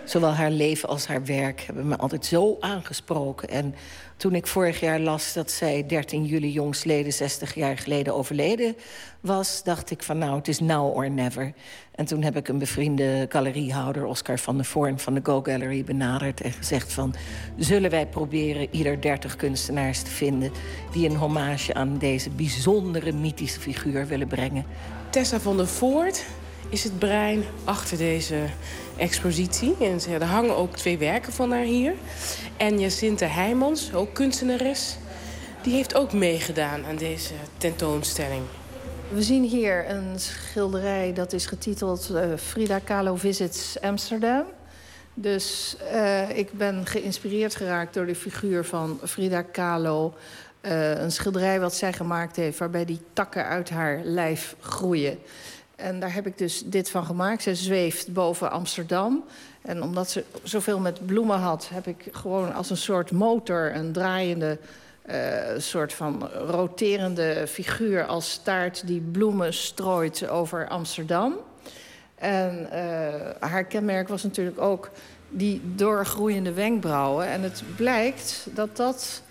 Zowel 0.05 0.33
haar 0.33 0.51
leven 0.51 0.89
als 0.89 1.07
haar 1.07 1.25
werk 1.25 1.61
hebben 1.61 1.87
me 1.87 1.97
altijd 1.97 2.25
zo 2.25 2.57
aangesproken. 2.59 3.49
En 3.49 3.75
toen 4.17 4.35
ik 4.35 4.47
vorig 4.47 4.79
jaar 4.79 4.99
las 4.99 5.33
dat 5.33 5.51
zij 5.51 5.85
13 5.87 6.25
juli 6.25 6.51
jongsleden 6.51 7.13
60 7.13 7.55
jaar 7.55 7.77
geleden 7.77 8.15
overleden 8.15 8.75
was, 9.19 9.63
dacht 9.63 9.91
ik 9.91 10.03
van 10.03 10.17
nou, 10.17 10.35
het 10.35 10.47
is 10.47 10.59
now 10.59 10.95
or 10.95 11.11
never. 11.11 11.53
En 11.95 12.05
toen 12.05 12.23
heb 12.23 12.35
ik 12.35 12.47
een 12.47 12.59
bevriende 12.59 13.25
galeriehouder, 13.29 14.05
Oscar 14.05 14.39
van 14.39 14.55
der 14.55 14.65
Voorn 14.65 14.99
van 14.99 15.13
de 15.13 15.21
Go 15.23 15.41
Gallery, 15.41 15.83
benaderd 15.83 16.41
en 16.41 16.51
gezegd 16.51 16.93
van 16.93 17.15
zullen 17.57 17.89
wij 17.89 18.07
proberen 18.07 18.67
ieder 18.71 19.01
30 19.01 19.35
kunstenaars 19.35 20.01
te 20.01 20.11
vinden 20.11 20.51
die 20.91 21.09
een 21.09 21.15
hommage 21.15 21.73
aan 21.73 21.97
deze 21.97 22.29
bijzondere 22.29 23.11
mythische 23.11 23.59
figuur 23.59 24.07
willen 24.07 24.27
brengen. 24.27 24.65
Tessa 25.13 25.39
van 25.39 25.57
der 25.57 25.67
Voort 25.67 26.25
is 26.69 26.83
het 26.83 26.99
brein 26.99 27.43
achter 27.63 27.97
deze 27.97 28.45
expositie. 28.97 29.75
En 29.79 29.99
er 30.21 30.23
hangen 30.23 30.55
ook 30.55 30.75
twee 30.75 30.97
werken 30.97 31.33
van 31.33 31.51
haar 31.51 31.63
hier. 31.63 31.93
En 32.57 32.79
Jacinthe 32.79 33.25
Heijmans, 33.25 33.93
ook 33.93 34.13
kunstenares, 34.13 34.97
die 35.61 35.73
heeft 35.73 35.95
ook 35.95 36.13
meegedaan 36.13 36.85
aan 36.85 36.95
deze 36.95 37.33
tentoonstelling. 37.57 38.41
We 39.09 39.23
zien 39.23 39.43
hier 39.43 39.89
een 39.89 40.19
schilderij 40.19 41.13
dat 41.13 41.33
is 41.33 41.45
getiteld 41.45 42.09
uh, 42.11 42.23
Frida 42.35 42.79
Kahlo 42.79 43.15
Visits 43.15 43.81
Amsterdam. 43.81 44.45
Dus 45.13 45.75
uh, 45.93 46.37
ik 46.37 46.51
ben 46.51 46.85
geïnspireerd 46.85 47.55
geraakt 47.55 47.93
door 47.93 48.05
de 48.05 48.15
figuur 48.15 48.65
van 48.65 48.99
Frida 49.03 49.41
Kahlo. 49.41 50.13
Uh, 50.65 50.99
een 50.99 51.11
schilderij 51.11 51.59
wat 51.59 51.75
zij 51.75 51.93
gemaakt 51.93 52.35
heeft, 52.35 52.59
waarbij 52.59 52.85
die 52.85 52.99
takken 53.13 53.45
uit 53.45 53.69
haar 53.69 54.01
lijf 54.03 54.55
groeien. 54.59 55.19
En 55.75 55.99
daar 55.99 56.13
heb 56.13 56.27
ik 56.27 56.37
dus 56.37 56.63
dit 56.65 56.89
van 56.89 57.05
gemaakt. 57.05 57.43
Ze 57.43 57.55
zweeft 57.55 58.13
boven 58.13 58.51
Amsterdam. 58.51 59.23
En 59.61 59.83
omdat 59.83 60.09
ze 60.09 60.23
zoveel 60.43 60.79
met 60.79 61.05
bloemen 61.05 61.37
had, 61.37 61.69
heb 61.73 61.87
ik 61.87 62.07
gewoon 62.11 62.53
als 62.53 62.69
een 62.69 62.77
soort 62.77 63.11
motor 63.11 63.75
een 63.75 63.91
draaiende 63.91 64.57
uh, 65.09 65.15
soort 65.57 65.93
van 65.93 66.27
roterende 66.27 67.47
figuur 67.47 68.05
als 68.05 68.31
staart 68.31 68.87
die 68.87 69.01
bloemen 69.01 69.53
strooit 69.53 70.27
over 70.27 70.67
Amsterdam. 70.67 71.35
En 72.15 72.67
uh, 72.73 72.79
haar 73.39 73.63
kenmerk 73.63 74.07
was 74.07 74.23
natuurlijk 74.23 74.59
ook 74.59 74.89
die 75.29 75.61
doorgroeiende 75.75 76.53
wenkbrauwen. 76.53 77.27
En 77.27 77.41
het 77.41 77.63
blijkt 77.75 78.47
dat 78.53 78.77
dat 78.77 79.22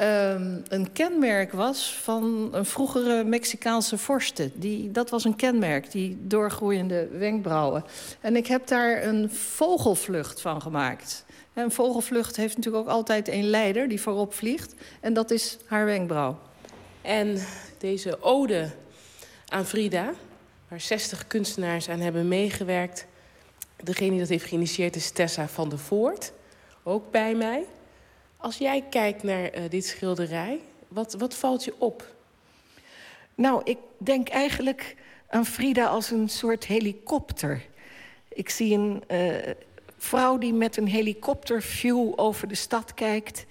um, 0.00 0.62
een 0.68 0.92
kenmerk 0.92 1.52
was 1.52 1.94
van 2.02 2.48
een 2.52 2.64
vroegere 2.64 3.24
Mexicaanse 3.24 3.98
vorste. 3.98 4.50
Die, 4.54 4.90
dat 4.90 5.10
was 5.10 5.24
een 5.24 5.36
kenmerk, 5.36 5.90
die 5.90 6.18
doorgroeiende 6.20 7.08
wenkbrauwen. 7.08 7.84
En 8.20 8.36
ik 8.36 8.46
heb 8.46 8.66
daar 8.66 9.02
een 9.04 9.30
vogelvlucht 9.30 10.40
van 10.40 10.62
gemaakt. 10.62 11.24
Een 11.54 11.70
vogelvlucht 11.70 12.36
heeft 12.36 12.56
natuurlijk 12.56 12.84
ook 12.84 12.92
altijd 12.92 13.28
een 13.28 13.44
leider 13.44 13.88
die 13.88 14.00
voorop 14.00 14.34
vliegt. 14.34 14.74
En 15.00 15.12
dat 15.12 15.30
is 15.30 15.58
haar 15.66 15.84
wenkbrauw. 15.84 16.38
En 17.02 17.38
deze 17.78 18.22
ode 18.22 18.70
aan 19.48 19.66
Frida, 19.66 20.12
waar 20.68 20.80
60 20.80 21.26
kunstenaars 21.26 21.88
aan 21.88 22.00
hebben 22.00 22.28
meegewerkt. 22.28 23.06
Degene 23.76 24.10
die 24.10 24.18
dat 24.18 24.28
heeft 24.28 24.44
geïnitieerd 24.44 24.96
is 24.96 25.10
Tessa 25.10 25.48
van 25.48 25.68
der 25.68 25.78
Voort, 25.78 26.32
ook 26.82 27.10
bij 27.10 27.34
mij. 27.34 27.64
Als 28.40 28.58
jij 28.58 28.84
kijkt 28.90 29.22
naar 29.22 29.58
uh, 29.58 29.62
dit 29.68 29.86
schilderij, 29.86 30.60
wat, 30.88 31.14
wat 31.14 31.34
valt 31.34 31.64
je 31.64 31.74
op? 31.78 32.14
Nou, 33.34 33.60
ik 33.64 33.78
denk 33.98 34.28
eigenlijk 34.28 34.96
aan 35.28 35.46
Frida 35.46 35.86
als 35.86 36.10
een 36.10 36.28
soort 36.28 36.66
helikopter. 36.66 37.66
Ik 38.28 38.48
zie 38.48 38.74
een 38.74 39.02
uh, 39.10 39.52
vrouw 39.96 40.38
die 40.38 40.52
met 40.52 40.76
een 40.76 40.86
helikopterview 40.86 42.12
over 42.16 42.48
de 42.48 42.54
stad 42.54 42.94
kijkt. 42.94 43.46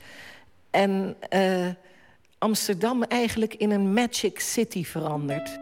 En 0.69 1.15
uh, 1.33 1.67
Amsterdam 2.37 3.03
eigenlijk 3.03 3.53
in 3.53 3.71
een 3.71 3.93
magic 3.93 4.39
city 4.39 4.83
verandert. 4.83 5.59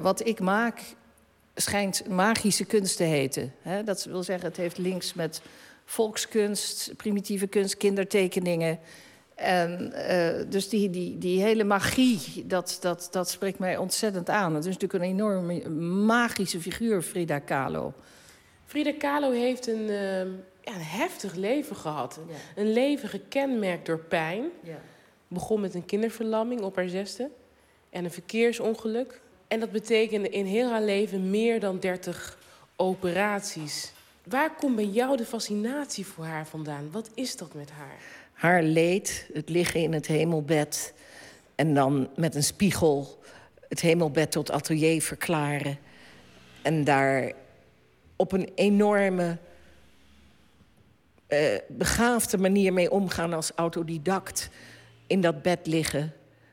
wat 0.00 0.26
ik 0.26 0.40
maak 0.40 0.80
schijnt 1.62 2.08
magische 2.08 2.64
kunst 2.64 2.96
te 2.96 3.04
heten. 3.04 3.54
Dat 3.84 4.04
wil 4.04 4.22
zeggen, 4.22 4.48
het 4.48 4.56
heeft 4.56 4.78
links 4.78 5.14
met 5.14 5.42
volkskunst, 5.84 6.92
primitieve 6.96 7.46
kunst, 7.46 7.76
kindertekeningen. 7.76 8.78
En 9.34 9.92
uh, 9.94 10.50
dus 10.50 10.68
die, 10.68 10.90
die, 10.90 11.18
die 11.18 11.42
hele 11.42 11.64
magie, 11.64 12.46
dat, 12.46 12.78
dat, 12.80 13.08
dat 13.10 13.30
spreekt 13.30 13.58
mij 13.58 13.76
ontzettend 13.76 14.28
aan. 14.28 14.54
Het 14.54 14.64
is 14.64 14.72
natuurlijk 14.72 15.04
een 15.04 15.10
enorme 15.10 15.68
magische 16.04 16.60
figuur, 16.60 17.02
Frida 17.02 17.38
Kahlo. 17.38 17.92
Frida 18.64 18.92
Kahlo 18.98 19.30
heeft 19.30 19.66
een, 19.66 19.82
uh, 19.82 20.18
ja, 20.60 20.74
een 20.74 20.80
heftig 20.80 21.34
leven 21.34 21.76
gehad. 21.76 22.20
Ja. 22.28 22.62
Een 22.62 22.72
leven 22.72 23.08
gekenmerkt 23.08 23.86
door 23.86 23.98
pijn. 23.98 24.44
Ja. 24.62 24.80
Begon 25.28 25.60
met 25.60 25.74
een 25.74 25.84
kinderverlamming 25.84 26.60
op 26.60 26.76
haar 26.76 26.88
zesde. 26.88 27.30
En 27.90 28.04
een 28.04 28.10
verkeersongeluk. 28.10 29.20
En 29.52 29.60
dat 29.60 29.70
betekende 29.70 30.28
in 30.28 30.44
heel 30.44 30.70
haar 30.70 30.82
leven 30.82 31.30
meer 31.30 31.60
dan 31.60 31.78
30 31.78 32.38
operaties. 32.76 33.92
Waar 34.24 34.54
komt 34.54 34.76
bij 34.76 34.86
jou 34.86 35.16
de 35.16 35.24
fascinatie 35.24 36.06
voor 36.06 36.24
haar 36.24 36.46
vandaan? 36.46 36.90
Wat 36.90 37.10
is 37.14 37.36
dat 37.36 37.54
met 37.54 37.70
haar? 37.70 37.98
Haar 38.32 38.62
leed, 38.62 39.28
het 39.32 39.48
liggen 39.48 39.80
in 39.80 39.92
het 39.92 40.06
hemelbed 40.06 40.94
en 41.54 41.74
dan 41.74 42.08
met 42.16 42.34
een 42.34 42.42
spiegel 42.42 43.18
het 43.68 43.80
hemelbed 43.80 44.30
tot 44.30 44.50
atelier 44.50 45.02
verklaren. 45.02 45.78
En 46.62 46.84
daar 46.84 47.32
op 48.16 48.32
een 48.32 48.50
enorme, 48.54 49.38
uh, 51.28 51.38
begaafde 51.68 52.38
manier 52.38 52.72
mee 52.72 52.90
omgaan 52.90 53.32
als 53.32 53.52
autodidact. 53.54 54.50
In 55.06 55.20
dat 55.20 55.42
bed 55.42 55.66
liggen, 55.66 56.12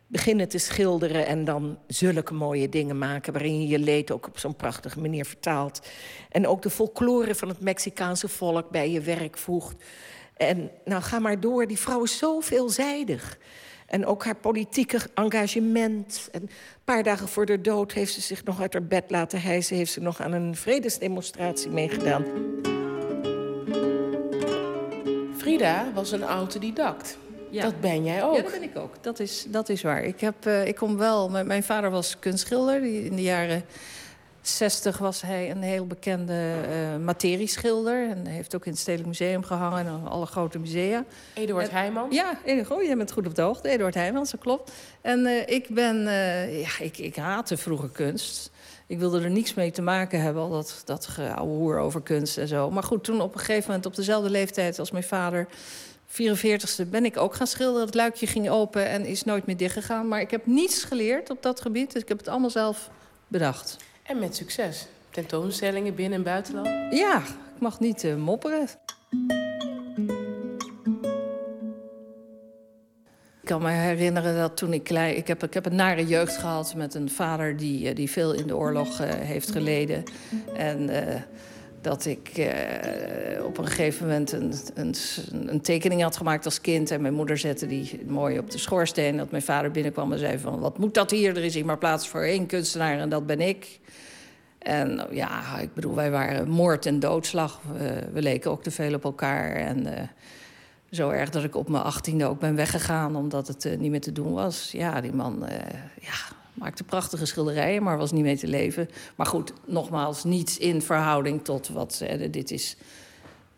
beginnen 0.09 0.47
te 0.47 0.57
schilderen 0.57 1.25
en 1.25 1.45
dan 1.45 1.77
zulke 1.87 2.33
mooie 2.33 2.69
dingen 2.69 2.97
maken... 2.97 3.33
waarin 3.33 3.61
je 3.61 3.67
je 3.67 3.79
leed 3.79 4.11
ook 4.11 4.27
op 4.27 4.39
zo'n 4.39 4.55
prachtige 4.55 4.99
manier 4.99 5.25
vertaalt. 5.25 5.87
En 6.29 6.47
ook 6.47 6.61
de 6.61 6.69
folklore 6.69 7.35
van 7.35 7.47
het 7.47 7.59
Mexicaanse 7.59 8.27
volk 8.27 8.69
bij 8.69 8.91
je 8.91 9.01
werk 9.01 9.37
voegt. 9.37 9.83
En 10.37 10.71
nou, 10.85 11.01
ga 11.01 11.19
maar 11.19 11.39
door, 11.39 11.67
die 11.67 11.79
vrouw 11.79 12.03
is 12.03 12.17
zo 12.17 12.39
veelzijdig. 12.39 13.37
En 13.85 14.05
ook 14.05 14.25
haar 14.25 14.35
politieke 14.35 14.99
engagement. 15.13 16.29
En 16.31 16.41
een 16.41 16.49
paar 16.83 17.03
dagen 17.03 17.27
voor 17.27 17.45
de 17.45 17.61
dood 17.61 17.91
heeft 17.91 18.13
ze 18.13 18.21
zich 18.21 18.43
nog 18.43 18.61
uit 18.61 18.73
haar 18.73 18.87
bed 18.87 19.03
laten 19.07 19.41
hijsen... 19.41 19.75
heeft 19.75 19.91
ze 19.91 20.01
nog 20.01 20.21
aan 20.21 20.31
een 20.31 20.55
vredesdemonstratie 20.55 21.69
meegedaan. 21.69 22.25
Frida 25.37 25.91
was 25.93 26.11
een 26.11 26.23
autodidact. 26.23 27.17
Ja. 27.49 27.63
Dat 27.63 27.81
ben 27.81 28.03
jij 28.03 28.23
ook. 28.23 28.35
Ja, 28.35 28.41
dat 28.41 28.51
ben 28.51 28.63
ik 28.63 28.77
ook. 28.77 28.93
Dat 29.01 29.19
is, 29.19 29.45
dat 29.47 29.69
is 29.69 29.81
waar. 29.81 30.03
Ik, 30.03 30.19
heb, 30.19 30.45
uh, 30.45 30.67
ik 30.67 30.75
kom 30.75 30.97
wel... 30.97 31.29
Mijn, 31.29 31.47
mijn, 31.47 31.63
vader 31.63 31.91
was 31.91 32.19
kunstschilder. 32.19 32.83
In 32.83 33.15
de 33.15 33.21
jaren 33.21 33.63
60 34.41 34.97
was 34.97 35.21
hij 35.21 35.51
een 35.51 35.61
heel 35.61 35.87
bekende 35.87 36.53
uh, 36.69 37.05
materieschilder. 37.05 38.09
En 38.09 38.25
heeft 38.25 38.55
ook 38.55 38.65
in 38.65 38.71
het 38.71 38.79
Stedelijk 38.79 39.07
Museum 39.07 39.43
gehangen. 39.43 39.85
En 39.85 40.07
alle 40.07 40.25
grote 40.25 40.59
musea. 40.59 41.03
Eduard 41.33 41.71
Heijmans? 41.71 42.15
Ja, 42.15 42.39
oh, 42.69 42.83
jij 42.83 42.97
bent 42.97 43.11
goed 43.11 43.27
op 43.27 43.35
de 43.35 43.41
hoogte. 43.41 43.69
Eduard 43.69 43.95
Heijmans, 43.95 44.31
dat 44.31 44.39
klopt. 44.39 44.71
En 45.01 45.19
uh, 45.19 45.47
ik 45.47 45.67
ben... 45.69 45.97
ja, 46.59 46.79
ik, 46.79 46.97
ik 46.97 47.15
haatte 47.15 47.57
vroeger 47.57 47.89
kunst. 47.89 48.51
Ik 48.87 48.99
wilde 48.99 49.21
er 49.21 49.29
niets 49.29 49.53
mee 49.53 49.71
te 49.71 49.81
maken 49.81 50.21
hebben, 50.21 50.41
al 50.41 50.49
dat, 50.49 50.81
dat 50.85 51.07
geouwe 51.07 51.75
over 51.75 52.01
kunst 52.01 52.37
en 52.37 52.47
zo. 52.47 52.71
Maar 52.71 52.83
goed, 52.83 53.03
toen 53.03 53.21
op 53.21 53.33
een 53.33 53.39
gegeven 53.39 53.67
moment, 53.67 53.85
op 53.85 53.95
dezelfde 53.95 54.29
leeftijd 54.29 54.79
als 54.79 54.91
mijn 54.91 55.03
vader... 55.03 55.47
44ste 56.11 56.89
ben 56.89 57.05
ik 57.05 57.17
ook 57.17 57.35
gaan 57.35 57.47
schilderen. 57.47 57.85
Het 57.85 57.95
luikje 57.95 58.27
ging 58.27 58.49
open 58.49 58.87
en 58.87 59.05
is 59.05 59.23
nooit 59.23 59.45
meer 59.45 59.57
dichtgegaan. 59.57 60.07
Maar 60.07 60.21
ik 60.21 60.31
heb 60.31 60.45
niets 60.45 60.83
geleerd 60.83 61.29
op 61.29 61.43
dat 61.43 61.61
gebied. 61.61 61.93
Dus 61.93 62.01
ik 62.01 62.07
heb 62.07 62.17
het 62.17 62.27
allemaal 62.27 62.49
zelf 62.49 62.89
bedacht. 63.27 63.77
En 64.03 64.19
met 64.19 64.35
succes. 64.35 64.87
Tentoonstellingen 65.09 65.95
binnen 65.95 66.17
en 66.17 66.23
buitenland? 66.23 66.67
Ja, 66.93 67.17
ik 67.55 67.59
mag 67.59 67.79
niet 67.79 68.03
uh, 68.03 68.15
mopperen. 68.15 68.67
kan 73.49 73.61
me 73.61 73.69
herinneren 73.69 74.35
dat 74.35 74.57
toen 74.57 74.73
ik 74.73 74.83
klein... 74.83 75.17
Ik 75.17 75.27
heb, 75.27 75.43
ik 75.43 75.53
heb 75.53 75.65
een 75.65 75.75
nare 75.75 76.07
jeugd 76.07 76.37
gehad 76.37 76.75
met 76.75 76.93
een 76.93 77.09
vader 77.09 77.57
die, 77.57 77.93
die 77.93 78.09
veel 78.09 78.33
in 78.33 78.47
de 78.47 78.55
oorlog 78.55 79.01
uh, 79.01 79.07
heeft 79.09 79.51
geleden. 79.51 80.03
En 80.53 80.89
uh, 80.89 81.15
dat 81.81 82.05
ik 82.05 82.37
uh, 82.37 83.45
op 83.45 83.57
een 83.57 83.67
gegeven 83.67 84.07
moment 84.07 84.31
een, 84.31 84.53
een, 84.75 84.95
een, 85.45 85.61
tekening 85.61 86.01
had 86.01 86.17
gemaakt 86.17 86.45
als 86.45 86.61
kind. 86.61 86.91
En 86.91 87.01
mijn 87.01 87.13
moeder 87.13 87.37
zette 87.37 87.67
die 87.67 88.01
mooi 88.07 88.39
op 88.39 88.51
de 88.51 88.57
schoorsteen. 88.57 89.17
Dat 89.17 89.31
mijn 89.31 89.43
vader 89.43 89.71
binnenkwam 89.71 90.11
en 90.11 90.19
zei 90.19 90.39
van... 90.39 90.59
wat 90.59 90.77
moet 90.77 90.93
dat 90.93 91.11
hier? 91.11 91.37
Er 91.37 91.43
is 91.43 91.53
hier 91.53 91.65
maar 91.65 91.77
plaats 91.77 92.07
voor 92.07 92.21
één 92.21 92.45
kunstenaar 92.45 92.99
en 92.99 93.09
dat 93.09 93.25
ben 93.25 93.41
ik. 93.41 93.79
En 94.59 95.07
ja, 95.11 95.59
ik 95.59 95.73
bedoel, 95.73 95.95
wij 95.95 96.11
waren 96.11 96.49
moord 96.49 96.85
en 96.85 96.99
doodslag. 96.99 97.61
We, 98.13 98.21
leken 98.21 98.51
ook 98.51 98.63
te 98.63 98.71
veel 98.71 98.93
op 98.93 99.03
elkaar. 99.03 99.55
En 99.55 99.87
uh, 99.87 99.93
zo 100.91 101.09
erg 101.09 101.29
dat 101.29 101.43
ik 101.43 101.55
op 101.55 101.69
mijn 101.69 101.83
achttiende 101.83 102.25
ook 102.25 102.39
ben 102.39 102.55
weggegaan... 102.55 103.15
omdat 103.15 103.47
het 103.47 103.65
uh, 103.65 103.77
niet 103.77 103.91
meer 103.91 104.01
te 104.01 104.11
doen 104.11 104.33
was. 104.33 104.71
Ja, 104.71 105.01
die 105.01 105.13
man 105.13 105.45
ja, 106.01 106.37
maakte 106.59 106.83
prachtige 106.83 107.25
schilderijen, 107.25 107.83
maar 107.83 107.97
was 107.97 108.11
niet 108.11 108.23
mee 108.23 108.37
te 108.37 108.47
leven. 108.47 108.89
Maar 109.15 109.25
goed, 109.25 109.53
nogmaals, 109.65 110.23
niets 110.23 110.57
in 110.57 110.81
verhouding 110.81 111.43
tot 111.43 111.67
wat... 111.67 112.03
dit 112.31 112.51
is 112.51 112.77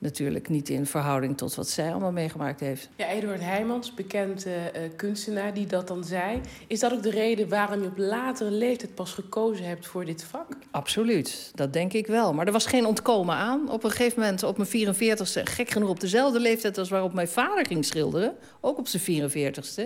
natuurlijk 0.02 0.50
niet 0.50 0.70
in 0.70 0.86
verhouding 0.86 1.38
tot 1.38 1.56
wat 1.56 1.70
zij 1.70 1.92
allemaal 1.92 2.12
meegemaakt 2.12 2.60
heeft. 2.60 2.90
Ja, 2.96 3.08
Eduard 3.08 3.42
Heijmans, 3.42 3.94
bekend 3.94 4.46
uh, 4.46 4.54
kunstenaar, 4.96 5.54
die 5.54 5.66
dat 5.66 5.88
dan 5.88 6.04
zei. 6.04 6.42
Is 6.68 6.80
dat 6.80 6.92
ook 6.92 7.04
de 7.04 7.10
reden 7.10 7.50
waarom 7.50 7.82
je 7.82 7.88
op 7.88 7.98
latere 7.98 8.52
leeftijd 8.52 8.96
pas 8.96 9.14
gekozen 9.14 9.66
hebt 9.66 9.88
voor 9.88 10.06
dit 10.06 10.24
vak? 10.24 10.48
Absoluut, 10.72 11.52
dat 11.56 11.74
denk 11.74 11.94
ik 11.94 12.08
wel. 12.08 12.34
Maar 12.34 12.46
er 12.46 12.52
was 12.52 12.66
geen 12.66 12.86
ontkomen 12.86 13.36
aan. 13.36 13.70
Op 13.70 13.84
een 13.84 13.92
gegeven 13.92 14.20
moment, 14.20 14.44
op 14.44 14.58
mijn 14.58 14.98
44ste, 14.98 15.44
gek 15.44 15.70
genoeg 15.70 15.90
op 15.90 16.00
dezelfde 16.00 16.40
leeftijd 16.40 16.78
als 16.78 16.90
waarop 16.90 17.14
mijn 17.14 17.28
vader 17.28 17.66
ging 17.66 17.86
schilderen, 17.86 18.36
ook 18.62 18.78
op 18.78 18.88
zijn 18.88 19.32
44ste, 19.32 19.82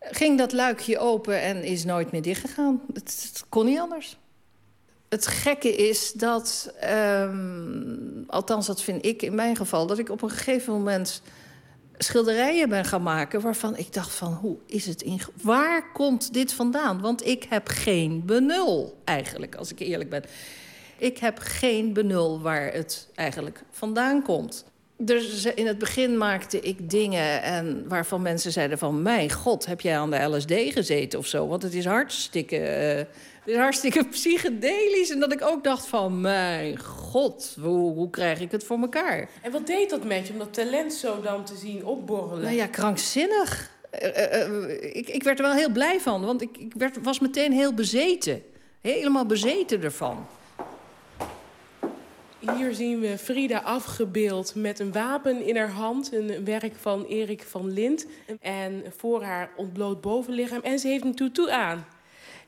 ging 0.00 0.38
dat 0.38 0.52
luikje 0.52 0.98
open 0.98 1.40
en 1.40 1.62
is 1.62 1.84
nooit 1.84 2.12
meer 2.12 2.22
dichtgegaan. 2.22 2.80
Het, 2.92 3.30
het 3.32 3.44
kon 3.48 3.66
niet 3.66 3.78
anders 3.78 4.18
het 5.10 5.26
gekke 5.26 5.76
is 5.76 6.12
dat, 6.12 6.74
um, 7.22 8.24
althans 8.26 8.66
dat 8.66 8.82
vind 8.82 9.06
ik 9.06 9.22
in 9.22 9.34
mijn 9.34 9.56
geval... 9.56 9.86
dat 9.86 9.98
ik 9.98 10.08
op 10.08 10.22
een 10.22 10.30
gegeven 10.30 10.72
moment 10.72 11.22
schilderijen 11.98 12.68
ben 12.68 12.84
gaan 12.84 13.02
maken... 13.02 13.40
waarvan 13.40 13.76
ik 13.76 13.92
dacht 13.92 14.14
van, 14.14 14.32
hoe 14.32 14.56
is 14.66 14.86
het 14.86 15.02
in... 15.02 15.20
Waar 15.42 15.92
komt 15.92 16.32
dit 16.32 16.52
vandaan? 16.52 17.00
Want 17.00 17.26
ik 17.26 17.46
heb 17.48 17.68
geen 17.68 18.22
benul, 18.26 19.00
eigenlijk, 19.04 19.54
als 19.54 19.70
ik 19.70 19.78
eerlijk 19.78 20.10
ben. 20.10 20.24
Ik 20.98 21.18
heb 21.18 21.38
geen 21.38 21.92
benul 21.92 22.40
waar 22.40 22.72
het 22.72 23.08
eigenlijk 23.14 23.62
vandaan 23.70 24.22
komt. 24.22 24.64
Dus 25.02 25.44
in 25.44 25.66
het 25.66 25.78
begin 25.78 26.18
maakte 26.18 26.60
ik 26.60 26.90
dingen 26.90 27.42
en 27.42 27.88
waarvan 27.88 28.22
mensen 28.22 28.52
zeiden 28.52 28.78
van... 28.78 29.02
mijn 29.02 29.30
god, 29.30 29.66
heb 29.66 29.80
jij 29.80 29.98
aan 29.98 30.10
de 30.10 30.22
LSD 30.22 30.52
gezeten 30.52 31.18
of 31.18 31.26
zo? 31.26 31.46
Want 31.46 31.62
het 31.62 31.74
is 31.74 31.84
hartstikke... 31.84 32.56
Uh, 32.56 32.96
het 33.40 33.48
is 33.48 33.56
hartstikke 33.56 34.04
psychedelisch. 34.16 35.10
En 35.10 35.20
dat 35.20 35.32
ik 35.32 35.42
ook 35.42 35.64
dacht 35.64 35.86
van, 35.86 36.20
mijn 36.20 36.78
god, 36.78 37.56
hoe, 37.60 37.94
hoe 37.94 38.10
krijg 38.10 38.40
ik 38.40 38.50
het 38.50 38.64
voor 38.64 38.78
elkaar? 38.78 39.28
En 39.42 39.52
wat 39.52 39.66
deed 39.66 39.90
dat 39.90 40.04
met 40.04 40.26
je, 40.26 40.32
om 40.32 40.38
dat 40.38 40.54
talent 40.54 40.92
zo 40.92 41.20
dan 41.20 41.44
te 41.44 41.56
zien 41.56 41.84
opborrelen? 41.84 42.42
Nou 42.42 42.56
ja, 42.56 42.66
krankzinnig. 42.66 43.70
Uh, 44.02 44.48
uh, 44.48 44.96
ik, 44.96 45.08
ik 45.08 45.22
werd 45.22 45.38
er 45.38 45.44
wel 45.44 45.54
heel 45.54 45.70
blij 45.70 46.00
van, 46.00 46.24
want 46.24 46.42
ik, 46.42 46.56
ik 46.58 46.72
werd, 46.76 46.98
was 47.02 47.18
meteen 47.18 47.52
heel 47.52 47.74
bezeten. 47.74 48.42
Helemaal 48.80 49.26
bezeten 49.26 49.82
ervan. 49.82 50.26
Hier 52.40 52.74
zien 52.74 53.00
we 53.00 53.18
Frida 53.18 53.58
afgebeeld 53.58 54.54
met 54.54 54.78
een 54.78 54.92
wapen 54.92 55.46
in 55.46 55.56
haar 55.56 55.70
hand. 55.70 56.12
Een 56.12 56.44
werk 56.44 56.74
van 56.74 57.04
Erik 57.04 57.42
van 57.42 57.72
Lint. 57.72 58.06
En 58.40 58.84
voor 58.96 59.22
haar 59.22 59.50
ontbloot 59.56 60.00
bovenlichaam. 60.00 60.60
En 60.62 60.78
ze 60.78 60.88
heeft 60.88 61.04
een 61.04 61.14
tutu 61.14 61.50
aan. 61.50 61.84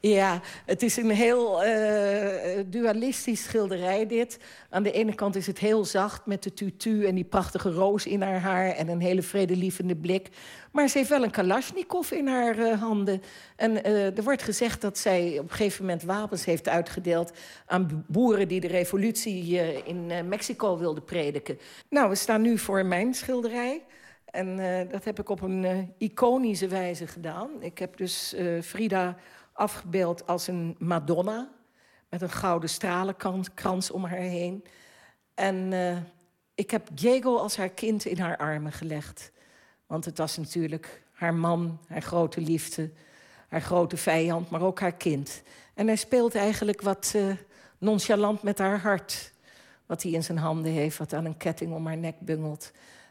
Ja, 0.01 0.41
het 0.67 0.83
is 0.83 0.97
een 0.97 1.11
heel 1.11 1.65
uh, 1.65 2.65
dualistisch 2.67 3.43
schilderij 3.43 4.07
dit. 4.07 4.39
Aan 4.71 4.83
de 4.83 4.93
ene 4.93 5.15
kant 5.15 5.37
is 5.37 5.47
het 5.47 5.59
heel 5.59 5.85
zacht 5.85 6.27
met 6.27 6.43
de 6.43 6.55
tutu 6.55 7.07
en 7.07 7.15
die 7.15 7.25
prachtige 7.25 7.71
roos 7.71 8.07
in 8.07 8.23
haar 8.23 8.41
haar... 8.41 8.71
en 8.71 8.89
een 8.89 9.01
hele 9.01 9.23
vredelievende 9.23 9.97
blik. 9.97 10.29
Maar 10.73 10.89
ze 10.89 10.99
heeft 10.99 11.11
wel 11.11 11.23
een 11.23 11.31
kalasjnikov 11.31 12.11
in 12.11 12.27
haar 12.27 12.59
uh, 12.59 12.81
handen. 12.81 13.23
En 13.57 13.71
uh, 13.71 14.17
er 14.17 14.23
wordt 14.23 14.43
gezegd 14.43 14.81
dat 14.81 14.99
zij 14.99 15.39
op 15.39 15.45
een 15.45 15.57
gegeven 15.57 15.85
moment 15.85 16.03
wapens 16.03 16.45
heeft 16.45 16.69
uitgedeeld... 16.69 17.33
aan 17.67 18.05
boeren 18.09 18.49
die 18.49 18.61
de 18.61 18.67
revolutie 18.67 19.57
in 19.85 20.29
Mexico 20.29 20.79
wilden 20.79 21.05
prediken. 21.05 21.59
Nou, 21.89 22.09
we 22.09 22.15
staan 22.15 22.43
nu 22.43 22.59
voor 22.59 22.87
mijn 22.87 23.15
schilderij... 23.15 23.83
En 24.25 24.57
dat 24.91 25.05
heb 25.05 25.19
ik 25.19 25.29
op 25.29 25.41
een 25.41 25.95
iconische 25.99 26.69
wijze 26.69 27.07
gedaan. 27.07 27.51
Ik 27.59 27.79
heb 27.79 27.97
dus 27.97 28.35
Frida 28.63 29.17
afgebeeld 29.53 30.27
als 30.27 30.47
een 30.47 30.77
Madonna 30.79 31.51
met 32.09 32.23
een 32.23 32.31
gouden 32.31 32.69
stralenkrans 32.69 33.91
om 33.91 34.05
haar 34.05 34.19
heen. 34.19 34.65
En 35.35 35.73
ik 36.55 36.71
heb 36.71 36.89
Diego 36.93 37.37
als 37.37 37.57
haar 37.57 37.71
kind 37.71 38.05
in 38.05 38.19
haar 38.19 38.37
armen 38.37 38.73
gelegd. 38.73 39.32
Want 39.93 40.05
het 40.05 40.19
was 40.19 40.37
natuurlijk 40.37 41.03
haar 41.13 41.35
man, 41.35 41.79
haar 41.89 42.03
grote 42.03 42.41
liefde, 42.41 42.91
haar 43.49 43.61
grote 43.61 43.97
vijand, 43.97 44.51
maar 44.51 44.63
ook 44.63 44.81
haar 44.81 44.93
kind. 44.93 45.43
En 45.75 45.87
hij 45.87 45.97
speelt 45.97 46.35
eigenlijk 46.35 46.83
wat 46.83 47.13
uh, 47.17 47.25
nonchalant 47.79 48.43
met 48.43 48.59
haar 48.59 48.81
hart. 48.81 49.33
Wat 49.87 50.03
hij 50.03 50.13
in 50.13 50.25
zijn 50.25 50.39
handen 50.39 50.73
heeft, 50.73 50.99
wat 50.99 51.13
aan 51.13 51.25
een 51.25 51.37
ketting 51.37 51.73
om 51.73 51.87
haar 51.87 51.97
nek 51.97 52.21
bungelt. 52.21 52.71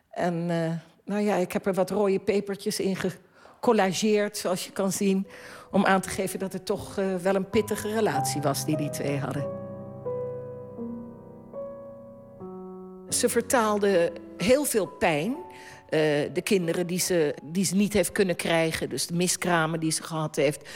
En 0.10 0.34
uh, 0.34 0.72
nou 1.06 1.22
ja, 1.22 1.36
ik 1.36 1.52
heb 1.52 1.66
er 1.66 1.74
wat 1.74 1.90
rode 1.90 2.20
pepertjes 2.20 2.80
in 2.80 2.96
gecollageerd, 2.96 4.38
zoals 4.38 4.66
je 4.66 4.72
kan 4.72 4.92
zien 4.92 5.28
om 5.72 5.86
aan 5.86 6.02
te 6.02 6.10
geven 6.10 6.40
dat 6.40 6.54
het 6.54 6.66
toch 6.66 6.98
uh, 6.98 7.16
wel 7.16 7.36
een 7.36 7.50
pittige 7.50 7.94
relatie 7.94 8.42
was 8.42 8.66
die 8.66 8.78
die 8.78 8.90
twee 8.90 9.18
hadden. 9.18 9.48
Ze 13.10 13.30
vertaalde 13.30 14.14
heel 14.38 14.64
veel 14.64 14.88
pijn. 14.88 15.36
Uh, 15.94 16.00
de 16.34 16.42
kinderen 16.44 16.88
die 16.88 17.00
ze, 17.00 17.36
die 17.44 17.66
ze 17.66 17.76
niet 17.76 17.94
heeft 17.94 18.12
kunnen 18.12 18.36
krijgen. 18.36 18.90
Dus 18.90 19.08
de 19.08 19.16
miskramen 19.16 19.80
die 19.80 19.92
ze 19.92 20.04
gehad 20.04 20.36
heeft 20.36 20.70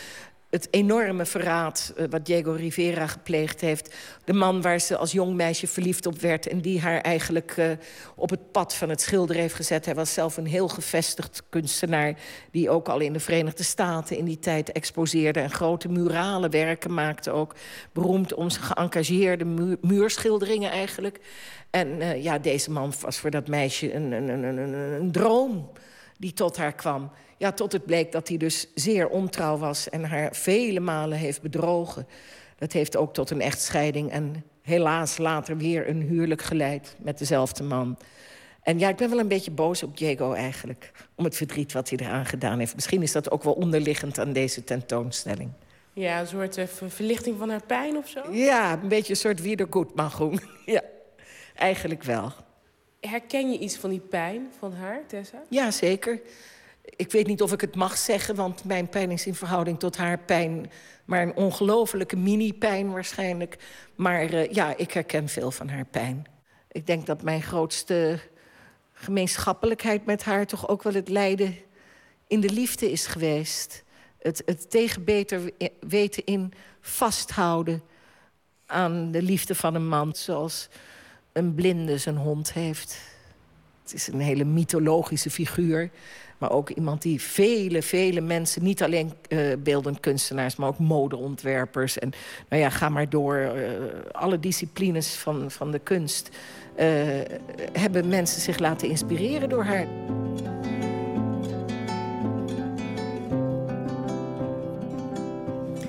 het 0.56 0.68
enorme 0.72 1.26
verraad 1.26 1.94
uh, 1.98 2.06
wat 2.10 2.26
Diego 2.26 2.52
Rivera 2.52 3.07
gepleegd 3.07 3.61
heeft. 3.61 3.95
De 4.23 4.34
man 4.34 4.61
waar 4.61 4.80
ze 4.80 4.98
als 4.98 5.11
jong 5.11 5.36
meisje 5.36 5.68
verliefd 5.68 6.06
op 6.06 6.19
werd... 6.19 6.48
en 6.48 6.61
die 6.61 6.82
haar 6.82 7.02
eigenlijk 7.02 7.57
uh, 7.57 7.72
op 8.15 8.30
het 8.30 8.52
pad 8.52 8.76
van 8.76 8.90
het 8.90 9.02
schilderen 9.02 9.41
heeft 9.41 9.53
gezet. 9.53 9.86
Hij 9.86 9.95
was 9.95 10.14
zelf 10.14 10.38
een 10.38 10.45
heel 10.45 10.68
gevestigd 10.68 11.44
kunstenaar... 11.49 12.18
die 12.52 12.69
ook 12.69 12.88
al 12.88 12.99
in 12.99 13.14
de 13.14 13.19
Verenigde 13.19 13.64
Staten 13.64 14.18
in 14.18 14.26
die 14.26 14.40
tijd 14.40 14.72
exposeerde... 14.72 15.40
en 15.40 15.52
grote 15.52 15.90
murale 15.90 16.49
werken 16.49 16.94
maakte 16.94 17.32
ook. 17.32 17.56
Beroemd 17.91 18.34
om 18.34 18.49
zijn 18.49 18.64
geëngageerde 18.64 19.45
mu 19.45 19.77
muurschilderingen 19.82 20.72
eigenlijk. 20.72 21.19
En 21.69 21.88
uh, 21.88 22.23
ja, 22.23 22.40
deze 22.40 22.72
man 22.72 22.94
was 23.02 23.18
voor 23.18 23.32
dat 23.32 23.48
meisje 23.48 23.94
een, 23.94 24.11
een, 24.11 24.44
een, 24.44 24.73
een 24.73 25.11
droom 25.11 25.72
die 26.18 26.34
tot 26.34 26.57
haar 26.57 26.73
kwam. 26.73 27.11
Ja, 27.38 27.52
tot 27.52 27.72
het 27.72 27.86
bleek 27.86 28.12
dat 28.12 28.28
hij 28.28 28.38
dus 28.38 28.68
zeer 28.76 29.07
ontrouw 29.07 29.57
was 29.57 29.90
en 29.90 30.03
haar 30.03 30.36
vele 30.36 30.80
malen 30.80 31.18
heeft 31.18 31.41
bedrogen. 31.41 32.07
Dat 32.57 32.72
heeft 32.72 32.98
ook 32.98 33.14
tot 33.14 33.30
een 33.30 33.41
echtscheiding 33.41 34.12
en 34.12 34.44
helaas 34.62 35.18
later 35.18 35.57
weer 35.57 35.90
een 35.90 36.02
huwelijk 36.02 36.41
geleid 36.41 36.95
met 36.99 37.18
dezelfde 37.18 37.64
man. 37.64 37.98
En 38.62 38.80
ja, 38.80 38.90
ik 38.90 38.95
ben 38.95 39.10
wel 39.10 39.20
een 39.20 39.28
beetje 39.28 39.52
boos 39.52 39.84
op 39.84 39.98
Diego 39.98 40.34
eigenlijk. 40.34 40.91
Om 41.16 41.24
het 41.24 41.36
verdriet 41.36 41.74
wat 41.74 41.90
hij 41.90 41.99
eraan 41.99 42.26
gedaan 42.26 42.60
heeft. 42.60 42.76
Misschien 42.76 43.02
is 43.02 43.12
dat 43.12 43.32
ook 43.32 43.44
wel 43.44 43.53
onderliggend 43.53 44.20
aan 44.20 44.34
deze 44.34 44.64
tentoonstelling. 44.64 45.49
Ja, 45.94 46.20
een 46.20 46.28
soort 46.28 46.57
uh, 46.57 46.66
verlichting 46.88 47.38
van 47.38 47.49
haar 47.49 47.66
pijn 47.66 47.98
of 47.98 48.07
zo? 48.07 48.32
Ja, 48.32 48.80
een 48.82 48.88
beetje 48.88 49.10
een 49.10 49.20
soort 49.20 49.41
wiedergoedmachung. 49.41 50.41
ja, 50.66 50.82
eigenlijk 51.56 52.03
wel. 52.03 52.32
Herken 52.99 53.52
je 53.52 53.60
iets 53.60 53.76
van 53.76 53.90
die 53.90 53.99
pijn 53.99 54.48
van 54.60 54.74
haar, 54.74 55.02
Tessa? 55.07 55.44
Ja, 55.49 55.72
zeker 55.72 56.22
ik 56.86 57.12
weet 57.12 57.28
niet 57.28 57.41
of 57.41 57.52
ik 57.52 57.62
het 57.62 57.76
mag 57.76 57.98
zeggen, 57.98 58.36
want 58.36 58.64
mijn 58.64 58.90
pijn 58.90 59.12
is 59.12 59.26
in 59.26 59.36
verhouding 59.36 59.80
tot 59.80 59.98
haar 59.98 60.20
pijn 60.20 60.70
maar 61.06 61.22
een 61.22 61.36
ongelofelijke 61.36 62.16
mini-pijn 62.16 62.91
waarschijnlijk. 62.91 63.57
Maar 63.95 64.34
uh, 64.34 64.52
ja, 64.52 64.78
ik 64.78 64.91
herken 64.91 65.30
veel 65.30 65.52
van 65.52 65.70
haar 65.70 65.86
pijn. 65.86 66.26
Ik 66.72 66.88
denk 66.88 67.06
dat 67.06 67.22
mijn 67.22 67.41
grootste 67.41 68.20
gemeenschappelijkheid 68.94 70.06
met 70.06 70.24
haar 70.24 70.45
toch 70.45 70.68
ook 70.68 70.84
wel 70.84 70.94
het 70.94 71.10
lijden 71.10 71.56
in 72.28 72.40
de 72.40 72.49
liefde 72.49 72.91
is 72.91 73.06
geweest. 73.06 73.84
Het, 74.20 74.41
het 74.45 74.70
tegen 74.70 75.03
beter 75.03 75.52
weten 75.80 76.26
in 76.26 76.53
vasthouden 76.82 77.84
aan 78.66 79.12
de 79.12 79.22
liefde 79.22 79.56
van 79.56 79.76
een 79.76 79.88
man, 79.88 80.16
zoals 80.16 80.68
een 81.32 81.56
blinde 81.56 81.98
zijn 81.98 82.18
hond 82.18 82.53
heeft. 82.53 82.98
Het 83.84 83.94
is 83.94 84.07
een 84.07 84.20
hele 84.20 84.44
mythologische 84.44 85.30
figuur. 85.30 85.91
Maar 86.38 86.52
ook 86.52 86.70
iemand 86.70 87.02
die 87.02 87.22
vele, 87.22 87.82
vele 87.82 88.22
mensen... 88.22 88.64
niet 88.64 88.84
alleen 88.84 89.14
uh, 89.30 89.53
beeldend 89.60 89.99
kunstenaars, 89.99 90.56
maar 90.56 90.68
ook 90.68 90.80
modeontwerpers. 90.80 91.99
En 91.99 92.12
nou 92.49 92.62
ja, 92.62 92.70
ga 92.70 92.90
maar 92.90 93.10
door. 93.10 93.36
Eh, 93.36 93.72
alle 94.12 94.40
disciplines 94.40 95.16
van, 95.16 95.52
van 95.52 95.72
de 95.72 95.80
kunst... 95.80 96.30
Eh, 96.76 96.88
hebben 97.72 98.07
mensen 98.07 98.41
zich 98.41 98.60
laten 98.60 98.90
inspireren 98.90 99.49
door 99.49 99.64
haar. 99.64 99.88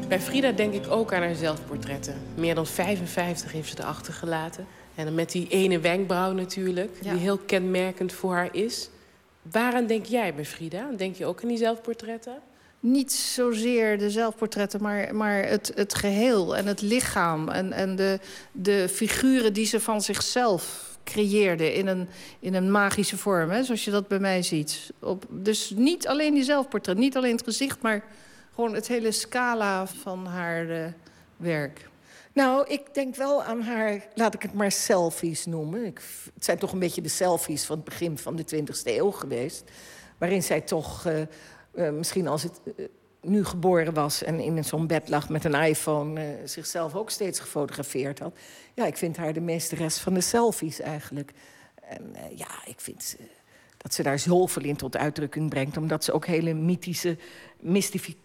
Bij 0.08 0.20
Frida 0.20 0.52
denk 0.52 0.72
ik 0.72 0.90
ook 0.90 1.12
aan 1.12 1.22
haar 1.22 1.34
zelfportretten. 1.34 2.14
Meer 2.34 2.54
dan 2.54 2.66
55 2.66 3.52
heeft 3.52 3.68
ze 3.68 3.76
erachter 3.78 4.12
gelaten. 4.12 4.66
En 4.94 5.04
dan 5.04 5.14
met 5.14 5.32
die 5.32 5.48
ene 5.48 5.78
wenkbrauw 5.78 6.32
natuurlijk, 6.32 7.02
die 7.02 7.12
heel 7.12 7.38
kenmerkend 7.38 8.12
voor 8.12 8.34
haar 8.34 8.54
is. 8.54 8.90
Waaraan 9.50 9.86
denk 9.86 10.04
jij 10.04 10.34
bij 10.34 10.44
Frida? 10.44 10.90
Denk 10.96 11.16
je 11.16 11.26
ook 11.26 11.42
aan 11.42 11.48
die 11.48 11.58
zelfportretten? 11.58 12.38
Niet 12.80 13.12
zozeer 13.12 13.98
de 13.98 14.10
zelfportretten, 14.10 14.82
maar, 14.82 15.14
maar 15.14 15.48
het, 15.48 15.72
het 15.74 15.94
geheel 15.94 16.56
en 16.56 16.66
het 16.66 16.80
lichaam. 16.80 17.48
En, 17.48 17.72
en 17.72 17.96
de, 17.96 18.20
de 18.52 18.88
figuren 18.88 19.52
die 19.52 19.66
ze 19.66 19.80
van 19.80 20.02
zichzelf 20.02 20.94
creëerde 21.04 21.74
in 21.74 21.86
een, 21.86 22.08
in 22.40 22.54
een 22.54 22.70
magische 22.70 23.16
vorm. 23.16 23.50
Hè, 23.50 23.64
zoals 23.64 23.84
je 23.84 23.90
dat 23.90 24.08
bij 24.08 24.18
mij 24.18 24.42
ziet. 24.42 24.92
Op, 24.98 25.26
dus 25.28 25.72
niet 25.76 26.08
alleen 26.08 26.34
die 26.34 26.44
zelfportret, 26.44 26.96
niet 26.96 27.16
alleen 27.16 27.36
het 27.36 27.44
gezicht... 27.44 27.82
maar 27.82 28.04
gewoon 28.54 28.74
het 28.74 28.88
hele 28.88 29.12
scala 29.12 29.86
van 29.86 30.26
haar 30.26 30.66
uh, 30.66 30.84
werk. 31.36 31.88
Nou, 32.36 32.66
ik 32.68 32.94
denk 32.94 33.14
wel 33.14 33.42
aan 33.42 33.60
haar, 33.60 34.06
laat 34.14 34.34
ik 34.34 34.42
het 34.42 34.52
maar 34.52 34.72
selfies 34.72 35.46
noemen. 35.46 35.84
Ik, 35.84 36.00
het 36.34 36.44
zijn 36.44 36.58
toch 36.58 36.72
een 36.72 36.78
beetje 36.78 37.00
de 37.00 37.08
selfies 37.08 37.64
van 37.64 37.76
het 37.76 37.84
begin 37.84 38.18
van 38.18 38.36
de 38.36 38.44
20e 38.54 38.82
eeuw 38.84 39.10
geweest. 39.10 39.64
Waarin 40.18 40.42
zij 40.42 40.60
toch, 40.60 41.06
uh, 41.06 41.20
uh, 41.74 41.90
misschien 41.90 42.28
als 42.28 42.42
het 42.42 42.60
nu 43.20 43.44
geboren 43.44 43.94
was 43.94 44.22
en 44.22 44.40
in 44.40 44.64
zo'n 44.64 44.86
bed 44.86 45.08
lag 45.08 45.28
met 45.28 45.44
een 45.44 45.54
iPhone, 45.54 46.38
zichzelf 46.44 46.94
ook 46.94 47.10
steeds 47.10 47.40
gefotografeerd 47.40 48.18
had. 48.18 48.38
Ja, 48.74 48.86
ik 48.86 48.96
vind 48.96 49.16
haar 49.16 49.32
de 49.32 49.40
meesteres 49.40 49.98
van 49.98 50.14
de 50.14 50.20
selfies 50.20 50.80
eigenlijk. 50.80 51.32
En 51.88 52.16
ja, 52.34 52.66
ik 52.66 52.80
vind 52.80 53.16
dat 53.76 53.94
ze 53.94 54.02
daar 54.02 54.18
zoveel 54.18 54.62
in 54.62 54.76
tot 54.76 54.96
uitdrukking 54.96 55.50
brengt, 55.50 55.76
omdat 55.76 56.04
ze 56.04 56.12
ook 56.12 56.26
hele 56.26 56.54
mythische 56.54 57.16
mystifi 57.60 58.16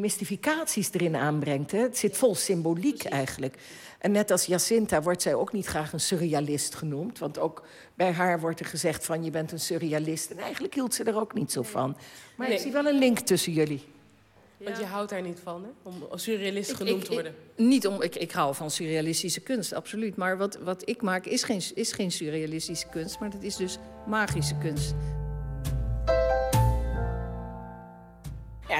mystificaties 0.00 0.92
erin 0.92 1.16
aanbrengt. 1.16 1.70
Hè? 1.70 1.78
Het 1.78 1.98
zit 1.98 2.16
vol 2.16 2.34
symboliek 2.34 3.04
eigenlijk. 3.04 3.56
En 3.98 4.12
net 4.12 4.30
als 4.30 4.44
Jacinta 4.44 5.02
wordt 5.02 5.22
zij 5.22 5.34
ook 5.34 5.52
niet 5.52 5.66
graag 5.66 5.92
een 5.92 6.00
surrealist 6.00 6.74
genoemd. 6.74 7.18
Want 7.18 7.38
ook 7.38 7.62
bij 7.94 8.12
haar 8.12 8.40
wordt 8.40 8.60
er 8.60 8.66
gezegd 8.66 9.04
van 9.04 9.24
je 9.24 9.30
bent 9.30 9.52
een 9.52 9.60
surrealist. 9.60 10.30
En 10.30 10.38
eigenlijk 10.38 10.74
hield 10.74 10.94
ze 10.94 11.04
er 11.04 11.20
ook 11.20 11.34
niet 11.34 11.52
zo 11.52 11.62
van. 11.62 11.96
Maar 12.36 12.46
nee. 12.46 12.56
ik 12.56 12.62
zie 12.62 12.72
wel 12.72 12.86
een 12.86 12.98
link 12.98 13.18
tussen 13.18 13.52
jullie. 13.52 13.84
Want 14.64 14.78
je 14.78 14.84
houdt 14.84 15.10
daar 15.10 15.22
niet 15.22 15.40
van, 15.42 15.62
hè? 15.62 15.68
Om 15.82 15.94
als 16.10 16.22
surrealist 16.22 16.72
genoemd 16.72 17.04
te 17.04 17.12
worden. 17.12 17.32
Ik, 17.32 17.64
niet 17.64 17.86
om, 17.86 18.02
ik, 18.02 18.16
ik 18.16 18.32
hou 18.32 18.54
van 18.54 18.70
surrealistische 18.70 19.40
kunst, 19.40 19.72
absoluut. 19.72 20.16
Maar 20.16 20.36
wat, 20.36 20.58
wat 20.62 20.88
ik 20.88 21.02
maak 21.02 21.26
is 21.26 21.42
geen, 21.42 21.62
is 21.74 21.92
geen 21.92 22.12
surrealistische 22.12 22.86
kunst, 22.88 23.18
maar 23.18 23.30
dat 23.30 23.42
is 23.42 23.56
dus 23.56 23.78
magische 24.06 24.56
kunst. 24.58 24.94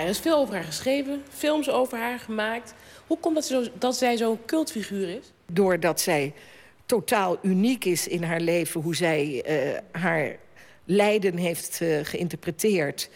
Er 0.01 0.09
is 0.09 0.19
veel 0.19 0.37
over 0.37 0.55
haar 0.55 0.65
geschreven, 0.65 1.23
films 1.29 1.71
over 1.71 1.99
haar 1.99 2.19
gemaakt. 2.19 2.75
Hoe 3.07 3.19
komt 3.19 3.45
zo, 3.45 3.65
dat 3.79 3.97
zij 3.97 4.17
zo'n 4.17 4.39
cultfiguur 4.47 5.09
is? 5.09 5.33
Doordat 5.47 6.01
zij 6.01 6.35
totaal 6.87 7.39
uniek 7.43 7.85
is 7.85 8.09
in 8.09 8.23
haar 8.23 8.41
leven, 8.41 8.81
hoe 8.81 8.97
zij 8.97 9.45
uh, 9.49 9.79
haar 10.03 10.37
lijden 10.85 11.37
heeft 11.37 11.81
uh, 11.81 11.99
geïnterpreteerd. 12.03 13.11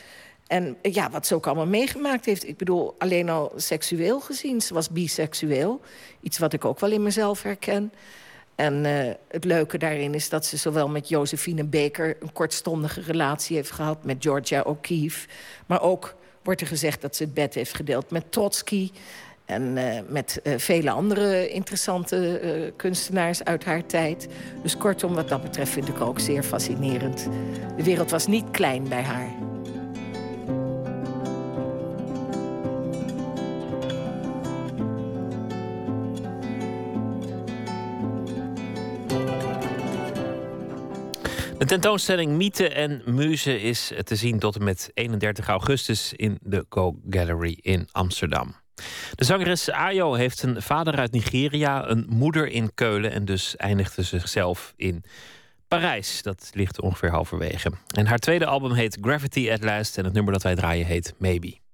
En 0.47 0.77
ja, 0.83 1.11
wat 1.11 1.27
ze 1.27 1.35
ook 1.35 1.47
allemaal 1.47 1.67
meegemaakt 1.67 2.25
heeft. 2.25 2.49
Ik 2.49 2.57
bedoel, 2.57 2.95
alleen 2.99 3.29
al 3.29 3.53
seksueel 3.57 4.21
gezien. 4.21 4.61
Ze 4.61 4.75
was 4.75 4.91
biseksueel. 4.91 5.81
Iets 6.21 6.39
wat 6.39 6.53
ik 6.53 6.65
ook 6.65 6.81
wel 6.81 6.91
in 6.91 7.03
mezelf 7.03 7.43
herken. 7.43 7.93
En 8.55 8.85
het 9.29 9.45
leuke 9.45 9.79
daarin 9.79 10.15
is 10.15 10.29
dat 10.29 10.47
ze 10.47 10.57
zowel 10.57 10.89
met 10.89 11.09
Josephine 11.09 11.65
Baker... 11.65 12.17
een 12.21 12.33
kortstondige 12.33 13.01
relatie 13.01 13.57
heeft 13.57 13.71
gehad 13.71 14.05
met 14.05 14.17
Georgia 14.21 14.61
O'Keeffe. 14.61 15.29
Maar 15.67 15.83
ook 15.83 16.15
wordt 16.47 16.61
er 16.61 16.67
gezegd 16.67 17.01
dat 17.01 17.17
ze 17.17 17.23
het 17.23 17.35
bed 17.35 17.55
heeft 17.55 17.75
gedeeld 17.75 18.11
met 18.11 18.33
Trotsky... 18.33 18.91
en 19.45 19.77
uh, 19.77 19.99
met 20.09 20.41
uh, 20.43 20.59
vele 20.59 20.91
andere 20.91 21.49
interessante 21.49 22.73
kunstenaars 22.77 23.45
uit 23.45 23.65
haar 23.65 23.87
tijd. 23.87 24.29
Dus 24.63 24.77
kortom, 24.77 25.15
wat 25.15 25.29
dat 25.29 25.43
betreft 25.43 25.73
vind 25.73 25.89
ik 25.89 26.01
ook 26.01 26.21
zeer 26.21 26.43
fascinerend. 26.43 27.29
De 27.77 27.83
wereld 27.83 28.11
was 28.11 28.27
niet 28.27 28.51
klein 28.51 28.89
bij 28.89 29.03
haar. 29.03 29.56
De 41.59 41.65
tentoonstelling 41.65 42.33
Mythe 42.33 42.69
en 42.69 43.03
Muze 43.05 43.61
is 43.61 43.93
te 44.05 44.17
zien 44.17 44.39
tot 44.39 44.57
en 44.57 44.65
met 44.65 44.91
31 44.95 45.49
augustus 45.49 46.13
in 46.13 46.39
de 46.43 46.67
Go 46.69 47.01
Gallery 47.11 47.59
in 47.61 47.89
Amsterdam. 47.93 48.55
De 49.15 49.25
zangeres 49.25 49.71
Ayo 49.71 50.15
heeft 50.15 50.43
een 50.43 50.63
vader 50.63 50.97
uit 50.97 51.13
Nigeria, 51.13 51.89
een 51.89 52.07
moeder 52.09 52.49
in 52.49 52.75
Keulen 52.75 53.13
en 53.13 53.25
dus 53.25 53.57
eindigde 53.57 54.03
zichzelf 54.03 54.73
in 54.77 55.05
Parijs. 55.69 56.23
Dat 56.23 56.51
ligt 56.53 56.81
ongeveer 56.81 57.11
halverwege. 57.11 57.73
En 57.95 58.07
haar 58.07 58.19
tweede 58.19 58.47
album 58.47 58.73
heet 58.73 58.99
Gravity 59.01 59.51
at 59.51 59.65
Last 59.65 59.99
en 59.99 60.05
het 60.05 60.13
nummer 60.13 60.33
dat 60.33 60.43
wij 60.43 60.55
draaien 60.55 60.87
heet 60.87 61.15
Maybe. 61.19 61.66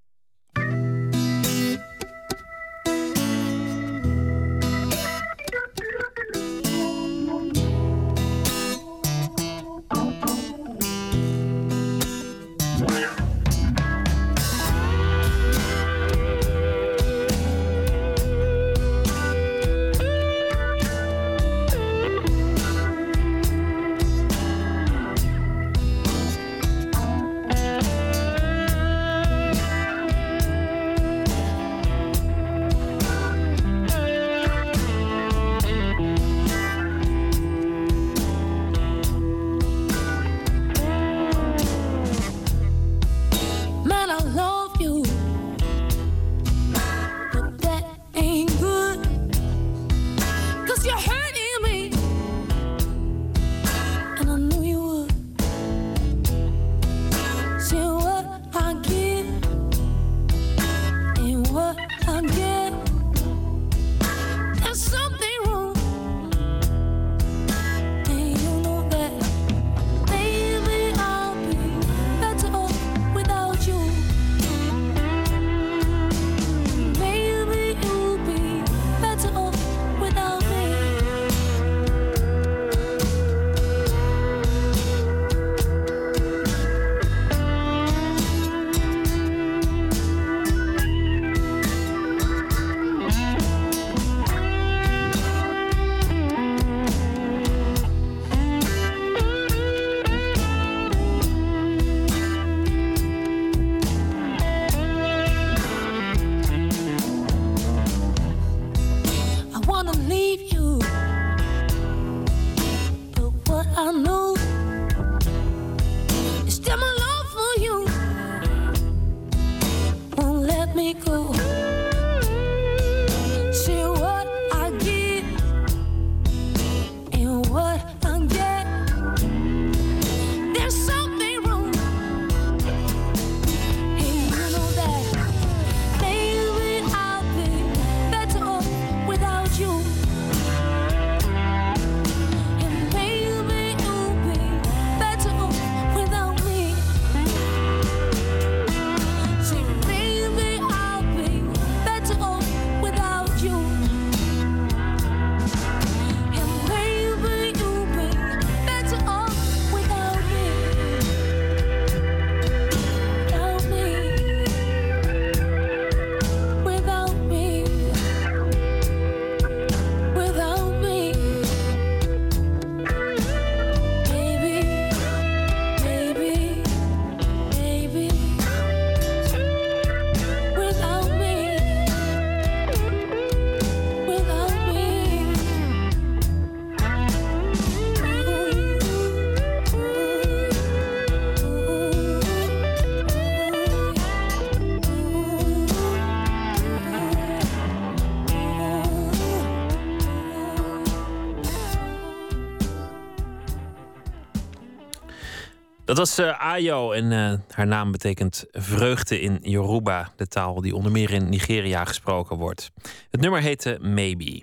Dat 205.93 206.01
was 206.01 206.19
uh, 206.19 206.53
Ayo 206.53 206.93
en 206.93 207.11
uh, 207.11 207.33
haar 207.51 207.67
naam 207.67 207.93
betekent 207.93 208.45
vreugde 208.51 209.21
in 209.21 209.39
Yoruba, 209.43 210.13
de 210.17 210.27
taal 210.27 210.61
die 210.61 210.75
onder 210.75 210.93
meer 210.93 211.11
in 211.11 211.29
Nigeria 211.29 211.85
gesproken 211.85 212.37
wordt. 212.37 212.71
Het 213.11 213.21
nummer 213.21 213.41
heette 213.41 213.79
Maybe. 213.81 214.43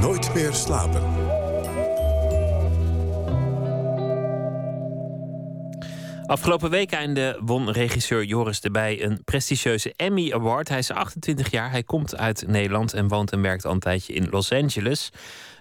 Nooit 0.00 0.34
meer 0.34 0.52
slapen. 0.52 1.02
Afgelopen 6.26 6.70
weekende 6.70 7.38
won 7.44 7.70
regisseur 7.70 8.24
Joris 8.24 8.60
de 8.60 8.70
Bij 8.70 9.02
een 9.02 9.24
prestigieuze 9.24 9.92
Emmy 9.96 10.32
Award. 10.32 10.68
Hij 10.68 10.78
is 10.78 10.90
28 10.90 11.50
jaar, 11.50 11.70
hij 11.70 11.82
komt 11.82 12.16
uit 12.16 12.44
Nederland 12.46 12.92
en 12.92 13.08
woont 13.08 13.32
en 13.32 13.42
werkt 13.42 13.64
al 13.64 13.72
een 13.72 13.78
tijdje 13.78 14.12
in 14.12 14.28
Los 14.30 14.52
Angeles. 14.52 15.10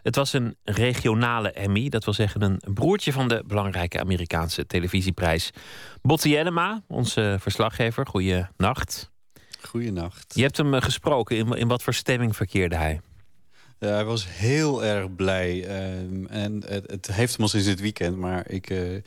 Het 0.04 0.16
was 0.16 0.34
een 0.34 0.56
regionale 0.64 1.52
Emmy, 1.52 1.90
dat 1.90 2.06
wil 2.06 2.14
zeggen 2.14 2.42
een 2.42 2.74
broertje 2.74 3.12
van 3.12 3.28
de 3.28 3.44
belangrijke 3.48 4.00
Amerikaanse 4.00 4.66
televisieprijs. 4.66 5.50
Botti 6.02 6.30
Jellema, 6.30 6.82
onze 6.88 7.38
verslaggever, 7.40 8.08
goeie 8.08 8.46
nacht. 8.58 9.12
Goeienacht. 9.62 10.36
Je 10.36 10.42
hebt 10.42 10.58
hem 10.58 10.74
eh, 10.74 10.82
gesproken, 10.82 11.38
in, 11.38 11.54
in 11.54 11.68
wat 11.68 11.84
voor 11.84 11.94
stemming 11.94 12.36
verkeerde 12.36 12.76
hij? 12.76 13.02
Ja, 13.80 13.88
hij 13.88 14.06
was 14.06 14.26
heel 14.28 14.84
erg 14.84 15.16
blij. 15.16 15.66
Ehm, 15.68 16.26
en 16.26 16.64
het, 16.66 16.92
het, 16.92 17.08
heeft 17.08 17.34
hem 17.34 17.42
al 17.42 17.48
sinds 17.48 17.66
dit 17.66 17.80
weekend, 17.80 18.18
maar 18.18 18.50
ik 18.50 18.70
uh, 18.70 19.02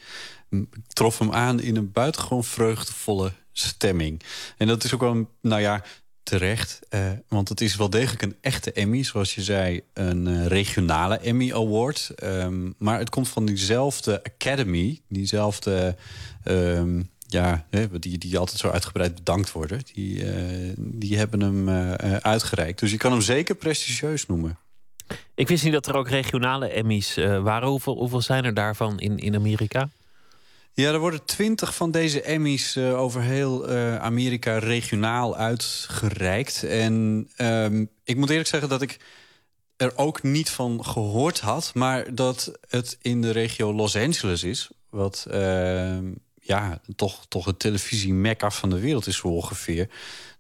trof 0.89 1.19
hem 1.19 1.33
aan 1.33 1.61
in 1.61 1.77
een 1.77 1.93
buitengewoon 1.93 2.45
vreugdevolle 2.45 3.33
stemming. 3.53 4.23
En 4.57 4.67
dat 4.67 4.85
is 4.85 4.95
ook 4.95 5.01
wel, 5.01 5.31
nou 5.41 5.61
ja, 5.61 5.83
terecht. 6.25 6.79
Uh, 6.91 7.01
want 7.29 7.49
het 7.49 7.61
is 7.61 7.77
wel 7.77 7.91
degelijk 7.91 8.23
een 8.23 8.37
echte 8.41 8.73
Emmy, 8.73 9.03
zoals 9.03 9.35
je 9.35 9.43
zei, 9.43 9.81
een 9.93 10.27
uh, 10.27 10.47
regionale 10.47 11.19
Emmy 11.19 11.53
Award. 11.53 12.11
Um, 12.23 12.75
maar 12.79 12.99
het 12.99 13.11
komt 13.11 13.29
van 13.29 13.45
diezelfde 13.45 14.23
Academy, 14.25 15.01
diezelfde. 15.09 15.97
Um, 16.45 17.13
ja, 17.29 17.67
die, 17.99 18.19
die 18.19 18.39
altijd 18.39 18.59
zo 18.59 18.69
uitgebreid 18.69 19.15
bedankt 19.15 19.53
worden. 19.53 19.81
Die, 19.93 20.25
uh, 20.25 20.73
die 20.79 21.19
hebben 21.19 21.41
hem 21.41 21.69
uitgereikt. 22.21 22.81
Dus 22.81 22.91
je 22.91 22.97
kan 22.97 23.13
hem 23.13 23.21
zeker 23.21 23.55
prestigieus 23.55 24.27
noemen. 24.27 24.59
Ik 25.35 25.49
wist 25.49 25.65
niet 25.65 25.73
dat 25.73 25.87
er 25.87 25.97
ook 25.97 26.09
regionale 26.09 26.69
Emmys 26.69 27.15
waren. 27.43 27.69
Hoeveel, 27.69 27.97
hoeveel 27.97 28.21
zijn 28.21 28.45
er 28.45 28.55
daarvan 28.55 29.01
in, 29.01 29.19
in 29.19 29.35
Amerika? 29.35 29.89
Ja, 30.77 30.93
er 30.93 30.99
worden 30.99 31.25
twintig 31.25 31.75
van 31.75 31.91
deze 31.91 32.23
Emmys 32.23 32.77
uh, 32.77 33.01
over 33.01 33.23
heel 33.23 33.71
uh, 33.71 33.97
Amerika 33.97 34.59
regionaal 34.59 35.37
uitgereikt. 35.37 36.63
En 36.63 37.29
um, 37.39 37.91
ik 38.05 38.17
moet 38.17 38.31
eerlijk 38.31 38.49
zeggen 38.49 38.69
dat 38.69 38.83
ik 38.83 38.99
er 39.77 39.93
ook 39.97 40.23
niet 40.23 40.51
van 40.51 40.85
gehoord 40.85 41.41
had... 41.41 41.75
maar 41.75 42.15
dat 42.15 42.53
het 42.69 42.99
in 43.01 43.21
de 43.21 43.31
regio 43.31 43.75
Los 43.75 43.97
Angeles 43.97 44.43
is... 44.43 44.71
wat 44.91 45.27
uh, 45.31 45.99
ja, 46.41 46.81
toch, 46.97 47.27
toch 47.29 47.45
het 47.45 47.59
televisie-mekka 47.59 48.51
van 48.51 48.71
de 48.71 48.81
wereld 48.81 49.07
is 49.07 49.17
zo 49.17 49.29
ongeveer. 49.29 49.89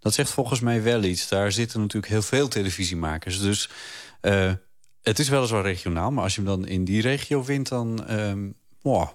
Dat 0.00 0.14
zegt 0.14 0.30
volgens 0.30 0.60
mij 0.60 0.82
wel 0.82 1.02
iets. 1.02 1.28
Daar 1.28 1.52
zitten 1.52 1.80
natuurlijk 1.80 2.12
heel 2.12 2.22
veel 2.22 2.48
televisiemakers. 2.48 3.40
Dus 3.40 3.68
het 5.02 5.18
is 5.18 5.28
weliswaar 5.28 5.62
regionaal, 5.62 6.10
maar 6.10 6.24
als 6.24 6.34
je 6.34 6.40
hem 6.40 6.50
dan 6.50 6.66
in 6.66 6.84
die 6.84 7.00
regio 7.00 7.44
wint... 7.44 7.68
dan 7.68 8.12
um, 8.18 8.54
Oh, 8.86 9.08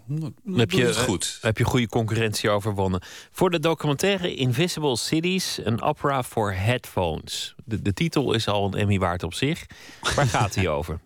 heb 0.56 0.72
je, 0.72 0.94
goed. 0.94 1.38
heb 1.42 1.58
je 1.58 1.64
goede 1.64 1.88
concurrentie 1.88 2.50
overwonnen. 2.50 3.02
Voor 3.32 3.50
de 3.50 3.60
documentaire 3.60 4.36
Invisible 4.36 4.98
Cities, 4.98 5.60
een 5.64 5.82
opera 5.82 6.24
voor 6.24 6.52
headphones. 6.54 7.56
De, 7.66 7.82
de 7.82 7.94
titel 7.94 8.34
is 8.34 8.48
al 8.48 8.66
een 8.66 8.74
Emmy 8.74 9.00
waard 9.00 9.24
op 9.24 9.34
zich. 9.34 9.66
Waar 10.16 10.28
gaat 10.38 10.54
die 10.54 10.70
over? 10.70 11.00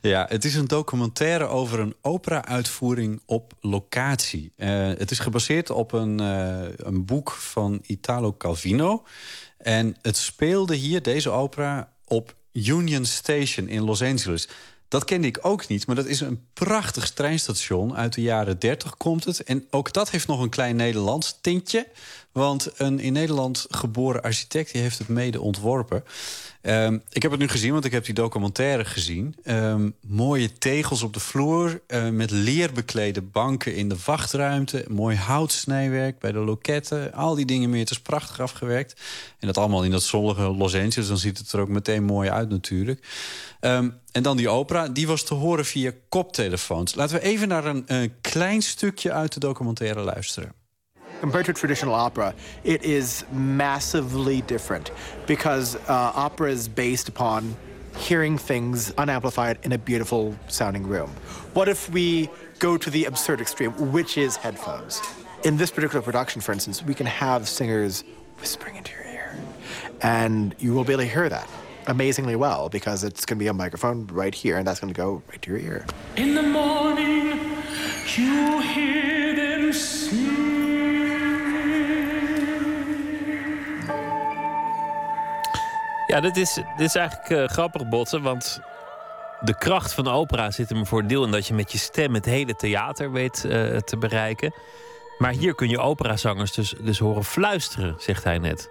Ja, 0.00 0.26
het 0.28 0.44
is 0.44 0.54
een 0.54 0.66
documentaire 0.66 1.46
over 1.46 1.80
een 1.80 1.94
opera-uitvoering 2.00 3.22
op 3.26 3.52
locatie. 3.60 4.52
Uh, 4.56 4.68
het 4.86 5.10
is 5.10 5.18
gebaseerd 5.18 5.70
op 5.70 5.92
een, 5.92 6.20
uh, 6.20 6.60
een 6.76 7.04
boek 7.04 7.30
van 7.30 7.80
Italo 7.86 8.34
Calvino. 8.36 9.04
En 9.58 9.96
het 10.02 10.16
speelde 10.16 10.74
hier, 10.74 11.02
deze 11.02 11.30
opera, 11.30 11.92
op 12.04 12.34
Union 12.52 13.04
Station 13.04 13.68
in 13.68 13.82
Los 13.82 14.02
Angeles. 14.02 14.48
Dat 14.92 15.04
kende 15.04 15.26
ik 15.26 15.38
ook 15.42 15.68
niet, 15.68 15.86
maar 15.86 15.96
dat 15.96 16.06
is 16.06 16.20
een 16.20 16.46
prachtig 16.52 17.10
treinstation. 17.10 17.96
Uit 17.96 18.14
de 18.14 18.20
jaren 18.20 18.58
30 18.58 18.96
komt 18.96 19.24
het. 19.24 19.42
En 19.42 19.66
ook 19.70 19.92
dat 19.92 20.10
heeft 20.10 20.26
nog 20.26 20.40
een 20.40 20.48
klein 20.48 20.76
Nederlands 20.76 21.38
tintje. 21.40 21.86
Want 22.32 22.70
een 22.76 23.00
in 23.00 23.12
Nederland 23.12 23.66
geboren 23.70 24.22
architect 24.22 24.72
die 24.72 24.80
heeft 24.80 24.98
het 24.98 25.08
mede 25.08 25.40
ontworpen. 25.40 26.04
Um, 26.62 27.02
ik 27.10 27.22
heb 27.22 27.30
het 27.30 27.40
nu 27.40 27.48
gezien, 27.48 27.72
want 27.72 27.84
ik 27.84 27.92
heb 27.92 28.04
die 28.04 28.14
documentaire 28.14 28.84
gezien. 28.84 29.36
Um, 29.44 29.94
mooie 30.06 30.52
tegels 30.52 31.02
op 31.02 31.12
de 31.12 31.20
vloer, 31.20 31.80
uh, 31.88 32.08
met 32.08 32.30
leerbeklede 32.30 33.22
banken 33.22 33.74
in 33.74 33.88
de 33.88 33.96
wachtruimte. 34.04 34.84
Mooi 34.88 35.16
houtsnijwerk 35.16 36.18
bij 36.18 36.32
de 36.32 36.38
loketten. 36.38 37.12
Al 37.12 37.34
die 37.34 37.46
dingen 37.46 37.70
meer, 37.70 37.80
het 37.80 37.90
is 37.90 38.00
prachtig 38.00 38.40
afgewerkt. 38.40 39.00
En 39.38 39.46
dat 39.46 39.58
allemaal 39.58 39.84
in 39.84 39.90
dat 39.90 40.02
zonnige 40.02 40.42
Los 40.42 40.74
Angeles. 40.74 41.08
Dan 41.08 41.18
ziet 41.18 41.38
het 41.38 41.52
er 41.52 41.60
ook 41.60 41.68
meteen 41.68 42.04
mooi 42.04 42.30
uit 42.30 42.48
natuurlijk. 42.48 43.06
Um, 43.60 44.00
en 44.12 44.22
dan 44.22 44.36
die 44.36 44.48
opera, 44.48 44.88
die 44.88 45.06
was 45.06 45.22
te 45.22 45.34
horen 45.34 45.64
via 45.64 45.92
koptelefoons. 46.08 46.94
Laten 46.94 47.16
we 47.16 47.22
even 47.22 47.48
naar 47.48 47.66
een 47.66 48.14
klein 48.20 48.62
stukje 48.62 49.12
uit 49.12 49.32
de 49.32 49.40
documentaire 49.40 50.00
luisteren. 50.00 50.61
Compared 51.22 51.46
to 51.46 51.52
traditional 51.52 51.94
opera, 51.94 52.34
it 52.64 52.82
is 52.82 53.24
massively 53.30 54.42
different 54.42 54.90
because 55.28 55.76
uh, 55.76 56.10
opera 56.16 56.50
is 56.50 56.66
based 56.66 57.08
upon 57.08 57.54
hearing 57.96 58.36
things 58.36 58.90
unamplified 58.98 59.56
in 59.62 59.70
a 59.70 59.78
beautiful 59.78 60.36
sounding 60.48 60.84
room. 60.84 61.08
What 61.52 61.68
if 61.68 61.88
we 61.90 62.28
go 62.58 62.76
to 62.76 62.90
the 62.90 63.04
absurd 63.04 63.40
extreme, 63.40 63.70
which 63.92 64.18
is 64.18 64.34
headphones? 64.34 65.00
In 65.44 65.56
this 65.56 65.70
particular 65.70 66.02
production, 66.02 66.40
for 66.40 66.50
instance, 66.50 66.82
we 66.82 66.92
can 66.92 67.06
have 67.06 67.48
singers 67.48 68.02
whispering 68.40 68.74
into 68.74 68.90
your 68.90 69.04
ear, 69.04 69.36
and 70.00 70.56
you 70.58 70.74
will 70.74 70.82
be 70.82 70.92
able 70.92 71.04
to 71.04 71.08
hear 71.08 71.28
that 71.28 71.48
amazingly 71.86 72.34
well 72.34 72.68
because 72.68 73.04
it's 73.04 73.24
going 73.24 73.38
to 73.38 73.42
be 73.44 73.46
a 73.46 73.54
microphone 73.54 74.08
right 74.08 74.34
here, 74.34 74.58
and 74.58 74.66
that's 74.66 74.80
going 74.80 74.92
to 74.92 75.00
go 75.00 75.22
right 75.28 75.40
to 75.42 75.50
your 75.52 75.60
ear. 75.60 75.86
In 76.16 76.34
the 76.34 76.42
morning, 76.42 77.38
you 78.16 78.60
hear 78.60 79.11
Ja, 86.12 86.20
dit 86.20 86.36
is, 86.36 86.54
dit 86.54 86.86
is 86.86 86.94
eigenlijk 86.94 87.30
uh, 87.30 87.48
grappig, 87.48 87.88
Botten, 87.88 88.22
want 88.22 88.60
de 89.40 89.58
kracht 89.58 89.92
van 89.92 90.08
opera 90.08 90.50
zit 90.50 90.68
hem 90.68 90.86
voor 90.86 91.06
deel 91.06 91.24
in 91.24 91.30
dat 91.30 91.46
je 91.46 91.54
met 91.54 91.72
je 91.72 91.78
stem 91.78 92.14
het 92.14 92.24
hele 92.24 92.56
theater 92.56 93.12
weet 93.12 93.44
uh, 93.46 93.76
te 93.76 93.96
bereiken. 93.96 94.54
Maar 95.18 95.32
hier 95.32 95.54
kun 95.54 95.68
je 95.68 95.78
operazangers 95.78 96.52
dus, 96.52 96.74
dus 96.80 96.98
horen 96.98 97.24
fluisteren, 97.24 97.94
zegt 97.98 98.24
hij 98.24 98.38
net. 98.38 98.68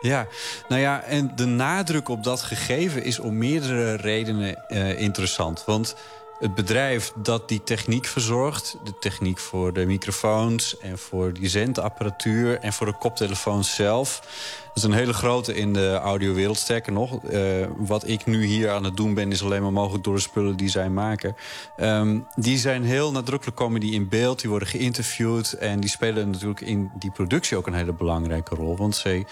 Ja, 0.00 0.26
nou 0.68 0.80
ja, 0.80 1.02
en 1.02 1.32
de 1.36 1.44
nadruk 1.44 2.08
op 2.08 2.24
dat 2.24 2.42
gegeven 2.42 3.04
is 3.04 3.18
om 3.18 3.38
meerdere 3.38 3.94
redenen 3.94 4.64
uh, 4.68 5.00
interessant. 5.00 5.64
Want 5.64 5.96
het 6.38 6.54
bedrijf 6.54 7.12
dat 7.14 7.48
die 7.48 7.62
techniek 7.62 8.06
verzorgt... 8.06 8.76
de 8.84 8.98
techniek 8.98 9.38
voor 9.38 9.72
de 9.72 9.86
microfoons 9.86 10.78
en 10.78 10.98
voor 10.98 11.32
die 11.32 11.48
zendapparatuur... 11.48 12.58
en 12.58 12.72
voor 12.72 12.86
de 12.86 12.98
koptelefoons 12.98 13.74
zelf... 13.74 14.20
dat 14.66 14.76
is 14.76 14.82
een 14.82 14.92
hele 14.92 15.12
grote 15.12 15.54
in 15.54 15.72
de 15.72 15.94
audiowereld. 16.02 16.56
Sterker 16.56 16.92
nog, 16.92 17.22
uh, 17.22 17.66
wat 17.76 18.08
ik 18.08 18.26
nu 18.26 18.44
hier 18.44 18.70
aan 18.70 18.84
het 18.84 18.96
doen 18.96 19.14
ben... 19.14 19.32
is 19.32 19.42
alleen 19.42 19.62
maar 19.62 19.72
mogelijk 19.72 20.04
door 20.04 20.14
de 20.14 20.20
spullen 20.20 20.56
die 20.56 20.68
zij 20.68 20.90
maken. 20.90 21.36
Um, 21.76 22.26
die 22.34 22.58
zijn 22.58 22.84
heel 22.84 23.12
nadrukkelijk, 23.12 23.56
komen 23.56 23.80
die 23.80 23.92
in 23.92 24.08
beeld, 24.08 24.40
die 24.40 24.50
worden 24.50 24.68
geïnterviewd... 24.68 25.52
en 25.52 25.80
die 25.80 25.90
spelen 25.90 26.30
natuurlijk 26.30 26.60
in 26.60 26.90
die 26.98 27.10
productie 27.10 27.56
ook 27.56 27.66
een 27.66 27.74
hele 27.74 27.92
belangrijke 27.92 28.54
rol. 28.54 28.76
Want 28.76 28.96
zij 28.96 29.26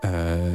uh, 0.00 0.10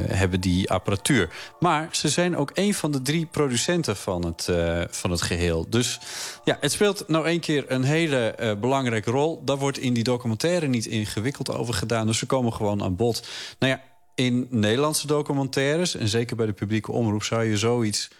hebben 0.08 0.40
die 0.40 0.70
apparatuur. 0.70 1.30
Maar 1.60 1.88
ze 1.92 2.08
zijn 2.08 2.36
ook 2.36 2.50
een 2.54 2.74
van 2.74 2.92
de 2.92 3.02
drie 3.02 3.26
producenten 3.26 3.96
van 3.96 4.24
het, 4.24 4.46
uh, 4.50 4.82
van 4.90 5.10
het 5.10 5.22
geheel. 5.22 5.66
Dus 5.68 6.00
ja, 6.44 6.56
het 6.60 6.72
speelt 6.72 7.08
nou 7.08 7.26
één 7.26 7.40
keer 7.40 7.64
een 7.68 7.84
hele 7.84 8.34
uh, 8.40 8.54
belangrijke 8.54 9.10
rol. 9.10 9.42
Daar 9.44 9.58
wordt 9.58 9.78
in 9.78 9.94
die 9.94 10.04
documentaire 10.04 10.66
niet 10.66 10.86
ingewikkeld 10.86 11.50
over 11.50 11.74
gedaan. 11.74 12.06
Dus 12.06 12.18
ze 12.18 12.26
komen 12.26 12.52
gewoon 12.52 12.82
aan 12.82 12.96
bod. 12.96 13.28
Nou 13.58 13.72
ja, 13.72 13.82
in 14.14 14.46
Nederlandse 14.50 15.06
documentaires... 15.06 15.96
en 15.96 16.08
zeker 16.08 16.36
bij 16.36 16.46
de 16.46 16.52
publieke 16.52 16.92
omroep 16.92 17.24
zou 17.24 17.44
je 17.44 17.56
zoiets... 17.56 18.10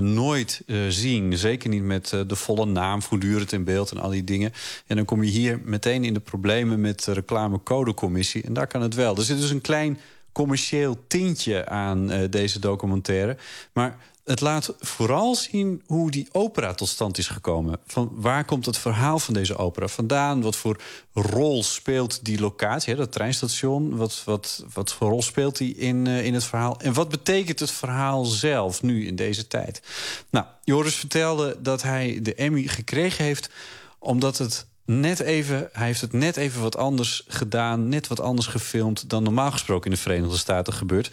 Nooit 0.00 0.62
zien. 0.88 1.38
Zeker 1.38 1.68
niet 1.68 1.82
met 1.82 2.08
de 2.26 2.36
volle 2.36 2.66
naam 2.66 3.02
voortdurend 3.02 3.52
in 3.52 3.64
beeld 3.64 3.90
en 3.90 3.98
al 3.98 4.10
die 4.10 4.24
dingen. 4.24 4.52
En 4.86 4.96
dan 4.96 5.04
kom 5.04 5.22
je 5.22 5.30
hier 5.30 5.60
meteen 5.64 6.04
in 6.04 6.14
de 6.14 6.20
problemen 6.20 6.80
met 6.80 7.04
de 7.04 7.12
reclamecodecommissie. 7.12 8.42
En 8.42 8.52
daar 8.52 8.66
kan 8.66 8.82
het 8.82 8.94
wel. 8.94 9.16
Er 9.16 9.22
zit 9.22 9.40
dus 9.40 9.50
een 9.50 9.60
klein 9.60 9.98
commercieel 10.40 10.96
tintje 11.06 11.68
aan 11.68 12.12
uh, 12.12 12.24
deze 12.30 12.58
documentaire. 12.58 13.36
Maar 13.72 13.98
het 14.24 14.40
laat 14.40 14.74
vooral 14.78 15.34
zien 15.34 15.82
hoe 15.86 16.10
die 16.10 16.28
opera 16.32 16.74
tot 16.74 16.88
stand 16.88 17.18
is 17.18 17.28
gekomen. 17.28 17.78
Van 17.86 18.10
waar 18.14 18.44
komt 18.44 18.66
het 18.66 18.78
verhaal 18.78 19.18
van 19.18 19.34
deze 19.34 19.56
opera 19.56 19.88
vandaan? 19.88 20.42
Wat 20.42 20.56
voor 20.56 20.80
rol 21.12 21.62
speelt 21.62 22.24
die 22.24 22.40
locatie, 22.40 22.92
hè, 22.92 22.98
dat 22.98 23.12
treinstation? 23.12 23.96
Wat, 23.96 24.22
wat, 24.24 24.64
wat 24.72 24.92
voor 24.92 25.08
rol 25.08 25.22
speelt 25.22 25.56
die 25.56 25.76
in, 25.76 26.06
uh, 26.06 26.24
in 26.24 26.34
het 26.34 26.44
verhaal? 26.44 26.80
En 26.80 26.92
wat 26.92 27.08
betekent 27.08 27.60
het 27.60 27.70
verhaal 27.70 28.24
zelf 28.24 28.82
nu 28.82 29.06
in 29.06 29.16
deze 29.16 29.46
tijd? 29.46 29.82
Nou, 30.30 30.46
Joris 30.64 30.94
vertelde 30.94 31.56
dat 31.62 31.82
hij 31.82 32.18
de 32.22 32.34
Emmy 32.34 32.62
gekregen 32.62 33.24
heeft 33.24 33.50
Omdat 33.98 34.38
het 34.38 34.66
net 34.98 35.20
even, 35.20 35.68
hij 35.72 35.86
heeft 35.86 36.00
het 36.00 36.12
net 36.12 36.36
even 36.36 36.62
wat 36.62 36.76
anders 36.76 37.24
gedaan, 37.28 37.88
net 37.88 38.08
wat 38.08 38.20
anders 38.20 38.46
gefilmd 38.46 39.10
dan 39.10 39.22
normaal 39.22 39.50
gesproken 39.50 39.84
in 39.84 39.96
de 39.96 40.02
Verenigde 40.02 40.36
Staten 40.36 40.72
gebeurt. 40.72 41.10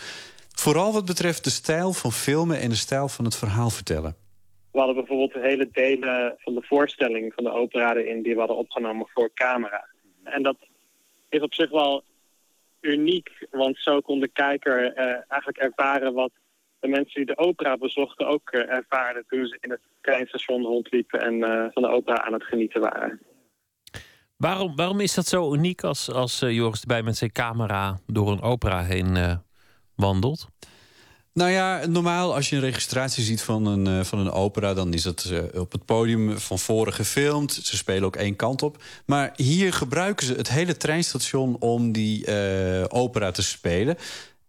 Vooral 0.56 0.94
wat 0.94 1.06
betreft 1.06 1.44
de 1.44 1.50
stijl 1.50 1.94
van 1.94 2.12
filmen 2.12 2.60
en 2.60 2.70
de 2.70 2.76
stijl 2.76 3.08
van 3.08 3.26
het 3.26 3.36
verhaal 3.36 3.70
vertellen. 3.70 4.16
We 4.72 4.78
hadden 4.78 4.96
bijvoorbeeld 4.96 5.34
hele 5.34 5.70
delen 5.72 6.36
van 6.38 6.54
de 6.54 6.62
voorstelling 6.62 7.34
van 7.34 7.44
de 7.44 7.52
opera 7.52 7.96
erin 7.96 8.22
die 8.22 8.34
we 8.34 8.40
hadden 8.40 8.58
opgenomen 8.58 9.08
voor 9.14 9.30
camera. 9.34 9.88
En 10.24 10.44
dat 10.44 10.58
is 11.30 11.42
op 11.42 11.54
zich 11.54 11.70
wel 11.70 12.04
uniek, 12.82 13.48
want 13.52 13.78
zo 13.80 14.00
kon 14.00 14.20
de 14.20 14.28
kijker 14.28 14.94
eh, 14.94 15.06
eigenlijk 15.28 15.58
ervaren 15.58 16.14
wat 16.14 16.32
de 16.80 16.88
mensen 16.88 17.26
die 17.26 17.36
de 17.36 17.42
opera 17.42 17.78
bezochten 17.78 18.28
ook 18.28 18.54
uh, 18.54 18.70
ervaren 18.70 19.26
toen 19.28 19.46
ze 19.46 19.58
in 19.62 19.70
het 19.70 19.82
treinstation 20.02 20.64
rondliepen 20.64 21.22
en 21.22 21.34
uh, 21.34 21.66
van 21.74 21.82
de 21.82 21.90
opera 21.90 22.22
aan 22.22 22.34
het 22.34 22.44
genieten 22.44 22.82
waren. 22.82 23.20
Waarom, 24.38 24.76
waarom 24.76 25.00
is 25.00 25.14
dat 25.14 25.28
zo 25.28 25.54
uniek 25.54 25.84
als, 25.84 26.12
als 26.12 26.42
uh, 26.42 26.52
Joris 26.52 26.82
erbij 26.82 27.04
met 27.04 27.18
zijn 27.18 27.32
camera 27.32 28.00
door 28.06 28.32
een 28.32 28.42
opera 28.42 28.84
heen 28.84 29.42
wandelt? 29.96 30.48
Nou 31.34 31.52
ja, 31.52 31.86
normaal 31.86 32.36
als 32.36 32.50
je 32.50 32.56
een 32.56 32.62
registratie 32.62 33.24
ziet 33.24 33.42
van 33.42 33.66
een, 33.66 33.86
uh, 33.88 34.04
van 34.04 34.20
een 34.20 34.32
opera... 34.32 34.74
dan 34.74 34.94
is 34.94 35.06
uh, 35.06 35.40
op 35.54 35.72
het 35.72 35.86
podium 35.86 36.40
van 36.40 36.60
voren 36.60 36.94
gefilmd. 36.94 37.54
Ze 37.54 37.78
spelen 37.78 38.04
ook 38.04 38.16
één 38.16 38.36
kant 38.36 38.62
op. 38.62 38.84
Maar 39.06 39.34
hier 39.36 39.74
gebruiken 39.74 40.26
ze 40.26 40.34
het 40.34 40.50
hele 40.50 40.78
treinstation 40.78 41.56
om 41.60 41.92
die 41.92 42.28
opera 42.90 43.32
te 43.32 43.44
spelen. 43.44 43.98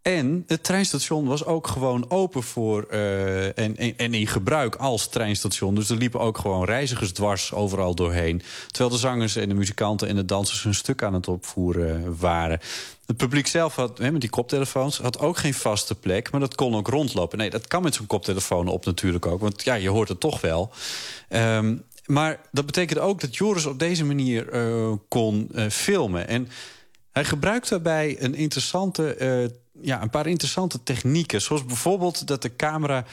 En 0.02 0.44
het 0.46 0.64
treinstation 0.64 1.26
was 1.26 1.44
ook 1.44 1.66
gewoon 1.66 2.10
open 2.10 2.42
voor 2.42 2.82
en, 2.82 3.76
en, 3.76 3.96
en, 3.96 4.14
in 4.14 4.26
gebruik 4.26 4.76
als 4.76 5.08
treinstation. 5.08 5.74
Dus 5.74 5.90
er 5.90 5.96
liepen 5.96 6.20
ook 6.20 6.38
gewoon 6.38 6.64
reizigers 6.64 7.12
dwars 7.12 7.52
overal 7.52 7.94
doorheen. 7.94 8.42
Terwijl 8.66 8.90
de 8.90 8.98
zangers 8.98 9.36
en 9.36 9.48
de 9.48 9.54
muzikanten 9.54 10.08
en 10.08 10.16
de 10.16 10.24
dansers 10.24 10.62
hun 10.62 10.74
stuk 10.74 11.02
aan 11.02 11.14
het 11.14 11.28
opvoeren 11.28 12.18
waren. 12.18 12.60
Het 13.06 13.16
publiek 13.16 13.46
zelf 13.46 13.74
had, 13.74 13.98
met 13.98 14.20
die 14.20 14.30
koptelefoons, 14.30 14.98
had 14.98 15.18
ook 15.18 15.36
geen 15.36 15.54
vaste 15.54 15.94
plek. 15.94 16.30
Maar 16.30 16.40
dat 16.40 16.54
kon 16.54 16.74
ook 16.74 16.88
rondlopen. 16.88 17.38
Nee, 17.38 17.50
dat 17.50 17.66
kan 17.66 17.82
met 17.82 17.94
zo'n 17.94 18.06
koptelefoon 18.06 18.68
op 18.68 18.84
natuurlijk 18.84 19.26
ook. 19.26 19.40
Want 19.40 19.64
ja, 19.64 19.74
je 19.74 19.88
hoort 19.88 20.08
het 20.08 20.20
toch 20.20 20.40
wel. 20.40 20.70
Um, 21.28 21.84
maar 22.06 22.40
dat 22.52 22.66
betekent 22.66 22.98
ook 22.98 23.20
dat 23.20 23.36
Joris 23.36 23.66
op 23.66 23.78
deze 23.78 24.04
manier 24.04 24.54
uh, 24.54 24.92
kon 25.08 25.48
uh, 25.54 25.68
filmen. 25.68 26.28
En 26.28 26.48
hij 27.12 27.24
gebruikt 27.24 27.68
daarbij 27.68 28.16
een, 28.22 28.34
interessante, 28.34 29.16
ja, 29.80 30.02
een 30.02 30.10
paar 30.10 30.26
interessante 30.26 30.82
technieken. 30.82 31.40
Zoals 31.40 31.64
bijvoorbeeld 31.64 32.26
dat 32.26 32.42
de 32.42 32.56
camera 32.56 33.04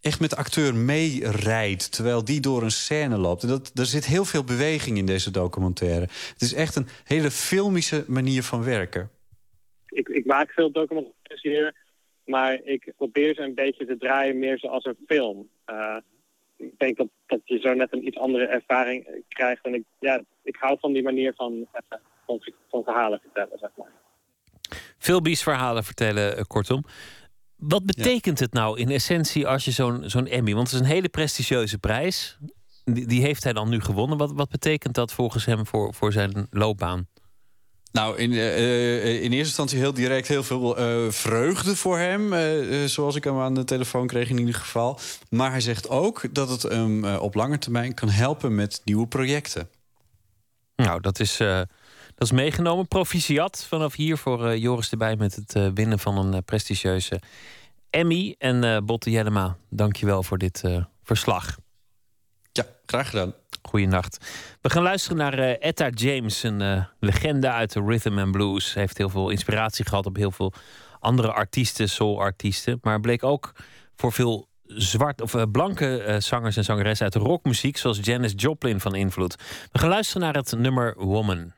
echt 0.00 0.20
met 0.20 0.30
de 0.30 0.36
acteur 0.36 0.74
meerijdt... 0.74 1.92
terwijl 1.92 2.24
die 2.24 2.40
door 2.40 2.62
een 2.62 2.70
scène 2.70 3.16
loopt. 3.16 3.42
En 3.42 3.48
dat, 3.48 3.70
er 3.74 3.86
zit 3.86 4.06
heel 4.06 4.24
veel 4.24 4.44
beweging 4.44 4.98
in 4.98 5.06
deze 5.06 5.30
documentaire. 5.30 6.08
Het 6.32 6.42
is 6.42 6.54
echt 6.54 6.76
een 6.76 6.88
hele 7.04 7.30
filmische 7.30 8.04
manier 8.08 8.42
van 8.42 8.64
werken 8.64 9.10
ik, 9.94 10.08
ik 10.08 10.24
maak 10.24 10.50
veel 10.50 10.70
documentaires 10.70 11.72
maar 12.24 12.60
ik 12.64 12.92
probeer 12.96 13.34
ze 13.34 13.42
een 13.42 13.54
beetje 13.54 13.86
te 13.86 13.96
draaien 13.96 14.38
meer 14.38 14.58
zoals 14.58 14.84
een 14.84 15.04
film. 15.06 15.48
Uh, 15.70 15.96
ik 16.56 16.78
denk 16.78 16.96
dat, 16.96 17.08
dat 17.26 17.40
je 17.44 17.58
zo 17.58 17.74
net 17.74 17.92
een 17.92 18.06
iets 18.06 18.18
andere 18.18 18.46
ervaring 18.46 19.22
krijgt. 19.28 19.64
En 19.64 19.74
ik, 19.74 19.84
ja, 19.98 20.22
ik 20.42 20.56
hou 20.56 20.78
van 20.80 20.92
die 20.92 21.02
manier 21.02 21.34
van, 21.34 21.68
van, 22.26 22.40
van 22.68 22.84
verhalen 22.84 23.20
vertellen, 23.20 23.58
zeg 23.58 23.70
maar. 23.76 23.92
Filmisch 24.98 25.42
verhalen 25.42 25.84
vertellen, 25.84 26.36
eh, 26.36 26.44
kortom. 26.46 26.84
Wat 27.56 27.86
betekent 27.86 28.38
het 28.38 28.52
nou 28.52 28.78
in 28.78 28.90
essentie 28.90 29.46
als 29.46 29.64
je 29.64 29.70
zo'n 29.70 30.02
zo'n 30.06 30.26
Emmy... 30.26 30.54
want 30.54 30.70
het 30.70 30.80
is 30.80 30.86
een 30.86 30.94
hele 30.94 31.08
prestigieuze 31.08 31.78
prijs. 31.78 32.38
Die, 32.84 33.06
die 33.06 33.20
heeft 33.20 33.44
hij 33.44 33.52
dan 33.52 33.68
nu 33.68 33.80
gewonnen. 33.80 34.18
Wat, 34.18 34.32
wat 34.32 34.48
betekent 34.48 34.94
dat 34.94 35.12
volgens 35.12 35.44
hem 35.44 35.66
voor, 35.66 35.94
voor 35.94 36.12
zijn 36.12 36.46
loopbaan? 36.50 37.08
Nou, 37.92 38.16
in, 38.16 38.32
uh, 38.32 39.04
in 39.14 39.20
eerste 39.20 39.36
instantie 39.36 39.78
heel 39.78 39.94
direct 39.94 40.28
heel 40.28 40.42
veel 40.42 40.78
uh, 40.78 41.10
vreugde 41.10 41.76
voor 41.76 41.98
hem. 41.98 42.32
Uh, 42.32 42.84
zoals 42.84 43.16
ik 43.16 43.24
hem 43.24 43.38
aan 43.38 43.54
de 43.54 43.64
telefoon 43.64 44.06
kreeg 44.06 44.28
in 44.28 44.38
ieder 44.38 44.54
geval. 44.54 44.98
Maar 45.28 45.50
hij 45.50 45.60
zegt 45.60 45.88
ook 45.88 46.34
dat 46.34 46.48
het 46.48 46.62
hem 46.62 47.04
op 47.04 47.34
lange 47.34 47.58
termijn 47.58 47.94
kan 47.94 48.08
helpen 48.08 48.54
met 48.54 48.80
nieuwe 48.84 49.06
projecten. 49.06 49.68
Nou, 50.76 51.00
dat 51.00 51.20
is, 51.20 51.40
dat 52.14 52.28
is 52.28 52.32
meegenomen. 52.32 52.88
Proficiat 52.88 53.66
vanaf 53.68 53.94
hier 53.94 54.16
voor 54.16 54.56
Joris 54.56 54.90
erbij 54.90 55.16
met 55.16 55.34
het 55.34 55.72
winnen 55.74 55.98
van 55.98 56.16
een 56.16 56.44
prestigieuze 56.44 57.20
Emmy. 57.90 58.34
En 58.38 58.84
Botte 58.84 59.10
Jellema, 59.10 59.56
dank 59.70 59.96
je 59.96 60.06
wel 60.06 60.22
voor 60.22 60.38
dit 60.38 60.62
verslag. 61.02 61.56
Ja, 62.52 62.66
graag 62.86 63.10
gedaan. 63.10 63.34
Goeienacht. 63.62 64.26
We 64.60 64.70
gaan 64.70 64.82
luisteren 64.82 65.16
naar 65.16 65.38
Etta 65.38 65.88
James, 65.88 66.42
een 66.42 66.86
legende 67.00 67.50
uit 67.50 67.72
de 67.72 67.80
rhythm 67.80 68.18
and 68.18 68.32
blues. 68.32 68.70
Ze 68.70 68.78
heeft 68.78 68.98
heel 68.98 69.08
veel 69.08 69.30
inspiratie 69.30 69.84
gehad 69.84 70.06
op 70.06 70.16
heel 70.16 70.30
veel 70.30 70.52
andere 71.00 71.32
artiesten, 71.32 71.88
soul-artiesten. 71.88 72.78
Maar 72.82 73.00
bleek 73.00 73.22
ook 73.24 73.52
voor 73.96 74.12
veel 74.12 74.48
zwart 74.66 75.20
of 75.20 75.50
blanke 75.50 76.16
zangers 76.18 76.56
en 76.56 76.64
zangeressen 76.64 77.04
uit 77.04 77.12
de 77.12 77.18
rockmuziek, 77.18 77.76
zoals 77.76 77.98
Janis 78.02 78.32
Joplin, 78.36 78.80
van 78.80 78.94
invloed. 78.94 79.36
We 79.72 79.78
gaan 79.78 79.88
luisteren 79.88 80.22
naar 80.22 80.34
het 80.34 80.52
nummer 80.56 80.94
Woman. 80.96 81.52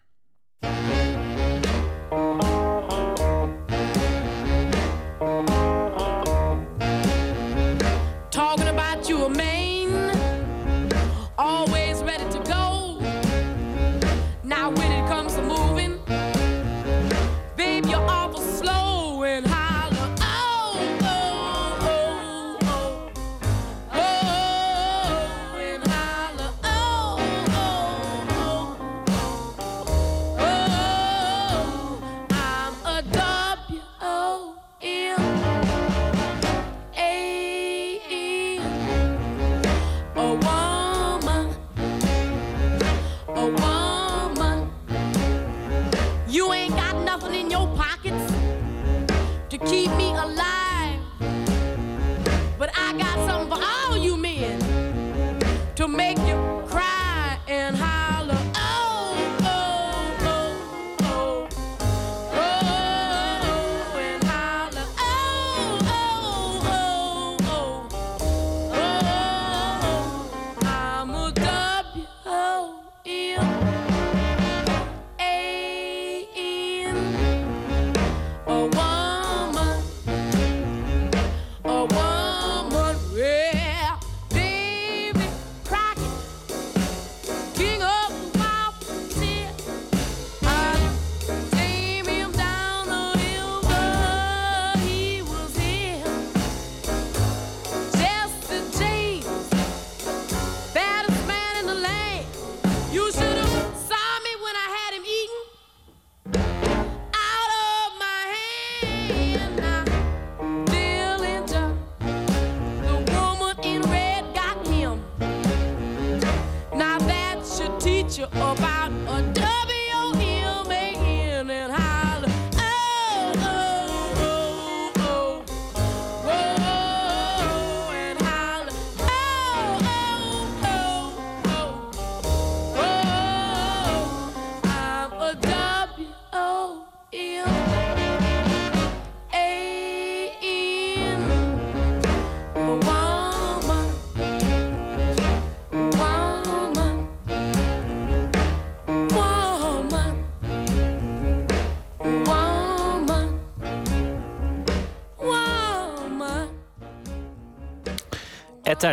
Thank 0.66 1.00
you. 1.00 1.05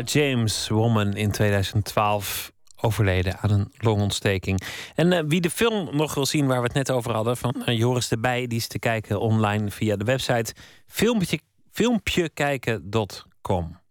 James, 0.02 0.68
Woman 0.68 1.16
in 1.16 1.32
2012, 1.32 2.52
overleden 2.82 3.38
aan 3.42 3.52
een 3.52 3.72
longontsteking. 3.78 4.62
En 4.96 5.14
eh, 5.14 5.24
wie 5.28 5.42
de 5.42 5.50
film 5.50 5.96
nog 5.96 6.14
wil 6.14 6.26
zien 6.26 6.48
waar 6.48 6.58
we 6.58 6.64
het 6.64 6.74
net 6.74 6.92
over 6.92 7.14
hadden, 7.14 7.38
van 7.38 7.66
eh, 7.66 7.78
Joris 7.78 8.08
de 8.08 8.20
Bij, 8.20 8.48
die 8.48 8.58
is 8.58 8.68
te 8.68 8.80
kijken 8.80 9.20
online 9.20 9.72
via 9.72 9.96
de 9.96 10.04
website 10.04 10.54
filmpje, 10.88 11.40
filmpjekijken.com. 11.72 13.82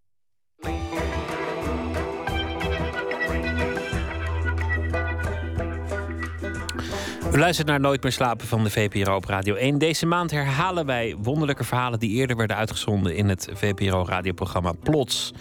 U 7.32 7.38
luistert 7.38 7.68
naar 7.68 7.80
Nooit 7.80 8.02
meer 8.02 8.12
slapen 8.12 8.46
van 8.46 8.64
de 8.64 8.70
VPRO 8.70 9.16
op 9.16 9.24
Radio 9.24 9.54
1. 9.54 9.78
Deze 9.78 10.06
maand 10.06 10.30
herhalen 10.30 10.86
wij 10.86 11.16
wonderlijke 11.18 11.64
verhalen 11.64 11.98
die 11.98 12.10
eerder 12.10 12.36
werden 12.36 12.56
uitgezonden 12.56 13.16
in 13.16 13.28
het 13.28 13.48
VPRO-radioprogramma 13.52 14.72
Plots. 14.72 15.32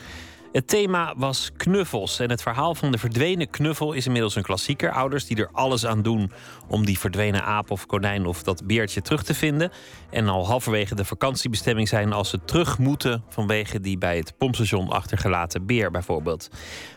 Het 0.52 0.68
thema 0.68 1.14
was 1.18 1.52
knuffels. 1.58 2.20
En 2.20 2.30
het 2.30 2.42
verhaal 2.42 2.76
van 2.76 2.92
de 2.92 2.98
verdwenen 2.98 3.50
knuffel 3.50 3.94
is 3.94 4.06
inmiddels 4.06 4.36
een 4.36 4.44
klassieker. 4.44 4.92
Ouders 4.92 5.26
die 5.26 5.38
er 5.38 5.50
alles 5.52 5.86
aan 5.86 6.02
doen 6.02 6.32
om 6.68 6.86
die 6.86 7.00
verdwenen 7.00 7.44
aap 7.44 7.72
of 7.72 7.86
konijn 7.86 8.26
of 8.26 8.44
dat 8.44 8.68
beertje 8.68 9.02
terug 9.02 9.24
te 9.24 9.34
vinden. 9.34 9.72
En 10.10 10.28
al 10.28 10.48
halverwege 10.48 10.96
de 10.96 11.06
vakantiebestemming 11.06 11.88
zijn 11.88 12.14
als 12.14 12.30
ze 12.30 12.44
terug 12.46 12.78
moeten 12.78 13.24
vanwege 13.30 13.80
die 13.80 13.98
bij 13.98 14.18
het 14.18 14.34
pompstation 14.38 14.90
achtergelaten 14.90 15.66
beer 15.66 15.92
bijvoorbeeld. 15.92 16.50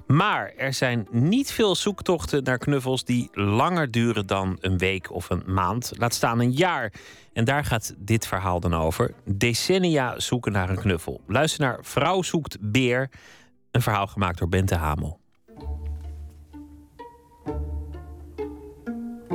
Maar 0.07 0.53
er 0.57 0.75
zijn 0.75 1.07
niet 1.11 1.53
veel 1.53 1.75
zoektochten 1.75 2.43
naar 2.43 2.59
knuffels 2.59 3.05
die 3.05 3.29
langer 3.33 3.91
duren 3.91 4.27
dan 4.27 4.59
een 4.61 4.79
week 4.79 5.13
of 5.13 5.31
een 5.31 5.43
maand. 5.47 5.93
Laat 5.97 6.15
staan 6.15 6.41
een 6.41 6.53
jaar. 6.53 6.93
En 7.33 7.45
daar 7.45 7.65
gaat 7.65 7.95
dit 7.99 8.27
verhaal 8.27 8.61
dan 8.61 8.75
over. 8.75 9.15
Decennia 9.25 10.21
zoeken 10.21 10.53
naar 10.53 10.71
een 10.71 10.79
knuffel. 10.79 11.21
Luister 11.27 11.61
naar 11.61 11.79
Vrouw 11.83 12.23
zoekt 12.23 12.57
beer. 12.61 13.11
Een 13.75 13.83
verhaal 13.83 14.07
gemaakt 14.07 14.39
door 14.39 14.49
Bente 14.49 14.75
Hamel. 14.75 15.21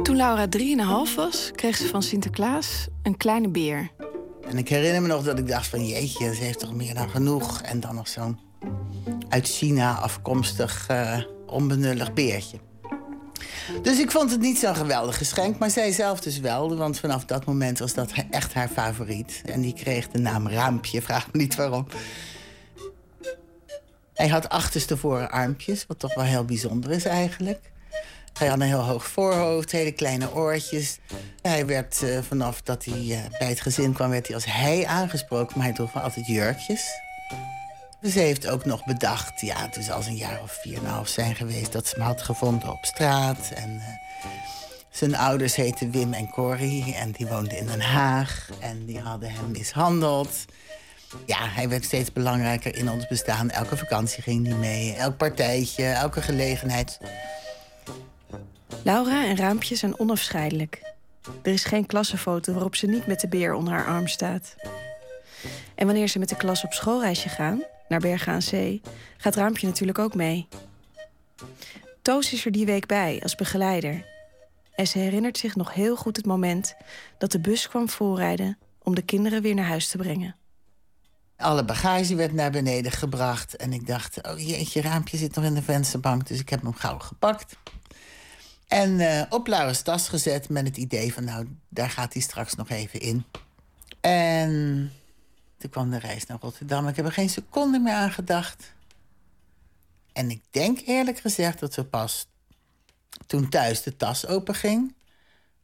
Toen 0.04 0.16
Laura 0.16 0.48
3,5 0.58 1.16
was, 1.16 1.52
kreeg 1.56 1.78
ze 1.78 1.88
van 1.88 2.04
Sinterklaas 2.04 2.88
een 3.04 3.18
kleine 3.18 3.50
beer. 3.50 3.92
En 4.48 4.58
ik 4.58 4.70
herinner 4.70 5.02
me 5.02 5.08
nog 5.08 5.24
dat 5.24 5.40
ik 5.40 5.48
dacht 5.48 5.68
van 5.68 5.86
jeetje, 5.86 6.36
ze 6.36 6.44
heeft 6.44 6.60
toch 6.60 6.74
meer 6.74 6.94
dan 6.94 7.10
genoeg. 7.10 7.62
En 7.62 7.80
dan 7.80 7.96
nog 7.96 8.08
zo'n 8.08 8.40
uit 9.30 9.48
China 9.48 9.94
afkomstig 9.94 10.88
eh, 10.88 11.18
onbenullig 11.46 12.14
beertje. 12.14 12.58
Dus 13.82 14.00
ik 14.00 14.12
vond 14.12 14.32
het 14.32 14.40
niet 14.40 14.58
zo'n 14.58 14.76
geweldig 14.76 15.18
geschenk, 15.18 15.58
maar 15.58 15.70
zij 15.70 15.92
zelf 15.92 16.20
dus 16.20 16.40
wel. 16.40 16.78
Want 16.78 17.00
vanaf 17.00 17.26
dat 17.26 17.46
moment 17.46 17.80
was 17.80 17.94
dat 17.94 18.12
echt 18.30 18.54
haar 18.54 18.70
favoriet. 18.70 19.42
En 19.46 19.62
die 19.62 19.74
kreeg 19.74 20.08
de 20.08 20.20
naam 20.20 20.48
Raampje, 20.48 21.02
vraag 21.02 21.32
me 21.32 21.40
niet 21.40 21.56
waarom. 21.56 21.88
Hij 24.20 24.28
had 24.28 24.50
achterstevoren 24.50 25.32
armpjes, 25.32 25.86
wat 25.88 26.00
toch 26.00 26.14
wel 26.14 26.24
heel 26.24 26.46
bijzonder 26.46 26.92
is 26.92 27.06
eigenlijk. 27.06 27.72
Hij 28.34 28.48
had 28.48 28.60
een 28.60 28.68
heel 28.68 28.84
hoog 28.84 29.08
voorhoofd, 29.08 29.72
hele 29.72 29.92
kleine 29.92 30.34
oortjes. 30.34 30.98
Hij 31.42 31.66
werd 31.66 32.04
eh, 32.04 32.20
vanaf 32.22 32.62
dat 32.62 32.86
hij 32.86 32.94
eh, 32.94 33.40
bij 33.40 33.48
het 33.48 33.62
gezin 33.62 33.94
kwam, 33.94 34.10
werd 34.10 34.26
hij 34.28 34.36
als 34.36 34.46
hij 34.46 34.86
aangesproken, 34.86 35.58
maar 35.58 35.66
hij 35.66 35.76
droeg 35.76 35.94
wel 35.94 36.04
altijd 36.04 36.26
jurkjes. 36.26 36.90
Dus 38.02 38.14
ze 38.14 38.20
heeft 38.20 38.48
ook 38.48 38.66
nog 38.66 38.86
bedacht, 38.86 39.42
ja, 39.42 39.62
het 39.62 39.76
is 39.76 39.92
als 39.92 40.06
een 40.06 40.18
jaar 40.18 40.42
of 40.42 40.60
vier 40.62 40.78
en 40.78 40.86
half 40.86 41.08
zijn 41.08 41.36
geweest... 41.36 41.72
dat 41.72 41.88
ze 41.88 41.96
hem 41.96 42.06
had 42.06 42.22
gevonden 42.22 42.70
op 42.70 42.86
straat. 42.86 43.52
En 43.56 43.80
eh, 43.80 44.28
zijn 44.90 45.16
ouders 45.16 45.56
heten 45.56 45.92
Wim 45.92 46.14
en 46.14 46.30
Corrie 46.30 46.96
en 46.96 47.12
die 47.12 47.28
woonden 47.28 47.58
in 47.58 47.66
Den 47.66 47.82
Haag. 47.82 48.50
En 48.60 48.86
die 48.86 49.00
hadden 49.00 49.32
hem 49.32 49.52
mishandeld. 49.52 50.46
Ja, 51.26 51.48
hij 51.48 51.70
werd 51.70 51.86
steeds 51.86 52.14
belangrijker 52.14 52.76
in 52.76 52.90
ons 52.90 53.08
bestaan. 53.08 53.50
Elke 53.50 53.78
vakantie 53.78 54.24
ging 54.24 54.48
hij 54.48 54.56
mee, 54.56 54.94
elk 54.94 55.18
partijtje, 55.18 55.86
elke 55.86 56.22
gelegenheid. 56.22 57.00
Laura 58.84 59.26
en 59.26 59.36
Raampje 59.36 59.76
zijn 59.76 60.00
onafscheidelijk. 60.00 60.94
Er 61.42 61.52
is 61.52 61.64
geen 61.64 61.86
klassenfoto 61.86 62.54
waarop 62.54 62.76
ze 62.76 62.86
niet 62.86 63.08
met 63.08 63.20
de 63.20 63.28
beer 63.28 63.54
onder 63.54 63.74
haar 63.74 63.86
arm 63.86 64.08
staat. 64.08 64.56
En 65.76 65.86
wanneer 65.86 66.08
ze 66.08 66.20
met 66.20 66.30
de 66.30 66.36
klas 66.36 66.64
op 66.64 66.74
schoolreisje 66.74 67.30
gaan, 67.30 67.64
naar 67.88 68.00
Bergen 68.00 68.34
aan 68.34 68.42
Zee, 68.42 68.82
gaat 69.18 69.36
Raampje 69.36 69.68
natuurlijk 69.68 70.00
ook 70.00 70.16
mee. 70.16 70.48
Toos 72.02 72.34
is 72.34 72.46
er 72.46 72.52
die 72.52 72.66
week 72.66 72.86
bij 72.86 73.20
als 73.24 73.36
begeleider. 73.36 74.06
En 74.76 74.88
ze 74.88 75.00
herinnert 75.00 75.38
zich 75.38 75.56
nog 75.56 75.74
heel 75.74 75.96
goed 75.96 76.16
het 76.16 76.26
moment 76.26 76.76
dat 77.18 77.32
de 77.32 77.40
bus 77.40 77.70
kwam 77.70 77.90
voorrijden 77.90 78.58
om 78.84 78.96
de 78.96 79.02
kinderen 79.02 79.42
weer 79.42 79.56
naar 79.56 79.66
huis 79.66 79.88
te 79.88 79.98
brengen. 79.98 80.36
Alle 81.40 81.66
bagage 81.66 82.16
werd 82.16 82.34
naar 82.34 82.52
beneden 82.52 82.92
gebracht. 82.92 83.56
En 83.56 83.74
ik 83.74 83.88
dacht, 83.88 84.28
oh 84.28 84.40
jeetje, 84.40 84.82
raampje 84.82 85.18
zit 85.18 85.36
nog 85.36 85.46
in 85.46 85.54
de 85.54 85.62
vensterbank. 85.62 86.28
Dus 86.28 86.40
ik 86.40 86.50
heb 86.50 86.62
hem 86.62 86.74
gauw 86.74 87.00
gepakt. 87.00 87.56
En 88.68 89.00
uh, 89.00 89.24
op 89.30 89.48
Laura's 89.48 89.82
tas 89.82 90.10
gezet 90.10 90.50
met 90.50 90.68
het 90.68 90.78
idee 90.78 91.14
van... 91.14 91.24
nou, 91.24 91.48
daar 91.70 91.90
gaat 91.90 92.14
hij 92.14 92.22
straks 92.22 92.56
nog 92.56 92.70
even 92.70 93.00
in. 93.00 93.26
En 94.02 94.92
toen 95.58 95.70
kwam 95.70 95.90
de 95.90 96.00
reis 96.00 96.26
naar 96.26 96.38
Rotterdam. 96.42 96.88
Ik 96.88 96.96
heb 96.96 97.06
er 97.06 97.12
geen 97.12 97.30
seconde 97.30 97.80
meer 97.80 97.94
aan 97.94 98.12
gedacht. 98.12 98.74
En 100.14 100.30
ik 100.30 100.44
denk 100.50 100.80
eerlijk 100.86 101.20
gezegd 101.20 101.60
dat 101.60 101.74
ze 101.74 101.84
pas 101.84 102.28
toen 103.28 103.50
thuis 103.50 103.84
de 103.84 103.96
tas 103.96 104.28
openging... 104.28 104.96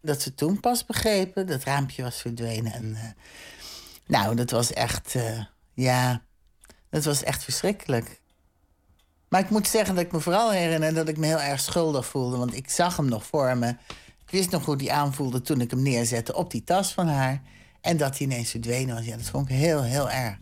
dat 0.02 0.22
ze 0.22 0.35
toen 0.35 0.60
pas 0.60 0.85
begrepen 0.85 1.47
dat 1.47 1.64
raampje 1.64 2.03
was 2.03 2.22
verdwenen. 2.22 2.73
En, 2.73 2.85
uh, 2.85 3.02
nou, 4.06 4.35
dat 4.35 4.52
was 4.52 4.73
echt... 4.73 5.15
Uh, 5.15 5.43
ja, 5.76 6.22
dat 6.89 7.03
was 7.03 7.23
echt 7.23 7.43
verschrikkelijk. 7.43 8.22
Maar 9.30 9.41
ik 9.41 9.49
moet 9.49 9.68
zeggen 9.68 9.95
dat 9.95 10.03
ik 10.03 10.11
me 10.11 10.19
vooral 10.19 10.52
herinner 10.52 10.93
dat 10.93 11.07
ik 11.07 11.18
me 11.18 11.26
heel 11.26 11.41
erg 11.41 11.60
schuldig 11.60 12.06
voelde. 12.06 12.38
Want 12.38 12.56
ik 12.56 12.69
zag 12.69 12.97
hem 12.97 13.10
nog 13.10 13.26
voor 13.26 13.57
me. 13.57 13.68
Ik 14.26 14.31
wist 14.31 14.52
nog 14.52 14.65
hoe 14.65 14.76
hij 14.76 14.89
aanvoelde 14.89 15.41
toen 15.41 15.61
ik 15.61 15.72
hem 15.72 15.81
neerzette 15.81 16.35
op 16.35 16.52
die 16.52 16.64
tas 16.64 16.93
van 16.93 17.07
haar. 17.07 17.41
En 17.81 17.97
dat 17.97 18.18
hij 18.18 18.27
ineens 18.27 18.49
verdwenen 18.49 18.95
was. 18.95 19.06
Ja, 19.06 19.18
dat 19.18 19.30
vond 19.30 19.49
ik 19.49 19.56
heel, 19.56 19.84
heel 19.84 20.10
erg. 20.10 20.38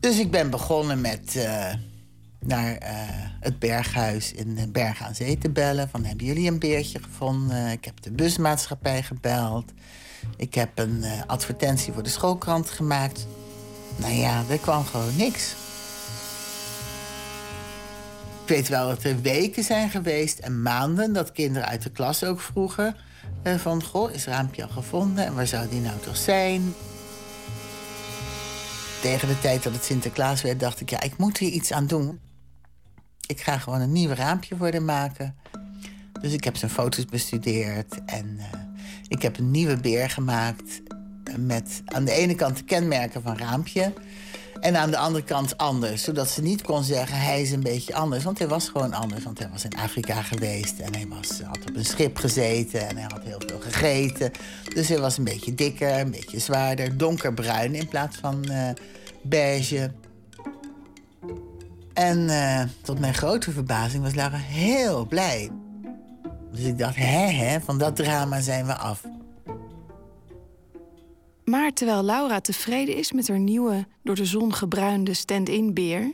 Dus 0.00 0.18
ik 0.18 0.30
ben 0.30 0.50
begonnen 0.50 1.00
met 1.00 1.34
uh, 1.36 1.72
naar 2.40 2.82
uh, 2.82 2.88
het 3.40 3.58
berghuis 3.58 4.32
in 4.32 4.72
Berg 4.72 5.02
aan 5.02 5.14
Zee 5.14 5.38
te 5.38 5.50
bellen. 5.50 5.88
Van, 5.88 6.04
hebben 6.04 6.26
jullie 6.26 6.50
een 6.50 6.58
beertje 6.58 7.02
gevonden? 7.02 7.70
Ik 7.70 7.84
heb 7.84 8.02
de 8.02 8.10
busmaatschappij 8.10 9.02
gebeld. 9.02 9.72
Ik 10.36 10.54
heb 10.54 10.78
een 10.78 10.98
uh, 10.98 11.22
advertentie 11.26 11.92
voor 11.92 12.02
de 12.02 12.08
schoolkrant 12.08 12.70
gemaakt. 12.70 13.26
Nou 14.00 14.12
ja, 14.12 14.44
er 14.48 14.58
kwam 14.58 14.84
gewoon 14.84 15.16
niks. 15.16 15.54
Ik 18.42 18.56
weet 18.56 18.68
wel 18.68 18.88
dat 18.88 19.04
er 19.04 19.20
weken 19.20 19.64
zijn 19.64 19.90
geweest 19.90 20.38
en 20.38 20.62
maanden 20.62 21.12
dat 21.12 21.32
kinderen 21.32 21.68
uit 21.68 21.82
de 21.82 21.90
klas 21.90 22.24
ook 22.24 22.40
vroegen: 22.40 22.96
uh, 23.44 23.54
van 23.54 23.84
goh, 23.84 24.12
is 24.12 24.24
Raampje 24.24 24.62
al 24.62 24.68
gevonden 24.68 25.26
en 25.26 25.34
waar 25.34 25.46
zou 25.46 25.68
die 25.68 25.80
nou 25.80 26.00
toch 26.00 26.16
zijn? 26.16 26.74
Tegen 29.00 29.28
de 29.28 29.38
tijd 29.40 29.62
dat 29.62 29.72
het 29.72 29.84
Sinterklaas 29.84 30.42
werd, 30.42 30.60
dacht 30.60 30.80
ik: 30.80 30.90
ja, 30.90 31.00
ik 31.00 31.16
moet 31.16 31.38
hier 31.38 31.50
iets 31.50 31.72
aan 31.72 31.86
doen. 31.86 32.20
Ik 33.26 33.40
ga 33.40 33.58
gewoon 33.58 33.80
een 33.80 33.92
nieuw 33.92 34.12
raampje 34.12 34.56
voor 34.56 34.82
maken. 34.82 35.36
Dus 36.20 36.32
ik 36.32 36.44
heb 36.44 36.56
zijn 36.56 36.70
foto's 36.70 37.04
bestudeerd 37.04 38.04
en 38.06 38.36
uh, 38.38 38.44
ik 39.08 39.22
heb 39.22 39.38
een 39.38 39.50
nieuwe 39.50 39.76
beer 39.76 40.10
gemaakt 40.10 40.80
met 41.38 41.82
aan 41.84 42.04
de 42.04 42.12
ene 42.12 42.34
kant 42.34 42.56
de 42.56 42.64
kenmerken 42.64 43.22
van 43.22 43.38
Raampje. 43.38 43.92
En 44.60 44.76
aan 44.76 44.90
de 44.90 44.96
andere 44.96 45.24
kant 45.24 45.56
anders. 45.56 46.02
Zodat 46.02 46.28
ze 46.28 46.42
niet 46.42 46.62
kon 46.62 46.84
zeggen, 46.84 47.18
hij 47.18 47.42
is 47.42 47.50
een 47.50 47.62
beetje 47.62 47.94
anders. 47.94 48.24
Want 48.24 48.38
hij 48.38 48.48
was 48.48 48.68
gewoon 48.68 48.92
anders. 48.92 49.24
Want 49.24 49.38
hij 49.38 49.48
was 49.52 49.64
in 49.64 49.76
Afrika 49.78 50.22
geweest. 50.22 50.78
En 50.78 50.94
hij 50.94 51.06
was, 51.08 51.40
had 51.40 51.58
op 51.68 51.76
een 51.76 51.84
schip 51.84 52.16
gezeten. 52.16 52.88
En 52.88 52.96
hij 52.96 53.06
had 53.08 53.22
heel 53.22 53.40
veel 53.46 53.60
gegeten. 53.60 54.30
Dus 54.74 54.88
hij 54.88 54.98
was 54.98 55.18
een 55.18 55.24
beetje 55.24 55.54
dikker, 55.54 55.98
een 55.98 56.10
beetje 56.10 56.38
zwaarder. 56.38 56.96
Donkerbruin 56.96 57.74
in 57.74 57.88
plaats 57.88 58.16
van 58.16 58.44
uh, 58.50 58.68
beige. 59.22 59.92
En 61.92 62.18
uh, 62.18 62.62
tot 62.82 62.98
mijn 62.98 63.14
grote 63.14 63.50
verbazing 63.50 64.02
was 64.02 64.14
Laura 64.14 64.36
heel 64.36 65.06
blij. 65.06 65.50
Dus 66.52 66.64
ik 66.64 66.78
dacht, 66.78 66.96
hè, 66.96 67.26
hè, 67.26 67.60
van 67.60 67.78
dat 67.78 67.96
drama 67.96 68.40
zijn 68.40 68.66
we 68.66 68.74
af. 68.74 69.02
Maar 71.50 71.72
terwijl 71.72 72.02
Laura 72.02 72.40
tevreden 72.40 72.96
is 72.96 73.12
met 73.12 73.28
haar 73.28 73.38
nieuwe, 73.38 73.86
door 74.02 74.14
de 74.14 74.24
zon 74.24 74.54
gebruinde 74.54 75.14
stand-in 75.14 75.74
beer, 75.74 76.12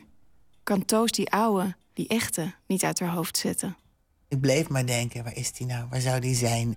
kan 0.63 0.85
Toos 0.85 1.11
die 1.11 1.31
oude, 1.31 1.75
die 1.93 2.07
echte, 2.07 2.53
niet 2.67 2.83
uit 2.83 2.99
haar 2.99 3.09
hoofd 3.09 3.37
zetten. 3.37 3.77
Ik 4.27 4.41
bleef 4.41 4.69
maar 4.69 4.85
denken: 4.85 5.23
waar 5.23 5.35
is 5.35 5.51
die 5.51 5.67
nou? 5.67 5.87
Waar 5.89 6.01
zou 6.01 6.19
die 6.19 6.35
zijn? 6.35 6.75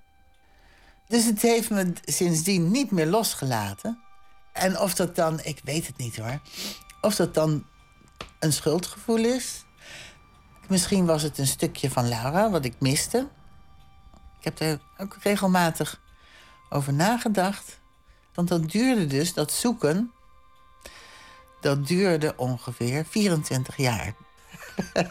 Dus 1.09 1.25
het 1.25 1.43
heeft 1.43 1.71
me 1.71 1.93
sindsdien 2.05 2.71
niet 2.71 2.91
meer 2.91 3.07
losgelaten. 3.07 3.99
En 4.53 4.79
of 4.79 4.95
dat 4.95 5.17
dan, 5.17 5.41
ik 5.43 5.61
weet 5.65 5.87
het 5.87 5.97
niet 5.97 6.17
hoor, 6.17 6.41
of 7.01 7.17
dat 7.17 7.35
dan 7.35 7.67
een 8.39 8.53
schuldgevoel 8.53 9.25
is. 9.25 9.65
Misschien 10.69 11.07
was 11.07 11.23
het 11.23 11.39
een 11.39 11.47
stukje 11.47 11.91
van 11.91 12.09
Laura 12.09 12.51
wat 12.51 12.65
ik 12.65 12.75
miste. 12.79 13.29
Ik 14.39 14.45
heb 14.45 14.61
er 14.61 14.81
ook 14.97 15.17
regelmatig 15.23 16.01
over 16.71 16.93
nagedacht. 16.93 17.80
Want 18.41 18.53
dat 18.53 18.71
duurde 18.71 19.07
dus, 19.07 19.35
dat 19.35 19.53
zoeken. 19.53 20.13
Dat 21.61 21.87
duurde 21.87 22.35
ongeveer 22.37 23.05
24 23.09 23.77
jaar. 23.77 24.15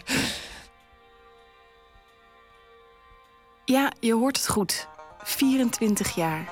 Ja, 3.65 3.91
je 3.99 4.13
hoort 4.13 4.37
het 4.37 4.47
goed. 4.47 4.87
24 5.23 6.15
jaar. 6.15 6.49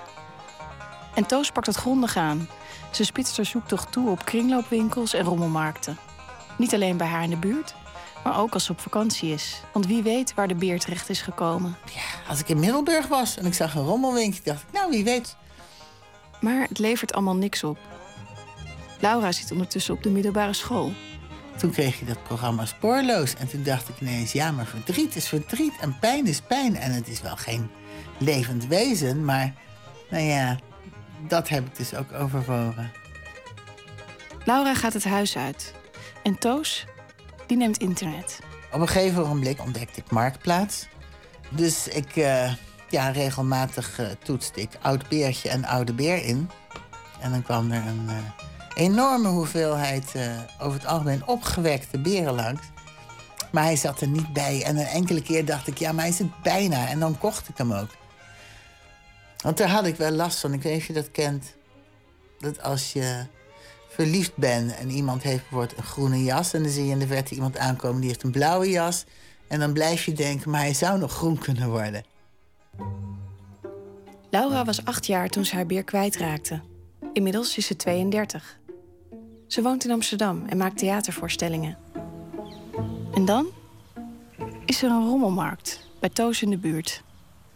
En 1.15 1.25
Toos 1.25 1.51
pakt 1.51 1.65
het 1.67 1.75
grondig 1.75 2.17
aan. 2.17 2.49
Ze 2.91 3.03
spitst 3.03 3.37
haar 3.37 3.45
zoektocht 3.45 3.91
toe 3.91 4.09
op 4.09 4.25
kringloopwinkels 4.25 5.13
en 5.13 5.23
rommelmarkten. 5.23 5.97
Niet 6.57 6.73
alleen 6.73 6.97
bij 6.97 7.07
haar 7.07 7.23
in 7.23 7.29
de 7.29 7.37
buurt, 7.37 7.75
maar 8.23 8.39
ook 8.39 8.53
als 8.53 8.65
ze 8.65 8.71
op 8.71 8.79
vakantie 8.79 9.33
is. 9.33 9.61
Want 9.73 9.85
wie 9.85 10.03
weet 10.03 10.33
waar 10.33 10.47
de 10.47 10.55
beer 10.55 10.79
terecht 10.79 11.09
is 11.09 11.21
gekomen. 11.21 11.77
Als 12.27 12.39
ik 12.39 12.49
in 12.49 12.59
Middelburg 12.59 13.07
was 13.07 13.37
en 13.37 13.45
ik 13.45 13.53
zag 13.53 13.75
een 13.75 13.85
rommelwinkel, 13.85 14.39
dacht 14.43 14.61
ik, 14.61 14.71
nou 14.71 14.89
wie 14.89 15.03
weet. 15.03 15.35
Maar 16.41 16.67
het 16.67 16.79
levert 16.79 17.13
allemaal 17.13 17.35
niks 17.35 17.63
op. 17.63 17.77
Laura 18.99 19.31
zit 19.31 19.51
ondertussen 19.51 19.93
op 19.93 20.03
de 20.03 20.09
middelbare 20.09 20.53
school. 20.53 20.91
Toen 21.57 21.71
kreeg 21.71 21.99
je 21.99 22.05
dat 22.05 22.23
programma 22.23 22.65
Spoorloos. 22.65 23.35
En 23.35 23.47
toen 23.47 23.63
dacht 23.63 23.89
ik 23.89 24.01
ineens, 24.01 24.31
ja, 24.31 24.51
maar 24.51 24.65
verdriet 24.65 25.15
is 25.15 25.27
verdriet 25.27 25.73
en 25.81 25.99
pijn 25.99 26.25
is 26.27 26.41
pijn. 26.41 26.75
En 26.75 26.91
het 26.91 27.07
is 27.07 27.21
wel 27.21 27.35
geen 27.35 27.69
levend 28.17 28.67
wezen, 28.67 29.25
maar 29.25 29.53
nou 30.09 30.23
ja, 30.23 30.59
dat 31.27 31.49
heb 31.49 31.65
ik 31.65 31.75
dus 31.75 31.95
ook 31.95 32.13
overwogen. 32.13 32.91
Laura 34.45 34.75
gaat 34.75 34.93
het 34.93 35.03
huis 35.03 35.37
uit. 35.37 35.73
En 36.23 36.37
Toos, 36.39 36.85
die 37.47 37.57
neemt 37.57 37.77
internet. 37.77 38.39
Op 38.71 38.79
een 38.81 38.87
gegeven 38.87 39.21
ogenblik 39.21 39.61
ontdekte 39.61 39.99
ik 39.99 40.11
Marktplaats. 40.11 40.87
Dus 41.49 41.87
ik, 41.87 42.15
eh, 42.15 42.53
ja, 42.89 43.09
regelmatig 43.09 43.99
eh, 43.99 44.07
toetste 44.23 44.61
ik 44.61 44.69
oud 44.81 45.09
beertje 45.09 45.49
en 45.49 45.65
oude 45.65 45.93
beer 45.93 46.23
in. 46.23 46.49
En 47.19 47.31
dan 47.31 47.41
kwam 47.41 47.71
er 47.71 47.85
een 47.87 48.09
eh, 48.09 48.15
enorme 48.75 49.27
hoeveelheid, 49.27 50.11
eh, 50.15 50.39
over 50.59 50.79
het 50.79 50.87
algemeen 50.87 51.27
opgewekte 51.27 51.99
beren 51.99 52.33
langs. 52.33 52.61
Maar 53.51 53.63
hij 53.63 53.75
zat 53.75 54.01
er 54.01 54.07
niet 54.07 54.33
bij. 54.33 54.63
En 54.63 54.77
een 54.77 54.85
enkele 54.85 55.21
keer 55.21 55.45
dacht 55.45 55.67
ik, 55.67 55.77
ja, 55.77 55.91
maar 55.91 56.03
hij 56.03 56.13
zit 56.13 56.41
bijna. 56.41 56.87
En 56.87 56.99
dan 56.99 57.17
kocht 57.17 57.49
ik 57.49 57.57
hem 57.57 57.73
ook. 57.73 57.89
Want 59.43 59.57
daar 59.57 59.69
had 59.69 59.85
ik 59.85 59.95
wel 59.95 60.11
last 60.11 60.39
van. 60.39 60.53
Ik 60.53 60.61
weet 60.61 60.73
niet 60.73 60.81
of 60.81 60.87
je 60.87 60.93
dat 60.93 61.11
kent. 61.11 61.55
Dat 62.39 62.61
als 62.61 62.93
je 62.93 63.25
verliefd 63.89 64.35
bent 64.35 64.75
en 64.75 64.89
iemand 64.89 65.23
heeft 65.23 65.41
bijvoorbeeld 65.41 65.77
een 65.77 65.83
groene 65.83 66.23
jas... 66.23 66.53
en 66.53 66.63
dan 66.63 66.71
zie 66.71 66.85
je 66.85 66.91
in 66.91 66.99
de 66.99 67.07
verte 67.07 67.35
iemand 67.35 67.57
aankomen 67.57 67.99
die 67.99 68.09
heeft 68.09 68.23
een 68.23 68.31
blauwe 68.31 68.69
jas... 68.69 69.05
en 69.47 69.59
dan 69.59 69.73
blijf 69.73 70.05
je 70.05 70.13
denken, 70.13 70.51
maar 70.51 70.59
hij 70.59 70.73
zou 70.73 70.99
nog 70.99 71.13
groen 71.13 71.37
kunnen 71.37 71.69
worden. 71.69 72.03
Laura 74.29 74.65
was 74.65 74.85
acht 74.85 75.05
jaar 75.05 75.29
toen 75.29 75.45
ze 75.45 75.55
haar 75.55 75.65
beer 75.65 75.83
kwijtraakte. 75.83 76.61
Inmiddels 77.13 77.57
is 77.57 77.65
ze 77.65 77.75
32. 77.75 78.59
Ze 79.47 79.61
woont 79.61 79.85
in 79.85 79.91
Amsterdam 79.91 80.45
en 80.45 80.57
maakt 80.57 80.77
theatervoorstellingen. 80.77 81.77
En 83.13 83.25
dan 83.25 83.47
is 84.65 84.83
er 84.83 84.89
een 84.89 85.07
rommelmarkt 85.07 85.89
bij 85.99 86.09
Toos 86.09 86.41
in 86.41 86.49
de 86.49 86.57
buurt. 86.57 87.03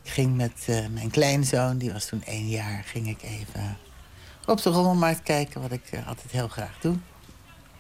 Ik 0.04 0.10
ging 0.10 0.36
met 0.36 0.66
eh, 0.66 0.88
mijn 0.88 1.10
kleinzoon, 1.10 1.78
die 1.78 1.92
was 1.92 2.06
toen 2.06 2.24
één 2.24 2.48
jaar, 2.48 2.84
ging 2.84 3.08
ik 3.08 3.22
even 3.22 3.78
op 4.46 4.62
de 4.62 4.70
rommelmarkt 4.70 5.24
kijken, 5.24 5.62
wat 5.62 5.72
ik 5.72 5.92
eh, 5.92 6.08
altijd 6.08 6.32
heel 6.32 6.48
graag 6.48 6.78
doe. 6.80 6.96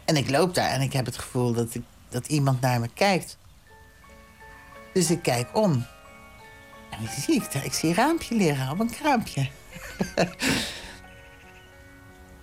En 0.05 0.15
ik 0.15 0.29
loop 0.29 0.55
daar 0.55 0.69
en 0.69 0.81
ik 0.81 0.93
heb 0.93 1.05
het 1.05 1.17
gevoel 1.17 1.53
dat, 1.53 1.75
ik, 1.75 1.83
dat 2.09 2.27
iemand 2.27 2.61
naar 2.61 2.79
me 2.79 2.89
kijkt. 2.93 3.37
Dus 4.93 5.11
ik 5.11 5.21
kijk 5.21 5.57
om. 5.57 5.85
En 6.91 6.99
wie 6.99 7.09
zie 7.09 7.35
ik 7.35 7.51
daar? 7.51 7.65
Ik 7.65 7.73
zie 7.73 7.89
een 7.89 7.95
raampje 7.95 8.35
liggen 8.35 8.69
op 8.69 8.79
een 8.79 8.91
kraampje. 8.91 9.49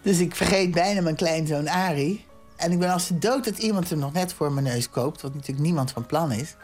dus 0.02 0.18
ik 0.18 0.36
vergeet 0.36 0.70
bijna 0.70 1.00
mijn 1.00 1.16
kleinzoon 1.16 1.68
Arie. 1.68 2.26
En 2.56 2.72
ik 2.72 2.78
ben 2.78 2.92
als 2.92 3.08
de 3.08 3.18
dood 3.18 3.44
dat 3.44 3.58
iemand 3.58 3.90
hem 3.90 3.98
nog 3.98 4.12
net 4.12 4.32
voor 4.32 4.52
mijn 4.52 4.66
neus 4.66 4.90
koopt, 4.90 5.20
wat 5.20 5.34
natuurlijk 5.34 5.66
niemand 5.66 5.90
van 5.90 6.06
plan 6.06 6.32
is. 6.32 6.54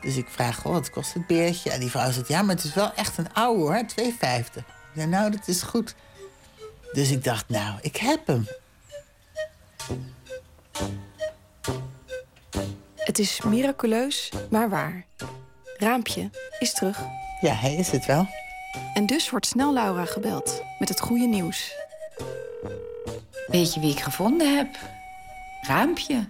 Dus 0.00 0.16
ik 0.16 0.28
vraag, 0.28 0.62
wat 0.62 0.90
kost 0.90 1.14
het 1.14 1.26
beertje? 1.26 1.70
En 1.70 1.80
die 1.80 1.90
vrouw 1.90 2.10
zegt, 2.10 2.28
ja, 2.28 2.42
maar 2.42 2.54
het 2.54 2.64
is 2.64 2.74
wel 2.74 2.92
echt 2.92 3.18
een 3.18 3.32
oude 3.32 3.62
hoor, 3.62 3.82
2,50. 3.82 3.86
Ik 3.96 4.14
zei, 4.94 5.06
nou, 5.06 5.30
dat 5.30 5.48
is 5.48 5.62
goed. 5.62 5.94
Dus 6.92 7.10
ik 7.10 7.24
dacht, 7.24 7.48
nou, 7.48 7.78
ik 7.80 7.96
heb 7.96 8.26
hem. 8.26 8.48
Het 12.96 13.18
is 13.18 13.40
miraculeus, 13.40 14.32
maar 14.50 14.68
waar. 14.68 15.06
Raampje 15.78 16.30
is 16.58 16.72
terug. 16.72 17.04
Ja, 17.40 17.52
hij 17.54 17.74
is 17.74 17.90
het 17.90 18.06
wel. 18.06 18.28
En 18.94 19.06
dus 19.06 19.30
wordt 19.30 19.46
snel 19.46 19.72
Laura 19.72 20.04
gebeld 20.04 20.62
met 20.78 20.88
het 20.88 21.00
goede 21.00 21.26
nieuws. 21.26 21.74
Weet 23.46 23.74
je 23.74 23.80
wie 23.80 23.90
ik 23.90 24.00
gevonden 24.00 24.56
heb? 24.56 24.78
Raampje. 25.60 26.28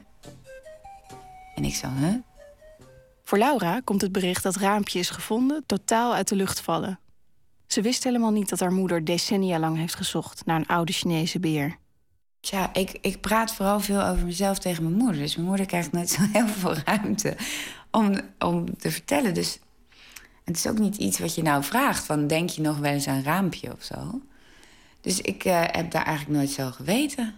En 1.54 1.64
ik 1.64 1.74
zo, 1.74 1.88
hè? 1.90 2.18
Voor 3.24 3.38
Laura 3.38 3.80
komt 3.84 4.00
het 4.00 4.12
bericht 4.12 4.42
dat 4.42 4.56
Raampje 4.56 4.98
is 4.98 5.10
gevonden 5.10 5.62
totaal 5.66 6.14
uit 6.14 6.28
de 6.28 6.36
lucht 6.36 6.60
vallen. 6.60 6.98
Ze 7.66 7.82
wist 7.82 8.04
helemaal 8.04 8.30
niet 8.30 8.48
dat 8.48 8.60
haar 8.60 8.72
moeder 8.72 9.04
decennia 9.04 9.58
lang 9.58 9.76
heeft 9.76 9.94
gezocht 9.94 10.46
naar 10.46 10.56
een 10.56 10.66
oude 10.66 10.92
Chinese 10.92 11.40
beer. 11.40 11.76
Tja, 12.40 12.74
ik, 12.74 12.98
ik 13.00 13.20
praat 13.20 13.54
vooral 13.54 13.80
veel 13.80 14.02
over 14.02 14.24
mezelf 14.24 14.58
tegen 14.58 14.82
mijn 14.82 14.96
moeder. 14.96 15.20
Dus 15.20 15.36
mijn 15.36 15.48
moeder 15.48 15.66
krijgt 15.66 15.92
nooit 15.92 16.10
zo 16.10 16.22
heel 16.32 16.46
veel 16.46 16.74
ruimte 16.84 17.36
om, 17.96 18.20
om 18.38 18.78
te 18.78 18.90
vertellen. 18.90 19.34
Dus 19.34 19.58
het 20.44 20.56
is 20.56 20.66
ook 20.66 20.78
niet 20.78 20.96
iets 20.96 21.18
wat 21.18 21.34
je 21.34 21.42
nou 21.42 21.64
vraagt. 21.64 22.04
Van, 22.04 22.26
denk 22.26 22.50
je 22.50 22.62
nog 22.62 22.78
wel 22.78 22.92
eens 22.92 23.08
aan 23.08 23.22
raampje 23.22 23.72
of 23.72 23.82
zo? 23.82 24.20
Dus 25.00 25.20
ik 25.20 25.44
eh, 25.44 25.62
heb 25.66 25.90
daar 25.90 26.04
eigenlijk 26.04 26.38
nooit 26.38 26.50
zo 26.50 26.70
geweten. 26.70 27.34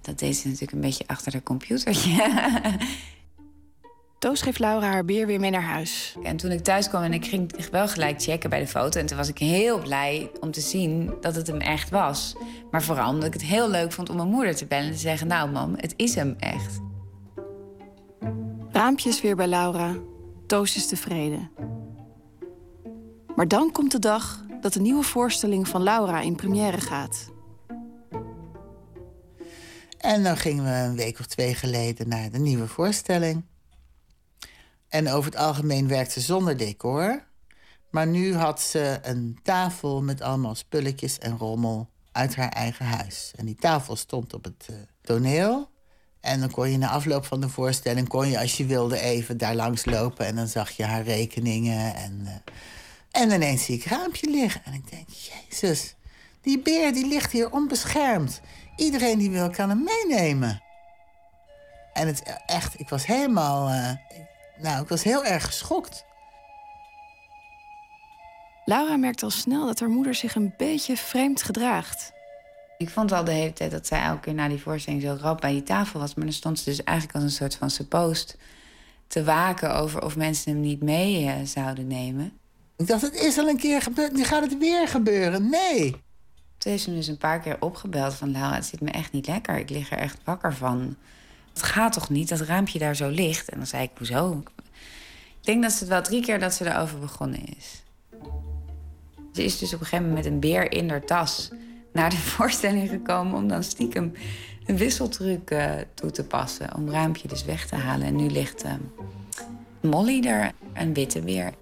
Dat 0.00 0.18
deed 0.18 0.36
ze 0.36 0.46
natuurlijk 0.46 0.72
een 0.72 0.80
beetje 0.80 1.04
achter 1.06 1.32
haar 1.32 1.42
computertje. 1.42 2.30
Toos 4.18 4.42
geeft 4.42 4.58
Laura 4.58 4.90
haar 4.90 5.04
beer 5.04 5.26
weer 5.26 5.40
mee 5.40 5.50
naar 5.50 5.62
huis. 5.62 6.16
En 6.22 6.36
toen 6.36 6.50
ik 6.50 6.64
thuis 6.64 6.88
kwam 6.88 7.02
en 7.02 7.12
ik 7.12 7.26
ging 7.26 7.68
wel 7.70 7.88
gelijk 7.88 8.22
checken 8.22 8.50
bij 8.50 8.60
de 8.60 8.66
foto. 8.66 9.00
En 9.00 9.06
toen 9.06 9.16
was 9.16 9.28
ik 9.28 9.38
heel 9.38 9.78
blij 9.78 10.30
om 10.40 10.50
te 10.50 10.60
zien 10.60 11.12
dat 11.20 11.34
het 11.34 11.46
hem 11.46 11.60
echt 11.60 11.90
was. 11.90 12.34
Maar 12.70 12.82
vooral 12.82 13.10
omdat 13.10 13.26
ik 13.26 13.32
het 13.32 13.42
heel 13.42 13.70
leuk 13.70 13.92
vond 13.92 14.10
om 14.10 14.16
mijn 14.16 14.28
moeder 14.28 14.56
te 14.56 14.66
bellen 14.66 14.86
en 14.86 14.92
te 14.92 14.98
zeggen... 14.98 15.26
nou 15.26 15.50
mam, 15.50 15.74
het 15.76 15.94
is 15.96 16.14
hem 16.14 16.36
echt. 16.38 16.85
Raampje 18.76 19.08
is 19.08 19.20
weer 19.20 19.36
bij 19.36 19.46
Laura. 19.46 19.96
Toos 20.46 20.76
is 20.76 20.86
tevreden. 20.86 21.50
Maar 23.36 23.48
dan 23.48 23.72
komt 23.72 23.92
de 23.92 23.98
dag 23.98 24.44
dat 24.60 24.72
de 24.72 24.80
nieuwe 24.80 25.02
voorstelling 25.02 25.68
van 25.68 25.82
Laura 25.82 26.20
in 26.20 26.36
première 26.36 26.80
gaat. 26.80 27.32
En 29.98 30.22
dan 30.22 30.36
gingen 30.36 30.64
we 30.64 30.70
een 30.70 30.96
week 30.96 31.18
of 31.18 31.26
twee 31.26 31.54
geleden 31.54 32.08
naar 32.08 32.30
de 32.30 32.38
nieuwe 32.38 32.68
voorstelling. 32.68 33.44
En 34.88 35.08
over 35.08 35.30
het 35.30 35.40
algemeen 35.40 35.88
werkte 35.88 36.12
ze 36.12 36.20
zonder 36.20 36.56
decor. 36.56 37.24
Maar 37.90 38.06
nu 38.06 38.34
had 38.34 38.60
ze 38.60 38.98
een 39.02 39.38
tafel 39.42 40.02
met 40.02 40.20
allemaal 40.20 40.54
spulletjes 40.54 41.18
en 41.18 41.38
rommel 41.38 41.88
uit 42.12 42.36
haar 42.36 42.52
eigen 42.52 42.86
huis. 42.86 43.32
En 43.36 43.46
die 43.46 43.56
tafel 43.56 43.96
stond 43.96 44.34
op 44.34 44.44
het 44.44 44.66
uh, 44.70 44.76
toneel. 45.02 45.74
En 46.26 46.40
dan 46.40 46.50
kon 46.50 46.70
je 46.70 46.78
na 46.78 46.88
afloop 46.88 47.24
van 47.24 47.40
de 47.40 47.48
voorstelling, 47.48 48.08
kon 48.08 48.28
je 48.28 48.38
als 48.38 48.56
je 48.56 48.66
wilde 48.66 49.00
even 49.00 49.38
daar 49.38 49.54
langs 49.54 49.84
lopen. 49.84 50.26
En 50.26 50.36
dan 50.36 50.46
zag 50.46 50.70
je 50.70 50.84
haar 50.84 51.02
rekeningen. 51.02 51.94
En, 51.94 52.20
uh, 52.24 52.30
en 53.10 53.30
ineens 53.30 53.64
zie 53.64 53.76
ik 53.76 53.84
een 53.84 53.96
raampje 53.96 54.30
liggen. 54.30 54.60
En 54.64 54.72
ik 54.72 54.90
denk, 54.90 55.08
jezus, 55.08 55.94
die 56.40 56.58
beer 56.58 56.92
die 56.92 57.06
ligt 57.06 57.32
hier 57.32 57.50
onbeschermd. 57.50 58.40
Iedereen 58.76 59.18
die 59.18 59.30
wil 59.30 59.50
kan 59.50 59.68
hem 59.68 59.84
meenemen. 59.84 60.62
En 61.92 62.06
het 62.06 62.22
echt, 62.46 62.80
ik 62.80 62.88
was 62.88 63.06
helemaal, 63.06 63.68
uh, 63.68 63.90
nou, 64.62 64.82
ik 64.82 64.88
was 64.88 65.02
heel 65.02 65.24
erg 65.24 65.44
geschokt. 65.44 66.04
Laura 68.64 68.96
merkt 68.96 69.22
al 69.22 69.30
snel 69.30 69.66
dat 69.66 69.80
haar 69.80 69.88
moeder 69.88 70.14
zich 70.14 70.34
een 70.34 70.54
beetje 70.56 70.96
vreemd 70.96 71.42
gedraagt. 71.42 72.12
Ik 72.78 72.90
vond 72.90 73.12
al 73.12 73.24
de 73.24 73.32
hele 73.32 73.52
tijd 73.52 73.70
dat 73.70 73.86
zij 73.86 74.02
elke 74.02 74.20
keer 74.20 74.34
na 74.34 74.48
die 74.48 74.60
voorstelling 74.60 75.02
zo 75.02 75.16
rap 75.20 75.40
bij 75.40 75.52
die 75.52 75.62
tafel 75.62 76.00
was. 76.00 76.14
Maar 76.14 76.24
dan 76.24 76.34
stond 76.34 76.58
ze 76.58 76.64
dus 76.64 76.84
eigenlijk 76.84 77.18
als 77.18 77.24
een 77.24 77.36
soort 77.36 77.54
van 77.54 77.70
suppost 77.70 78.36
te 79.06 79.24
waken 79.24 79.74
over 79.74 80.04
of 80.04 80.16
mensen 80.16 80.52
hem 80.52 80.60
niet 80.60 80.82
mee 80.82 81.24
uh, 81.24 81.32
zouden 81.44 81.86
nemen. 81.86 82.32
Ik 82.76 82.86
dacht, 82.86 83.02
het 83.02 83.14
is 83.14 83.38
al 83.38 83.48
een 83.48 83.56
keer 83.56 83.82
gebeurd, 83.82 84.12
nu 84.12 84.24
gaat 84.24 84.42
het 84.42 84.58
weer 84.58 84.88
gebeuren. 84.88 85.50
Nee. 85.50 85.90
Toen 86.58 86.72
heeft 86.72 86.82
ze 86.82 86.90
me 86.90 86.96
dus 86.96 87.06
een 87.06 87.16
paar 87.16 87.40
keer 87.40 87.56
opgebeld 87.60 88.14
van... 88.14 88.32
Laura, 88.32 88.54
het 88.54 88.64
zit 88.64 88.80
me 88.80 88.90
echt 88.90 89.12
niet 89.12 89.26
lekker. 89.26 89.58
Ik 89.58 89.70
lig 89.70 89.90
er 89.90 89.98
echt 89.98 90.18
wakker 90.24 90.54
van. 90.54 90.96
Het 91.52 91.62
gaat 91.62 91.92
toch 91.92 92.10
niet, 92.10 92.28
dat 92.28 92.40
raampje 92.40 92.78
daar 92.78 92.96
zo 92.96 93.08
ligt? 93.08 93.48
En 93.48 93.56
dan 93.56 93.66
zei 93.66 93.82
ik, 93.82 93.90
hoezo? 93.98 94.42
Ik 95.40 95.44
denk 95.44 95.62
dat 95.62 95.72
ze 95.72 95.78
het 95.78 95.88
wel 95.88 96.02
drie 96.02 96.22
keer 96.22 96.38
dat 96.38 96.54
ze 96.54 96.70
erover 96.70 96.98
begonnen 96.98 97.44
is. 97.56 97.82
Ze 99.32 99.44
is 99.44 99.58
dus 99.58 99.74
op 99.74 99.80
een 99.80 99.86
gegeven 99.86 100.08
moment 100.08 100.24
met 100.24 100.32
een 100.32 100.40
beer 100.40 100.72
in 100.72 100.90
haar 100.90 101.04
tas... 101.04 101.50
naar 101.96 102.10
de 102.10 102.16
voorstelling 102.36 102.88
gekomen 102.88 103.36
om 103.36 103.48
dan 103.48 103.62
stiekem 103.62 104.12
een 104.66 104.76
wisseltruc 104.76 105.50
uh, 105.50 105.72
toe 105.94 106.10
te 106.10 106.24
passen. 106.24 106.74
Om 106.74 106.90
raampje 106.90 107.28
dus 107.28 107.44
weg 107.44 107.66
te 107.66 107.74
halen. 107.74 108.06
En 108.06 108.16
nu 108.16 108.30
ligt 108.30 108.64
uh, 108.64 108.72
Molly 109.80 110.24
er, 110.24 110.52
een 110.74 110.94
witte 110.94 111.20
beer. 111.20 111.52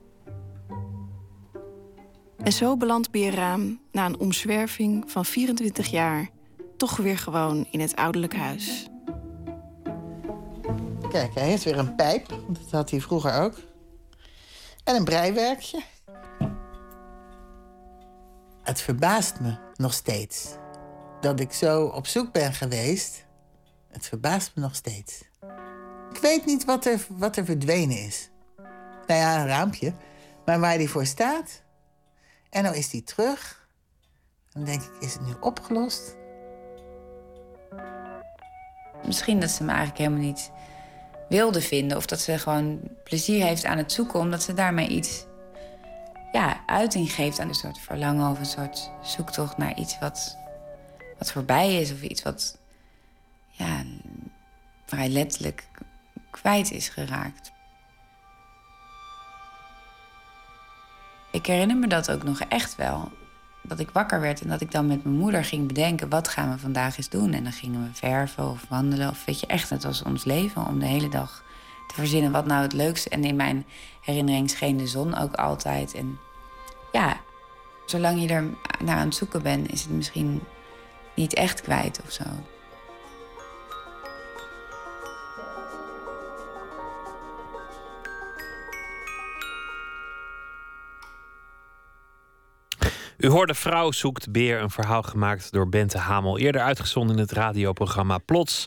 En 2.42 2.52
zo 2.52 2.76
belandt 2.76 3.10
Beerraam 3.10 3.80
na 3.92 4.06
een 4.06 4.18
omzwerving 4.18 5.04
van 5.06 5.24
24 5.24 5.86
jaar 5.86 6.28
toch 6.76 6.96
weer 6.96 7.18
gewoon 7.18 7.66
in 7.70 7.80
het 7.80 7.96
ouderlijk 7.96 8.36
huis. 8.36 8.88
Kijk, 11.10 11.34
hij 11.34 11.48
heeft 11.48 11.64
weer 11.64 11.78
een 11.78 11.94
pijp. 11.94 12.28
Dat 12.28 12.70
had 12.70 12.90
hij 12.90 13.00
vroeger 13.00 13.32
ook. 13.32 13.54
En 14.84 14.94
een 14.94 15.04
breiwerkje. 15.04 15.82
Het 18.64 18.80
verbaast 18.80 19.40
me 19.40 19.56
nog 19.76 19.92
steeds 19.92 20.56
dat 21.20 21.40
ik 21.40 21.52
zo 21.52 21.84
op 21.84 22.06
zoek 22.06 22.32
ben 22.32 22.52
geweest. 22.52 23.24
Het 23.90 24.06
verbaast 24.06 24.52
me 24.54 24.62
nog 24.62 24.74
steeds. 24.74 25.22
Ik 26.12 26.20
weet 26.20 26.44
niet 26.44 26.64
wat 26.64 26.86
er, 26.86 27.06
wat 27.08 27.36
er 27.36 27.44
verdwenen 27.44 27.98
is. 27.98 28.30
Nou 29.06 29.20
ja, 29.20 29.40
een 29.40 29.46
raampje. 29.46 29.92
Maar 30.44 30.60
waar 30.60 30.78
die 30.78 30.90
voor 30.90 31.06
staat. 31.06 31.62
En 32.50 32.62
nou 32.62 32.76
is 32.76 32.90
die 32.90 33.02
terug. 33.02 33.68
Dan 34.52 34.64
denk 34.64 34.82
ik, 34.82 34.90
is 35.00 35.12
het 35.12 35.26
nu 35.26 35.32
opgelost? 35.40 36.16
Misschien 39.06 39.40
dat 39.40 39.50
ze 39.50 39.64
me 39.64 39.68
eigenlijk 39.68 39.98
helemaal 39.98 40.24
niet 40.24 40.50
wilde 41.28 41.60
vinden. 41.60 41.96
Of 41.96 42.06
dat 42.06 42.20
ze 42.20 42.38
gewoon 42.38 42.80
plezier 43.04 43.44
heeft 43.44 43.64
aan 43.64 43.78
het 43.78 43.92
zoeken, 43.92 44.20
omdat 44.20 44.42
ze 44.42 44.54
daarmee 44.54 44.88
iets 44.88 45.26
ja, 46.34 46.60
uiting 46.66 47.12
geeft 47.12 47.38
aan 47.38 47.48
een 47.48 47.54
soort 47.54 47.78
verlangen 47.78 48.30
of 48.30 48.38
een 48.38 48.46
soort 48.46 48.90
zoektocht 49.02 49.56
naar 49.56 49.76
iets 49.76 49.98
wat, 49.98 50.36
wat 51.18 51.32
voorbij 51.32 51.80
is. 51.80 51.92
Of 51.92 52.02
iets 52.02 52.22
wat 52.22 52.58
ja, 53.50 53.82
vrij 54.86 55.08
letterlijk 55.08 55.68
kwijt 56.30 56.70
is 56.70 56.88
geraakt. 56.88 57.52
Ik 61.30 61.46
herinner 61.46 61.76
me 61.76 61.86
dat 61.86 62.10
ook 62.10 62.22
nog 62.22 62.40
echt 62.40 62.76
wel. 62.76 63.12
Dat 63.62 63.78
ik 63.78 63.90
wakker 63.90 64.20
werd 64.20 64.40
en 64.40 64.48
dat 64.48 64.60
ik 64.60 64.70
dan 64.70 64.86
met 64.86 65.04
mijn 65.04 65.16
moeder 65.16 65.44
ging 65.44 65.66
bedenken... 65.66 66.08
wat 66.08 66.28
gaan 66.28 66.50
we 66.50 66.58
vandaag 66.58 66.96
eens 66.96 67.08
doen? 67.08 67.32
En 67.32 67.42
dan 67.42 67.52
gingen 67.52 67.82
we 67.82 67.94
verven 67.94 68.50
of 68.50 68.64
wandelen. 68.68 69.08
Of 69.10 69.24
weet 69.24 69.40
je, 69.40 69.46
echt, 69.46 69.70
het 69.70 69.84
was 69.84 70.02
ons 70.02 70.24
leven 70.24 70.66
om 70.66 70.78
de 70.78 70.86
hele 70.86 71.08
dag 71.08 71.44
verzinnen... 71.94 72.32
wat 72.32 72.46
nou 72.46 72.62
het 72.62 72.72
leukste. 72.72 73.08
En 73.08 73.24
in 73.24 73.36
mijn 73.36 73.66
herinnering 74.00 74.50
scheen 74.50 74.76
de 74.76 74.86
zon 74.86 75.18
ook 75.18 75.34
altijd. 75.34 75.94
En 75.94 76.18
ja, 76.92 77.20
zolang 77.86 78.20
je 78.20 78.28
er 78.28 78.44
naar 78.84 78.96
aan 78.96 79.06
het 79.06 79.14
zoeken 79.14 79.42
bent... 79.42 79.72
is 79.72 79.82
het 79.82 79.90
misschien 79.90 80.40
niet 81.14 81.34
echt 81.34 81.60
kwijt 81.60 82.00
of 82.04 82.12
zo. 82.12 82.24
U 93.24 93.28
hoorde 93.28 93.54
Vrouw 93.54 93.92
zoekt 93.92 94.32
Beer, 94.32 94.60
een 94.60 94.70
verhaal 94.70 95.02
gemaakt 95.02 95.52
door 95.52 95.68
Bente 95.68 95.98
Hamel. 95.98 96.38
Eerder 96.38 96.60
uitgezonden 96.60 97.16
in 97.16 97.22
het 97.22 97.32
radioprogramma 97.32 98.18
Plots. 98.18 98.64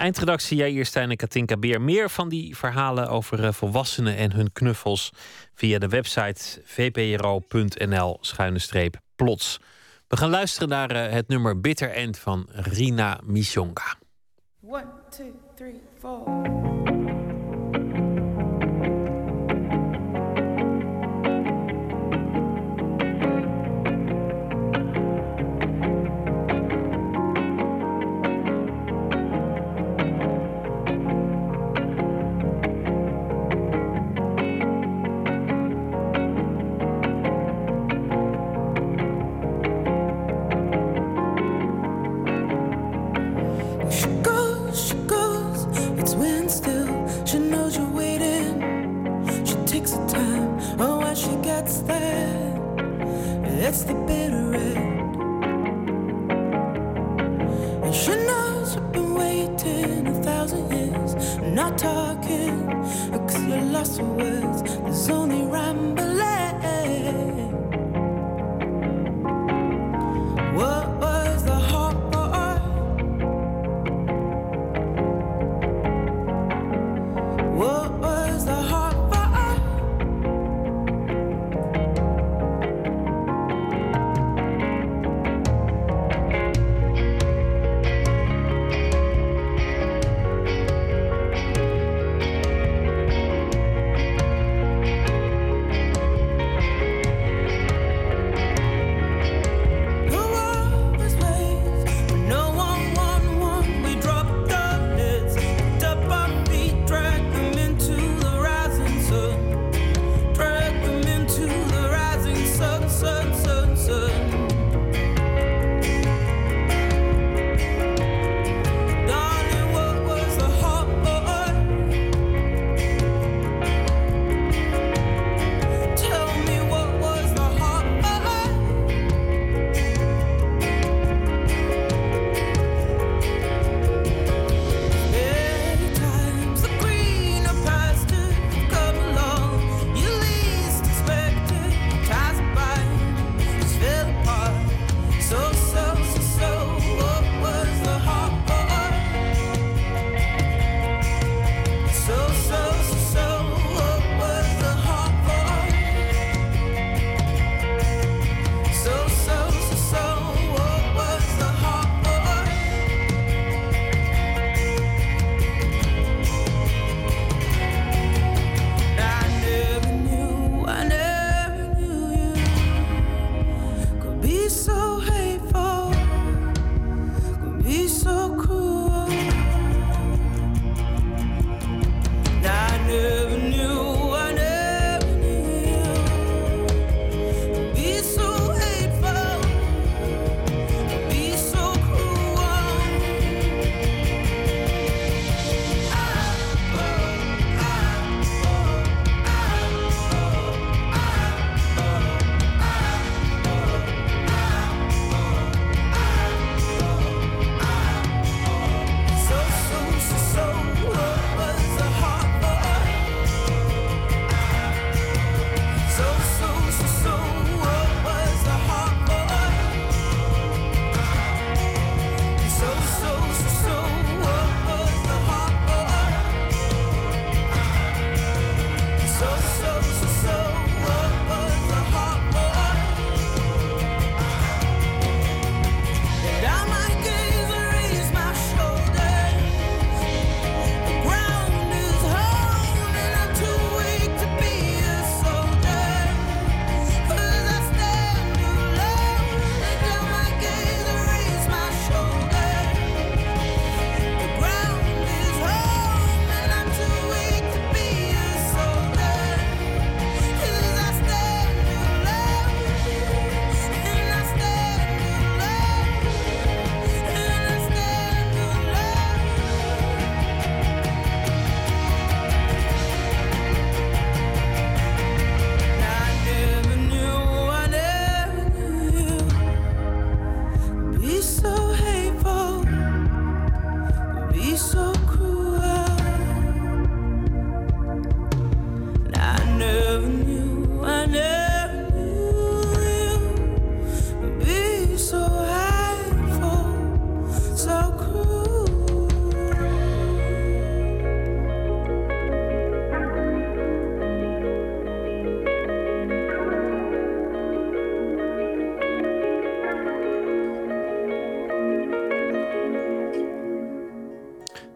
Eindredactie 0.00 0.56
Jair 0.56 0.86
Stijn 0.86 1.10
en 1.10 1.16
Katinka 1.16 1.56
Beer. 1.56 1.80
Meer 1.80 2.10
van 2.10 2.28
die 2.28 2.56
verhalen 2.56 3.08
over 3.08 3.44
eh, 3.44 3.52
volwassenen 3.52 4.16
en 4.16 4.32
hun 4.32 4.52
knuffels 4.52 5.12
via 5.54 5.78
de 5.78 5.88
website 5.88 6.62
vpro.nl-plots. 6.64 9.60
We 10.08 10.16
gaan 10.16 10.30
luisteren 10.30 10.68
naar 10.68 10.90
eh, 10.90 11.12
het 11.12 11.28
nummer 11.28 11.60
Bitter 11.60 11.90
End 11.90 12.18
van 12.18 12.46
Rina 12.50 13.20
Michonka. 13.24 13.96
1, 14.62 14.84
2, 15.10 15.32
3, 15.54 15.80
4. 16.00 17.19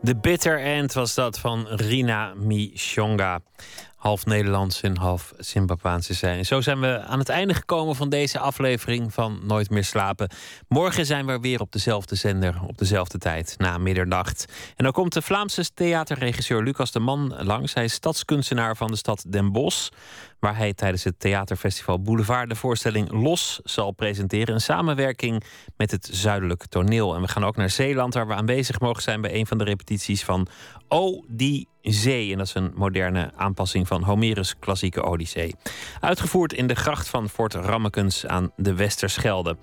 The 0.04 0.16
Bitter 0.16 0.60
End 0.60 0.92
was 0.92 1.14
dat 1.14 1.38
van 1.38 1.66
Rina 1.68 2.34
Mishonga. 2.34 3.40
Half 3.96 4.26
Nederlands 4.26 4.80
en 4.80 4.96
half 4.96 5.32
Zimbabwaanse 5.38 6.14
zijn. 6.14 6.44
Zo 6.44 6.60
zijn 6.60 6.80
we 6.80 7.00
aan 7.00 7.18
het 7.18 7.28
einde 7.28 7.54
gekomen 7.54 7.96
van 7.96 8.08
deze 8.08 8.38
aflevering 8.38 9.14
van 9.14 9.40
Nooit 9.42 9.70
meer 9.70 9.84
slapen. 9.84 10.30
Morgen 10.68 11.06
zijn 11.06 11.26
we 11.26 11.38
weer 11.40 11.60
op 11.60 11.72
dezelfde 11.72 12.14
zender, 12.14 12.54
op 12.66 12.78
dezelfde 12.78 13.18
tijd, 13.18 13.54
na 13.58 13.78
middernacht. 13.78 14.44
En 14.76 14.84
dan 14.84 14.92
komt 14.92 15.12
de 15.12 15.22
Vlaamse 15.22 15.74
theaterregisseur 15.74 16.62
Lucas 16.62 16.92
de 16.92 17.00
Man 17.00 17.34
langs. 17.38 17.74
Hij 17.74 17.84
is 17.84 17.92
stadskunstenaar 17.92 18.76
van 18.76 18.90
de 18.90 18.96
stad 18.96 19.24
Den 19.28 19.52
Bosch 19.52 19.88
waar 20.44 20.56
hij 20.56 20.74
tijdens 20.74 21.04
het 21.04 21.20
theaterfestival 21.20 22.00
Boulevard 22.00 22.48
de 22.48 22.54
voorstelling 22.54 23.10
Los 23.10 23.60
zal 23.62 23.90
presenteren. 23.90 24.54
Een 24.54 24.60
samenwerking 24.60 25.42
met 25.76 25.90
het 25.90 26.08
Zuidelijk 26.12 26.66
Toneel. 26.66 27.14
En 27.14 27.20
we 27.20 27.28
gaan 27.28 27.44
ook 27.44 27.56
naar 27.56 27.70
Zeeland, 27.70 28.14
waar 28.14 28.26
we 28.26 28.34
aanwezig 28.34 28.80
mogen 28.80 29.02
zijn 29.02 29.20
bij 29.20 29.34
een 29.34 29.46
van 29.46 29.58
de 29.58 29.64
repetities 29.64 30.24
van 30.24 30.46
O 30.88 31.24
die 31.28 31.68
Zee. 31.82 32.32
En 32.32 32.38
dat 32.38 32.46
is 32.46 32.54
een 32.54 32.72
moderne 32.74 33.32
aanpassing 33.36 33.86
van 33.86 34.02
Homerus' 34.02 34.58
klassieke 34.58 35.02
Odyssee. 35.02 35.54
Uitgevoerd 36.00 36.52
in 36.52 36.66
de 36.66 36.74
gracht 36.74 37.08
van 37.08 37.28
Fort 37.28 37.54
Rammekens 37.54 38.26
aan 38.26 38.50
de 38.56 38.74
Westerschelde. 38.74 39.56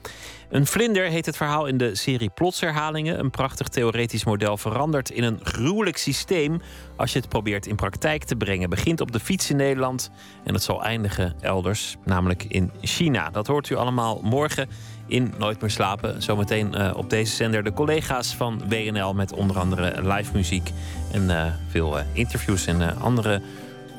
Een 0.49 0.65
vlinder 0.65 1.05
heet 1.05 1.25
het 1.25 1.37
verhaal 1.37 1.65
in 1.65 1.77
de 1.77 1.95
serie 1.95 2.29
Plotsherhalingen. 2.29 3.19
Een 3.19 3.29
prachtig 3.29 3.67
theoretisch 3.67 4.23
model 4.25 4.57
verandert 4.57 5.09
in 5.09 5.23
een 5.23 5.39
gruwelijk 5.43 5.97
systeem 5.97 6.61
als 7.01 7.13
je 7.13 7.19
het 7.19 7.29
probeert 7.29 7.67
in 7.67 7.75
praktijk 7.75 8.23
te 8.23 8.35
brengen. 8.35 8.69
Begint 8.69 9.01
op 9.01 9.11
de 9.11 9.19
fiets 9.19 9.49
in 9.49 9.55
Nederland 9.55 10.11
en 10.43 10.53
het 10.53 10.63
zal 10.63 10.83
eindigen 10.83 11.33
elders, 11.39 11.95
namelijk 12.05 12.43
in 12.43 12.71
China. 12.81 13.29
Dat 13.29 13.47
hoort 13.47 13.69
u 13.69 13.75
allemaal 13.75 14.19
morgen 14.23 14.69
in 15.07 15.33
Nooit 15.37 15.61
meer 15.61 15.69
slapen. 15.69 16.21
Zometeen 16.21 16.73
uh, 16.77 16.91
op 16.95 17.09
deze 17.09 17.35
zender 17.35 17.63
de 17.63 17.73
collega's 17.73 18.35
van 18.35 18.61
WNL 18.69 19.13
met 19.13 19.33
onder 19.33 19.59
andere 19.59 20.13
live 20.13 20.31
muziek 20.33 20.71
en 21.11 21.23
uh, 21.23 21.45
veel 21.67 21.97
uh, 21.97 22.03
interviews 22.13 22.65
en 22.65 22.97
andere 22.99 23.41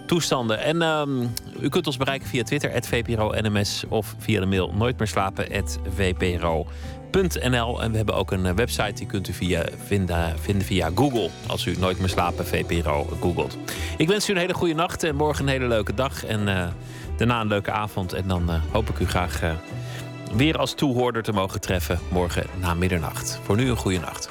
toestanden. 0.06 0.58
En 0.58 0.82
um, 0.82 1.32
u 1.60 1.68
kunt 1.68 1.86
ons 1.86 1.96
bereiken 1.96 2.28
via 2.28 2.42
Twitter, 2.42 2.82
@vpro_nms 2.82 3.84
of 3.88 4.14
via 4.18 4.40
de 4.40 4.46
mail 4.46 4.72
nooit 4.74 4.98
meer 4.98 5.08
slapen, 5.08 5.64
VPRO.nl. 5.96 6.66
En 7.12 7.90
we 7.90 7.96
hebben 7.96 8.14
ook 8.14 8.30
een 8.30 8.54
website, 8.54 8.92
die 8.92 9.06
kunt 9.06 9.28
u 9.28 9.32
via, 9.32 9.64
vinden, 9.84 10.38
vinden 10.38 10.66
via 10.66 10.90
Google. 10.94 11.30
Als 11.46 11.66
u 11.66 11.76
nooit 11.78 11.98
meer 11.98 12.08
slapen, 12.08 12.46
VPRO 12.46 13.06
googelt. 13.20 13.56
Ik 13.96 14.08
wens 14.08 14.28
u 14.28 14.32
een 14.32 14.38
hele 14.38 14.54
goede 14.54 14.74
nacht 14.74 15.02
en 15.02 15.16
morgen 15.16 15.44
een 15.44 15.50
hele 15.50 15.68
leuke 15.68 15.94
dag. 15.94 16.24
En 16.24 16.48
uh, 16.48 16.66
daarna 17.16 17.40
een 17.40 17.46
leuke 17.46 17.70
avond. 17.70 18.12
En 18.12 18.28
dan 18.28 18.50
uh, 18.50 18.62
hoop 18.70 18.88
ik 18.88 18.98
u 18.98 19.06
graag 19.06 19.40
weer 20.34 20.58
als 20.58 20.74
toehoorder 20.74 21.22
te 21.22 21.32
mogen 21.32 21.60
treffen 21.60 21.98
morgen 22.10 22.46
na 22.60 22.74
middernacht. 22.74 23.40
Voor 23.42 23.56
nu 23.56 23.70
een 23.70 23.76
goede 23.76 23.98
nacht. 23.98 24.30